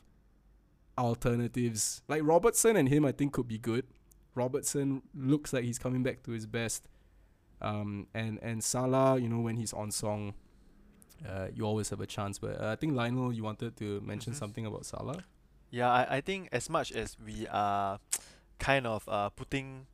alternatives. 0.97 2.01
Like 2.07 2.21
Robertson 2.23 2.75
and 2.75 2.89
him, 2.89 3.05
I 3.05 3.11
think 3.11 3.33
could 3.33 3.47
be 3.47 3.57
good. 3.57 3.85
Robertson 4.35 5.01
looks 5.15 5.53
like 5.53 5.63
he's 5.63 5.79
coming 5.79 6.03
back 6.03 6.23
to 6.23 6.31
his 6.31 6.45
best. 6.45 6.87
Um, 7.61 8.07
and 8.13 8.39
and 8.41 8.63
Salah, 8.63 9.19
you 9.19 9.27
know, 9.27 9.39
when 9.41 9.57
he's 9.57 9.73
on 9.73 9.91
song, 9.91 10.33
uh, 11.27 11.47
you 11.53 11.65
always 11.65 11.89
have 11.89 11.99
a 11.99 12.05
chance. 12.07 12.39
But 12.39 12.61
uh, 12.61 12.69
I 12.71 12.75
think 12.75 12.93
Lionel, 12.93 13.33
you 13.33 13.43
wanted 13.43 13.75
to 13.77 13.99
mention 14.01 14.33
Mhm. 14.33 14.37
something 14.37 14.65
about 14.65 14.85
Salah. 14.85 15.23
Yeah, 15.71 15.89
I, 15.91 16.17
I 16.17 16.21
think 16.21 16.49
as 16.51 16.69
much 16.69 16.91
as 16.91 17.17
we 17.23 17.47
are 17.47 17.99
kind 18.59 18.87
of 18.87 19.07
uh, 19.09 19.29
putting 19.29 19.87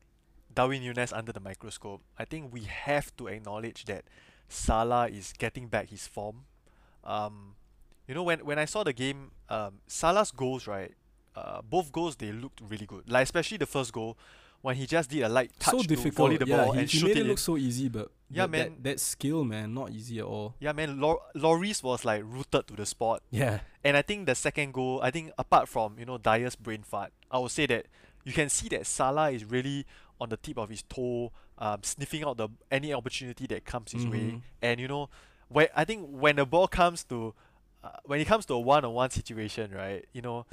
Darwin 0.55 0.81
Nunez 0.81 1.11
under 1.13 1.31
the 1.31 1.39
microscope, 1.39 2.01
I 2.17 2.25
think 2.25 2.53
we 2.53 2.61
have 2.61 3.15
to 3.17 3.27
acknowledge 3.27 3.85
that 3.85 4.05
Salah 4.47 5.07
is 5.07 5.33
getting 5.37 5.67
back 5.67 5.89
his 5.89 6.07
form. 6.07 6.45
Um, 7.03 7.55
you 8.07 8.15
know, 8.15 8.23
when, 8.23 8.39
when 8.39 8.57
I 8.57 8.65
saw 8.65 8.83
the 8.83 8.93
game, 8.93 9.31
um, 9.49 9.79
Salah's 9.87 10.31
goals, 10.31 10.67
right? 10.67 10.93
Uh, 11.35 11.61
both 11.61 11.91
goals 11.91 12.15
they 12.15 12.31
looked 12.31 12.61
really 12.69 12.85
good. 12.85 13.09
Like 13.09 13.23
especially 13.23 13.57
the 13.57 13.65
first 13.65 13.91
goal, 13.91 14.17
when 14.61 14.75
he 14.75 14.87
just 14.87 15.09
did 15.09 15.21
a 15.21 15.29
light 15.29 15.51
touch 15.59 15.75
so 15.75 15.83
to 15.83 16.11
volley 16.11 16.37
the 16.37 16.47
yeah, 16.47 16.57
ball 16.57 16.71
he, 16.71 16.79
and 16.79 16.89
he 16.89 16.97
shoot 16.97 17.07
made 17.07 17.17
it 17.17 17.25
it 17.25 17.27
look 17.27 17.37
so 17.37 17.57
easy, 17.57 17.89
but 17.89 18.09
Yeah, 18.29 18.43
that, 18.43 18.49
man. 18.49 18.63
That, 18.63 18.83
that 18.83 18.99
skill, 18.99 19.43
man, 19.43 19.73
not 19.73 19.91
easy 19.91 20.19
at 20.19 20.25
all. 20.25 20.55
Yeah, 20.59 20.71
man, 20.71 20.99
Lor- 20.99 21.21
Loris 21.35 21.83
was 21.83 22.05
like 22.05 22.23
rooted 22.25 22.67
to 22.67 22.75
the 22.75 22.85
spot. 22.85 23.21
Yeah. 23.29 23.59
And 23.83 23.95
I 23.95 24.01
think 24.01 24.25
the 24.25 24.33
second 24.33 24.73
goal, 24.73 25.01
I 25.03 25.11
think 25.11 25.31
apart 25.37 25.67
from 25.67 25.99
you 25.99 26.05
know 26.05 26.17
Dier's 26.17 26.55
brain 26.55 26.83
fart, 26.83 27.11
I 27.29 27.37
would 27.37 27.51
say 27.51 27.65
that 27.67 27.85
you 28.23 28.33
can 28.33 28.49
see 28.49 28.69
that 28.69 28.87
Salah 28.87 29.29
is 29.29 29.45
really 29.45 29.85
on 30.19 30.29
the 30.29 30.37
tip 30.37 30.57
of 30.57 30.69
his 30.69 30.81
toe, 30.83 31.31
um, 31.57 31.83
sniffing 31.83 32.23
out 32.23 32.37
the 32.37 32.49
any 32.71 32.93
opportunity 32.93 33.47
that 33.47 33.65
comes 33.65 33.91
his 33.91 34.05
way. 34.05 34.31
Mhm. 34.31 34.41
And 34.61 34.79
you 34.79 34.87
know, 34.87 35.09
when 35.49 35.67
I 35.75 35.85
think 35.85 36.07
when 36.09 36.37
the 36.37 36.45
ball 36.45 36.67
comes 36.67 37.03
to, 37.05 37.33
uh, 37.83 37.89
when 38.05 38.19
it 38.19 38.25
comes 38.25 38.45
to 38.47 38.53
a 38.53 38.59
one-on-one 38.59 39.09
situation, 39.11 39.71
right? 39.71 40.05
You 40.13 40.21
know, 40.21 40.45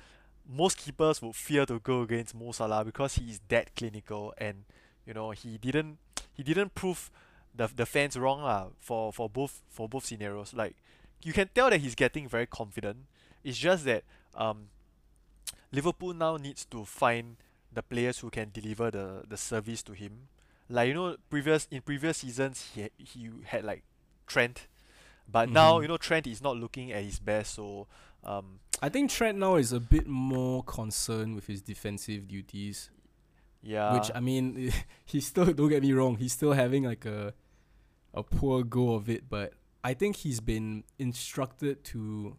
most 0.49 0.79
keepers 0.79 1.23
would 1.23 1.37
fear 1.37 1.65
to 1.67 1.79
go 1.79 2.03
against 2.03 2.35
Mo 2.35 2.53
Salah 2.53 2.85
because 2.85 3.15
he 3.15 3.31
is 3.31 3.41
that 3.49 3.75
clinical, 3.77 4.35
and 4.39 4.65
you 5.07 5.15
know 5.15 5.31
he 5.31 5.59
didn't 5.59 5.99
he 6.35 6.43
didn't 6.43 6.75
prove 6.75 7.11
the 7.55 7.69
the 7.69 7.87
fans 7.87 8.17
wrong 8.17 8.43
lah 8.43 8.69
for 8.81 9.13
for 9.13 9.29
both 9.29 9.63
for 9.69 9.89
both 9.89 10.05
scenarios. 10.07 10.53
Like 10.53 10.77
you 11.23 11.33
can 11.33 11.49
tell 11.55 11.71
that 11.71 11.81
he's 11.81 11.95
getting 11.95 12.29
very 12.29 12.47
confident. 12.47 13.07
It's 13.45 13.59
just 13.59 13.85
that 13.85 14.05
um, 14.35 14.69
Liverpool 15.71 16.15
now 16.15 16.37
needs 16.37 16.65
to 16.67 16.85
find 16.85 17.37
the 17.73 17.83
players 17.83 18.19
who 18.19 18.31
can 18.31 18.51
deliver 18.53 18.91
the, 18.91 19.23
the 19.29 19.37
service 19.37 19.83
to 19.85 19.93
him. 19.93 20.29
Like 20.69 20.89
you 20.89 20.95
know, 20.95 21.17
previous 21.31 21.67
in 21.71 21.83
previous 21.83 22.19
seasons 22.19 22.71
he 22.75 22.83
had- 22.83 22.91
he 22.99 23.31
had 23.45 23.65
like 23.65 23.83
Trent, 24.27 24.67
but 25.31 25.49
now 25.51 25.79
Mhm. 25.79 25.83
you 25.83 25.89
know 25.89 25.97
Trent 25.97 26.27
is 26.27 26.41
not 26.43 26.57
looking 26.57 26.93
at 26.93 27.03
his 27.05 27.19
best. 27.19 27.55
So 27.55 27.87
um, 28.25 28.61
I 28.81 28.89
think 28.89 29.11
Trent 29.11 29.39
now 29.39 29.57
is 29.57 29.73
a 29.73 29.81
bit 29.81 30.07
more 30.07 30.63
concerned 30.63 31.35
with 31.35 31.47
his 31.47 31.61
defensive 31.63 32.29
duties. 32.29 32.91
yeah, 33.63 33.95
Which 33.95 34.11
I 34.15 34.21
mean, 34.21 34.73
he's 35.05 35.27
still 35.27 35.53
don't 35.53 35.69
get 35.69 35.83
me 35.83 35.93
wrong, 35.93 36.17
he's 36.17 36.33
still 36.33 36.53
having 36.53 36.85
like 36.85 37.05
a 37.05 37.35
a 38.15 38.23
poor 38.23 38.63
go 38.63 38.95
of 38.95 39.09
it, 39.09 39.29
but 39.31 39.55
I 39.85 39.95
think 39.95 40.17
he's 40.17 40.41
been 40.41 40.85
instructed 40.99 41.83
to 41.85 42.37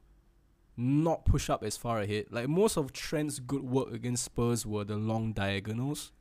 not 0.75 1.25
push 1.25 1.49
up 1.49 1.63
as 1.63 1.77
far 1.77 1.99
ahead. 2.01 2.25
Like 2.31 2.47
most 2.49 2.77
of 2.77 2.91
Trent's 2.93 3.39
good 3.39 3.63
work 3.63 3.91
against 3.93 4.23
Spurs 4.25 4.65
were 4.65 4.83
the 4.83 4.95
long 4.97 5.33
diagonals 5.33 6.11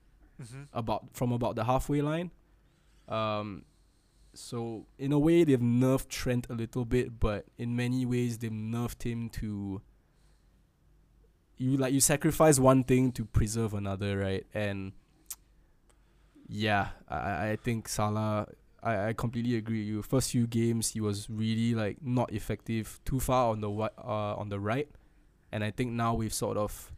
Mhm. 0.41 0.69
about 0.73 1.15
from 1.15 1.33
about 1.33 1.57
the 1.57 1.65
halfway 1.65 2.03
line. 2.03 2.31
Um 3.09 3.65
so 4.35 4.87
in 4.99 5.13
a 5.13 5.19
way 5.19 5.45
they've 5.45 5.61
nerfed 5.61 6.09
Trent 6.09 6.47
a 6.51 6.55
little 6.55 6.85
bit, 6.85 7.19
but 7.21 7.47
in 7.59 7.77
many 7.77 8.05
ways 8.07 8.39
they've 8.39 8.51
nerfed 8.51 9.03
him 9.05 9.29
to 9.31 9.83
you 11.59 11.77
like 11.77 11.93
you 11.93 12.01
sacrifice 12.01 12.59
one 12.59 12.83
thing 12.85 13.13
to 13.13 13.25
preserve 13.25 13.75
another, 13.75 14.19
right? 14.19 14.47
And 14.55 14.93
yeah, 16.49 16.91
I 17.09 17.51
I 17.51 17.57
think 17.57 17.89
Salah 17.89 18.47
I, 18.83 19.09
I 19.09 19.13
completely 19.13 19.57
agree 19.57 19.81
with 19.81 19.89
you. 19.89 20.03
First 20.03 20.31
few 20.31 20.47
games 20.47 20.89
he 20.91 21.01
was 21.01 21.29
really 21.31 21.75
like 21.75 21.99
not 22.03 22.33
effective, 22.33 23.01
too 23.05 23.21
far 23.21 23.51
on 23.53 23.61
the 23.61 23.69
wi- 23.69 23.91
uh 23.99 24.35
on 24.37 24.49
the 24.49 24.59
right. 24.59 24.89
And 25.53 25.63
I 25.63 25.71
think 25.71 25.93
now 25.93 26.15
we've 26.15 26.33
sort 26.33 26.57
of 26.57 26.93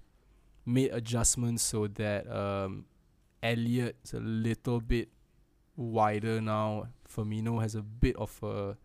made 0.64 0.90
adjustments 0.92 1.62
so 1.62 1.86
that 1.88 2.30
um 2.30 2.86
Elliot's 3.42 4.14
a 4.14 4.20
little 4.20 4.80
bit 4.80 5.08
wider 5.76 6.40
now. 6.40 6.88
Firmino 7.08 7.60
has 7.60 7.74
a 7.74 7.82
bit 7.82 8.16
of 8.16 8.42
a 8.42 8.76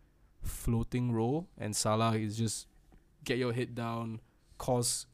floating 0.42 1.12
role, 1.12 1.48
and 1.58 1.74
Salah 1.74 2.16
is 2.16 2.36
just 2.36 2.66
get 3.24 3.38
your 3.38 3.52
head 3.52 3.74
down, 3.74 4.20
cause 4.58 5.06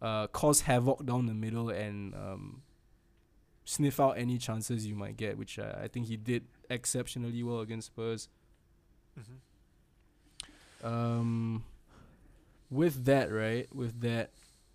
uh 0.00 0.26
cause 0.28 0.60
havoc 0.62 1.04
down 1.04 1.26
the 1.26 1.34
middle, 1.34 1.70
and 1.70 2.14
um 2.14 2.62
sniff 3.64 3.98
out 3.98 4.12
any 4.16 4.38
chances 4.38 4.86
you 4.86 4.94
might 4.94 5.16
get, 5.16 5.36
which 5.36 5.58
uh, 5.58 5.74
I 5.82 5.88
think 5.88 6.06
he 6.06 6.16
did 6.16 6.44
exceptionally 6.70 7.42
well 7.42 7.60
against 7.60 7.88
Spurs. 7.88 8.28
Mhm. 9.18 10.86
Um, 10.86 11.64
with 12.70 13.04
that, 13.06 13.32
right? 13.32 13.66
With 13.74 14.00
that, 14.00 14.30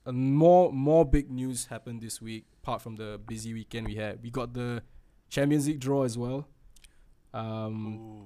uh, 0.06 0.12
more 0.12 0.72
more 0.74 1.06
big 1.06 1.30
news 1.30 1.66
happened 1.68 2.02
this 2.02 2.22
week. 2.22 2.46
Apart 2.64 2.82
from 2.82 2.96
the 2.96 3.20
busy 3.26 3.54
weekend 3.54 3.88
we 3.88 3.96
had, 3.96 4.22
we 4.22 4.30
got 4.30 4.54
the 4.54 4.84
Champions 5.30 5.68
League 5.68 5.80
draw 5.80 6.04
as 6.04 6.18
well. 6.18 6.48
Um, 7.34 8.26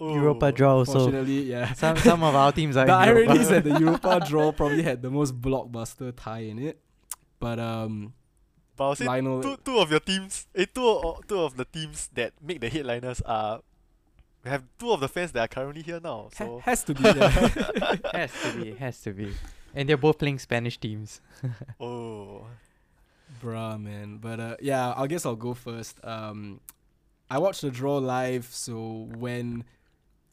Ooh. 0.00 0.10
Europa 0.14 0.52
draw 0.52 0.74
also. 0.76 1.10
yeah. 1.24 1.72
Some 1.74 1.96
some 1.98 2.22
of 2.22 2.34
our 2.34 2.52
teams 2.52 2.76
are 2.76 2.86
the 2.86 2.92
in 3.02 3.08
Europa. 3.08 3.30
irony 3.30 3.40
is 3.40 3.48
that 3.48 3.64
the 3.64 3.78
Europa 3.78 4.20
draw 4.26 4.52
probably 4.52 4.82
had 4.82 5.02
the 5.02 5.10
most 5.10 5.40
blockbuster 5.40 6.12
tie 6.14 6.40
in 6.40 6.58
it, 6.58 6.80
but 7.40 7.58
um, 7.58 8.12
But 8.76 8.84
I'll 8.84 8.96
say 8.96 9.06
Lionel. 9.06 9.42
two, 9.42 9.56
two 9.64 9.78
of 9.78 9.90
your 9.90 10.00
teams, 10.00 10.46
eh, 10.54 10.66
two, 10.72 10.82
o- 10.82 11.20
two 11.26 11.38
of 11.40 11.56
the 11.56 11.64
teams 11.64 12.08
that 12.14 12.32
make 12.42 12.60
the 12.60 12.68
headliners 12.68 13.20
are 13.22 13.60
we 14.44 14.50
have 14.50 14.64
two 14.78 14.90
of 14.92 15.00
the 15.00 15.08
fans 15.08 15.32
that 15.32 15.40
are 15.40 15.48
currently 15.48 15.82
here 15.82 16.00
now. 16.02 16.28
ha- 16.36 16.44
So 16.44 16.58
has 16.58 16.84
to 16.84 16.94
be 16.94 17.02
there. 17.02 17.28
has 18.12 18.32
to 18.42 18.52
be, 18.60 18.74
has 18.74 19.00
to 19.02 19.12
be. 19.12 19.32
And 19.74 19.88
they're 19.88 19.96
both 19.96 20.18
playing 20.18 20.38
Spanish 20.38 20.78
teams. 20.78 21.20
oh, 21.80 22.46
Bruh, 23.42 23.80
man. 23.80 24.18
But 24.18 24.40
uh, 24.40 24.56
yeah, 24.60 24.92
I 24.96 25.06
guess 25.06 25.24
I'll 25.26 25.34
go 25.36 25.54
first. 25.54 25.98
Um, 26.04 26.60
I 27.30 27.38
watched 27.38 27.62
the 27.62 27.70
draw 27.70 27.96
live, 27.98 28.46
so 28.50 29.08
when 29.16 29.64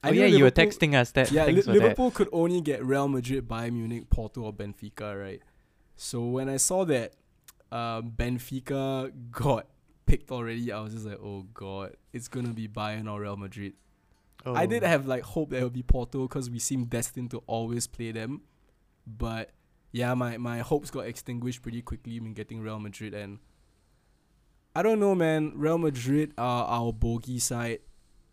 I 0.03 0.09
oh 0.09 0.11
knew 0.11 0.19
yeah, 0.21 0.25
you 0.27 0.43
were 0.43 0.51
texting 0.51 0.93
us 0.93 1.11
that. 1.11 1.31
Yeah, 1.31 1.45
Li- 1.45 1.61
for 1.61 1.71
that. 1.71 1.73
Liverpool 1.79 2.11
could 2.11 2.29
only 2.31 2.59
get 2.61 2.83
Real 2.83 3.07
Madrid, 3.07 3.47
Bayern 3.47 3.73
Munich, 3.73 4.09
Porto, 4.09 4.41
or 4.43 4.53
Benfica, 4.53 5.19
right? 5.19 5.41
So 5.95 6.21
when 6.25 6.49
I 6.49 6.57
saw 6.57 6.83
that 6.85 7.13
um, 7.71 8.11
Benfica 8.15 9.11
got 9.31 9.67
picked 10.05 10.31
already, 10.31 10.71
I 10.71 10.79
was 10.81 10.93
just 10.93 11.05
like, 11.05 11.19
oh 11.23 11.47
god, 11.53 11.95
it's 12.13 12.27
gonna 12.27 12.53
be 12.53 12.67
Bayern 12.67 13.11
or 13.11 13.21
Real 13.21 13.37
Madrid. 13.37 13.73
I 14.45 14.65
did 14.65 14.83
Oh. 14.83 14.87
have 14.87 15.05
like 15.07 15.23
hope 15.23 15.51
that 15.51 15.57
it 15.59 15.63
would 15.63 15.73
be 15.73 15.83
Porto 15.83 16.23
because 16.27 16.49
we 16.49 16.57
seem 16.59 16.85
destined 16.85 17.29
to 17.31 17.43
always 17.47 17.85
play 17.87 18.11
them, 18.11 18.41
but 19.05 19.51
yeah, 19.91 20.13
my 20.15 20.37
my 20.37 20.59
hopes 20.59 20.89
got 20.89 21.01
extinguished 21.05 21.61
pretty 21.61 21.81
quickly 21.81 22.19
when 22.19 22.33
getting 22.33 22.61
Real 22.61 22.79
Madrid 22.79 23.13
and. 23.13 23.39
I 24.73 24.81
don't 24.83 25.01
know, 25.01 25.13
man. 25.15 25.51
Real 25.55 25.77
Madrid 25.77 26.31
are 26.37 26.65
our 26.65 26.93
bogey 26.93 27.39
side. 27.39 27.79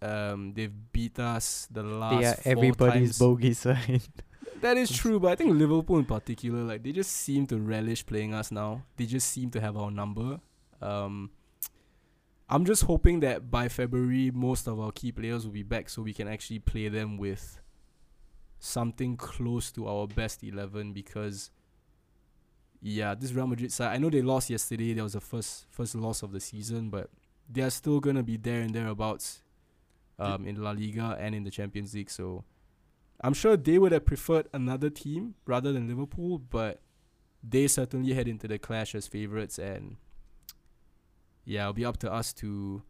Um, 0.00 0.52
they've 0.54 0.72
beat 0.92 1.18
us 1.18 1.66
the 1.68 1.82
last. 1.82 2.20
They 2.20 2.26
are 2.52 2.56
everybody's 2.56 3.08
times. 3.10 3.18
bogey 3.18 3.54
side. 3.54 4.02
That 4.60 4.76
is 4.76 4.90
true, 4.90 5.20
but 5.20 5.30
I 5.30 5.36
think 5.36 5.54
Liverpool 5.54 5.98
in 5.98 6.04
particular, 6.04 6.62
like 6.62 6.82
they 6.82 6.92
just 6.92 7.12
seem 7.12 7.46
to 7.46 7.58
relish 7.58 8.04
playing 8.04 8.34
us 8.34 8.50
now. 8.50 8.82
They 8.96 9.06
just 9.06 9.30
seem 9.30 9.50
to 9.52 9.60
have 9.60 9.76
our 9.76 9.90
number. 9.90 10.40
Um, 10.82 11.30
I'm 12.48 12.64
just 12.64 12.82
hoping 12.82 13.20
that 13.20 13.50
by 13.50 13.68
February, 13.68 14.30
most 14.32 14.66
of 14.66 14.80
our 14.80 14.90
key 14.90 15.12
players 15.12 15.44
will 15.44 15.52
be 15.52 15.62
back, 15.62 15.88
so 15.88 16.02
we 16.02 16.12
can 16.12 16.26
actually 16.26 16.58
play 16.58 16.88
them 16.88 17.18
with 17.18 17.60
something 18.58 19.16
close 19.16 19.70
to 19.72 19.86
our 19.86 20.06
best 20.08 20.42
eleven. 20.42 20.92
Because, 20.92 21.50
yeah, 22.82 23.14
this 23.14 23.32
Real 23.32 23.46
Madrid 23.46 23.72
side, 23.72 23.94
I 23.94 23.98
know 23.98 24.10
they 24.10 24.22
lost 24.22 24.50
yesterday. 24.50 24.92
That 24.92 25.04
was 25.04 25.12
the 25.12 25.20
first 25.20 25.66
first 25.70 25.94
loss 25.94 26.22
of 26.22 26.32
the 26.32 26.40
season, 26.40 26.90
but 26.90 27.10
they 27.48 27.62
are 27.62 27.70
still 27.70 28.00
gonna 28.00 28.24
be 28.24 28.36
there 28.36 28.60
and 28.62 28.74
thereabouts, 28.74 29.42
um, 30.18 30.46
in 30.46 30.60
La 30.60 30.72
Liga 30.72 31.16
and 31.20 31.34
in 31.34 31.44
the 31.44 31.50
Champions 31.50 31.94
League. 31.94 32.10
So. 32.10 32.44
I'm 33.20 33.34
sure 33.34 33.56
they 33.56 33.78
would 33.78 33.92
have 33.92 34.04
preferred 34.06 34.48
another 34.52 34.90
team 34.90 35.34
rather 35.46 35.72
than 35.72 35.88
Liverpool, 35.88 36.38
but 36.38 36.80
they 37.42 37.66
certainly 37.66 38.12
head 38.14 38.28
into 38.28 38.46
the 38.48 38.58
clash 38.58 38.94
as 38.94 39.06
favourites, 39.06 39.58
and 39.58 39.96
yeah, 41.44 41.62
it'll 41.62 41.72
be 41.72 41.84
up 41.84 41.96
to 41.98 42.12
us 42.12 42.32
to 42.34 42.82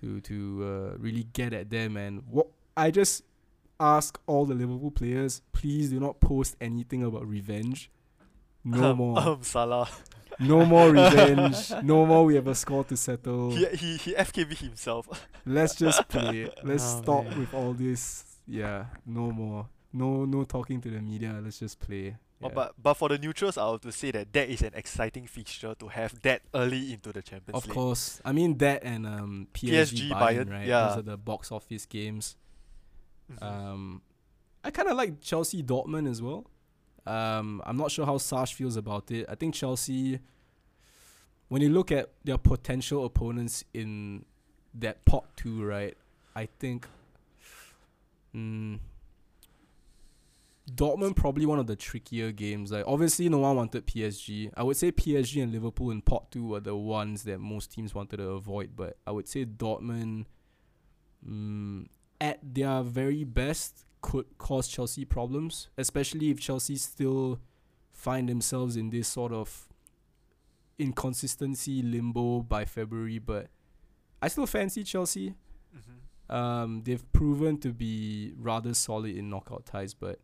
to 0.00 0.20
to 0.22 0.92
uh, 0.94 0.98
really 0.98 1.24
get 1.32 1.52
at 1.52 1.70
them. 1.70 1.96
And 1.96 2.22
what 2.28 2.48
I 2.76 2.90
just 2.90 3.22
ask 3.78 4.18
all 4.26 4.46
the 4.46 4.54
Liverpool 4.54 4.90
players, 4.90 5.42
please 5.52 5.90
do 5.90 6.00
not 6.00 6.20
post 6.20 6.56
anything 6.60 7.02
about 7.04 7.26
revenge. 7.26 7.90
No 8.64 8.90
um, 8.90 8.96
more, 8.98 9.18
Um, 9.18 9.42
Salah. 9.42 9.88
no 10.40 10.64
more 10.66 10.90
revenge. 10.90 11.70
No 11.82 12.04
more. 12.04 12.24
We 12.24 12.34
have 12.34 12.48
a 12.48 12.54
score 12.54 12.84
to 12.84 12.96
settle. 12.96 13.50
He, 13.52 13.66
he 13.76 13.96
he 13.96 14.14
FKB 14.14 14.56
himself. 14.58 15.08
Let's 15.44 15.74
just 15.76 16.08
play. 16.08 16.50
Let's 16.64 16.84
Oh, 16.96 17.02
stop 17.02 17.24
man. 17.26 17.38
with 17.38 17.54
all 17.54 17.72
this. 17.74 18.24
Yeah, 18.46 18.86
no 19.04 19.30
more. 19.32 19.68
No, 19.92 20.24
no 20.24 20.44
talking 20.44 20.80
to 20.82 20.90
the 20.90 21.00
media. 21.00 21.40
Let's 21.42 21.58
just 21.58 21.80
play. 21.80 22.16
Oh, 22.42 22.50
but 22.50 22.74
but 22.80 22.94
for 22.94 23.08
the 23.08 23.16
neutrals, 23.18 23.56
I 23.56 23.68
would 23.70 23.80
to 23.82 23.90
say 23.92 24.10
that 24.10 24.32
that 24.34 24.48
is 24.50 24.60
an 24.62 24.72
exciting 24.74 25.26
fixture 25.26 25.74
to 25.74 25.88
have 25.88 26.20
that 26.22 26.42
early 26.54 26.92
into 26.92 27.12
the 27.12 27.22
Champions 27.22 27.56
of 27.56 27.66
League. 27.66 27.74
course, 27.74 28.20
I 28.24 28.32
mean 28.32 28.58
that 28.58 28.84
and 28.84 29.06
um 29.06 29.48
PSG, 29.54 30.10
PSG, 30.10 30.10
Bayern, 30.10 30.20
Bayern, 30.20 30.50
right? 30.50 30.66
yeah. 30.66 30.88
Those 30.88 30.98
are 30.98 31.02
the 31.02 31.16
box 31.16 31.50
office 31.50 31.86
games. 31.86 32.36
Mhm. 33.32 33.42
Um, 33.42 34.02
I 34.62 34.70
kind 34.70 34.88
of 34.88 34.96
like 34.98 35.20
Chelsea 35.22 35.62
Dortmund 35.62 36.08
as 36.10 36.20
well. 36.20 36.44
Um, 37.06 37.62
I'm 37.64 37.76
not 37.76 37.90
sure 37.90 38.04
how 38.04 38.18
Sash 38.18 38.52
feels 38.54 38.76
about 38.76 39.10
it. 39.10 39.26
I 39.28 39.34
think 39.34 39.54
Chelsea, 39.54 40.18
when 41.48 41.62
you 41.62 41.70
look 41.70 41.90
at 41.90 42.10
their 42.24 42.36
potential 42.38 43.04
opponents 43.06 43.64
in 43.72 44.24
that 44.74 45.04
pot 45.04 45.24
two, 45.36 45.64
right? 45.64 45.96
I 46.34 46.46
think, 46.58 46.86
mm, 48.36 48.78
Dortmund 50.70 51.14
probably 51.14 51.46
one 51.46 51.58
of 51.60 51.66
the 51.68 51.76
trickier 51.76 52.32
games. 52.32 52.72
Like 52.72 52.84
obviously, 52.86 53.28
no 53.28 53.38
one 53.38 53.56
wanted 53.56 53.86
PSG. 53.86 54.50
I 54.56 54.62
would 54.64 54.76
say 54.76 54.90
PSG 54.90 55.42
and 55.42 55.52
Liverpool 55.52 55.90
in 55.90 56.02
pot 56.02 56.30
two 56.32 56.46
were 56.48 56.60
the 56.60 56.74
ones 56.76 57.22
that 57.24 57.38
most 57.38 57.70
teams 57.72 57.94
wanted 57.94 58.16
to 58.16 58.30
avoid. 58.30 58.70
But 58.74 58.96
I 59.06 59.12
would 59.12 59.28
say 59.28 59.44
Dortmund, 59.44 60.26
mm, 61.26 61.86
at 62.20 62.40
their 62.42 62.82
very 62.82 63.22
best, 63.24 63.84
could 64.02 64.26
cause 64.38 64.66
Chelsea 64.66 65.04
problems, 65.04 65.68
especially 65.78 66.30
if 66.30 66.40
Chelsea 66.40 66.76
still 66.76 67.38
find 67.92 68.28
themselves 68.28 68.76
in 68.76 68.90
this 68.90 69.06
sort 69.08 69.32
of 69.32 69.68
inconsistency 70.78 71.80
limbo 71.80 72.40
by 72.40 72.64
February. 72.64 73.18
But 73.20 73.48
I 74.20 74.28
still 74.28 74.46
fancy 74.46 74.82
Chelsea. 74.82 75.34
Mhm. 75.74 76.00
Um, 76.28 76.82
they've 76.84 77.04
proven 77.12 77.58
to 77.58 77.72
be 77.72 78.32
rather 78.36 78.74
solid 78.74 79.14
in 79.16 79.30
knockout 79.30 79.64
ties, 79.66 79.94
but 79.94 80.18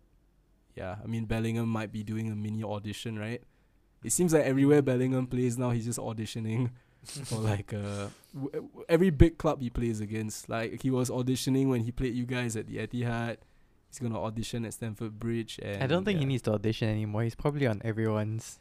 yeah, 0.74 0.96
I 1.02 1.06
mean 1.06 1.26
Bellingham 1.26 1.68
might 1.68 1.92
be 1.92 2.02
doing 2.02 2.30
a 2.30 2.34
mini 2.34 2.64
audition, 2.64 3.18
right? 3.18 3.42
It 4.02 4.10
seems 4.12 4.32
like 4.34 4.44
everywhere 4.44 4.82
Bellingham 4.82 5.26
plays 5.28 5.56
now, 5.56 5.70
he's 5.70 5.84
just 5.84 5.98
auditioning 6.00 6.70
for 7.04 7.36
like 7.36 7.72
uh 7.72 8.08
w- 8.34 8.50
w- 8.52 8.84
every 8.88 9.10
big 9.10 9.38
club 9.38 9.60
he 9.62 9.70
plays 9.70 10.00
against. 10.00 10.48
Like 10.48 10.82
he 10.82 10.90
was 10.90 11.08
auditioning 11.10 11.68
when 11.68 11.82
he 11.82 11.92
played 11.92 12.14
you 12.14 12.26
guys 12.26 12.56
at 12.56 12.66
the 12.66 12.78
Etihad. 12.78 13.36
He's 13.88 13.98
gonna 14.00 14.20
audition 14.20 14.64
at 14.64 14.74
Stamford 14.74 15.20
Bridge. 15.20 15.60
And 15.62 15.82
I 15.84 15.86
don't 15.86 16.04
think 16.04 16.18
he 16.18 16.24
needs 16.24 16.42
to 16.42 16.52
audition 16.54 16.88
anymore. 16.88 17.22
He's 17.22 17.34
probably 17.36 17.66
on 17.68 17.80
everyone's. 17.84 18.58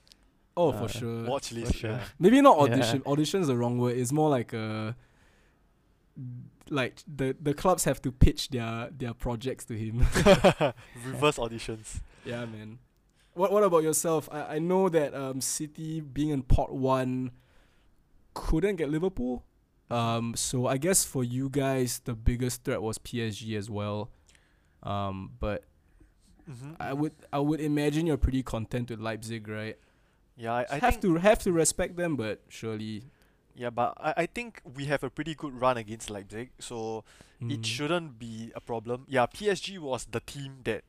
Oh, 0.57 0.71
uh, 0.73 0.81
for 0.81 0.89
sure. 0.89 1.23
Watch 1.25 1.53
list. 1.53 1.73
sure. 1.75 1.91
Yeah. 1.91 2.03
Maybe 2.19 2.41
not 2.41 2.57
Yeah. 2.67 2.73
audition. 2.75 3.01
Audition's 3.05 3.47
the 3.47 3.55
wrong 3.57 3.79
word. 3.79 3.97
It's 3.97 4.11
more 4.11 4.29
like 4.29 4.51
a 4.53 4.95
like 6.71 7.03
the 7.07 7.35
the 7.39 7.53
clubs 7.53 7.83
have 7.83 8.01
to 8.01 8.11
pitch 8.11 8.49
their 8.49 8.89
their 8.97 9.13
projects 9.13 9.65
to 9.65 9.77
him. 9.77 9.99
Reverse 11.05 11.37
auditions. 11.37 12.01
yeah, 12.25 12.45
man. 12.45 12.79
What 13.33 13.51
what 13.51 13.63
about 13.63 13.83
yourself? 13.83 14.27
I, 14.31 14.55
I 14.55 14.59
know 14.59 14.89
that 14.89 15.13
um 15.13 15.41
City 15.41 16.01
being 16.01 16.29
in 16.29 16.41
pot 16.43 16.73
one 16.73 17.31
couldn't 18.33 18.77
get 18.77 18.89
Liverpool. 18.89 19.43
Um 19.89 20.33
so 20.35 20.65
I 20.67 20.77
guess 20.77 21.03
for 21.05 21.23
you 21.23 21.49
guys 21.49 21.99
the 22.05 22.13
biggest 22.15 22.63
threat 22.63 22.81
was 22.81 22.97
PSG 22.97 23.57
as 23.57 23.69
well. 23.69 24.09
Um 24.83 25.31
but 25.39 25.63
Mhm. 26.49 26.75
I 26.79 26.93
would 26.93 27.13
I 27.31 27.39
would 27.39 27.61
imagine 27.61 28.07
you're 28.07 28.17
pretty 28.17 28.41
content 28.43 28.89
with 28.89 28.99
Leipzig, 28.99 29.47
right? 29.47 29.77
Yeah, 30.35 30.53
I, 30.53 30.65
I 30.71 30.77
have 30.79 30.99
to 31.01 31.15
have 31.17 31.39
to 31.39 31.51
respect 31.51 31.95
them, 31.97 32.15
but 32.15 32.41
surely 32.49 33.03
yeah, 33.55 33.69
but 33.69 33.93
I, 33.97 34.13
I 34.17 34.25
think 34.25 34.61
we 34.75 34.85
have 34.85 35.03
a 35.03 35.09
pretty 35.09 35.35
good 35.35 35.59
run 35.59 35.77
against 35.77 36.09
Leipzig, 36.09 36.51
so 36.59 37.03
it 37.49 37.63
mm, 37.63 37.65
shouldn't 37.65 38.19
be 38.19 38.51
a 38.55 38.61
problem. 38.61 39.05
Yeah, 39.07 39.25
PSG 39.25 39.77
was 39.77 40.05
the 40.05 40.19
team 40.21 40.59
that 40.65 40.83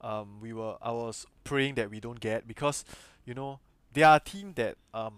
um 0.00 0.38
we 0.40 0.52
were 0.52 0.76
I 0.82 0.92
was 0.92 1.26
praying 1.44 1.74
that 1.76 1.90
we 1.90 2.00
don't 2.00 2.20
get 2.20 2.46
because 2.46 2.84
you 3.24 3.34
know 3.34 3.60
they 3.92 4.02
are 4.02 4.16
a 4.16 4.20
team 4.20 4.52
that 4.56 4.76
um 4.94 5.14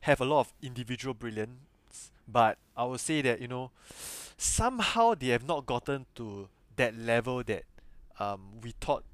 have 0.00 0.20
a 0.20 0.24
lot 0.24 0.40
of 0.40 0.52
individual 0.62 1.14
brilliance, 1.14 2.10
but 2.28 2.58
I 2.76 2.84
would 2.84 3.00
say 3.00 3.22
that 3.22 3.40
you 3.40 3.48
know 3.48 3.70
somehow 4.36 5.14
they 5.14 5.28
have 5.28 5.46
not 5.46 5.66
gotten 5.66 6.06
to 6.16 6.48
that 6.76 6.96
level 6.96 7.42
that 7.44 7.64
um 8.18 8.60
we 8.62 8.72
thought 8.80 9.04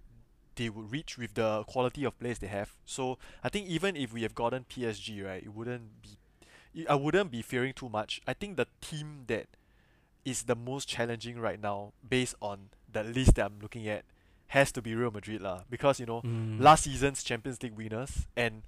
they 0.57 0.69
would 0.69 0.91
reach 0.93 1.19
with 1.19 1.35
the 1.35 1.65
quality 1.65 2.05
of 2.05 2.19
players 2.19 2.39
they 2.39 2.47
have. 2.47 2.75
So 2.85 3.19
I 3.43 3.49
think 3.49 3.69
even 3.69 3.97
if 3.97 4.13
we 4.13 4.23
have 4.23 4.35
gotten 4.35 4.65
PSG 4.69 5.23
right, 5.23 5.43
it 5.43 5.55
wouldn't 5.55 6.03
be 6.03 6.11
I- 6.77 6.87
I 6.91 6.95
wouldn't 6.95 7.31
be 7.31 7.43
fearing 7.43 7.73
too 7.73 7.89
much. 7.89 8.21
I 8.27 8.33
think 8.35 8.57
the 8.57 8.67
team 8.81 9.25
that 9.27 9.47
is 10.25 10.45
the 10.45 10.55
most 10.55 10.89
challenging 10.89 11.39
right 11.39 11.61
now, 11.61 11.93
based 12.09 12.35
on 12.41 12.71
the 12.91 13.03
list 13.03 13.35
that 13.35 13.47
I'm 13.47 13.59
looking 13.61 13.89
at, 13.89 14.05
has 14.49 14.71
to 14.73 14.83
be 14.83 14.95
Real 14.95 15.11
Madrid 15.11 15.41
lah. 15.41 15.63
Because 15.71 15.99
you 16.01 16.07
know, 16.07 16.23
mm. 16.23 16.61
last 16.61 16.85
season's 16.85 17.23
Champions 17.23 17.63
League 17.63 17.77
winners 17.77 18.27
and 18.37 18.63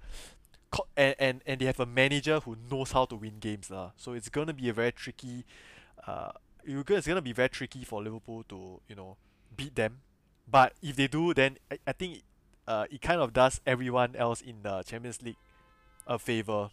co- 0.71 0.87
and, 0.97 1.15
and 1.19 1.41
and 1.45 1.61
they 1.61 1.65
have 1.65 1.79
a 1.79 1.85
manager 1.85 2.39
who 2.39 2.57
knows 2.69 2.91
how 2.91 3.05
to 3.05 3.15
win 3.15 3.39
games 3.39 3.69
lah. 3.69 3.91
So 3.95 4.13
it's 4.13 4.29
gonna 4.29 4.53
be 4.53 4.69
a 4.69 4.73
very 4.73 4.91
tricky. 4.91 5.45
Uh, 6.07 6.31
it's 6.65 7.07
gonna 7.07 7.21
be 7.21 7.33
very 7.33 7.49
tricky 7.49 7.83
for 7.83 8.01
Liverpool 8.03 8.43
to 8.49 8.81
you 8.89 8.95
know 8.95 9.17
beat 9.55 9.75
them. 9.75 10.01
But 10.49 10.73
if 10.81 10.95
they 10.95 11.07
do, 11.07 11.33
then 11.33 11.57
I, 11.71 11.79
I 11.87 11.91
think 11.93 12.21
uh, 12.67 12.85
it 12.89 13.01
kind 13.01 13.21
of 13.21 13.33
does 13.33 13.61
everyone 13.65 14.15
else 14.15 14.41
in 14.41 14.61
the 14.63 14.83
Champions 14.83 15.21
League 15.21 15.37
a 16.07 16.19
favor. 16.19 16.69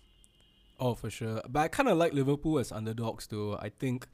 Oh, 0.83 0.95
for 0.95 1.11
sure. 1.11 1.41
But 1.49 1.61
I 1.61 1.69
kind 1.69 1.89
of 1.89 1.97
like 1.97 2.13
Liverpool 2.13 2.59
as 2.59 2.73
underdogs, 2.73 3.29
though. 3.29 3.57
I 3.57 3.69
think 3.69 4.09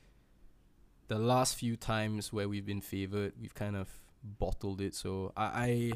the 1.09 1.19
last 1.19 1.57
few 1.57 1.77
times 1.77 2.31
where 2.31 2.47
we've 2.47 2.67
been 2.67 2.83
favored, 2.83 3.33
we've 3.41 3.55
kind 3.55 3.75
of 3.75 3.89
bottled 4.23 4.83
it. 4.83 4.95
So 4.95 5.33
I, 5.35 5.45
I 5.45 5.93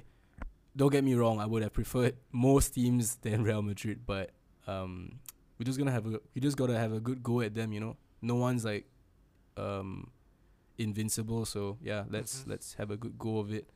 don't 0.74 0.90
get 0.90 1.04
me 1.04 1.12
wrong. 1.14 1.40
I 1.40 1.44
would 1.46 1.62
have 1.62 1.74
preferred 1.74 2.16
most 2.32 2.70
teams 2.74 3.16
than 3.22 3.44
Real 3.44 3.60
Madrid, 3.60 4.00
but 4.06 4.30
um, 4.66 5.18
we're 5.58 5.64
just 5.66 5.78
gonna 5.78 5.92
have 5.92 6.06
a 6.06 6.20
we 6.34 6.40
just 6.40 6.56
gotta 6.56 6.78
have 6.78 6.92
a 6.94 7.00
good 7.00 7.22
go 7.22 7.42
at 7.42 7.54
them. 7.54 7.72
You 7.74 7.80
know, 7.80 7.96
no 8.22 8.36
one's 8.36 8.64
like 8.64 8.86
um 9.58 10.10
invincible. 10.78 11.44
So 11.44 11.76
yeah, 11.82 12.04
let's 12.08 12.44
Mhm. 12.44 12.48
let's 12.48 12.74
have 12.80 12.90
a 12.90 12.96
good 12.96 13.18
go 13.18 13.40
of 13.40 13.52
it. 13.52 13.68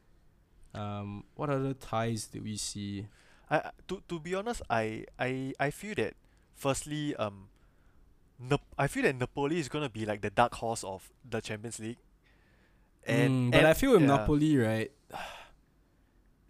Um, 0.75 1.25
what 1.35 1.51
other 1.51 1.75
ties 1.75 2.27
did 2.29 2.43
we 2.43 2.57
see? 2.57 3.07
I 3.51 3.59
I- 3.59 3.71
to 3.89 4.03
to 4.09 4.19
be 4.19 4.35
honest, 4.35 4.63
I 4.71 5.05
I 5.19 5.53
I 5.61 5.69
feel 5.71 5.95
that 5.97 6.15
firstly, 6.57 7.15
um, 7.17 7.49
Nap- 8.39 8.61
I 8.77 8.87
feel 8.87 9.03
that 9.05 9.17
Napoli 9.17 9.59
is 9.59 9.69
gonna 9.69 9.89
be 9.89 10.05
like 10.05 10.21
the 10.21 10.31
dark 10.31 10.55
horse 10.57 10.83
of 10.85 11.11
the 11.29 11.41
Champions 11.41 11.79
League. 11.79 11.99
Mm, 13.09 13.51
but 13.53 13.59
and- 13.59 13.67
I 13.67 13.73
feel 13.75 13.93
with 13.93 14.01
yeah. 14.03 14.09
Napoli, 14.09 14.57
right? 14.57 14.91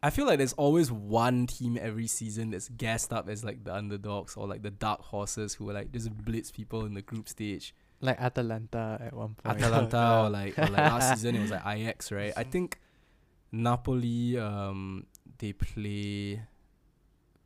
I 0.02 0.10
feel 0.10 0.26
like 0.26 0.38
there's 0.38 0.52
always 0.54 0.90
one 0.92 1.46
team 1.46 1.78
every 1.80 2.06
season 2.06 2.50
that's 2.50 2.68
gassed 2.68 3.12
up 3.12 3.28
as 3.28 3.44
like 3.44 3.64
the 3.64 3.74
underdogs 3.74 4.36
or 4.36 4.46
like 4.46 4.62
the 4.62 4.70
dark 4.70 5.00
horses 5.00 5.54
who 5.54 5.68
are 5.70 5.72
like 5.72 5.90
just 5.92 6.10
blitz 6.24 6.50
people 6.50 6.84
in 6.84 6.94
the 6.94 7.02
group 7.02 7.28
stage. 7.28 7.74
Like 8.00 8.20
Atalanta 8.20 8.98
at 9.00 9.14
one 9.14 9.34
point. 9.34 9.56
Atalanta 9.62 9.96
Yeah. 9.96 10.20
or 10.22 10.30
like 10.30 10.58
or 10.58 10.62
like 10.66 10.76
last 10.76 11.10
season 11.14 11.34
it 11.36 11.40
was 11.40 11.50
like 11.50 11.66
Ajax, 11.66 12.12
right? 12.12 12.32
I 12.36 12.44
think 12.54 12.78
Napoli 13.52 14.38
um 14.38 15.06
they 15.38 15.52
play 15.52 16.42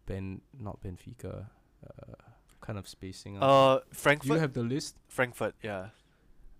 Ben 0.06 0.40
not 0.58 0.82
Benfica. 0.82 1.46
Uh, 1.86 2.12
kind 2.60 2.78
of 2.78 2.86
spacing 2.88 3.36
out. 3.36 3.42
Uh, 3.42 3.80
Do 4.20 4.28
you 4.34 4.34
have 4.40 4.52
the 4.52 4.62
list? 4.62 4.96
Frankfurt, 5.08 5.54
yeah, 5.62 5.88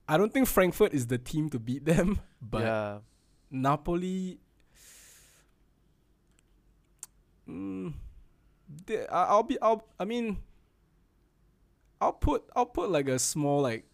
I 0.09 0.17
don't 0.17 0.33
think 0.33 0.47
Frankfurt 0.49 0.93
is 0.95 1.07
the 1.07 1.19
team 1.19 1.49
to 1.51 1.59
beat 1.59 1.85
them, 1.85 2.21
but 2.43 2.63
yeah. 2.63 2.99
Napoli. 3.51 4.39
Mm, 7.49 7.95
they, 8.87 9.07
I- 9.07 9.25
I'll 9.27 9.43
be. 9.43 9.61
I'll. 9.61 9.85
I 9.99 10.05
mean. 10.05 10.39
I'll 12.01 12.13
put. 12.13 12.45
I'll 12.57 12.67
put 12.67 12.91
like 12.91 13.09
a 13.09 13.19
small 13.19 13.61
like, 13.61 13.85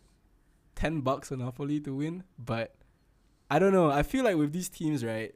ten 0.77 1.01
bucks 1.01 1.33
on 1.33 1.39
Napoli 1.41 1.81
to 1.81 1.95
win, 1.95 2.23
but 2.39 2.75
I 3.51 3.59
don't 3.59 3.73
know. 3.73 3.91
I 3.91 4.03
feel 4.05 4.25
like 4.25 4.37
with 4.37 4.53
these 4.53 4.69
teams, 4.69 5.05
right, 5.05 5.35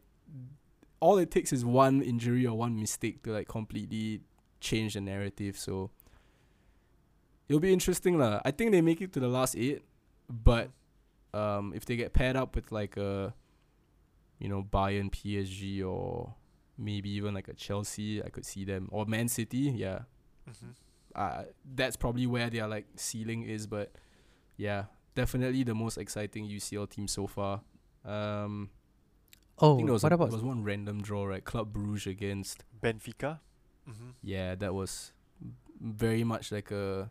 all 1.00 1.18
it 1.18 1.30
takes 1.32 1.52
is 1.52 1.64
one 1.64 2.00
injury 2.02 2.46
or 2.46 2.56
one 2.56 2.78
mistake 2.78 3.22
to 3.24 3.32
like 3.32 3.48
completely 3.48 4.20
change 4.60 4.94
the 4.94 5.00
narrative. 5.00 5.58
So 5.58 5.90
it'll 7.50 7.58
be 7.58 7.72
interesting, 7.74 8.14
lah. 8.16 8.38
I 8.46 8.52
think 8.54 8.70
they 8.70 8.80
make 8.80 9.00
it 9.02 9.10
to 9.14 9.20
the 9.20 9.26
last 9.26 9.56
eight, 9.58 9.82
but 10.30 10.70
um, 11.34 11.72
if 11.74 11.82
they 11.84 11.96
get 11.98 12.12
paired 12.14 12.36
up 12.38 12.54
with 12.54 12.70
like 12.70 12.94
a, 12.96 13.34
you 14.38 14.48
know, 14.48 14.62
Bayern, 14.62 15.10
PSG, 15.10 15.82
or 15.84 16.34
maybe 16.78 17.10
even 17.10 17.34
like 17.34 17.48
a 17.50 17.54
Chelsea, 17.54 18.22
I 18.22 18.28
could 18.30 18.46
see 18.46 18.64
them 18.64 18.88
or 18.94 19.04
Man 19.04 19.26
City. 19.28 19.74
Yeah, 19.74 20.06
Mhm. 20.48 20.74
uh, 21.14 21.44
that's 21.74 21.96
probably 21.96 22.26
where 22.30 22.48
their 22.50 22.68
like 22.70 22.86
ceiling 22.94 23.42
is. 23.42 23.66
But 23.66 23.90
yeah, 24.56 24.84
definitely 25.18 25.64
the 25.64 25.74
most 25.74 25.98
exciting 25.98 26.46
UCL 26.46 26.86
team 26.88 27.08
so 27.08 27.26
far. 27.26 27.62
Um, 28.04 28.70
I 29.58 29.66
Oh, 29.66 29.76
think 29.76 29.88
there 29.88 29.92
was, 29.92 30.02
what 30.04 30.12
a, 30.12 30.14
about 30.14 30.30
there 30.30 30.38
was 30.38 30.44
one 30.44 30.62
random 30.64 31.02
draw, 31.02 31.24
right? 31.26 31.44
Club 31.44 31.72
Bruges 31.74 32.06
against. 32.06 32.64
Benfica. 32.80 33.40
Mm-hmm. 33.88 34.10
Yeah, 34.22 34.54
that 34.54 34.72
was 34.72 35.12
very 35.80 36.24
much 36.24 36.50
like 36.52 36.70
a. 36.70 37.10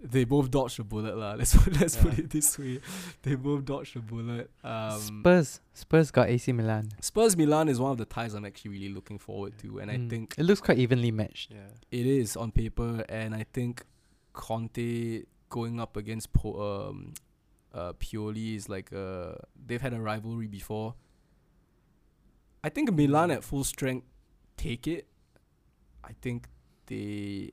They 0.00 0.22
both 0.24 0.48
dodged 0.50 0.78
a 0.78 0.84
bullet, 0.84 1.16
lah. 1.16 1.34
Let's 1.38 1.56
put, 1.56 1.80
let's 1.80 1.96
put 1.96 2.16
it 2.20 2.30
this 2.30 2.56
way. 2.56 2.80
They 3.22 3.34
both 3.34 3.64
dodged 3.64 3.96
a 3.96 4.00
bullet. 4.00 4.48
Um, 4.62 5.00
Spurs? 5.00 5.60
Spurs 5.74 6.10
got 6.12 6.28
AC 6.28 6.52
Milan. 6.52 6.90
Spurs 7.00 7.36
Milan 7.36 7.68
is 7.68 7.80
one 7.80 7.90
of 7.90 7.98
the 7.98 8.04
ties 8.04 8.32
I'm 8.34 8.44
actually 8.44 8.70
really 8.70 8.90
looking 8.94 9.18
forward 9.18 9.58
to, 9.58 9.80
and 9.80 9.90
I 9.90 9.96
Mm. 9.96 10.08
think 10.08 10.34
it 10.38 10.44
looks 10.44 10.60
quite 10.60 10.78
evenly 10.78 11.10
matched. 11.10 11.50
Yeah. 11.50 11.66
it 11.90 12.06
is 12.06 12.36
on 12.36 12.52
paper, 12.52 13.04
and 13.08 13.34
I 13.34 13.44
think 13.52 13.84
Conte 14.34 15.24
going 15.50 15.80
up 15.80 15.96
against 15.96 16.32
po- 16.32 16.60
um, 16.90 17.14
uh, 17.74 17.92
Pioli 17.94 18.54
is 18.54 18.68
like 18.68 18.92
uh 18.92 19.32
they've 19.66 19.82
had 19.82 19.92
a 19.94 20.00
rivalry 20.00 20.46
before. 20.46 20.94
I 22.62 22.68
think 22.68 22.92
Milan 22.92 23.30
at 23.32 23.42
full 23.42 23.64
strength 23.64 24.06
take 24.56 24.86
it. 24.86 25.08
I 26.04 26.12
think 26.22 26.46
they 26.86 27.50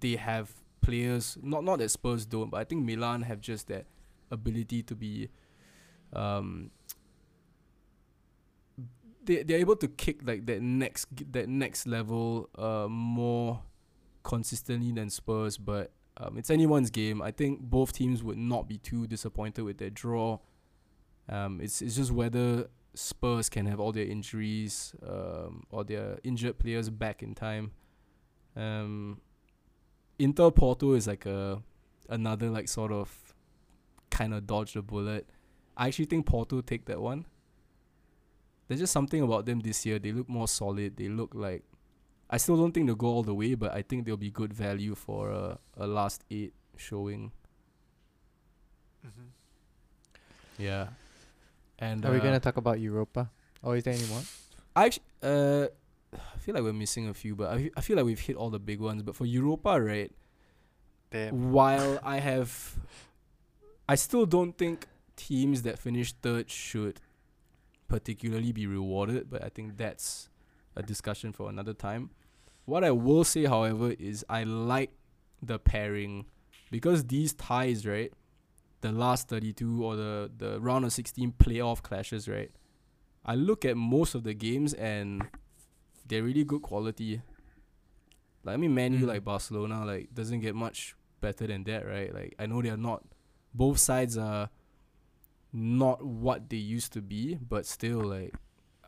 they 0.00 0.14
have 0.16 0.61
players 0.82 1.38
not 1.42 1.64
not 1.64 1.78
that 1.78 1.90
Spurs 1.90 2.26
don't, 2.26 2.50
but 2.50 2.58
I 2.58 2.64
think 2.64 2.84
Milan 2.84 3.22
have 3.22 3.40
just 3.40 3.68
that 3.68 3.86
ability 4.30 4.82
to 4.82 4.94
be 4.94 5.28
um 6.12 6.70
they 9.24 9.42
they're 9.42 9.58
able 9.58 9.76
to 9.76 9.88
kick 9.88 10.20
like 10.24 10.46
that 10.46 10.60
next 10.60 11.06
that 11.32 11.48
next 11.48 11.86
level 11.86 12.48
uh 12.58 12.88
more 12.88 13.62
consistently 14.22 14.92
than 14.92 15.10
Spurs, 15.10 15.58
but 15.58 15.90
um, 16.16 16.36
it's 16.36 16.50
anyone's 16.50 16.90
game. 16.90 17.22
I 17.22 17.30
think 17.30 17.60
both 17.60 17.92
teams 17.92 18.22
would 18.22 18.38
not 18.38 18.68
be 18.68 18.78
too 18.78 19.06
disappointed 19.06 19.62
with 19.62 19.78
their 19.78 19.90
draw. 19.90 20.38
Um, 21.28 21.60
it's 21.62 21.80
it's 21.82 21.96
just 21.96 22.10
whether 22.10 22.68
Spurs 22.94 23.48
can 23.48 23.66
have 23.66 23.80
all 23.80 23.92
their 23.92 24.06
injuries 24.06 24.94
um, 25.06 25.64
or 25.70 25.84
their 25.84 26.18
injured 26.24 26.58
players 26.58 26.90
back 26.90 27.22
in 27.22 27.34
time. 27.34 27.72
Um, 28.56 29.20
Inter 30.18 30.50
Porto 30.50 30.92
is 30.94 31.06
like 31.06 31.26
a 31.26 31.62
another 32.08 32.50
like 32.50 32.68
sort 32.68 32.92
of 32.92 33.34
kind 34.10 34.34
of 34.34 34.46
dodge 34.46 34.74
the 34.74 34.82
bullet. 34.82 35.28
I 35.76 35.88
actually 35.88 36.04
think 36.06 36.26
Porto 36.26 36.60
take 36.60 36.84
that 36.86 37.00
one. 37.00 37.26
There's 38.68 38.80
just 38.80 38.92
something 38.92 39.22
about 39.22 39.46
them 39.46 39.60
this 39.60 39.84
year. 39.84 39.98
They 39.98 40.12
look 40.12 40.28
more 40.28 40.48
solid. 40.48 40.96
They 40.96 41.08
look 41.08 41.34
like 41.34 41.64
I 42.30 42.38
still 42.38 42.56
don't 42.56 42.72
think 42.72 42.86
they'll 42.86 42.96
go 42.96 43.08
all 43.08 43.22
the 43.22 43.34
way, 43.34 43.54
but 43.54 43.72
I 43.72 43.82
think 43.82 44.06
they'll 44.06 44.16
be 44.16 44.30
good 44.30 44.54
value 44.54 44.94
for 44.94 45.30
a, 45.30 45.58
a 45.76 45.86
last 45.86 46.24
eight 46.30 46.54
showing. 46.76 47.30
Mm-hmm. 49.06 49.28
Yeah. 50.62 50.86
And 51.78 52.04
Are 52.06 52.12
we 52.12 52.18
uh, 52.18 52.22
gonna 52.22 52.40
talk 52.40 52.56
about 52.56 52.80
Europa? 52.80 53.30
Or 53.62 53.76
is 53.76 53.84
there 53.84 53.94
any 53.94 54.06
more? 54.06 54.22
I 54.74 54.86
actually, 54.86 55.04
uh, 55.22 55.66
I 56.14 56.38
feel 56.38 56.54
like 56.54 56.64
we're 56.64 56.72
missing 56.72 57.08
a 57.08 57.14
few, 57.14 57.34
but 57.34 57.50
I, 57.50 57.70
I 57.76 57.80
feel 57.80 57.96
like 57.96 58.04
we've 58.04 58.20
hit 58.20 58.36
all 58.36 58.50
the 58.50 58.58
big 58.58 58.80
ones. 58.80 59.02
But 59.02 59.16
for 59.16 59.24
Europa, 59.26 59.80
right? 59.80 60.12
Damn. 61.10 61.52
While 61.52 61.98
I 62.04 62.18
have, 62.18 62.78
I 63.88 63.94
still 63.94 64.26
don't 64.26 64.56
think 64.56 64.86
teams 65.16 65.62
that 65.62 65.78
finish 65.78 66.12
third 66.12 66.50
should 66.50 67.00
particularly 67.88 68.52
be 68.52 68.66
rewarded. 68.66 69.30
But 69.30 69.44
I 69.44 69.48
think 69.48 69.76
that's 69.76 70.28
a 70.76 70.82
discussion 70.82 71.32
for 71.32 71.48
another 71.48 71.74
time. 71.74 72.10
What 72.64 72.84
I 72.84 72.90
will 72.90 73.24
say, 73.24 73.44
however, 73.44 73.92
is 73.98 74.24
I 74.28 74.44
like 74.44 74.90
the 75.42 75.58
pairing 75.58 76.26
because 76.70 77.04
these 77.04 77.32
ties, 77.34 77.86
right? 77.86 78.12
The 78.80 78.92
last 78.92 79.28
32 79.28 79.84
or 79.84 79.96
the, 79.96 80.30
the 80.36 80.60
round 80.60 80.84
of 80.84 80.92
16 80.92 81.34
playoff 81.38 81.82
clashes, 81.82 82.28
right? 82.28 82.50
I 83.24 83.36
look 83.36 83.64
at 83.64 83.76
most 83.76 84.14
of 84.14 84.24
the 84.24 84.34
games 84.34 84.74
and 84.74 85.28
they're 86.06 86.22
really 86.22 86.44
good 86.44 86.62
quality. 86.62 87.22
Like 88.44 88.54
I 88.54 88.56
mean, 88.56 88.74
Man 88.74 88.92
U 88.94 89.04
Mm. 89.06 89.08
like 89.08 89.24
Barcelona 89.24 89.84
like 89.84 90.14
doesn't 90.14 90.40
get 90.40 90.54
much 90.54 90.94
better 91.20 91.46
than 91.46 91.64
that, 91.64 91.86
right? 91.86 92.12
Like 92.12 92.34
I 92.38 92.46
know 92.46 92.60
they're 92.62 92.76
not. 92.76 93.04
Both 93.54 93.78
sides 93.78 94.16
are 94.16 94.48
not 95.52 96.04
what 96.04 96.48
they 96.48 96.56
used 96.56 96.92
to 96.94 97.02
be, 97.02 97.34
but 97.36 97.66
still, 97.66 98.00
like 98.00 98.34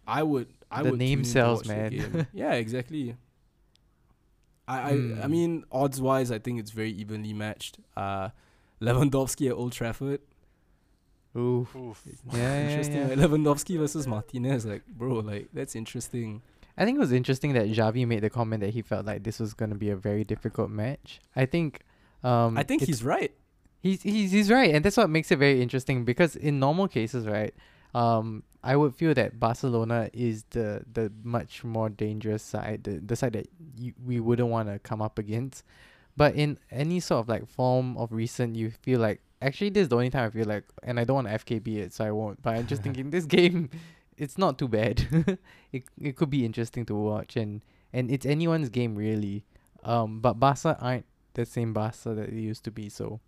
I 0.06 0.22
would, 0.22 0.48
I 0.70 0.82
The 0.82 0.90
would 0.90 0.98
name 0.98 1.18
tune 1.18 1.18
in 1.20 1.24
to 1.24 1.30
sells, 1.30 1.68
man. 1.68 2.26
yeah, 2.32 2.52
exactly. 2.54 3.16
I, 4.66 4.78
I, 4.78 4.92
I 4.92 4.96
Hmm. 5.26 5.30
mean, 5.30 5.64
odds 5.70 6.00
wise, 6.00 6.30
I 6.30 6.38
think 6.38 6.58
it's 6.58 6.70
very 6.70 6.90
evenly 6.90 7.32
matched. 7.34 7.78
Uh, 7.96 8.30
Lewandowski 8.80 9.48
at 9.48 9.52
Old 9.56 9.72
Trafford, 9.72 10.20
Ooh. 11.36 11.66
Oof. 11.76 12.02
Yeah, 12.32 12.38
yeah, 12.38 12.60
interesting. 12.60 13.00
yeah. 13.02 13.08
Like 13.08 13.18
Lewandowski 13.18 13.76
versus 13.78 14.06
Martinez, 14.06 14.64
like 14.64 14.86
bro, 14.86 15.14
like 15.16 15.48
that's 15.52 15.74
interesting. 15.76 16.42
I 16.76 16.84
think 16.84 16.96
it 16.96 17.00
was 17.00 17.12
interesting 17.12 17.52
that 17.52 17.66
Xavi 17.66 18.06
made 18.06 18.22
the 18.22 18.30
comment 18.30 18.60
that 18.62 18.70
he 18.70 18.82
felt 18.82 19.06
like 19.06 19.22
this 19.22 19.38
was 19.38 19.54
gonna 19.54 19.74
be 19.74 19.90
a 19.90 19.96
very 19.96 20.24
difficult 20.24 20.70
match. 20.70 21.20
I 21.36 21.46
think 21.46 21.82
um 22.22 22.56
I 22.58 22.62
think 22.62 22.82
he's 22.82 23.02
right. 23.02 23.32
He's 23.80 24.02
he's 24.02 24.32
he's 24.32 24.50
right, 24.50 24.74
and 24.74 24.84
that's 24.84 24.96
what 24.96 25.10
makes 25.10 25.30
it 25.30 25.38
very 25.38 25.60
interesting 25.60 26.04
because 26.04 26.36
in 26.36 26.58
normal 26.58 26.88
cases, 26.88 27.26
right, 27.26 27.54
um, 27.94 28.42
I 28.62 28.76
would 28.76 28.94
feel 28.94 29.14
that 29.14 29.38
Barcelona 29.38 30.08
is 30.12 30.44
the 30.50 30.82
the 30.90 31.12
much 31.22 31.62
more 31.64 31.90
dangerous 31.90 32.42
side, 32.42 32.84
the 32.84 32.98
the 32.98 33.14
side 33.14 33.34
that 33.34 33.48
you, 33.76 33.92
we 34.04 34.20
wouldn't 34.20 34.48
want 34.48 34.68
to 34.68 34.78
come 34.78 35.02
up 35.02 35.18
against. 35.18 35.64
But 36.16 36.34
in 36.34 36.58
any 36.70 37.00
sort 37.00 37.20
of 37.20 37.28
like 37.28 37.46
form 37.46 37.96
of 37.98 38.12
recent, 38.12 38.56
you 38.56 38.70
feel 38.70 39.00
like 39.00 39.20
actually 39.42 39.70
this 39.70 39.82
is 39.82 39.88
the 39.88 39.96
only 39.96 40.10
time 40.10 40.26
I 40.26 40.30
feel 40.30 40.46
like, 40.46 40.64
and 40.82 40.98
I 40.98 41.04
don't 41.04 41.16
want 41.16 41.28
to 41.28 41.34
FKB 41.34 41.76
it, 41.76 41.92
so 41.92 42.04
I 42.04 42.10
won't. 42.10 42.42
But 42.42 42.54
I'm 42.56 42.66
just 42.66 42.82
thinking 42.84 43.10
this 43.10 43.26
game 43.26 43.70
it's 44.16 44.38
not 44.38 44.58
too 44.58 44.68
bad. 44.68 45.06
it 45.72 45.84
it 46.00 46.16
could 46.16 46.30
be 46.30 46.44
interesting 46.44 46.86
to 46.86 46.94
watch 46.94 47.36
and 47.36 47.62
and 47.92 48.10
it's 48.10 48.26
anyone's 48.26 48.68
game 48.68 48.94
really. 48.94 49.44
Um, 49.84 50.20
but 50.20 50.34
Barca 50.34 50.76
aren't 50.80 51.04
the 51.34 51.44
same 51.44 51.72
Barca 51.72 52.14
that 52.14 52.30
they 52.30 52.40
used 52.40 52.64
to 52.64 52.70
be. 52.70 52.88
So 52.88 53.20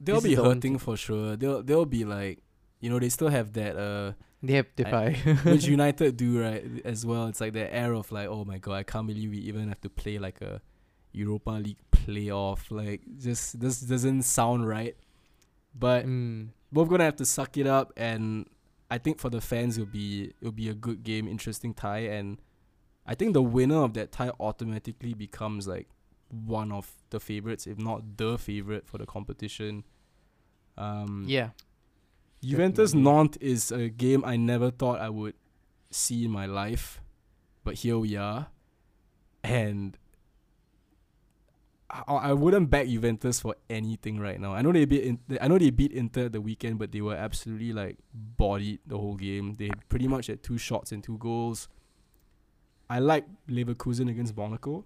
They'll 0.00 0.20
be 0.20 0.34
hurting 0.34 0.78
for 0.78 0.96
sure. 0.96 1.36
They'll 1.36 1.62
they'll 1.62 1.86
be 1.86 2.04
like, 2.04 2.40
you 2.80 2.90
know, 2.90 2.98
they 2.98 3.08
still 3.08 3.28
have 3.28 3.52
that 3.54 3.76
uh, 3.76 4.12
they 4.42 4.54
have 4.54 4.74
defy. 4.76 5.12
which 5.44 5.64
United 5.78 6.16
do 6.16 6.40
right 6.40 6.64
as 6.84 7.06
well. 7.06 7.26
It's 7.28 7.40
like 7.40 7.52
the 7.52 7.72
air 7.72 7.94
of 7.94 8.10
like, 8.12 8.28
oh 8.28 8.44
my 8.44 8.58
god, 8.58 8.74
I 8.74 8.82
can't 8.82 9.06
believe 9.06 9.30
we 9.30 9.38
even 9.38 9.68
have 9.68 9.80
to 9.82 9.88
play 9.88 10.18
like 10.18 10.40
a 10.42 10.60
Europa 11.12 11.50
League 11.50 11.78
playoff. 11.92 12.70
Like, 12.70 13.02
just 13.18 13.60
this 13.60 13.80
doesn't 13.80 14.22
sound 14.22 14.68
right. 14.68 14.96
But 15.74 16.06
mm. 16.06 16.48
we're 16.72 16.84
gonna 16.84 17.04
have 17.04 17.16
to 17.16 17.26
suck 17.26 17.56
it 17.56 17.66
up, 17.66 17.92
and 17.96 18.46
I 18.90 18.98
think 18.98 19.18
for 19.18 19.30
the 19.30 19.40
fans 19.40 19.78
it'll 19.78 19.90
be 19.90 20.32
it'll 20.40 20.52
be 20.52 20.68
a 20.68 20.74
good 20.74 21.02
game, 21.02 21.26
interesting 21.26 21.74
tie, 21.74 22.00
and 22.00 22.40
I 23.06 23.14
think 23.14 23.32
the 23.34 23.42
winner 23.42 23.82
of 23.82 23.94
that 23.94 24.12
tie 24.12 24.30
automatically 24.40 25.14
becomes 25.14 25.66
like 25.66 25.88
one 26.28 26.72
of 26.72 26.90
the 27.10 27.20
favorites, 27.20 27.66
if 27.66 27.78
not 27.78 28.16
the 28.16 28.38
favorite 28.38 28.86
for 28.86 28.98
the 28.98 29.06
competition. 29.06 29.84
Um, 30.76 31.24
Yeah. 31.28 31.50
Juventus 32.42 32.92
Definitely. 32.92 33.12
Nantes 33.12 33.36
is 33.40 33.72
a 33.72 33.88
game 33.88 34.22
I 34.24 34.36
never 34.36 34.70
thought 34.70 35.00
I 35.00 35.08
would 35.08 35.34
see 35.90 36.24
in 36.26 36.30
my 36.30 36.44
life, 36.46 37.00
but 37.62 37.76
here 37.76 37.98
we 37.98 38.16
are, 38.16 38.48
and 39.42 39.96
I, 41.90 42.02
I 42.14 42.32
wouldn't 42.32 42.70
back 42.70 42.86
Juventus 42.86 43.40
for 43.40 43.54
anything 43.70 44.18
right 44.18 44.40
now. 44.40 44.52
I 44.54 44.62
know 44.62 44.72
they 44.72 44.84
beat 44.84 45.04
in, 45.04 45.18
I 45.40 45.48
know 45.48 45.58
they 45.58 45.70
beat 45.70 45.92
Inter 45.92 46.28
the 46.28 46.40
weekend, 46.40 46.78
but 46.78 46.92
they 46.92 47.00
were 47.00 47.14
absolutely 47.14 47.72
like 47.72 47.98
bodied 48.12 48.80
the 48.86 48.96
whole 48.98 49.16
game. 49.16 49.54
They 49.54 49.70
pretty 49.88 50.08
much 50.08 50.26
had 50.28 50.42
two 50.42 50.58
shots 50.58 50.92
and 50.92 51.04
two 51.04 51.18
goals. 51.18 51.68
I 52.88 52.98
like 52.98 53.26
Leverkusen 53.48 54.08
against 54.10 54.36
Monaco. 54.36 54.84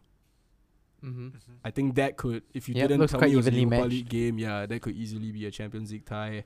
Mm-hmm. 1.04 1.28
I 1.64 1.70
think 1.70 1.94
that 1.94 2.16
could, 2.16 2.42
if 2.52 2.68
you 2.68 2.74
Yep, 2.74 2.88
didn't 2.88 3.00
looks 3.00 3.12
tell 3.12 3.20
quite 3.20 3.28
me 3.28 3.34
it 3.34 3.36
was 3.36 3.46
a 3.46 3.52
Europa 3.52 3.70
matched. 3.70 3.90
League 3.90 4.08
game, 4.08 4.38
yeah, 4.38 4.66
that 4.66 4.82
could 4.82 4.96
easily 4.96 5.30
be 5.30 5.46
a 5.46 5.50
Champions 5.50 5.92
League 5.92 6.04
tie. 6.04 6.44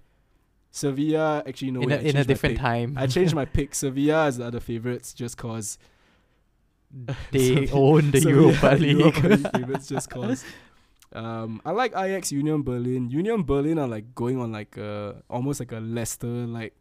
Sevilla, 0.71 1.43
actually, 1.47 1.71
no, 1.71 1.81
in 1.83 1.89
wait, 1.89 2.01
a 2.01 2.01
I 2.01 2.03
in 2.03 2.17
a 2.17 2.25
different 2.25 2.57
pick. 2.57 2.63
time. 2.63 2.95
I 2.99 3.07
changed 3.07 3.35
my 3.35 3.45
pick. 3.57 3.75
Sevilla 3.75 4.27
as 4.27 4.39
the 4.39 4.47
other 4.47 4.61
favorites 4.61 5.13
just 5.13 5.37
cause 5.37 5.79
they 7.31 7.55
Sevilla- 7.55 7.73
own 7.73 8.11
the 8.11 8.21
Sevilla 8.21 8.43
Europa 8.53 8.77
League. 8.79 8.99
Europa 8.99 9.27
League 9.29 9.51
favorites 9.55 9.87
just 9.89 10.11
cause. 10.11 10.45
Um, 11.15 11.61
I 11.65 11.73
like 11.73 11.93
Ajax 11.97 12.33
Union 12.33 12.63
Berlin. 12.63 13.11
Union 13.11 13.43
Berlin 13.43 13.79
are 13.79 13.89
like 13.89 14.15
going 14.15 14.39
on 14.41 14.53
like 14.53 14.77
uh 14.79 15.15
almost 15.29 15.61
like 15.61 15.73
a 15.73 15.81
Leicester 15.81 16.27
like 16.27 16.75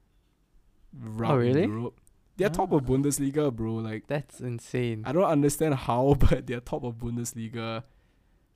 route 0.98 1.32
Oh, 1.32 1.38
really? 1.38 1.64
in 1.64 1.70
Europe. 1.72 2.00
They're 2.38 2.50
top 2.50 2.72
of 2.72 2.84
Ah. 2.84 2.88
Bundesliga, 2.94 3.54
bro. 3.54 3.76
Like 3.76 4.08
That's 4.08 4.40
insane. 4.40 5.04
I 5.06 5.12
don't 5.12 5.24
understand 5.26 5.76
how, 5.76 6.16
but 6.30 6.48
they're 6.48 6.60
top 6.62 6.84
of 6.84 6.96
Bundesliga. 6.96 7.84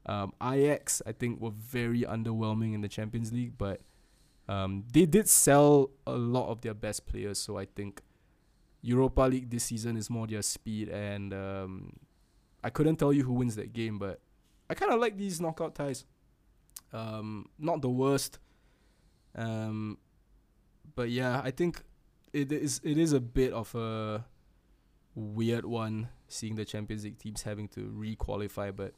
Um, 0.05 0.33
Ajax, 0.41 1.01
I 1.05 1.11
think, 1.11 1.41
were 1.41 1.51
very 1.51 2.01
underwhelming 2.01 2.73
in 2.73 2.81
the 2.81 2.87
Champions 2.87 3.33
League, 3.33 3.57
but 3.57 3.81
um, 4.47 4.83
they 4.93 5.05
did 5.05 5.27
sell 5.27 5.89
a 6.05 6.13
lot 6.13 6.49
of 6.49 6.61
their 6.61 6.73
best 6.75 7.05
players. 7.07 7.39
So 7.39 7.57
I 7.57 7.65
think 7.65 8.01
Europa 8.85 9.21
League 9.21 9.49
this 9.49 9.63
season 9.63 9.97
is 9.97 10.09
more 10.09 10.27
their 10.27 10.43
speed, 10.43 10.89
and 10.89 11.33
um, 11.33 11.93
I 12.63 12.69
couldn't 12.69 12.97
tell 12.97 13.11
you 13.11 13.23
who 13.23 13.33
wins 13.33 13.55
that 13.55 13.73
game, 13.73 13.97
but 13.97 14.21
I 14.69 14.75
kind 14.75 14.91
of 14.93 14.99
like 14.99 15.17
these 15.17 15.41
knockout 15.41 15.73
ties. 15.73 16.05
Um, 16.93 17.49
not 17.57 17.81
the 17.81 17.89
worst, 17.89 18.37
um, 19.35 19.97
but 20.95 21.09
yeah, 21.09 21.41
I 21.43 21.51
think 21.51 21.81
it 22.31 22.51
is 22.51 22.79
it 22.83 22.97
is 22.97 23.11
a 23.11 23.19
bit 23.19 23.53
of 23.53 23.73
a 23.73 24.23
weird 25.15 25.65
one 25.65 26.09
seeing 26.27 26.55
the 26.55 26.65
Champions 26.65 27.03
League 27.03 27.17
teams 27.17 27.41
having 27.41 27.67
to 27.69 27.81
re-qualify, 27.81 28.71
but 28.71 28.93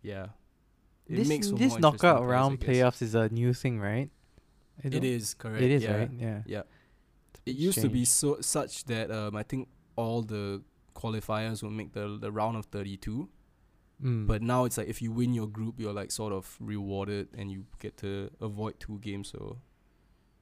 yeah, 0.00 0.28
it 1.06 1.16
this 1.16 1.28
makes 1.28 1.50
this 1.50 1.76
knockout 1.78 2.24
round 2.24 2.60
playoffs 2.60 3.02
is 3.02 3.14
a 3.14 3.28
new 3.30 3.52
thing, 3.52 3.80
right? 3.80 4.10
It 4.84 5.02
is 5.02 5.34
correct. 5.34 5.62
It 5.62 5.72
is 5.72 5.82
yeah. 5.82 5.96
right. 5.96 6.10
Yeah. 6.16 6.42
Yeah. 6.46 6.62
It's 7.32 7.40
It 7.46 7.56
used 7.56 7.80
to 7.80 7.88
be 7.88 8.04
so 8.04 8.40
such 8.40 8.84
that 8.84 9.10
um 9.10 9.36
I 9.36 9.42
think 9.42 9.68
all 9.96 10.22
the 10.22 10.62
qualifiers 10.94 11.62
will 11.62 11.70
make 11.70 11.92
the 11.92 12.18
the 12.20 12.30
round 12.30 12.56
of 12.56 12.66
thirty 12.66 12.96
two. 12.96 13.28
Mm. 14.02 14.26
But 14.26 14.42
now 14.42 14.64
it's 14.64 14.78
like 14.78 14.88
if 14.88 15.02
you 15.02 15.10
win 15.10 15.34
your 15.34 15.48
group, 15.48 15.80
you're 15.80 15.92
like 15.92 16.12
sort 16.12 16.32
of 16.32 16.56
rewarded 16.60 17.28
and 17.36 17.50
you 17.50 17.66
get 17.80 17.96
to 17.98 18.30
avoid 18.40 18.78
two 18.78 18.98
games. 18.98 19.30
So 19.30 19.58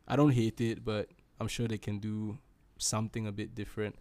I 0.06 0.16
don't 0.16 0.32
hate 0.32 0.60
it, 0.60 0.84
but 0.84 1.08
I'm 1.40 1.48
sure 1.48 1.66
they 1.66 1.78
can 1.78 1.98
do 1.98 2.38
something 2.78 3.26
a 3.26 3.32
bit 3.32 3.54
different. 3.54 3.96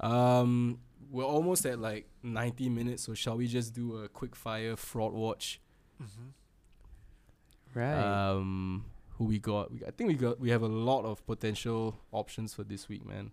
Um, 0.00 0.80
we're 1.10 1.24
almost 1.24 1.64
at 1.66 1.78
like 1.78 2.08
90 2.22 2.68
minutes, 2.68 3.04
so 3.04 3.14
shall 3.14 3.36
we 3.36 3.46
just 3.46 3.74
do 3.74 3.96
a 3.98 4.08
quick 4.08 4.36
fire 4.36 4.76
fraud 4.76 5.12
watch? 5.12 5.60
Mm-hmm. 6.02 7.78
right. 7.78 8.30
Um, 8.30 8.84
who 9.18 9.24
we 9.24 9.38
got? 9.38 9.70
We, 9.72 9.80
I 9.86 9.90
think 9.90 10.08
we 10.08 10.14
got 10.14 10.40
we 10.40 10.50
have 10.50 10.62
a 10.62 10.68
lot 10.68 11.04
of 11.04 11.24
potential 11.26 11.96
options 12.12 12.54
for 12.54 12.64
this 12.64 12.88
week, 12.88 13.06
man. 13.06 13.32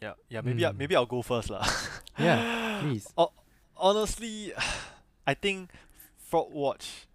Yeah, 0.00 0.12
yeah. 0.28 0.40
Maybe 0.42 0.66
I, 0.66 0.70
Mm. 0.72 0.78
maybe 0.78 0.96
I'll 0.96 1.06
go 1.06 1.22
first 1.22 1.50
lah. 1.50 1.64
yeah. 2.18 2.80
Please. 2.82 3.06
Oh, 3.16 3.32
Honestly, 3.76 4.52
I 5.26 5.34
think 5.34 5.70
fraud 6.16 6.52
watch. 6.52 7.06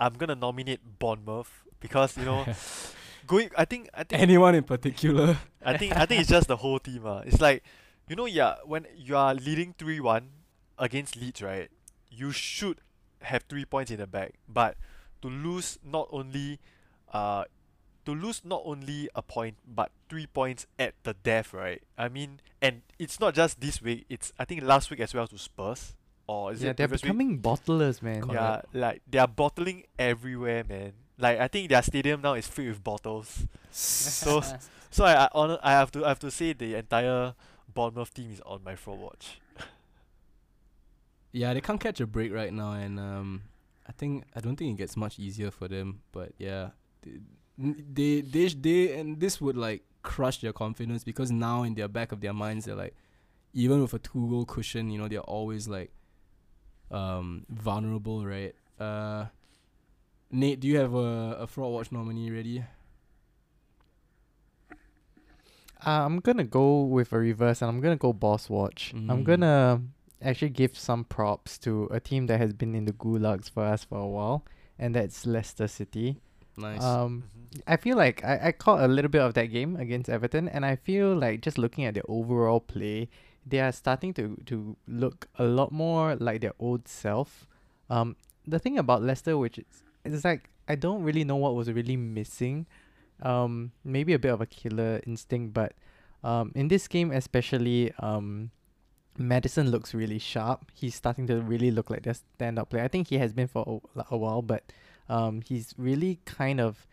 I'm 0.00 0.14
gonna 0.14 0.34
nominate 0.34 0.80
Bournemouth 0.98 1.50
because 1.80 2.16
you 2.16 2.24
know 2.24 2.44
going. 3.26 3.50
I 3.56 3.64
think 3.64 3.88
I 3.94 4.02
think 4.04 4.20
Anyone 4.22 4.54
in 4.56 4.64
particular? 4.64 5.36
I 5.64 5.76
think 5.78 5.96
I 5.96 6.06
think 6.06 6.20
it's 6.20 6.30
just 6.30 6.48
the 6.48 6.56
whole 6.56 6.78
team. 6.80 7.06
Uh. 7.06 7.20
It's 7.24 7.40
like, 7.40 7.62
you 8.08 8.16
know, 8.16 8.26
yeah, 8.26 8.56
when 8.66 8.86
you 8.96 9.16
are 9.16 9.34
leading 9.34 9.74
three 9.78 10.00
one 10.00 10.30
against 10.78 11.14
Leeds, 11.16 11.40
right? 11.42 11.70
You 12.10 12.32
should 12.32 12.80
have 13.22 13.44
three 13.48 13.64
points 13.64 13.90
in 13.92 13.98
the 13.98 14.06
bag. 14.06 14.34
But 14.48 14.76
to 15.22 15.28
lose 15.28 15.78
not 15.84 16.08
only 16.10 16.58
uh 17.12 17.44
to 18.04 18.12
lose 18.12 18.44
not 18.44 18.62
only 18.64 19.08
a 19.14 19.22
point 19.22 19.56
but 19.66 19.90
three 20.08 20.26
points 20.26 20.66
at 20.78 20.94
the 21.04 21.14
death, 21.14 21.54
right? 21.54 21.82
I 21.96 22.08
mean 22.08 22.40
and 22.60 22.82
it's 22.98 23.18
not 23.18 23.34
just 23.34 23.60
this 23.60 23.80
week, 23.82 24.06
it's 24.08 24.32
I 24.38 24.44
think 24.44 24.62
last 24.62 24.90
week 24.90 25.00
as 25.00 25.14
well 25.14 25.26
to 25.26 25.38
Spurs. 25.38 25.94
Or 26.26 26.52
is 26.52 26.62
yeah, 26.62 26.70
it 26.70 26.76
they're 26.76 26.86
previous 26.86 27.02
week? 27.02 27.12
becoming 27.12 27.40
bottlers, 27.40 28.00
man. 28.00 28.30
Yeah, 28.32 28.62
like 28.72 29.02
they 29.10 29.18
are 29.18 29.28
bottling 29.28 29.84
everywhere, 29.98 30.64
man. 30.68 30.92
Like 31.18 31.40
I 31.40 31.48
think 31.48 31.68
their 31.70 31.82
stadium 31.82 32.22
now 32.22 32.34
is 32.34 32.46
filled 32.46 32.68
with 32.68 32.84
bottles. 32.84 33.46
So 33.70 34.42
so 34.90 35.04
I 35.04 35.24
I, 35.24 35.28
honor, 35.32 35.58
I 35.62 35.72
have 35.72 35.90
to 35.92 36.04
I 36.04 36.08
have 36.08 36.20
to 36.20 36.30
say 36.30 36.52
the 36.52 36.76
entire 36.76 37.34
Bournemouth 37.72 38.14
team 38.14 38.30
is 38.32 38.40
on 38.46 38.62
my 38.64 38.76
fraud 38.76 38.98
watch. 39.00 39.40
Yeah, 41.32 41.54
they 41.54 41.60
can't 41.60 41.80
catch 41.80 42.00
a 42.00 42.06
break 42.06 42.32
right 42.32 42.52
now, 42.52 42.72
and 42.72 43.00
um, 43.00 43.42
I 43.92 43.94
think 43.98 44.24
I 44.34 44.40
don't 44.40 44.56
think 44.56 44.72
it 44.74 44.78
gets 44.82 44.96
much 44.96 45.18
easier 45.18 45.50
for 45.50 45.68
them. 45.68 46.00
But 46.12 46.32
yeah, 46.38 46.70
they 47.04 47.20
they 47.92 48.20
they, 48.22 48.48
they 48.48 48.98
and 48.98 49.20
this 49.20 49.38
would 49.40 49.56
like 49.56 49.82
crush 50.02 50.40
their 50.40 50.52
confidence 50.54 51.04
because 51.04 51.30
now 51.30 51.62
in 51.62 51.74
their 51.74 51.88
back 51.88 52.10
of 52.12 52.20
their 52.20 52.32
minds 52.32 52.64
they're 52.64 52.74
like, 52.84 52.94
even 53.52 53.82
with 53.82 53.92
a 53.92 53.98
two 53.98 54.28
goal 54.30 54.46
cushion, 54.46 54.90
you 54.90 54.98
know, 54.98 55.08
they're 55.08 55.20
always 55.20 55.68
like, 55.68 55.90
um, 56.90 57.44
vulnerable, 57.50 58.24
right? 58.26 58.54
Uh, 58.80 59.26
Nate, 60.30 60.58
do 60.60 60.66
you 60.68 60.78
have 60.78 60.94
a 60.94 61.36
a 61.44 61.46
fraud 61.46 61.72
watch 61.72 61.92
nominee 61.92 62.30
ready? 62.30 62.64
Uh, 65.84 66.06
I'm 66.06 66.20
gonna 66.20 66.44
go 66.44 66.82
with 66.84 67.12
a 67.12 67.18
reverse, 67.18 67.60
and 67.60 67.68
I'm 67.68 67.80
gonna 67.80 67.96
go 67.96 68.12
boss 68.12 68.48
watch. 68.48 68.92
I'm 68.94 69.20
Mm. 69.22 69.24
gonna 69.24 69.82
actually 70.22 70.50
give 70.50 70.78
some 70.78 71.04
props 71.04 71.58
to 71.58 71.88
a 71.90 72.00
team 72.00 72.26
that 72.26 72.38
has 72.38 72.52
been 72.52 72.74
in 72.74 72.84
the 72.84 72.92
gulags 72.92 73.50
for 73.50 73.64
us 73.64 73.84
for 73.84 73.98
a 73.98 74.06
while, 74.06 74.44
and 74.78 74.94
that's 74.94 75.26
Leicester 75.26 75.68
City. 75.68 76.20
Nice. 76.56 76.82
Um, 76.82 77.24
Mhm. 77.54 77.62
I 77.66 77.76
feel 77.76 77.96
like 77.96 78.22
I, 78.24 78.48
I 78.48 78.52
caught 78.52 78.82
a 78.82 78.88
little 78.88 79.10
bit 79.10 79.20
of 79.22 79.34
that 79.34 79.46
game 79.46 79.76
against 79.76 80.08
Everton, 80.10 80.48
and 80.48 80.64
I 80.64 80.76
feel 80.76 81.14
like 81.14 81.40
just 81.40 81.58
looking 81.58 81.84
at 81.84 81.94
their 81.94 82.04
overall 82.08 82.60
play, 82.60 83.08
they 83.46 83.60
are 83.60 83.72
starting 83.72 84.14
to, 84.14 84.36
to 84.46 84.76
look 84.86 85.28
a 85.38 85.44
lot 85.44 85.72
more 85.72 86.14
like 86.16 86.40
their 86.42 86.52
old 86.58 86.86
self. 86.88 87.46
Um, 87.90 88.16
the 88.46 88.58
thing 88.58 88.78
about 88.78 89.02
Leicester, 89.02 89.36
which 89.38 89.58
is, 89.58 89.82
it's 90.04 90.24
like 90.24 90.50
I 90.68 90.74
don't 90.76 91.02
really 91.02 91.24
know 91.24 91.36
what 91.36 91.54
was 91.54 91.70
really 91.70 91.96
missing. 91.96 92.66
Um, 93.22 93.72
maybe 93.84 94.12
a 94.14 94.18
bit 94.18 94.32
of 94.32 94.40
a 94.40 94.46
killer 94.46 95.00
instinct, 95.06 95.54
but 95.54 95.74
um, 96.24 96.52
in 96.54 96.68
this 96.68 96.86
game 96.88 97.10
especially, 97.12 97.92
um, 97.98 98.50
Maddison 99.18 99.70
looks 99.70 99.94
really 99.94 100.18
sharp. 100.18 100.70
He's 100.74 100.94
starting 100.94 101.26
to 101.26 101.40
really 101.40 101.70
look 101.70 101.90
like 101.90 102.02
their 102.04 102.14
stand-up 102.14 102.70
player. 102.70 102.84
I 102.84 102.88
think 102.88 103.08
he 103.08 103.18
has 103.18 103.32
been 103.32 103.48
for 103.48 103.80
a, 103.96 104.04
a 104.10 104.16
while, 104.16 104.42
but 104.42 104.72
um, 105.08 105.42
he's 105.42 105.74
really 105.76 106.20
kind 106.24 106.60
of 106.60 106.86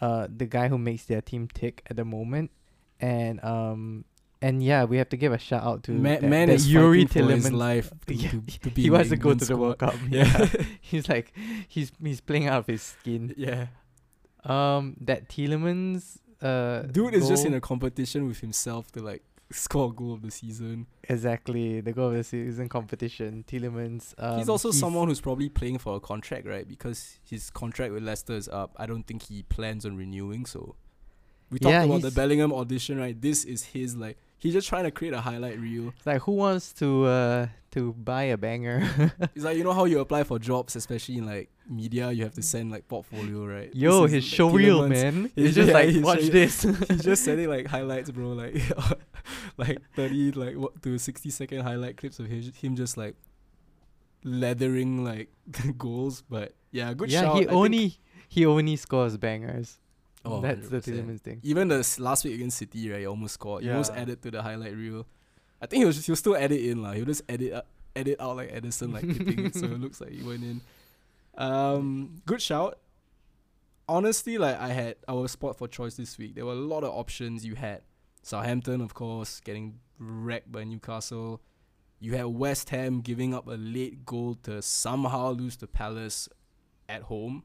uh, 0.00 0.26
the 0.34 0.46
guy 0.46 0.68
who 0.68 0.78
makes 0.78 1.04
their 1.04 1.20
team 1.20 1.48
tick 1.52 1.82
at 1.88 1.96
the 1.96 2.04
moment. 2.04 2.50
And 3.00 3.42
um, 3.44 4.04
and 4.42 4.62
yeah, 4.62 4.84
we 4.84 4.96
have 4.98 5.08
to 5.10 5.16
give 5.16 5.32
a 5.32 5.38
shout 5.38 5.62
out 5.62 5.82
to 5.84 5.92
Ma- 5.92 6.10
that, 6.10 6.22
man 6.22 6.48
that 6.48 6.54
is 6.54 6.72
Yuri 6.72 7.06
for 7.06 7.22
life 7.22 7.90
to, 8.06 8.14
Yeah, 8.14 8.30
to, 8.30 8.70
to 8.70 8.70
he 8.70 8.90
wants 8.90 9.10
to 9.10 9.16
go 9.16 9.34
to 9.34 9.44
the 9.44 9.56
World. 9.56 9.78
Cup. 9.78 9.94
Yeah. 10.08 10.46
he's 10.80 11.08
like 11.08 11.32
he's 11.68 11.92
he's 12.02 12.20
playing 12.20 12.46
out 12.46 12.58
of 12.60 12.66
his 12.66 12.82
skin. 12.82 13.34
yeah. 13.36 13.66
Um, 14.44 14.96
that 15.02 15.28
Tielemans 15.28 16.18
uh 16.42 16.82
Dude 16.82 17.14
is 17.14 17.28
just 17.28 17.44
in 17.44 17.52
a 17.52 17.60
competition 17.60 18.26
with 18.26 18.40
himself 18.40 18.90
to 18.92 19.00
like 19.02 19.22
score 19.56 19.92
goal 19.92 20.12
of 20.14 20.22
the 20.22 20.30
season. 20.30 20.86
exactly 21.08 21.80
the 21.80 21.92
goal 21.92 22.08
of 22.08 22.14
the 22.14 22.24
season 22.24 22.68
competition. 22.68 23.44
Tielemans. 23.46 24.14
Um, 24.18 24.38
he's 24.38 24.48
also 24.48 24.70
someone 24.70 25.08
who's 25.08 25.20
probably 25.20 25.48
playing 25.48 25.78
for 25.78 25.96
a 25.96 26.00
contract, 26.00 26.46
right? 26.46 26.66
Because 26.66 27.18
his 27.24 27.50
contract 27.50 27.92
with 27.92 28.02
Leicester 28.02 28.34
is 28.34 28.48
up. 28.48 28.74
I 28.76 28.86
don't 28.86 29.06
think 29.06 29.22
he 29.24 29.42
plans 29.42 29.84
on 29.84 29.96
renewing. 29.96 30.46
So 30.46 30.76
we 31.50 31.58
talked 31.58 31.72
Yeah, 31.72 31.82
about 31.84 32.02
the 32.02 32.10
Bellingham 32.10 32.52
audition, 32.52 32.98
right? 32.98 33.20
This 33.20 33.44
is 33.44 33.64
his 33.64 33.96
like 33.96 34.18
he's 34.40 34.54
just 34.54 34.68
trying 34.68 34.84
to 34.84 34.90
create 34.90 35.14
a 35.14 35.20
highlight 35.20 35.60
reel. 35.60 35.92
It's 35.96 36.06
like 36.06 36.22
who 36.22 36.32
wants 36.32 36.72
to 36.74 37.04
uh 37.04 37.46
to 37.72 37.92
buy 37.92 38.24
a 38.24 38.36
banger? 38.36 38.82
It's 39.34 39.44
like 39.44 39.56
you 39.56 39.62
know 39.62 39.72
how 39.72 39.84
you 39.84 40.00
apply 40.00 40.24
for 40.24 40.38
jobs, 40.38 40.74
especially 40.74 41.18
in 41.18 41.26
like 41.26 41.50
media, 41.68 42.10
you 42.10 42.24
have 42.24 42.34
to 42.34 42.42
send 42.42 42.72
like 42.72 42.88
portfolio, 42.88 43.46
right? 43.46 43.70
Yo, 43.74 44.02
his 44.02 44.24
is, 44.24 44.24
like, 44.24 44.36
show 44.36 44.50
reel, 44.50 44.88
man. 44.88 45.30
He's 45.36 45.46
It's 45.46 45.54
just 45.54 45.68
yeah, 45.68 45.74
like 45.74 45.88
he's 45.90 46.02
watch 46.02 46.26
this. 46.26 46.62
He's 46.88 47.04
just 47.04 47.24
sending 47.24 47.48
like 47.48 47.66
highlights, 47.68 48.10
bro. 48.10 48.32
Like 48.32 48.56
like 49.56 49.78
thirty 49.94 50.32
like 50.32 50.56
what 50.56 50.82
to 50.82 50.98
sixty 50.98 51.30
second 51.30 51.60
highlight 51.60 51.96
clips 51.96 52.18
of 52.18 52.26
his, 52.26 52.50
him 52.56 52.74
just 52.74 52.96
like 52.96 53.14
leathering 54.24 55.04
like 55.04 55.28
goals. 55.78 56.22
But 56.28 56.54
yeah, 56.72 56.92
good 56.94 57.10
yeah, 57.10 57.34
he 57.34 57.46
I 57.46 57.52
only 57.52 57.98
he 58.28 58.46
only 58.46 58.76
scores 58.76 59.16
bangers. 59.16 59.78
Oh, 60.24 60.40
That's 60.40 60.68
the 60.68 60.80
100%. 60.80 60.84
Tielemans 60.84 61.20
thing. 61.20 61.40
Even 61.42 61.68
the 61.68 61.96
last 61.98 62.24
week 62.24 62.34
against 62.34 62.58
City, 62.58 62.90
right? 62.90 63.00
He 63.00 63.06
almost 63.06 63.34
scored. 63.34 63.62
He 63.62 63.70
almost 63.70 63.92
added 63.92 64.20
to 64.22 64.30
the 64.30 64.42
highlight 64.42 64.76
reel. 64.76 65.06
I 65.62 65.66
think 65.66 65.84
he'll 65.84 65.92
he'll 65.92 66.16
still 66.16 66.36
edit 66.36 66.60
in 66.60 66.82
lah. 66.82 66.92
He'll 66.92 67.04
just 67.06 67.22
edit 67.28 67.52
uh, 67.52 67.62
edit 67.96 68.16
out 68.20 68.36
like 68.36 68.50
Ederson 68.52 68.92
like 68.92 69.04
hitting 69.06 69.46
it, 69.46 69.54
so 69.54 69.66
it 69.66 69.80
looks 69.80 70.00
like 70.00 70.10
he 70.10 70.22
went 70.22 70.42
in. 70.42 70.60
Um, 71.36 72.20
good 72.26 72.42
shout. 72.42 72.78
Honestly, 73.88 74.38
like 74.38 74.58
I 74.58 74.68
had 74.68 74.96
our 75.08 75.26
spot 75.28 75.56
for 75.58 75.66
choice 75.68 75.96
this 75.96 76.16
week. 76.18 76.34
There 76.34 76.46
were 76.46 76.52
a 76.52 76.56
lot 76.56 76.84
of 76.84 76.90
options. 76.90 77.44
You 77.44 77.56
had 77.56 77.82
Southampton, 78.22 78.80
of 78.80 78.94
course, 78.94 79.40
getting 79.40 79.80
wrecked 79.98 80.52
by 80.52 80.64
Newcastle. 80.64 81.40
You 81.98 82.16
had 82.16 82.26
West 82.26 82.70
Ham 82.70 83.00
giving 83.00 83.34
up 83.34 83.46
a 83.46 83.52
late 83.58 84.06
goal 84.06 84.36
to 84.44 84.62
somehow 84.62 85.32
lose 85.32 85.56
to 85.58 85.66
Palace 85.66 86.28
at 86.88 87.02
home. 87.02 87.44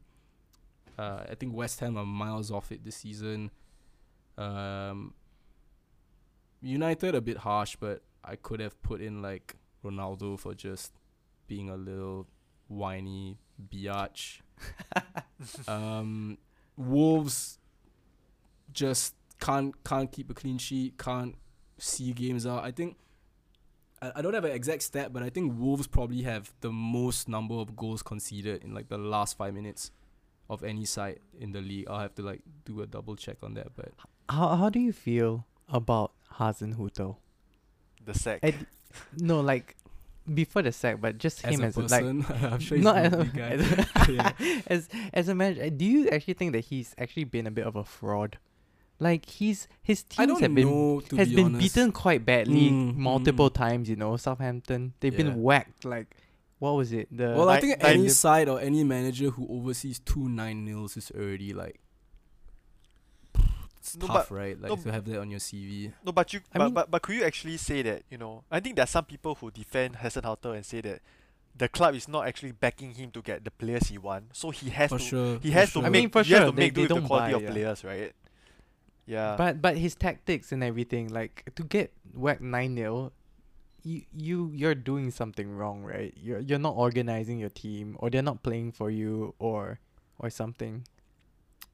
Uh, 0.97 1.23
I 1.29 1.35
think 1.35 1.53
West 1.53 1.79
Ham 1.81 1.97
are 1.97 2.05
miles 2.05 2.51
off 2.51 2.71
it 2.71 2.83
this 2.83 2.97
season. 2.97 3.51
Um, 4.37 5.13
United 6.61 7.15
a 7.15 7.21
bit 7.21 7.37
harsh, 7.37 7.75
but 7.79 8.01
I 8.23 8.35
could 8.35 8.59
have 8.59 8.81
put 8.81 9.01
in 9.01 9.21
like 9.21 9.55
Ronaldo 9.83 10.39
for 10.39 10.53
just 10.53 10.93
being 11.47 11.69
a 11.69 11.75
little 11.75 12.27
whiny 12.67 13.37
biatch. 13.71 14.39
um, 15.67 16.37
Wolves 16.77 17.59
just 18.71 19.15
can't 19.39 19.83
can't 19.83 20.11
keep 20.11 20.29
a 20.29 20.33
clean 20.33 20.57
sheet, 20.57 20.97
can't 20.97 21.35
see 21.77 22.13
games 22.13 22.47
out. 22.47 22.63
I 22.63 22.71
think 22.71 22.97
I, 24.01 24.13
I 24.15 24.21
don't 24.21 24.33
have 24.33 24.45
an 24.45 24.51
exact 24.51 24.83
stat, 24.83 25.13
but 25.13 25.23
I 25.23 25.29
think 25.29 25.53
Wolves 25.57 25.87
probably 25.87 26.23
have 26.23 26.53
the 26.61 26.71
most 26.71 27.29
number 27.29 27.55
of 27.55 27.75
goals 27.75 28.01
conceded 28.01 28.63
in 28.63 28.73
like 28.73 28.89
the 28.89 28.97
last 28.97 29.37
five 29.37 29.53
minutes 29.53 29.91
of 30.49 30.63
any 30.63 30.85
side 30.85 31.19
in 31.39 31.51
the 31.51 31.61
league. 31.61 31.87
I'll 31.89 31.99
have 32.01 32.15
to 32.15 32.21
like 32.21 32.41
do 32.65 32.81
a 32.81 32.87
double 32.87 33.15
check 33.15 33.37
on 33.43 33.53
that, 33.55 33.75
but 33.75 33.91
How 34.29 34.55
how 34.55 34.69
do 34.69 34.79
you 34.79 34.93
feel 34.93 35.45
about 35.69 36.11
Hasenhüttl? 36.39 37.17
The 38.05 38.13
sack. 38.13 38.39
I 38.43 38.51
d- 38.51 38.57
no, 39.17 39.41
like 39.41 39.75
before 40.31 40.61
the 40.61 40.71
sack, 40.71 40.97
but 41.01 41.17
just 41.17 41.43
as 41.45 41.55
him 41.55 41.63
a 41.63 41.67
as 41.67 41.77
a, 41.77 41.81
like 41.81 41.89
person, 41.89 42.25
I'm 42.51 42.59
sure 42.59 42.77
he's 42.77 42.83
not 42.83 42.97
a 42.97 42.99
as, 43.01 43.11
lovely 43.11 43.39
guy. 43.39 43.49
as, 43.95 44.09
Yeah. 44.09 44.31
as 44.67 44.89
as 45.13 45.27
a 45.29 45.35
manager. 45.35 45.69
Do 45.69 45.85
you 45.85 46.09
actually 46.09 46.35
think 46.35 46.53
that 46.53 46.65
he's 46.65 46.93
actually 46.97 47.25
been 47.25 47.47
a 47.47 47.51
bit 47.51 47.65
of 47.65 47.75
a 47.75 47.83
fraud? 47.83 48.37
Like 48.99 49.25
he's 49.25 49.67
his 49.83 50.05
I 50.17 50.25
teams 50.25 50.39
have 50.39 50.55
been 50.55 50.67
know 50.67 51.01
has 51.17 51.29
be 51.29 51.35
been 51.35 51.45
honest. 51.47 51.75
beaten 51.75 51.91
quite 51.91 52.25
badly 52.25 52.69
Mm, 52.69 52.95
multiple 52.95 53.49
mm. 53.49 53.53
times. 53.53 53.89
You 53.89 53.97
know, 53.97 54.15
Southampton 54.17 54.93
they've 54.99 55.11
Yeah. 55.11 55.23
been 55.25 55.41
whacked. 55.41 55.83
Like 55.83 56.15
what 56.65 56.75
was 56.75 56.91
it? 56.91 57.07
The 57.11 57.27
Well, 57.37 57.49
I 57.49 57.59
think 57.61 57.77
any 57.83 58.03
nil- 58.03 58.09
side 58.09 58.49
or 58.49 58.59
any 58.59 58.83
manager 58.83 59.29
who 59.29 59.47
oversees 59.49 59.99
two 59.99 60.27
nine 60.29 60.65
nils 60.65 60.97
is 60.97 61.11
already 61.15 61.53
like 61.53 61.79
it's 63.77 63.95
No, 63.97 64.07
tough, 64.07 64.29
but- 64.29 64.35
right? 64.35 64.59
Like 64.59 64.69
no, 64.71 64.75
to 64.77 64.91
have 64.91 65.05
that 65.05 65.19
on 65.19 65.29
your 65.29 65.39
CV. 65.39 65.91
No, 66.03 66.11
but 66.11 66.33
you, 66.33 66.39
I 66.53 66.57
but, 66.57 66.63
mean- 66.65 66.73
but 66.73 66.91
but 66.91 67.01
could 67.01 67.15
you 67.15 67.23
actually 67.23 67.57
say 67.57 67.81
that 67.83 68.03
you 68.09 68.17
know? 68.17 68.43
I 68.51 68.59
think 68.59 68.75
there 68.75 68.83
are 68.83 68.87
some 68.97 69.05
people 69.05 69.35
who 69.35 69.51
defend 69.51 69.97
Hasenhüttl 69.97 70.55
and 70.55 70.65
say 70.65 70.81
that 70.81 71.01
the 71.57 71.69
club 71.69 71.95
is 71.95 72.07
not 72.07 72.27
actually 72.27 72.51
backing 72.51 72.93
him 72.93 73.11
to 73.11 73.21
get 73.21 73.43
the 73.45 73.51
players 73.51 73.87
he 73.87 73.97
wants, 73.97 74.39
so 74.39 74.49
he 74.49 74.69
has 74.71 74.89
For 74.89 74.97
to 74.99 75.03
sure. 75.03 75.39
he 75.39 75.49
for 75.49 75.53
has 75.53 75.69
sure. 75.69 75.81
to 75.83 75.87
I 75.87 75.89
mean, 75.89 76.09
for 76.09 76.23
he 76.23 76.33
has 76.33 76.39
sure, 76.41 76.49
to 76.51 76.55
they- 76.55 76.63
make 76.63 76.73
do 76.73 76.75
they 76.75 76.81
with 76.83 76.89
the 76.89 76.95
don't 76.95 77.07
quality 77.07 77.31
buy, 77.33 77.37
of 77.37 77.43
yeah. 77.43 77.51
players, 77.51 77.83
right? 77.83 78.13
Yeah. 79.05 79.35
But 79.37 79.61
but 79.61 79.77
his 79.77 79.93
tactics 79.95 80.51
and 80.51 80.63
everything, 80.63 81.09
like 81.09 81.43
to 81.55 81.63
get 81.63 81.93
whacked 82.13 82.41
nine 82.41 82.75
0 82.75 83.11
you 83.85 84.01
you 84.11 84.51
you're 84.53 84.75
doing 84.75 85.11
something 85.11 85.55
wrong, 85.55 85.83
right? 85.83 86.13
You're 86.17 86.39
you're 86.39 86.59
not 86.59 86.75
organizing 86.75 87.39
your 87.39 87.49
team, 87.49 87.95
or 87.99 88.09
they're 88.09 88.23
not 88.23 88.41
playing 88.41 88.71
for 88.71 88.89
you, 88.89 89.35
or 89.39 89.79
or 90.19 90.29
something. 90.29 90.85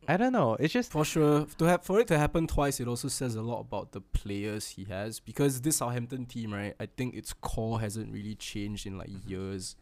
I 0.07 0.17
don't 0.17 0.33
know. 0.33 0.57
It's 0.59 0.73
just 0.73 0.91
For 0.91 1.05
sure, 1.05 1.45
to 1.57 1.65
have 1.65 1.83
for 1.83 1.99
it 1.99 2.07
to 2.07 2.17
happen 2.17 2.47
twice, 2.47 2.79
it 2.79 2.87
also 2.87 3.07
says 3.07 3.35
a 3.35 3.41
lot 3.41 3.61
about 3.61 3.91
the 3.91 4.01
players 4.01 4.67
he 4.69 4.83
has. 4.85 5.19
Because 5.19 5.61
this 5.61 5.77
Southampton 5.77 6.25
team, 6.25 6.53
right, 6.53 6.75
I 6.79 6.87
think 6.87 7.15
its 7.15 7.33
core 7.33 7.79
hasn't 7.79 8.11
really 8.11 8.35
changed 8.35 8.85
in 8.85 8.97
like 8.97 9.09
mm-hmm. 9.09 9.29
years. 9.29 9.75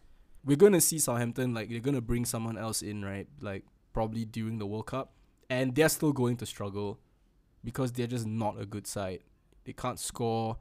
We're 0.45 0.57
gonna 0.57 0.81
see 0.81 0.99
Southampton 0.99 1.53
like 1.53 1.69
they're 1.69 1.79
gonna 1.79 2.01
bring 2.01 2.25
someone 2.25 2.57
else 2.57 2.81
in, 2.81 3.03
right? 3.03 3.27
Like 3.41 3.65
probably 3.91 4.25
during 4.25 4.59
the 4.59 4.67
World 4.67 4.87
Cup, 4.87 5.13
and 5.49 5.73
they're 5.73 5.89
still 5.89 6.13
going 6.13 6.37
to 6.37 6.45
struggle 6.45 6.99
because 7.63 7.91
they're 7.91 8.07
just 8.07 8.27
not 8.27 8.59
a 8.59 8.65
good 8.65 8.85
side. 8.85 9.23
They 9.65 9.73
can't 9.73 9.99
score. 9.99 10.57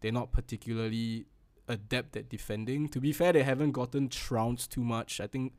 They're 0.00 0.12
not 0.12 0.32
particularly 0.32 1.26
adept 1.68 2.16
at 2.16 2.28
defending. 2.28 2.88
To 2.88 3.00
be 3.00 3.12
fair, 3.12 3.32
they 3.32 3.42
haven't 3.42 3.72
gotten 3.72 4.08
trounced 4.08 4.72
too 4.72 4.82
much. 4.82 5.20
I 5.20 5.26
think 5.26 5.52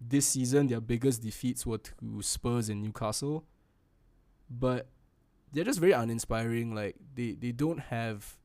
this 0.00 0.26
season 0.26 0.66
their 0.66 0.80
biggest 0.80 1.22
defeats 1.22 1.64
were 1.64 1.78
to 1.78 2.22
Spurs 2.22 2.68
and 2.68 2.82
Newcastle. 2.82 3.44
But 4.50 4.88
they're 5.52 5.64
just 5.64 5.80
very 5.80 5.92
uninspiring. 5.92 6.74
Like 6.74 6.96
they, 7.14 7.32
they 7.32 7.52
don't 7.52 7.78
have 7.78 8.36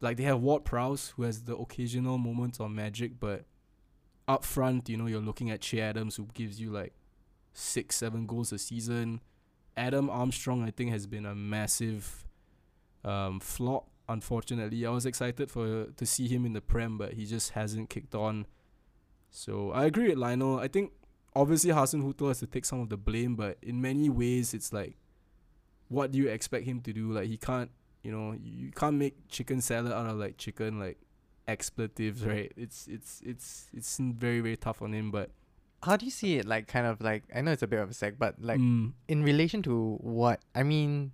like 0.00 0.16
they 0.16 0.22
have 0.24 0.40
Ward 0.40 0.64
Prowse 0.64 1.12
who 1.16 1.24
has 1.24 1.42
the 1.42 1.56
occasional 1.56 2.18
moments 2.18 2.60
of 2.60 2.70
magic, 2.70 3.20
but 3.20 3.44
up 4.26 4.44
front, 4.44 4.88
you 4.88 4.96
know, 4.96 5.06
you're 5.06 5.20
looking 5.20 5.50
at 5.50 5.60
Che 5.60 5.80
Adams 5.80 6.16
who 6.16 6.28
gives 6.32 6.60
you 6.60 6.70
like 6.70 6.94
six, 7.52 7.96
seven 7.96 8.26
goals 8.26 8.52
a 8.52 8.58
season. 8.58 9.20
Adam 9.76 10.08
Armstrong 10.08 10.62
I 10.62 10.70
think 10.70 10.90
has 10.90 11.06
been 11.06 11.26
a 11.26 11.34
massive 11.34 12.24
um 13.04 13.40
flop, 13.40 13.88
unfortunately. 14.08 14.84
I 14.86 14.90
was 14.90 15.06
excited 15.06 15.50
for 15.50 15.86
to 15.86 16.06
see 16.06 16.28
him 16.28 16.44
in 16.44 16.52
the 16.52 16.60
Prem, 16.60 16.98
but 16.98 17.14
he 17.14 17.26
just 17.26 17.50
hasn't 17.50 17.90
kicked 17.90 18.14
on. 18.14 18.46
So 19.30 19.70
I 19.72 19.84
agree 19.84 20.08
with 20.08 20.18
Lionel. 20.18 20.58
I 20.58 20.68
think 20.68 20.92
obviously 21.34 21.70
Hasenhüttl 21.70 22.28
has 22.28 22.40
to 22.40 22.46
take 22.46 22.64
some 22.64 22.80
of 22.80 22.88
the 22.88 22.96
blame, 22.96 23.36
but 23.36 23.58
in 23.62 23.80
many 23.80 24.08
ways 24.08 24.54
it's 24.54 24.72
like 24.72 24.96
what 25.88 26.12
do 26.12 26.18
you 26.18 26.28
expect 26.28 26.64
him 26.66 26.80
to 26.80 26.92
do? 26.92 27.12
Like 27.12 27.28
he 27.28 27.36
can't 27.36 27.70
you 28.02 28.12
know, 28.12 28.32
you 28.32 28.66
you 28.66 28.70
can't 28.72 28.96
make 28.96 29.28
chicken 29.28 29.60
salad 29.60 29.92
out 29.92 30.06
of 30.06 30.16
like 30.16 30.36
chicken 30.38 30.78
like 30.78 30.98
expletives, 31.46 32.24
right? 32.24 32.52
It's 32.56 32.86
it's 32.88 33.20
it's 33.24 33.68
it's 33.74 33.98
very, 33.98 34.40
very 34.40 34.56
tough 34.56 34.82
on 34.82 34.94
him, 34.94 35.10
but 35.10 35.30
how 35.82 35.96
do 35.96 36.04
you 36.04 36.10
see 36.10 36.36
it? 36.36 36.46
Like 36.46 36.66
kind 36.66 36.86
of 36.86 37.00
like 37.00 37.24
I 37.34 37.40
know 37.40 37.52
it's 37.52 37.62
a 37.62 37.66
bit 37.66 37.80
of 37.80 37.90
a 37.90 37.94
sec, 37.94 38.14
but 38.18 38.36
like 38.40 38.60
mm, 38.60 38.92
in 39.08 39.22
relation 39.22 39.62
to 39.64 39.98
what 40.00 40.40
I 40.54 40.62
mean, 40.62 41.12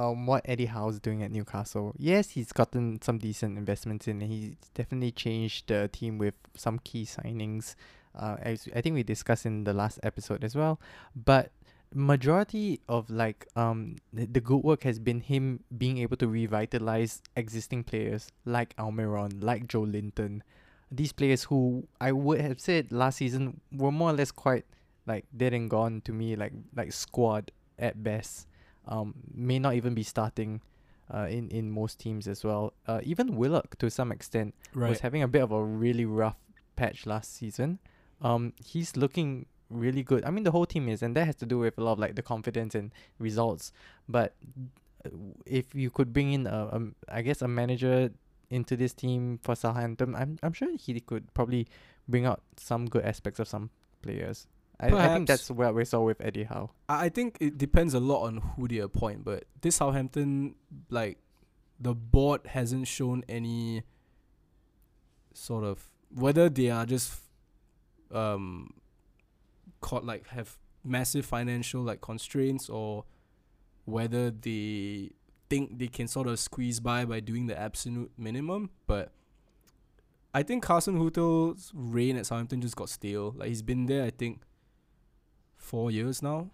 um, 0.00 0.26
what 0.26 0.42
Eddie 0.46 0.66
Howe's 0.66 0.98
doing 0.98 1.22
at 1.22 1.30
Newcastle. 1.30 1.94
Yes, 1.98 2.30
he's 2.30 2.52
gotten 2.52 3.02
some 3.02 3.18
decent 3.18 3.58
investments 3.58 4.08
in. 4.08 4.22
and 4.22 4.32
He's 4.32 4.54
definitely 4.72 5.12
changed 5.12 5.68
the 5.68 5.88
team 5.92 6.16
with 6.16 6.34
some 6.56 6.78
key 6.78 7.04
signings. 7.04 7.74
Uh, 8.14 8.36
as 8.40 8.66
I 8.74 8.80
think 8.80 8.94
we 8.94 9.02
discussed 9.02 9.44
in 9.44 9.64
the 9.64 9.74
last 9.74 10.00
episode 10.02 10.42
as 10.42 10.56
well. 10.56 10.80
But 11.14 11.52
majority 11.92 12.80
of 12.88 13.10
like 13.10 13.48
um 13.56 13.96
the, 14.12 14.24
the 14.24 14.40
good 14.40 14.62
work 14.62 14.84
has 14.84 15.00
been 15.00 15.18
him 15.20 15.58
being 15.76 15.98
able 15.98 16.16
to 16.16 16.28
revitalize 16.28 17.20
existing 17.36 17.84
players 17.84 18.28
like 18.44 18.74
Almiron, 18.76 19.42
like 19.44 19.66
Joelinton. 19.66 20.40
These 20.90 21.12
players 21.12 21.44
who 21.44 21.86
I 22.00 22.12
would 22.12 22.40
have 22.40 22.58
said 22.58 22.90
last 22.90 23.18
season 23.18 23.60
were 23.70 23.92
more 23.92 24.10
or 24.10 24.14
less 24.14 24.30
quite 24.32 24.64
like 25.06 25.26
dead 25.36 25.52
and 25.52 25.68
gone 25.68 26.00
to 26.06 26.12
me, 26.12 26.36
like 26.36 26.52
like 26.74 26.92
squad 26.92 27.52
at 27.78 28.02
best. 28.02 28.46
Um, 28.88 29.14
may 29.32 29.58
not 29.58 29.74
even 29.74 29.94
be 29.94 30.02
starting, 30.02 30.60
uh, 31.12 31.26
in 31.28 31.48
in 31.48 31.70
most 31.70 31.98
teams 31.98 32.28
as 32.28 32.44
well. 32.44 32.72
Uh, 32.86 33.00
even 33.02 33.36
Willock 33.36 33.76
to 33.78 33.90
some 33.90 34.12
extent 34.12 34.54
right. 34.74 34.88
was 34.88 35.00
having 35.00 35.22
a 35.22 35.28
bit 35.28 35.42
of 35.42 35.52
a 35.52 35.62
really 35.62 36.04
rough 36.04 36.36
patch 36.76 37.06
last 37.06 37.34
season. 37.34 37.78
Um, 38.22 38.52
he's 38.64 38.96
looking 38.96 39.46
really 39.70 40.02
good. 40.02 40.24
I 40.24 40.30
mean, 40.30 40.44
the 40.44 40.50
whole 40.50 40.66
team 40.66 40.88
is, 40.88 41.02
and 41.02 41.16
that 41.16 41.24
has 41.24 41.36
to 41.36 41.46
do 41.46 41.58
with 41.58 41.78
a 41.78 41.82
lot 41.82 41.92
of 41.92 41.98
like 41.98 42.14
the 42.14 42.22
confidence 42.22 42.74
and 42.74 42.92
results. 43.18 43.72
But 44.08 44.34
uh, 45.04 45.10
if 45.46 45.74
you 45.74 45.90
could 45.90 46.12
bring 46.12 46.32
in 46.32 46.46
a, 46.46 46.68
um, 46.72 46.94
I 47.08 47.22
guess 47.22 47.42
a 47.42 47.48
manager 47.48 48.10
into 48.50 48.76
this 48.76 48.92
team 48.92 49.38
for 49.42 49.54
Southampton, 49.54 50.14
I'm 50.14 50.38
I'm 50.42 50.52
sure 50.52 50.68
he 50.76 51.00
could 51.00 51.32
probably 51.34 51.66
bring 52.08 52.26
out 52.26 52.42
some 52.56 52.86
good 52.86 53.04
aspects 53.04 53.40
of 53.40 53.48
some 53.48 53.70
players. 54.02 54.46
I, 54.80 54.86
I 54.86 55.14
think 55.14 55.28
that's 55.28 55.50
what 55.50 55.74
we 55.74 55.84
saw 55.84 56.00
with 56.00 56.20
Eddie 56.20 56.44
Howe. 56.44 56.70
I 56.88 57.10
think 57.10 57.36
it 57.40 57.58
depends 57.58 57.94
a 57.94 58.00
lot 58.00 58.22
on 58.24 58.38
who 58.38 58.66
they 58.66 58.78
appoint, 58.78 59.24
but 59.24 59.44
this 59.60 59.76
Southampton, 59.76 60.54
like, 60.88 61.18
the 61.78 61.94
board 61.94 62.46
hasn't 62.46 62.88
shown 62.88 63.24
any 63.28 63.82
sort 65.32 65.64
of 65.64 65.88
whether 66.14 66.48
they 66.48 66.68
are 66.68 66.84
just 66.84 67.20
um 68.10 68.68
caught 69.80 70.04
like 70.04 70.26
have 70.28 70.58
massive 70.84 71.24
financial 71.24 71.82
like 71.82 72.00
constraints 72.00 72.68
or 72.68 73.04
whether 73.84 74.30
they 74.30 75.10
think 75.48 75.78
they 75.78 75.88
can 75.88 76.06
sort 76.06 76.26
of 76.26 76.38
squeeze 76.38 76.80
by 76.80 77.04
by 77.04 77.20
doing 77.20 77.46
the 77.46 77.58
absolute 77.58 78.10
minimum, 78.16 78.70
but 78.86 79.12
I 80.32 80.42
think 80.44 80.64
Hasenhüttl's 80.64 81.72
reign 81.74 82.16
at 82.16 82.26
Southampton 82.26 82.60
just 82.60 82.76
got 82.76 82.88
stale. 82.88 83.34
Like 83.36 83.48
he's 83.48 83.62
been 83.62 83.86
there, 83.86 84.04
I 84.04 84.10
think, 84.10 84.42
four 85.60 85.90
years 85.90 86.22
now, 86.22 86.50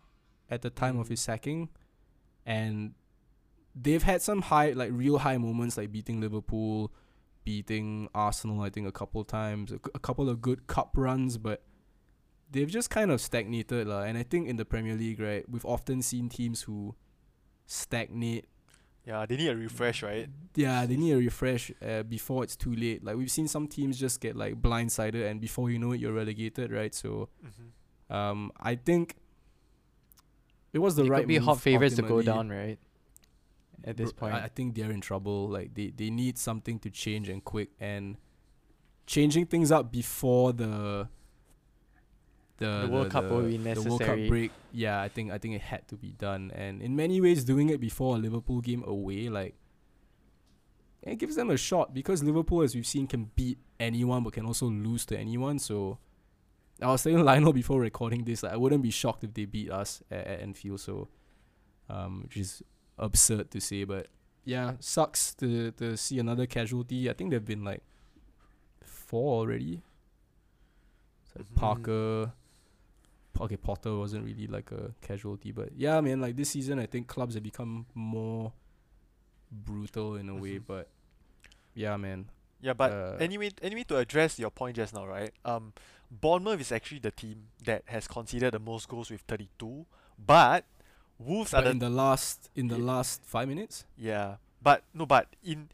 at 0.51 0.61
the 0.62 0.70
time 0.70 0.99
of 0.99 1.07
Mm. 1.07 1.11
his 1.11 1.20
sacking, 1.20 1.69
and 2.45 2.95
they've 3.74 4.03
had 4.03 4.20
some 4.23 4.43
high, 4.43 4.70
like 4.73 4.91
real 4.93 5.19
high 5.19 5.39
moments, 5.39 5.77
like 5.77 5.91
beating 5.93 6.20
Liverpool, 6.20 6.93
beating 7.45 8.09
Arsenal. 8.15 8.61
I 8.62 8.70
think 8.70 8.87
a 8.89 8.93
couple 8.93 9.20
of 9.20 9.27
times, 9.28 9.73
a, 9.73 9.81
a 9.95 9.99
couple 9.99 10.28
of 10.28 10.41
good 10.43 10.66
cup 10.66 10.91
runs, 10.97 11.39
but 11.39 11.62
they've 12.51 12.70
just 12.70 12.91
kind 12.91 13.11
of 13.11 13.20
stagnated, 13.20 13.87
lah. 13.87 14.03
And 14.03 14.16
I 14.19 14.23
think 14.23 14.49
in 14.49 14.57
the 14.57 14.65
Premier 14.65 14.95
League, 14.97 15.20
right, 15.20 15.45
we've 15.49 15.65
often 15.66 16.03
seen 16.03 16.28
teams 16.28 16.62
who 16.62 16.95
stagnate 17.66 18.47
Yeah, 19.05 19.24
they 19.27 19.37
need 19.37 19.49
a 19.49 19.57
refresh, 19.57 20.03
right? 20.03 20.28
yeah, 20.57 20.85
they 20.87 20.97
need 20.97 21.12
a 21.12 21.19
refresh 21.19 21.70
uh, 21.83 22.03
before 22.03 22.43
it's 22.45 22.57
too 22.57 22.74
late. 22.74 23.05
Like 23.05 23.16
we've 23.16 23.31
seen 23.31 23.47
some 23.49 23.69
teams 23.69 23.99
just 23.99 24.20
get 24.20 24.35
like 24.37 24.61
blindsided, 24.61 25.28
and 25.31 25.41
before 25.41 25.70
you 25.70 25.78
know 25.78 25.93
it, 25.93 26.01
you're 26.01 26.12
relegated, 26.12 26.73
right? 26.73 26.95
So, 26.95 27.28
Mm-hmm. 27.45 27.69
Um, 28.11 28.53
I 28.59 28.77
think 28.77 29.16
it 30.73 30.78
was 30.78 30.97
the 30.97 31.05
They 31.05 31.09
right. 31.09 31.19
could 31.20 31.28
be 31.28 31.39
hot 31.39 31.61
favorites 31.61 31.97
to 31.97 32.03
go 32.03 32.23
down, 32.23 32.49
right? 32.51 32.78
At 33.85 33.97
this 33.97 34.12
point. 34.12 34.35
I, 34.35 34.49
think 34.49 34.74
they're 34.74 34.91
in 34.91 35.01
trouble. 35.01 35.49
Like 35.49 35.74
they, 35.74 35.93
they 35.97 36.11
need 36.11 36.39
something 36.39 36.78
to 36.81 36.91
change 36.91 37.28
and 37.28 37.45
quick, 37.45 37.70
and 37.78 38.16
changing 39.07 39.47
things 39.47 39.70
up 39.70 39.93
before 39.93 40.53
the 40.53 41.09
the, 42.59 42.83
The 42.83 42.89
World 42.89 43.11
Cup 43.11 43.24
will 43.31 43.43
be 43.43 43.59
The 43.59 43.83
World 43.83 44.01
Cup 44.01 44.09
necessary. 44.09 44.28
break, 44.28 44.51
yeah, 44.73 45.01
I 45.01 45.09
think 45.09 45.31
I 45.31 45.39
think 45.39 45.55
it 45.55 45.61
had 45.62 45.87
to 45.89 45.97
be 45.97 46.12
done, 46.12 46.51
and 46.55 46.81
in 46.81 46.97
many 46.97 47.20
ways, 47.20 47.45
doing 47.45 47.69
it 47.69 47.81
before 47.81 48.16
a 48.16 48.19
Liverpool 48.19 48.61
game 48.61 48.83
away, 48.87 49.28
like 49.28 49.55
it 51.03 51.16
gives 51.16 51.37
them 51.37 51.51
a 51.51 51.57
shot 51.57 51.95
because 51.95 52.24
Liverpool, 52.24 52.62
as 52.62 52.74
we've 52.74 52.87
seen, 52.87 53.07
can 53.07 53.31
beat 53.37 53.59
anyone 53.78 54.23
but 54.24 54.33
can 54.33 54.47
also 54.47 54.66
lose 54.66 55.05
to 55.07 55.19
anyone. 55.19 55.59
So 55.59 55.99
I 56.82 56.89
was 56.89 57.01
saying 57.01 57.19
Lionel 57.24 57.53
before 57.53 57.81
recording 57.81 58.24
this, 58.24 58.43
like, 58.43 58.53
I 58.53 58.57
wouldn't 58.57 58.82
be 58.82 58.90
shocked 58.90 59.24
if 59.24 59.32
they 59.32 59.47
beat 59.47 59.70
us 59.70 60.03
at, 60.11 60.27
at 60.27 60.40
Anfield. 60.40 60.81
So, 60.81 61.09
um, 61.89 62.23
which 62.24 62.36
is 62.36 62.62
absurd 62.98 63.51
to 63.53 63.61
say, 63.61 63.85
but 63.85 64.09
yeah, 64.44 64.74
sucks 64.81 65.35
to 65.36 65.70
to 65.73 65.97
see 65.97 66.19
another 66.19 66.47
casualty. 66.47 67.09
I 67.11 67.15
think 67.15 67.31
there've 67.31 67.44
been 67.44 67.65
like 67.65 67.82
four 68.85 69.40
already. 69.40 69.82
Like 71.36 71.47
Mhm. 71.48 71.55
Parker. 71.55 72.32
Okay, 73.39 73.57
Potter 73.57 73.97
wasn't 73.98 74.24
really 74.24 74.47
like 74.47 74.73
a 74.73 74.94
casualty, 75.03 75.53
but 75.53 75.70
yeah, 75.77 76.01
man, 76.01 76.20
like 76.20 76.36
this 76.36 76.51
season, 76.51 76.78
I 76.78 76.86
think 76.86 77.07
clubs 77.07 77.35
have 77.35 77.43
become 77.43 77.85
more 77.94 78.53
brutal 79.51 80.16
in 80.16 80.28
a 80.31 80.35
way. 80.35 80.59
Mhm. 80.59 80.66
But 80.66 80.89
yeah, 81.74 81.97
man, 81.97 82.31
Yeah, 82.59 82.73
but 82.73 82.90
Uh, 82.90 83.16
anyway, 83.20 83.51
anyway, 83.61 83.85
to 83.85 83.98
address 83.98 84.39
your 84.39 84.51
point 84.51 84.77
just 84.77 84.94
now, 84.94 85.07
right? 85.07 85.31
Um, 85.44 85.74
Bournemouth 86.11 86.61
is 86.61 86.73
actually 86.73 87.01
the 87.01 87.11
team 87.11 87.49
that 87.65 87.83
has 87.87 88.07
conceded 88.07 88.53
the 88.55 88.59
most 88.59 88.89
goals 88.89 89.11
with 89.11 89.20
32, 89.23 89.87
but 90.24 90.65
Wolves 91.19 91.55
are 91.55 91.62
the 91.62 91.70
in 91.70 91.78
the 91.78 91.89
last 91.91 92.51
in 92.55 92.69
the 92.69 92.77
last 92.78 93.23
five 93.24 93.49
minutes, 93.49 93.87
yeah, 93.97 94.37
but 94.62 94.83
no, 94.93 95.07
but 95.07 95.28
in 95.43 95.69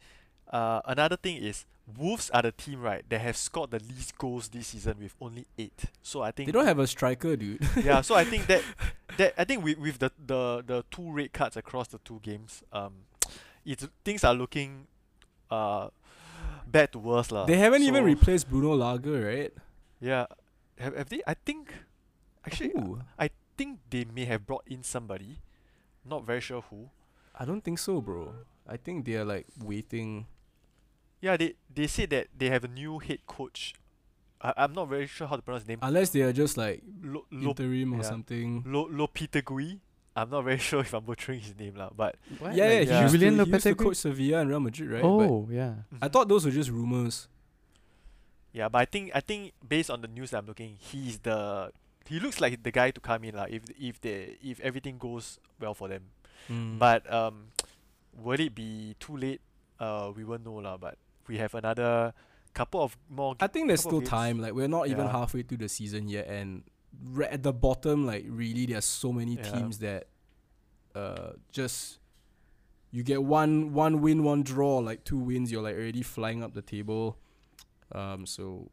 uh 0.51 0.81
another 0.85 1.17
thing 1.17 1.35
is 1.37 1.65
Wolves 1.97 2.29
are 2.29 2.41
the 2.41 2.51
team 2.53 2.79
right 2.81 3.03
that 3.09 3.19
have 3.19 3.35
scored 3.35 3.71
the 3.71 3.79
least 3.79 4.17
goals 4.17 4.47
this 4.47 4.67
season 4.67 4.95
with 5.01 5.13
only 5.19 5.45
eight. 5.57 5.83
So 6.01 6.21
I 6.21 6.31
think 6.31 6.47
they 6.47 6.53
don't 6.53 6.65
have 6.65 6.79
a 6.79 6.87
striker, 6.87 7.35
dude. 7.35 7.59
yeah, 7.83 7.99
so 7.99 8.15
I 8.15 8.23
think 8.23 8.47
that 8.47 8.63
that 9.17 9.33
I 9.37 9.43
think 9.43 9.65
with 9.65 9.77
with 9.77 9.99
the 9.99 10.11
the 10.25 10.63
the 10.65 10.85
two 10.89 11.11
red 11.11 11.33
cards 11.33 11.57
across 11.57 11.89
the 11.89 11.97
two 11.99 12.21
games, 12.23 12.63
um, 12.71 12.93
it's 13.65 13.85
things 14.05 14.23
are 14.23 14.33
looking 14.33 14.87
uh 15.51 15.89
bad 16.65 16.91
to 16.93 16.99
worse 16.99 17.31
lah. 17.31 17.43
they 17.45 17.57
haven't 17.57 17.83
even 17.83 18.03
replaced 18.05 18.49
Bruno 18.49 18.73
Lage, 18.75 19.05
right? 19.05 19.53
Yeah, 20.03 20.27
have 20.77 20.95
have 20.99 21.07
they? 21.07 21.23
I 21.23 21.33
think 21.33 21.71
actually 22.43 22.75
Who? 22.75 22.99
I 23.15 23.31
think 23.55 23.79
they 23.87 24.03
may 24.03 24.25
have 24.27 24.43
brought 24.45 24.67
in 24.67 24.83
somebody. 24.83 25.39
Not 26.03 26.27
very 26.27 26.41
sure 26.43 26.59
who. 26.67 26.91
I 27.31 27.45
don't 27.47 27.63
think 27.63 27.79
so, 27.79 28.01
bro. 28.03 28.35
I 28.67 28.75
think 28.75 29.05
they're 29.07 29.23
like 29.23 29.47
waiting. 29.63 30.27
Yeah, 31.23 31.37
they 31.39 31.55
they 31.73 31.87
said 31.87 32.09
that 32.11 32.27
they 32.35 32.49
have 32.51 32.67
a 32.67 32.67
new 32.67 32.99
head 32.99 33.23
coach. 33.25 33.73
I 34.43 34.51
I'm 34.67 34.73
not 34.75 34.89
very 34.91 35.07
sure 35.07 35.23
how 35.27 35.37
to 35.37 35.41
pronounce 35.41 35.63
his 35.63 35.69
name. 35.71 35.79
Unless 35.81 36.09
they 36.11 36.21
are 36.27 36.33
just 36.35 36.57
like 36.59 36.83
Lo, 37.01 37.23
Lo, 37.31 37.55
interim 37.55 37.93
or 37.95 38.03
yeah. 38.03 38.11
something. 38.11 38.63
Lo, 38.67 38.91
Lopetegui. 38.91 39.79
I'm 40.19 40.29
not 40.29 40.43
very 40.43 40.59
sure 40.69 40.81
if 40.81 40.93
I'm 40.93 41.05
butchering 41.07 41.39
his 41.39 41.55
name 41.57 41.75
lah, 41.79 41.89
but 41.95 42.19
What? 42.37 42.53
Yeah, 42.53 42.67
yeah, 42.67 42.79
Like 42.79 42.87
he, 42.87 42.93
yeah. 42.93 43.01
used 43.07 43.13
to, 43.15 43.45
he 43.45 43.51
used 43.51 43.63
to 43.63 43.75
coach 43.75 43.95
Sevilla 43.97 44.41
and 44.41 44.49
Real 44.51 44.59
Madrid, 44.59 44.91
right? 44.91 45.01
But 45.01 45.07
Oh, 45.09 45.47
yeah. 45.49 45.73
I 46.03 46.07
thought 46.11 46.27
those 46.27 46.43
were 46.45 46.51
just 46.51 46.69
rumors. 46.69 47.29
Yeah, 48.53 48.69
but 48.69 48.79
I 48.79 48.85
think 48.85 49.11
I 49.13 49.19
think 49.19 49.53
based 49.67 49.89
on 49.89 50.01
the 50.01 50.07
news 50.07 50.29
that 50.31 50.37
I'm 50.37 50.45
looking, 50.45 50.77
he's 50.77 51.19
the 51.19 51.71
he 52.07 52.19
looks 52.19 52.39
like 52.39 52.61
the 52.61 52.71
guy 52.71 52.91
to 52.91 53.01
come 53.01 53.23
in 53.25 53.35
lah 53.35 53.47
if 53.49 53.63
if 53.79 53.99
they 53.99 54.37
if 54.41 54.59
everything 54.61 54.97
goes 54.97 55.39
well 55.59 55.73
for 55.73 55.89
them. 55.89 56.13
Mm. 56.49 56.77
But 56.77 57.11
um, 57.11 57.49
will 58.13 58.39
it 58.39 58.53
be 58.53 58.95
too 58.99 59.17
late? 59.17 59.41
Uh, 59.79 60.11
we 60.15 60.23
won't 60.23 60.45
know 60.45 60.61
lah. 60.61 60.77
But 60.77 60.97
we 61.27 61.37
have 61.37 61.55
another 61.55 62.13
couple 62.53 62.83
of 62.83 62.95
more. 63.09 63.35
I 63.39 63.47
think 63.47 63.67
there's 63.67 63.81
still 63.81 64.01
time. 64.01 64.39
Like 64.39 64.53
we're 64.53 64.69
not 64.69 64.87
even 64.87 65.07
halfway 65.07 65.41
through 65.41 65.57
the 65.65 65.69
season 65.69 66.07
yet, 66.07 66.27
and 66.27 66.63
right 67.09 67.31
at 67.31 67.41
the 67.41 67.53
bottom, 67.53 68.05
like 68.05 68.25
really, 68.29 68.67
there's 68.67 68.85
so 68.85 69.11
many 69.11 69.33
Yeah. 69.33 69.49
teams 69.49 69.79
that, 69.79 70.07
uh, 70.93 71.33
just 71.51 71.97
you 72.91 73.01
get 73.01 73.23
one 73.23 73.73
one 73.73 74.01
win, 74.01 74.23
one 74.23 74.43
draw, 74.43 74.77
like 74.77 75.03
two 75.03 75.17
wins, 75.17 75.51
you're 75.51 75.63
like 75.63 75.75
already 75.75 76.03
flying 76.03 76.43
up 76.43 76.53
the 76.53 76.61
table. 76.61 77.17
Um, 77.91 78.25
so 78.25 78.71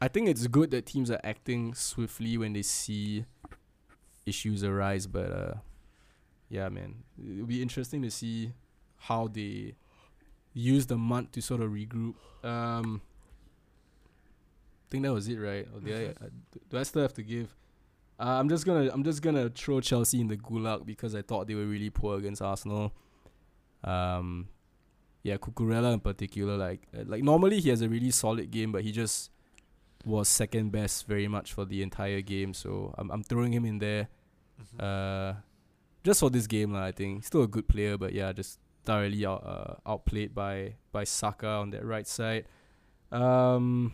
I 0.00 0.08
think 0.08 0.28
it's 0.28 0.46
good 0.46 0.70
that 0.72 0.86
teams 0.86 1.10
are 1.10 1.20
acting 1.24 1.74
swiftly 1.74 2.36
when 2.38 2.52
they 2.52 2.62
see 2.62 3.24
issues 4.26 4.62
arise. 4.64 5.06
But 5.06 5.30
uh, 5.32 5.54
yeah, 6.48 6.68
man, 6.68 7.02
it'll 7.18 7.46
be 7.46 7.62
interesting 7.62 8.02
to 8.02 8.10
see 8.10 8.52
how 8.98 9.28
they 9.28 9.74
use 10.52 10.86
the 10.86 10.96
month 10.96 11.32
to 11.32 11.40
sort 11.42 11.60
of 11.60 11.70
regroup. 11.70 12.14
Um, 12.44 13.00
I 14.86 14.90
think 14.90 15.04
that 15.04 15.12
was 15.12 15.28
it, 15.28 15.36
right? 15.38 15.66
Or 15.74 15.80
did 15.80 15.94
I, 16.20 16.24
uh, 16.24 16.28
d- 16.52 16.60
do 16.68 16.78
I 16.78 16.82
still 16.82 17.02
have 17.02 17.14
to 17.14 17.22
give? 17.22 17.54
Uh, 18.20 18.38
I'm 18.38 18.48
just 18.48 18.66
gonna 18.66 18.90
I'm 18.92 19.02
just 19.02 19.22
gonna 19.22 19.48
throw 19.48 19.80
Chelsea 19.80 20.20
in 20.20 20.28
the 20.28 20.36
gulag 20.36 20.84
because 20.84 21.14
I 21.14 21.22
thought 21.22 21.46
they 21.46 21.54
were 21.54 21.64
really 21.64 21.90
poor 21.90 22.18
against 22.18 22.42
Arsenal. 22.42 22.92
Um, 23.82 24.48
yeah, 25.22 25.36
Cucurella 25.36 25.92
in 25.92 26.00
particular, 26.00 26.56
like 26.56 26.82
uh, 26.96 27.04
like 27.06 27.22
normally 27.22 27.60
he 27.60 27.68
has 27.70 27.82
a 27.82 27.88
really 27.88 28.10
solid 28.10 28.50
game, 28.50 28.72
but 28.72 28.82
he 28.82 28.92
just 28.92 29.30
was 30.04 30.28
second 30.28 30.72
best 30.72 31.06
very 31.06 31.28
much 31.28 31.52
for 31.52 31.64
the 31.64 31.82
entire 31.82 32.20
game. 32.20 32.54
So 32.54 32.94
I'm 32.98 33.10
I'm 33.10 33.22
throwing 33.22 33.52
him 33.52 33.64
in 33.64 33.78
there. 33.78 34.08
Mhm. 34.60 34.82
Uh, 34.82 35.34
just 36.04 36.20
for 36.20 36.30
this 36.30 36.46
game, 36.46 36.72
lah. 36.72 36.84
I 36.84 36.92
think 36.92 37.24
still 37.24 37.42
a 37.42 37.48
good 37.48 37.68
player, 37.68 37.96
but 37.96 38.12
yeah, 38.12 38.32
just 38.32 38.58
thoroughly 38.84 39.24
out 39.24 39.44
uh, 39.46 39.74
outplayed 39.86 40.34
by 40.34 40.74
by 40.90 41.04
Saka 41.04 41.46
on 41.62 41.70
that 41.70 41.84
right 41.84 42.06
side. 42.06 42.46
Um, 43.12 43.92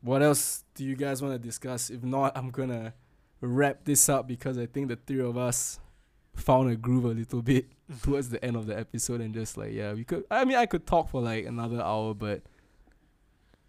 what 0.00 0.22
else 0.22 0.64
do 0.74 0.84
you 0.84 0.96
guys 0.96 1.22
want 1.22 1.34
to 1.34 1.38
discuss? 1.38 1.90
If 1.90 2.02
not, 2.02 2.36
I'm 2.36 2.50
gonna 2.50 2.94
wrap 3.40 3.84
this 3.84 4.08
up 4.08 4.26
because 4.26 4.58
I 4.58 4.66
think 4.66 4.88
the 4.88 4.96
three 4.96 5.20
of 5.20 5.36
us 5.36 5.78
found 6.34 6.70
a 6.70 6.76
groove 6.76 7.04
a 7.04 7.08
little 7.08 7.42
bit 7.42 7.66
towards 8.02 8.28
the 8.30 8.42
end 8.44 8.56
of 8.56 8.66
the 8.66 8.78
episode 8.78 9.20
and 9.20 9.34
just 9.34 9.56
like 9.56 9.72
yeah, 9.72 9.92
we 9.92 10.04
could. 10.04 10.24
I 10.30 10.44
mean, 10.44 10.56
I 10.56 10.66
could 10.66 10.86
talk 10.86 11.10
for 11.10 11.20
like 11.22 11.46
another 11.46 11.82
hour, 11.82 12.14
but 12.14 12.42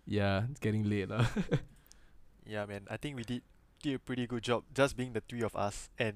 yeah, 0.06 0.44
it's 0.52 0.60
getting 0.60 0.84
late, 0.90 1.10
lah. 1.10 1.26
Yeah, 2.46 2.66
man. 2.66 2.88
I 2.92 2.98
think 2.98 3.16
we 3.16 3.24
did 3.24 3.42
did 3.82 3.96
a 3.96 4.00
pretty 4.00 4.28
good 4.28 4.44
job 4.44 4.64
just 4.74 4.98
being 4.98 5.14
the 5.14 5.22
three 5.22 5.44
of 5.44 5.56
us, 5.56 5.90
and 5.98 6.16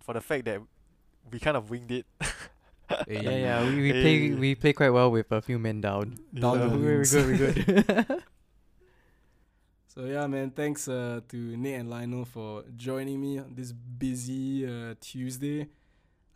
for 0.00 0.14
the 0.14 0.20
fact 0.20 0.44
that 0.44 0.60
we 1.30 1.40
kind 1.40 1.56
of 1.56 1.68
winged 1.70 1.90
it. 1.90 2.06
Yeah, 3.08 3.30
yeah. 3.30 3.64
We, 3.66 3.80
we 3.80 3.92
play 3.92 4.30
we 4.34 4.54
play 4.54 4.72
quite 4.74 4.90
well 4.90 5.10
with 5.10 5.32
a 5.32 5.40
few 5.40 5.58
men 5.58 5.80
down. 5.80 6.18
Down 6.34 6.58
Yeah. 6.60 6.66
the 6.68 6.76
We're 6.78 6.96
wings. 6.98 7.12
good, 7.12 7.26
we're 7.26 7.82
good. 7.82 8.22
So 9.88 10.04
yeah, 10.04 10.26
man, 10.26 10.50
thanks 10.50 10.86
uh, 10.86 11.20
to 11.28 11.36
Nate 11.56 11.80
and 11.80 11.88
Lionel 11.90 12.24
for 12.26 12.62
joining 12.76 13.20
me 13.20 13.38
on 13.38 13.54
this 13.54 13.72
busy 13.72 14.66
uh, 14.66 14.94
Tuesday. 15.00 15.68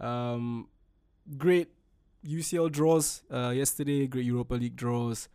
Um, 0.01 0.69
great 1.37 1.69
UCL 2.27 2.71
draws 2.73 3.23
uh, 3.31 3.51
yesterday, 3.51 4.07
great 4.07 4.25
Europa 4.25 4.55
League 4.55 4.77
draws. 4.77 5.29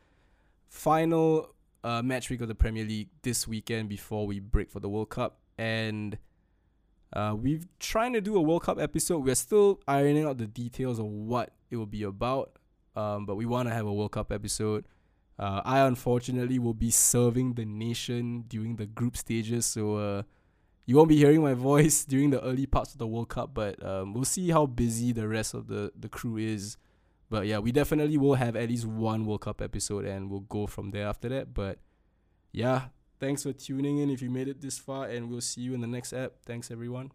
Final 0.69 1.53
uh, 1.84 2.02
match 2.02 2.30
week 2.30 2.41
of 2.41 2.48
the 2.48 2.56
Premier 2.56 2.84
League 2.84 3.10
this 3.22 3.48
weekend 3.48 3.90
before 3.90 4.26
we 4.26 4.40
break 4.40 4.69
for 4.69 4.80
the 4.80 4.90
World 4.90 5.10
Cup, 5.10 5.40
and 5.57 6.18
uh, 7.14 7.35
we 7.40 7.57
are 7.57 7.61
trying 7.80 8.14
to 8.14 8.22
do 8.22 8.35
a 8.35 8.41
World 8.41 8.64
Cup 8.64 8.80
episode. 8.80 9.23
We're 9.23 9.35
still 9.35 9.80
ironing 9.88 10.26
out 10.26 10.38
the 10.38 10.48
details 10.48 10.99
of 10.99 11.06
what 11.06 11.53
it 11.69 11.77
will 11.77 11.85
be 11.85 12.03
about, 12.03 12.57
um, 12.95 13.26
but 13.26 13.35
we 13.35 13.45
want 13.45 13.69
to 13.69 13.73
have 13.73 13.85
a 13.85 13.94
World 13.94 14.14
Cup 14.14 14.31
episode. 14.31 14.85
Uh, 15.38 15.61
I 15.65 15.80
unfortunately 15.80 16.60
will 16.60 16.76
be 16.76 16.91
serving 16.91 17.56
the 17.56 17.65
nation 17.65 18.45
during 18.48 18.76
the 18.76 18.85
group 18.85 19.18
stages, 19.18 19.65
so 19.65 19.95
uh, 19.95 20.23
you 20.85 20.95
won't 20.95 21.10
be 21.10 21.18
hearing 21.18 21.41
my 21.41 21.53
voice 21.53 22.03
during 22.10 22.30
the 22.30 22.43
early 22.43 22.65
parts 22.65 22.93
of 22.93 22.99
the 22.99 23.07
World 23.07 23.30
Cup. 23.30 23.53
But 23.53 23.84
um, 23.85 24.14
we'll 24.14 24.26
see 24.26 24.49
how 24.49 24.65
busy 24.65 25.11
the 25.11 25.27
rest 25.27 25.53
of 25.53 25.68
the 25.68 25.91
the 25.97 26.10
crew 26.10 26.38
is. 26.38 26.77
But 27.30 27.47
yeah, 27.47 27.60
we 27.60 27.72
definitely 27.72 28.18
will 28.18 28.35
have 28.35 28.55
at 28.55 28.69
least 28.69 28.85
one 28.85 29.26
World 29.26 29.41
Cup 29.41 29.61
episode, 29.61 30.05
and 30.05 30.30
we'll 30.30 30.41
go 30.41 30.68
from 30.68 30.91
there 30.91 31.07
after 31.07 31.30
that. 31.30 31.53
But 31.53 31.80
yeah, 32.51 32.89
thanks 33.19 33.43
for 33.43 33.53
tuning 33.53 33.97
in 33.97 34.10
if 34.10 34.22
you 34.22 34.30
made 34.30 34.47
it 34.47 34.61
this 34.61 34.77
far, 34.77 35.05
and 35.05 35.30
we'll 35.30 35.41
see 35.41 35.61
you 35.61 35.73
in 35.73 35.81
the 35.81 35.88
next 35.88 36.14
app. 36.14 36.34
Thanks 36.45 36.69
everyone. 36.69 37.11